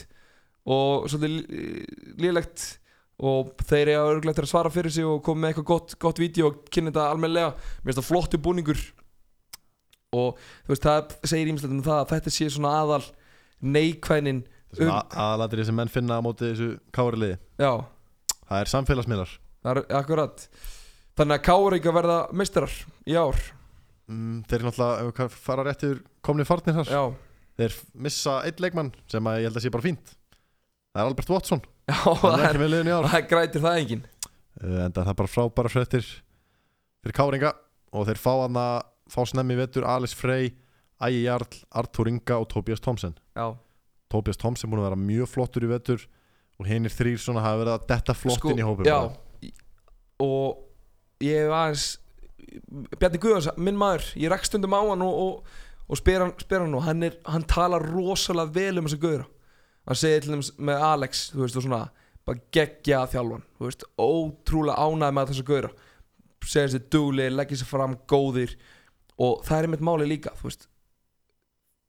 og 0.73 1.09
svolítið 1.11 2.17
lélegt 2.23 2.65
og 3.23 3.53
þeir 3.69 3.93
eru 3.93 4.15
örgulegt 4.17 4.41
að 4.43 4.51
svara 4.51 4.71
fyrir 4.73 4.91
sig 4.95 5.07
og 5.07 5.21
koma 5.27 5.45
með 5.45 5.53
eitthvað 5.53 5.69
gott, 5.69 5.95
gott 6.03 6.19
vídeo 6.23 6.49
og 6.51 6.63
kynna 6.75 6.91
þetta 6.91 7.05
almennilega. 7.13 7.53
Mér 7.83 7.93
finnst 7.93 8.01
það 8.01 8.09
flottu 8.09 8.41
búningur. 8.43 8.81
Og 10.13 10.41
þú 10.67 10.73
veist, 10.75 10.87
það 10.89 11.15
segir 11.31 11.53
ímestlega 11.53 11.77
um 11.77 11.85
það 11.87 12.01
að 12.03 12.11
þetta 12.17 12.33
sé 12.35 12.49
svona 12.53 12.73
aðal 12.83 13.05
neikvænin 13.63 14.43
Um- 14.81 14.89
aðalatrið 14.89 15.67
sem 15.69 15.77
menn 15.77 15.91
finna 15.93 16.17
á 16.17 16.25
móti 16.25 16.47
þessu 16.49 16.69
káriðliði 16.97 17.35
já, 17.61 17.73
það 18.49 18.63
er 18.63 18.71
samfélagsmiðlar. 18.73 19.33
Það 19.63 19.77
er 19.77 19.97
akkurat. 19.99 20.45
Þannig 21.13 21.37
að 21.37 21.43
Káur 21.45 21.77
ekki 21.77 21.91
að 21.91 21.97
verða 21.99 22.17
meistarar 22.41 22.77
í 23.05 23.19
ár. 23.21 23.37
Mm, 24.09 24.39
þeir 24.49 24.65
náttúrulega 24.65 25.11
ef 25.13 25.21
við 25.21 25.37
fara 25.45 25.67
rétt 25.69 25.85
yfir 25.85 26.01
komni 26.25 26.47
farnir 26.49 26.79
þar. 26.79 26.89
Já, 26.89 27.03
þeir 27.63 27.79
missa 28.07 28.41
eitt 28.47 28.61
leikmann 28.63 28.93
sem 29.11 29.31
að 29.31 29.41
ég 29.41 29.51
held 29.51 29.61
að 29.61 29.67
sé 29.67 29.73
bara 29.75 29.87
fínt. 29.87 30.17
Það 30.93 31.03
er 31.03 31.09
Albert 31.09 31.33
Watson. 31.33 31.63
Já 31.91 31.99
það 32.23 32.45
er 32.47 32.61
er, 32.63 33.07
það 33.11 33.29
grætir 33.31 33.63
það 33.63 33.79
engin 33.81 34.03
uh, 34.63 34.79
en 34.85 34.95
það 34.95 35.11
er 35.11 35.19
bara 35.19 35.31
frábæra 35.31 35.73
fréttir 35.73 36.07
fyrir 37.03 37.17
káringa 37.17 37.53
og 37.93 38.07
þeir 38.09 38.21
fá 38.23 38.33
hann 38.45 38.59
að 38.61 38.77
fá 39.13 39.21
snemmi 39.29 39.57
í 39.57 39.61
vetur 39.61 39.87
Alice 39.89 40.17
Frey, 40.17 40.53
Ægi 41.03 41.25
Jarl, 41.27 41.59
Artur 41.83 42.11
Inga 42.11 42.39
og 42.39 42.47
Tobias 42.53 42.83
Thompson 42.83 43.17
já, 43.35 43.47
Tobias 44.13 44.39
Thompson 44.41 44.71
búin 44.71 44.85
að 44.85 44.91
vera 44.91 45.01
mjög 45.01 45.33
flottur 45.33 45.67
í 45.67 45.73
vetur 45.73 46.07
og 46.61 46.69
hinnir 46.71 46.95
þrýr 46.95 47.19
svona 47.21 47.43
hafa 47.43 47.65
verið 47.65 47.75
að 47.75 47.89
detta 47.91 48.17
flott 48.17 48.39
Sko, 48.39 48.53
inn 48.53 48.63
í 48.63 48.69
hópum 48.69 48.87
já. 48.87 49.01
og 50.23 50.63
ég 51.25 51.43
hef 51.43 51.57
aðeins 51.59 51.89
Bjarni 53.01 53.19
Guðans, 53.21 53.49
minn 53.57 53.79
maður 53.81 54.07
ég 54.21 54.31
rekst 54.31 54.53
stundum 54.53 54.75
á 54.77 54.81
hann 54.85 55.03
og, 55.03 55.19
og, 55.27 55.61
og 55.89 55.99
spyr, 55.99 56.25
hann, 56.25 56.35
spyr 56.41 56.65
hann 56.65 56.77
og 56.79 56.85
hann, 56.87 57.03
er, 57.07 57.19
hann 57.29 57.47
talar 57.49 57.85
rosalega 57.93 58.55
vel 58.55 58.81
um 58.81 58.89
þessa 58.89 59.03
guðra 59.03 59.29
hann 59.89 59.99
segir 59.99 60.25
til 60.25 60.35
dæmis 60.37 60.53
með 60.59 60.85
Alex 60.89 61.25
þú 61.33 61.45
veist 61.45 61.59
og 61.59 61.67
svona 61.67 61.85
bara 62.23 62.45
geggja 62.55 63.07
þjálfan 63.11 63.47
þú 63.59 63.67
veist, 63.67 63.89
ótrúlega 63.99 64.79
ánægð 64.79 65.17
með 65.19 65.33
þessa 65.33 65.49
guðra 65.49 65.73
segja 66.49 66.73
sér 66.75 66.89
duglega, 66.93 67.35
leggja 67.37 67.61
sér 67.61 67.71
fram 67.71 67.97
góðir. 68.11 68.57
Og 69.23 69.43
það 69.47 69.59
er 69.59 69.69
einmitt 69.69 69.85
máli 69.85 70.09
líka 70.09 70.35
þú 70.39 70.49
veist. 70.49 70.67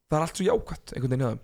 Það 0.09 0.19
er 0.19 0.27
allt 0.27 0.39
svo 0.39 0.47
jákvætt 0.47 0.93
einhvern 0.93 1.13
veginn 1.13 1.25
hjá 1.25 1.33
þeim. 1.33 1.43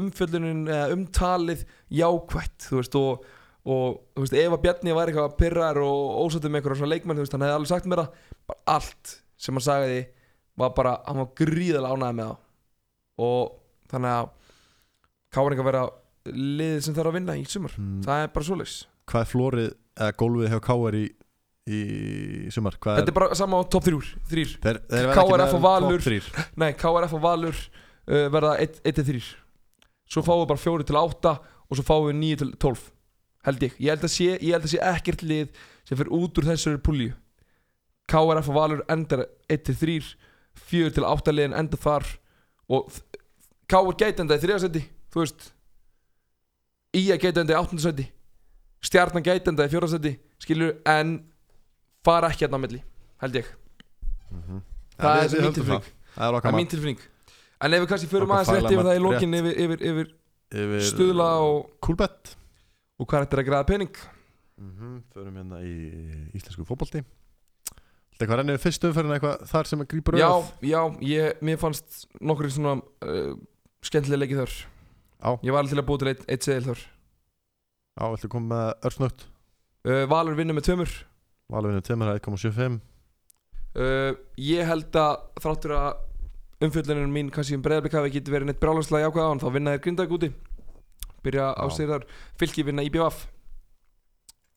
Umfjöllunin 0.00 0.62
eða 0.72 0.92
umtalið 0.94 1.64
jákvætt 1.92 2.68
þú 2.70 2.78
veist 2.80 2.98
og, 2.98 3.26
og 3.68 3.98
þú 4.14 4.24
veist 4.24 4.38
ef 4.40 4.56
að 4.56 4.62
Bjarni 4.64 4.96
var 4.96 5.12
eitthvað 5.12 5.36
pyrrar 5.40 5.80
og 5.84 6.38
með 6.40 6.60
eitthvað 6.60 6.80
svona 6.80 6.94
leikmenn 6.94 7.18
þú 7.18 7.26
veist 7.26 7.36
hann 7.36 7.44
hefði 7.44 7.58
alveg 7.58 7.72
sagt 7.74 7.90
mér 7.90 8.02
bara 8.48 8.58
allt 8.78 9.16
sem 9.36 9.58
hann 9.58 9.66
sagði 9.66 10.00
var 10.60 10.72
bara 10.76 10.94
hann 11.06 11.20
var 11.22 11.30
gríðalega 11.38 11.98
ánægði 11.98 12.16
með 12.18 12.30
það 12.30 13.24
og 13.24 13.52
þannig 13.90 14.14
að 14.14 14.32
káringa 15.34 15.66
vera 15.66 15.84
liðið 16.30 16.80
sem 16.86 16.96
þarf 16.96 17.10
að 17.10 17.16
vinna 17.18 17.36
í 17.36 17.44
sumar. 17.48 17.76
Mm. 17.78 18.00
það 18.06 18.22
er 18.22 18.32
bara 18.34 18.48
svoleiðis. 18.48 18.78
Hvað 19.10 19.24
er 19.24 19.30
flórið 19.30 19.70
eða 19.94 20.16
gólfið 20.22 20.52
hjá 20.54 20.60
KR 20.64 20.98
í, 20.98 21.04
í 21.68 21.80
sumar? 22.54 22.78
Hvað 22.80 23.00
þetta 23.00 23.12
er 23.12 23.18
bara 23.18 23.38
sama 23.38 23.60
á 23.60 23.62
top 23.74 23.88
3 23.88 24.12
þrýr 24.30 24.54
Þeir, 24.64 24.80
þeir 24.88 25.08
verða 25.10 25.26
KRF 25.28 25.58
og 25.58 25.64
Valur. 25.66 26.08
Nei, 26.62 26.70
KRF 26.80 27.16
og 27.18 27.24
Valur 27.24 27.58
uh, 27.58 28.26
verða 28.32 28.56
1-3 28.64 29.20
Svo 30.14 30.22
fáum 30.24 30.44
við 30.44 30.50
bara 30.54 30.64
4 30.64 30.88
til 30.88 31.00
8 31.00 31.34
og 31.64 31.78
svo 31.78 31.84
fáum 31.86 32.08
við 32.10 32.20
9 32.22 32.40
til 32.42 32.50
12 32.60 32.90
held 33.44 33.64
ég, 33.66 33.74
ég 33.82 33.92
held 33.92 34.06
að 34.06 34.12
sé, 34.12 34.30
held 34.40 34.64
að 34.64 34.72
sé 34.72 34.80
ekkert 34.80 35.24
lið 35.24 35.64
sem 35.84 35.98
fyrir 35.98 36.12
út 36.16 36.40
úr 36.40 36.48
þessari 36.48 36.80
pulju 36.84 37.12
KRF 38.08 38.50
og 38.52 38.56
Valur 38.56 38.84
endar 38.92 39.24
1 39.52 39.68
til 40.54 40.62
3 40.62 40.90
4 40.90 40.90
til 40.94 41.04
8 41.04 41.32
liðin 41.34 41.54
enda 41.58 41.76
þar 41.76 42.04
og 42.70 42.88
þ- 42.90 43.02
KR 43.68 43.92
gæti 43.98 44.20
enda 44.20 44.36
í 44.36 44.40
3. 44.42 44.58
seti 44.60 44.80
þú 45.12 45.20
veist 45.22 45.52
IA 46.94 47.16
gæti 47.18 47.40
enda 47.40 47.54
í 47.54 47.60
8. 47.60 47.78
seti 47.80 48.06
Stjarnan 48.84 49.22
gæti 49.24 49.48
enda 49.48 49.64
í 49.66 49.70
4. 49.72 49.88
seti 49.88 50.18
skilur, 50.38 50.74
en 50.86 51.24
fara 52.04 52.28
ekki 52.30 52.44
hérna 52.46 52.58
á 52.58 52.62
milli 52.64 52.82
held 53.22 53.34
ég 53.34 53.46
Mhm. 54.34 54.62
Það 54.98 55.14
Ja, 55.16 55.22
er 55.22 55.28
það. 55.28 55.82
Það 56.14 56.44
er 56.44 56.52
mín 56.52 56.68
tilfinning 56.70 56.98
En 57.60 57.72
ef 57.72 57.80
við 57.82 57.88
kannski 57.88 58.08
förum 58.10 58.28
aðeins 58.34 58.50
rétt 58.50 58.70
yfir 58.72 58.84
það 58.84 58.96
í 58.98 59.02
mat 59.02 59.12
lokin 59.12 59.34
yfir, 59.34 59.54
yfir, 59.64 59.78
yfir 59.90 60.08
yfir 60.52 60.80
stuðla 60.90 61.28
og, 61.40 61.70
Coolbet 61.80 62.34
og 62.98 63.06
hvað 63.08 63.24
þetta 63.24 63.32
er 63.38 63.42
að 63.42 63.48
græða 63.48 63.66
pening 63.66 63.94
Mhm, 64.58 65.02
Förum 65.14 65.34
hérna 65.34 65.58
í 65.62 66.30
íslensku 66.34 66.64
fótbolti 66.66 67.04
Þetta 68.14 68.24
eitthvað 68.24 68.38
rennið 68.40 68.60
fyrst 68.62 68.84
umferðin 68.86 69.14
eitthvað 69.16 69.40
þar 69.50 69.68
sem 69.70 69.80
grípur 69.90 70.16
Já, 70.20 70.28
auðvitað? 70.30 70.68
já, 70.70 70.80
ég, 71.10 71.40
mér 71.42 71.56
fannst 71.58 72.04
nokkur 72.22 72.46
svona 72.54 72.74
uh, 72.78 73.32
skemmtilega 73.82 74.20
leikið 74.22 74.42
þar. 74.44 74.54
Já. 75.24 75.30
Ég 75.48 75.50
var 75.56 75.64
alveg 75.64 75.72
til 75.74 75.80
að 75.82 75.88
búa 75.88 76.00
til 76.02 76.10
eitt, 76.12 76.22
eitt 76.30 76.46
seðil 76.46 76.68
þar. 76.68 76.84
Já, 77.94 78.04
viltu 78.12 78.30
koma 78.30 78.50
með 78.54 78.88
örsnögt 78.90 79.26
uh, 79.86 80.04
Valur 80.10 80.34
vinnur 80.38 80.56
með 80.58 80.64
tömur 80.66 80.94
Valvinni 81.54 81.82
2.1.75 81.86 82.78
uh, 83.78 84.16
Ég 84.42 84.66
held 84.66 84.96
að 84.98 85.12
þráttur 85.44 85.74
að 85.78 86.64
umfjöldunum 86.64 87.12
mín 87.14 87.30
kannski 87.34 87.54
um 87.58 87.62
breyðarblik 87.62 87.94
hafi 87.98 88.10
ekki 88.10 88.32
verið 88.32 88.48
neitt 88.50 88.62
brálanslega 88.62 89.06
jákvæða 89.08 89.26
á 89.26 89.30
hann 89.30 89.42
þá 89.42 89.48
vinna 89.54 89.74
þeir 89.74 89.82
grindag 89.84 90.14
úti. 90.16 90.30
Byrja 91.26 91.50
á 91.54 91.64
Já. 91.66 91.74
sér 91.76 91.90
þar. 91.92 92.06
Fylki 92.40 92.64
vinna 92.66 92.84
IBF 92.86 93.24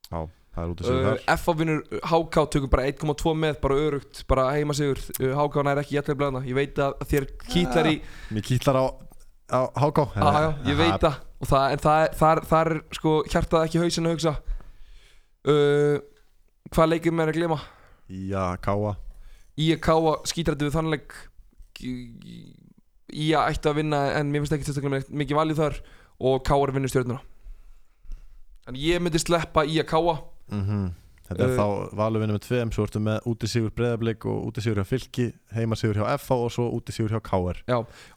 Já, 0.07 0.19
það 0.57 0.63
er 0.65 0.71
út 0.73 0.81
að 0.81 0.87
segja 0.89 1.01
Uh, 1.01 1.07
þar. 1.07 1.37
FA 1.43 1.53
vinnur 1.61 1.81
HK 2.09 2.43
tökum 2.55 2.71
bara 2.73 2.85
1,2 2.89 3.33
með 3.37 3.59
bara 3.61 3.77
örugt, 3.85 4.21
bara 4.27 4.45
heima 4.57 4.73
sigur. 4.77 4.99
Uh, 5.21 5.31
HK 5.37 5.63
nær 5.67 5.81
ekki 5.83 5.95
jætlega 5.99 6.17
blæðna 6.23 6.41
ég 6.49 6.57
veit 6.57 6.81
að 6.81 6.97
þér 7.11 7.27
kýtlar 7.45 7.89
í 7.91 7.95
Mér 8.33 8.45
kýtlar 8.49 8.79
á, 8.81 8.85
á 9.53 9.59
HK 9.77 10.05
ah, 10.17 10.39
já, 10.41 10.49
ég 10.71 10.79
veit 10.81 10.97
það. 11.05 11.19
Og 11.37 11.47
það, 11.51 11.65
en 11.77 11.81
það, 11.85 12.43
það 12.49 12.61
er 12.65 12.77
sko 12.97 13.11
hjartað 13.29 13.65
ekki 13.67 13.81
hausin 13.83 14.09
að 14.09 14.15
hugsa. 14.17 14.35
Uh, 15.47 15.99
hvað 16.73 16.89
leikir 16.95 17.13
með 17.15 17.29
að 17.31 17.37
glema 17.37 17.59
Já, 18.09 18.43
Káa. 18.63 18.95
IK 19.57 19.87
skítrætti 20.31 20.65
við 20.67 20.73
þannleik 20.75 21.13
IA 23.17 23.45
ætti 23.51 23.69
að 23.69 23.77
vinna 23.79 23.99
en 24.17 24.31
mér 24.33 24.43
finnst 24.43 24.55
ekki 24.57 24.67
sérstaklega 24.67 25.05
mikið- 25.21 25.37
valið 25.37 25.61
þar. 25.61 25.77
Og 26.17 26.39
K.R. 26.47 26.71
vinnur 26.73 26.89
stjórnuna 26.89 27.19
Þannig 28.65 28.81
ég 28.89 29.01
myndi 29.05 29.19
sleppa 29.21 29.61
IK 29.69 29.93
mm 30.51 30.87
Þetta 31.27 31.43
er 31.43 31.49
Uh, 31.51 31.57
þá 31.59 31.95
Valvinni 31.99 32.35
með 32.37 32.43
2 32.47 32.71
Svo 32.71 32.83
ertu 32.87 32.99
með 33.03 33.25
útisigur 33.27 33.71
breyðablik 33.75 34.25
og 34.31 34.45
útisigur 34.47 34.79
hjá 34.79 34.85
Fylki 34.87 35.25
Heimasigur 35.51 35.97
hjá 35.99 36.05
FH 36.15 36.31
og 36.45 36.51
svo 36.55 36.67
útisigur 36.77 37.11
hjá 37.11 37.19
KR 37.19 37.59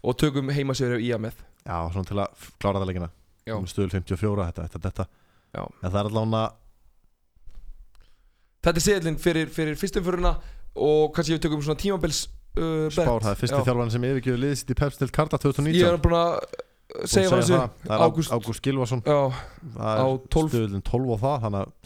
og 0.07 0.15
tökum 0.21 0.53
heimasigur 0.55 0.95
á 0.95 0.99
IA 1.03 1.19
með 1.19 1.41
Já, 1.67 1.91
svona 1.91 2.07
til 2.07 2.21
að 2.23 2.45
klára 2.63 2.79
það 2.79 2.87
leikina 2.93 3.09
Já. 3.49 3.57
Um 3.59 3.67
Stöðul 3.67 3.91
54, 3.97 4.47
þetta, 4.53 4.69
þetta, 4.71 4.83
þetta 4.87 5.07
Já. 5.59 5.63
En 5.83 5.91
það 5.91 5.99
er 6.05 6.11
allavega 6.13 6.45
Þetta 8.61 8.77
er 8.79 8.85
seðlinn 8.87 9.19
fyrir, 9.21 9.51
fyrir 9.59 9.79
fyrstumföruna 9.81 10.33
og 10.81 11.11
kannski 11.17 11.35
við 11.35 11.43
tökum 11.49 11.63
svona 11.67 11.81
tímabils 11.83 12.23
uh, 12.61 12.87
spár 12.95 13.25
Það 13.25 13.31
er 13.33 13.39
fyrsti 13.43 13.59
Já. 13.59 13.65
þjálfarinn 13.67 13.95
sem 13.97 14.07
yfirgjöðu 14.11 14.43
liðið 14.45 14.59
sitt 14.63 14.71
í 14.71 14.79
Peps 14.85 15.01
til 15.01 15.11
Karla 15.11 15.41
2019 15.41 15.81
Ég 15.81 15.91
er 15.91 16.01
búin 16.05 16.17
að 16.21 16.31
uh, 16.39 16.63
að 17.01 17.11
segja 17.11 17.35
þessu 17.35 17.57
það. 17.57 17.85
Er 17.91 18.07
Ágúst- 18.07 18.35
Já, 19.03 19.21
Það 19.75 19.99
á 19.99 20.07
er 20.07 20.25
12. 20.37 20.51
stöðulinn 20.55 20.87
12 20.93 21.15
og 21.17 21.23
það 21.27 21.37
Þannig 21.47 21.61
að 21.65 21.77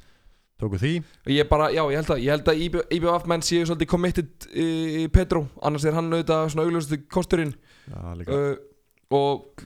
tóku 0.60 0.78
því? 0.80 0.92
Ég 1.34 1.48
bara, 1.50 1.70
já, 1.74 1.82
ég 1.90 1.98
held 2.00 2.10
að, 2.14 2.22
ég 2.24 2.30
held 2.34 2.48
að 2.52 2.60
IB 2.66 2.78
IBF 2.98 3.26
menn 3.30 3.42
séu 3.44 3.64
svolítið 3.66 3.90
committed 3.90 4.46
í, 4.54 4.68
í 5.04 5.08
Petro, 5.12 5.46
annars 5.62 5.84
er 5.84 5.96
hann 5.98 6.12
auðvitað 6.12 6.52
svona 6.54 6.66
augljóðastu 6.68 7.00
kosturinn. 7.10 7.54
Já, 7.90 8.00
líka. 8.20 8.32
Uh, 8.32 8.54
og 9.14 9.64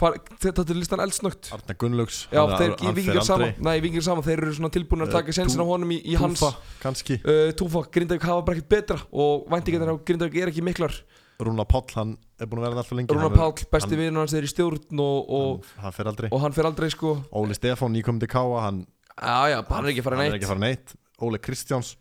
far, 0.00 0.16
þetta 0.40 0.64
er 0.64 0.78
listan 0.80 1.00
eldsnögt. 1.04 1.50
Arna 1.54 1.76
Gunnlaugs 1.78 2.22
Já, 2.32 2.40
hann- 2.40 2.56
þeir 2.58 2.70
hann 2.72 2.80
í 2.80 2.86
fer 2.88 2.96
vingingar 2.96 3.20
aldrei. 3.20 3.28
saman 3.28 3.54
Nei, 3.68 3.74
í 3.78 3.82
vingingar 3.84 4.06
saman, 4.08 4.24
þeir 4.26 4.42
eru 4.42 4.54
svona 4.56 4.70
tilbúin 4.74 5.04
að 5.04 5.08
Eh, 5.08 5.12
taka 5.18 5.32
sensin 5.36 5.60
á 5.60 5.64
Tú- 5.64 5.68
honum 5.70 5.90
í, 5.92 5.98
í 6.04 6.16
hans 6.18 6.40
Túfa, 6.40 6.56
kannski. 6.82 7.20
Uh, 7.24 7.52
Túfa, 7.52 7.84
Grindavík 7.92 8.22
hafa 8.22 8.42
bara 8.44 8.56
ekkert 8.58 8.68
betra 8.68 8.98
og 9.12 9.46
væntingarnir 9.52 9.92
á 9.92 9.96
Grindavík 10.04 10.36
er 10.42 10.48
ekki 10.50 10.62
miklar. 10.64 10.92
Rúna 11.40 11.64
Páll, 11.68 11.88
hann 11.94 12.16
er 12.40 12.46
búin 12.46 12.60
að 12.60 12.64
vera 12.68 12.74
það 12.74 12.82
alltaf 12.82 12.96
lengi. 12.98 13.14
Hann 13.16 13.32
er- 13.32 13.36
Páll, 13.38 13.52
besti 13.70 13.88
hann- 13.94 13.98
vinur 14.00 14.20
hans 14.24 14.32
er 14.34 14.42
í 14.42 14.50
stjórn 14.50 14.98
og, 15.00 15.30
og, 15.30 15.64
hann, 15.76 15.84
hann 15.84 15.92
fer 15.92 16.04
aldrei. 16.10 16.28
og 16.32 16.40
hann 16.40 16.52
fer 16.52 16.64
aldrei 16.64 16.90
sko. 16.90 17.14
Óli 17.32 17.54
Stefán, 17.56 17.92
nýkomandi 17.94 18.26
Káa 18.28 18.60
hann, 18.66 18.86
Já, 19.20 19.36
já, 19.52 19.58
hann 19.68 19.84
er 19.84 19.90
ekki 19.92 20.00
að 20.00 20.06
fara 20.08 20.16
hann 20.16 20.26
er 20.26 20.30
neitt. 20.32 20.40
ekki 20.40 20.50
fara 20.50 20.64
neitt. 20.64 20.94
Óli 21.20 21.38
Kristjáns. 21.44 21.96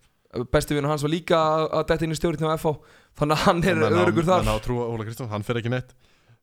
Besti 0.54 0.76
vinur 0.78 0.90
hans 0.94 1.04
var 1.04 1.10
líka 1.12 1.38
að 1.68 1.88
detta 1.90 2.06
inn 2.06 2.14
í 2.14 2.18
stjórn 2.20 2.38
hjá 2.40 2.54
FH 2.56 2.76
Þannig 3.20 3.36
að 3.36 3.46
hann 3.46 3.64
er 3.68 3.80
örugur 3.90 4.24
þar. 4.28 4.46
á 4.48 4.56
að 4.56 4.64
trúa 4.68 4.86
Óli 4.94 5.06
Kristjáns, 5.08 5.32
hann 5.34 5.44
fer 5.44 5.60
ekki 5.60 5.72
neitt. 5.74 5.96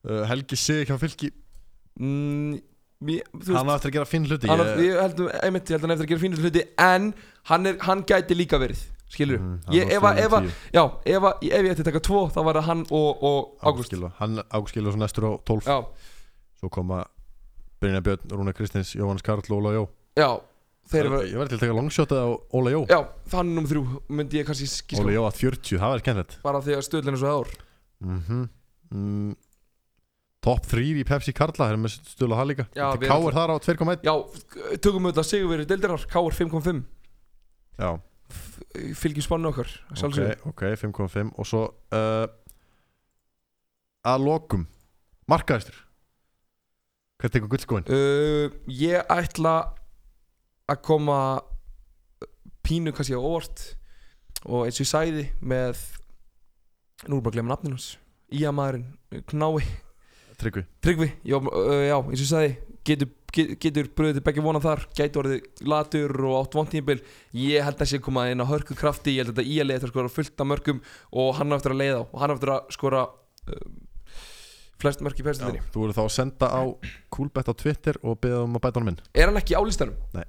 Uh, 0.07 0.25
Helgi 0.29 0.57
Sig 0.57 0.91
mm, 2.01 2.59
ég, 3.09 3.23
þú 3.45 3.57
hann 3.57 3.71
á 3.73 3.77
eftir 3.77 3.91
að 3.91 3.97
gera 3.99 4.09
finn 4.09 4.27
hluti 4.29 4.49
hann, 4.51 4.61
ég- 4.61 4.83
ég 4.85 5.01
held, 5.01 5.21
einmitt, 5.45 5.71
ég 5.71 5.77
held 5.77 5.85
að 5.85 5.87
hann 5.87 5.95
eftir 5.97 6.07
að 6.07 6.13
gera 6.13 6.23
fínur 6.25 6.43
hluti 6.45 6.63
en 6.79 7.09
hann, 7.51 7.67
er, 7.71 7.79
hann 7.87 8.03
gæti 8.09 8.37
líka 8.37 8.59
verið 8.61 8.83
skilur 9.13 9.39
Mm, 9.41 9.61
hann 9.67 9.75
ég, 9.77 9.87
á 9.87 9.97
ef, 9.97 9.97
ef, 9.97 10.03
að- 10.03 10.51
410. 10.51 10.53
já, 10.73 10.85
ef, 11.07 11.23
ef 11.41 11.63
ég 11.63 11.71
ætti 11.73 11.83
að 11.85 11.89
taka 11.91 12.01
tvo 12.09 12.23
þá 12.35 12.41
var 12.45 12.55
það 12.61 12.67
hann 12.71 12.87
og, 12.91 13.23
og 13.23 13.59
Ágúst 13.63 13.95
hann 14.19 14.43
Ágúst 14.51 14.75
Gilva 14.75 14.93
svo 14.93 15.01
næstur 15.01 15.25
á 15.25 15.33
12 15.45 15.65
já, 15.71 15.79
svo 16.61 16.69
koma 16.71 17.05
Brynja 17.81 18.01
Björn, 18.01 18.29
Rúna 18.33 18.53
Kristins, 18.57 18.95
Jóhannes 18.97 19.23
Karl 19.23 19.41
og 19.45 19.59
Óla 19.61 19.73
Jó. 19.77 19.89
Já, 20.17 20.41
þeir 20.91 21.09
eru 21.09 21.21
ég 21.27 21.39
verði 21.41 21.53
til 21.53 21.59
að 21.59 21.65
taka 21.65 21.79
longshotið 21.79 22.21
á 22.23 22.29
Óla 22.57 22.73
Jó. 22.75 22.81
Já, 22.91 22.99
þannig 23.33 23.57
nummer 23.59 23.71
þrjú 23.73 23.85
myndi 24.21 24.41
ég 24.41 24.47
kannski 24.49 24.69
skíska 24.71 25.03
Óla 25.05 25.17
Jó 25.17 25.25
að 25.27 25.41
40, 25.41 25.81
það 25.81 25.93
verður 25.93 26.05
skemmtilegt. 26.05 26.39
Bara 26.47 26.63
því 26.63 26.77
að 26.77 26.87
stöðlinn 26.87 27.17
er 27.19 27.23
svo 27.23 27.35
ár 27.41 27.53
mm 28.07 28.47
mm, 28.93 29.35
Top 30.47 30.67
3 30.71 30.83
í 31.01 31.05
Pepsi 31.09 31.33
Karla 31.35 31.71
erum 31.73 31.87
við 31.89 31.97
stöðla 32.13 32.37
það 32.39 32.51
líka. 32.53 32.65
Já, 32.71 32.85
Þetta 32.93 33.01
við 33.03 33.09
K 33.09 33.15
erum 33.17 33.29
er 33.31 33.37
þar 33.39 33.51
á 33.51 33.57
2,1 33.67 34.05
já, 34.07 34.15
tökum 34.85 35.09
við 35.09 35.17
þetta 35.17 35.25
sigurverið 35.31 35.71
deildirar 35.73 36.05
K.R. 36.13 36.37
5.5 36.39 36.85
Já, 37.77 37.91
fylgjum 38.97 39.25
spannu 39.27 39.51
okkar 39.51 39.73
ok, 40.07 40.21
ok, 40.53 40.63
5,5 40.81 41.33
og 41.35 41.49
svo 41.49 41.65
uh, 41.93 42.29
að 44.07 44.23
lokum 44.29 44.63
markaðistur. 45.29 45.83
Hvað 47.21 47.35
tekur 47.35 47.53
gullskóin? 47.57 47.91
uh, 47.91 48.55
ég 48.71 49.03
ætla 49.13 49.57
að 50.71 50.83
koma 50.87 51.19
pínu 52.67 52.93
kannski 52.95 53.15
á 53.15 53.23
óvart 53.23 53.63
og 54.47 54.67
eins 54.67 54.79
og 54.81 54.85
ég 54.85 54.91
sæði 54.91 55.27
með 55.41 55.83
nú 57.07 57.19
er 57.19 57.23
bara 57.23 57.33
að 57.33 57.39
glemma 57.39 57.55
nafninu 57.55 57.79
hans 57.79 57.95
Ía 58.27 58.51
maðurinn, 58.51 58.89
Knái. 59.31 59.63
Tryggvi. 60.37 60.65
Tryggvi, 60.83 61.07
já, 61.25 61.37
uh, 61.39 61.85
já 61.87 61.95
eins 61.95 62.19
og 62.19 62.25
ég 62.25 62.31
sagði 62.33 62.51
getur, 62.87 63.13
get, 63.33 63.53
getur 63.63 63.89
bröðið 63.97 64.25
begge 64.27 64.45
vona 64.45 64.61
þar 64.61 64.83
gæti 64.99 65.21
orðið 65.21 65.63
latur 65.71 66.13
og 66.27 66.35
átt 66.41 66.57
vontímabil 66.59 66.99
ég 67.39 67.65
held 67.65 67.81
að 67.81 67.93
sé 67.93 68.01
koma 68.03 68.27
inn 68.33 68.43
á 68.43 68.51
hörku 68.51 68.77
krafti 68.77 69.15
ég 69.15 69.25
held 69.25 69.33
að 69.33 69.41
þetta 69.41 69.55
í 69.55 69.61
að 69.63 69.71
leiða 69.71 69.81
þetta 69.81 69.93
skora 69.95 70.13
fullt 70.13 70.43
af 70.45 70.51
mörgum 70.51 70.83
og 71.23 71.33
hann 71.39 71.55
á 71.55 71.57
eftir 71.57 71.75
að 71.77 71.81
leiða 71.83 72.03
og 72.05 72.21
hann 72.21 72.35
á 72.35 72.37
eftir 72.37 72.53
að 72.57 72.77
skora 72.77 73.03
uh, 73.07 73.67
flest 74.83 75.03
mörg 75.07 75.17
í 75.17 75.25
Já, 75.25 75.29
fæstildinni 75.31 75.65
Þú 75.73 75.85
verður 75.85 75.99
þá 75.99 76.05
að 76.05 76.15
senda 76.19 76.51
á 76.53 76.63
Coolbet 77.17 77.49
á 77.49 77.55
Twitter 77.57 78.01
og 78.03 78.21
beða 78.21 78.43
um 78.45 78.59
að 78.59 78.67
bæta 78.67 78.81
honum 78.83 78.93
inn. 78.93 79.05
Er 79.17 79.31
hann 79.31 79.41
ekki 79.41 79.57
á 79.57 79.63
listanum? 79.65 79.97
Nei. 80.13 80.27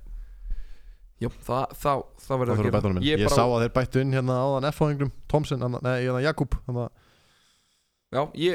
Jú, 1.17 1.31
það, 1.47 1.71
það, 1.81 2.01
það 2.21 2.41
verður 2.43 2.53
að, 2.53 2.59
að 2.59 2.87
gera 2.87 3.01
Ég, 3.07 3.21
ég 3.23 3.31
sá 3.33 3.41
að 3.41 3.61
þeir 3.63 3.71
bættu 3.73 4.01
inn 4.03 4.11
hérna 4.13 4.35
áðan 4.37 4.67
F-fáðinglum 4.69 5.11
Tomsen, 5.31 5.63
neða 5.65 5.93
hérna 5.97 6.19
Jakub 6.21 6.57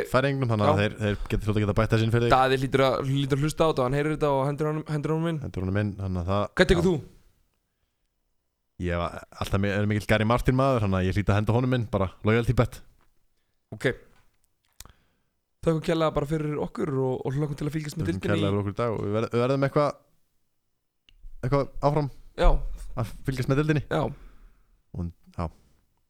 Færinglum, 0.09 0.49
þannig 0.49 0.69
að 0.71 0.79
þeir, 0.79 0.95
þeir 1.01 1.17
getur 1.33 1.49
svolítið 1.49 1.59
að 1.59 1.65
geta 1.67 1.75
bætt 1.81 1.91
þessin 1.93 2.13
fyrir 2.15 2.25
þig. 2.25 2.33
Það 2.33 2.55
er 2.55 2.63
lítur 2.63 2.85
að, 2.87 2.95
að 3.03 3.43
hlusta 3.43 3.67
á 3.67 3.69
þetta, 3.69 3.89
hann 3.89 3.97
heyrir 3.99 4.15
þetta 4.15 4.31
og 4.33 4.47
hendur 4.49 5.13
honum 5.13 5.27
inn. 5.29 5.41
Hendur 5.43 5.67
honum 5.67 5.81
inn, 5.83 5.91
þannig 5.99 6.23
að 6.23 6.31
það 6.31 6.47
Hvað 6.55 6.71
tekur 6.71 6.87
þú? 6.87 6.95
Ég 8.83 9.03
var, 9.03 9.19
alltaf 9.43 9.67
er 9.69 9.91
mikill 9.91 10.09
Gary 10.09 10.29
Martin 10.31 10.57
maður, 10.59 10.87
þannig 10.87 11.01
að 11.03 11.11
ég 11.11 11.19
hlýta 11.19 11.35
að 11.35 11.39
henda 11.43 11.59
honum 11.59 11.77
inn 11.77 11.85
bara, 11.93 12.09
lojal 12.25 12.47
til 12.49 12.57
bett 12.63 12.79
Ok. 13.73 13.91
Takk 15.63 15.77
og 15.77 15.85
kjærlega 15.87 16.15
bara 16.17 16.29
fyrir 16.33 16.57
okkur 16.63 16.91
og, 16.97 17.21
og 17.27 17.37
hlokkum 17.37 17.59
til 17.59 17.69
að 17.69 17.77
fylgjast 17.77 17.99
með 18.01 18.11
dildinni 18.11 18.23
Takk 18.23 18.33
og 18.33 18.41
kjærlega 18.41 18.51
fyrir 18.51 18.63
okkur 18.63 18.75
í 18.75 18.81
dag 18.81 18.97
og 18.97 19.05
við 19.05 19.39
verðum 19.45 19.69
eitthvað 19.69 19.93
eitthvað 21.43 21.71
áfram. 21.83 22.11
Já. 22.39 22.49
að 22.97 23.13
fylgjast 23.27 23.51
með 23.51 23.63
dildinni 23.63 23.85
Já. 23.89 24.03
og 24.07 25.09
já, 25.37 25.45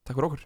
Takk 0.07 0.17
fyrir 0.17 0.29
okkur 0.29 0.45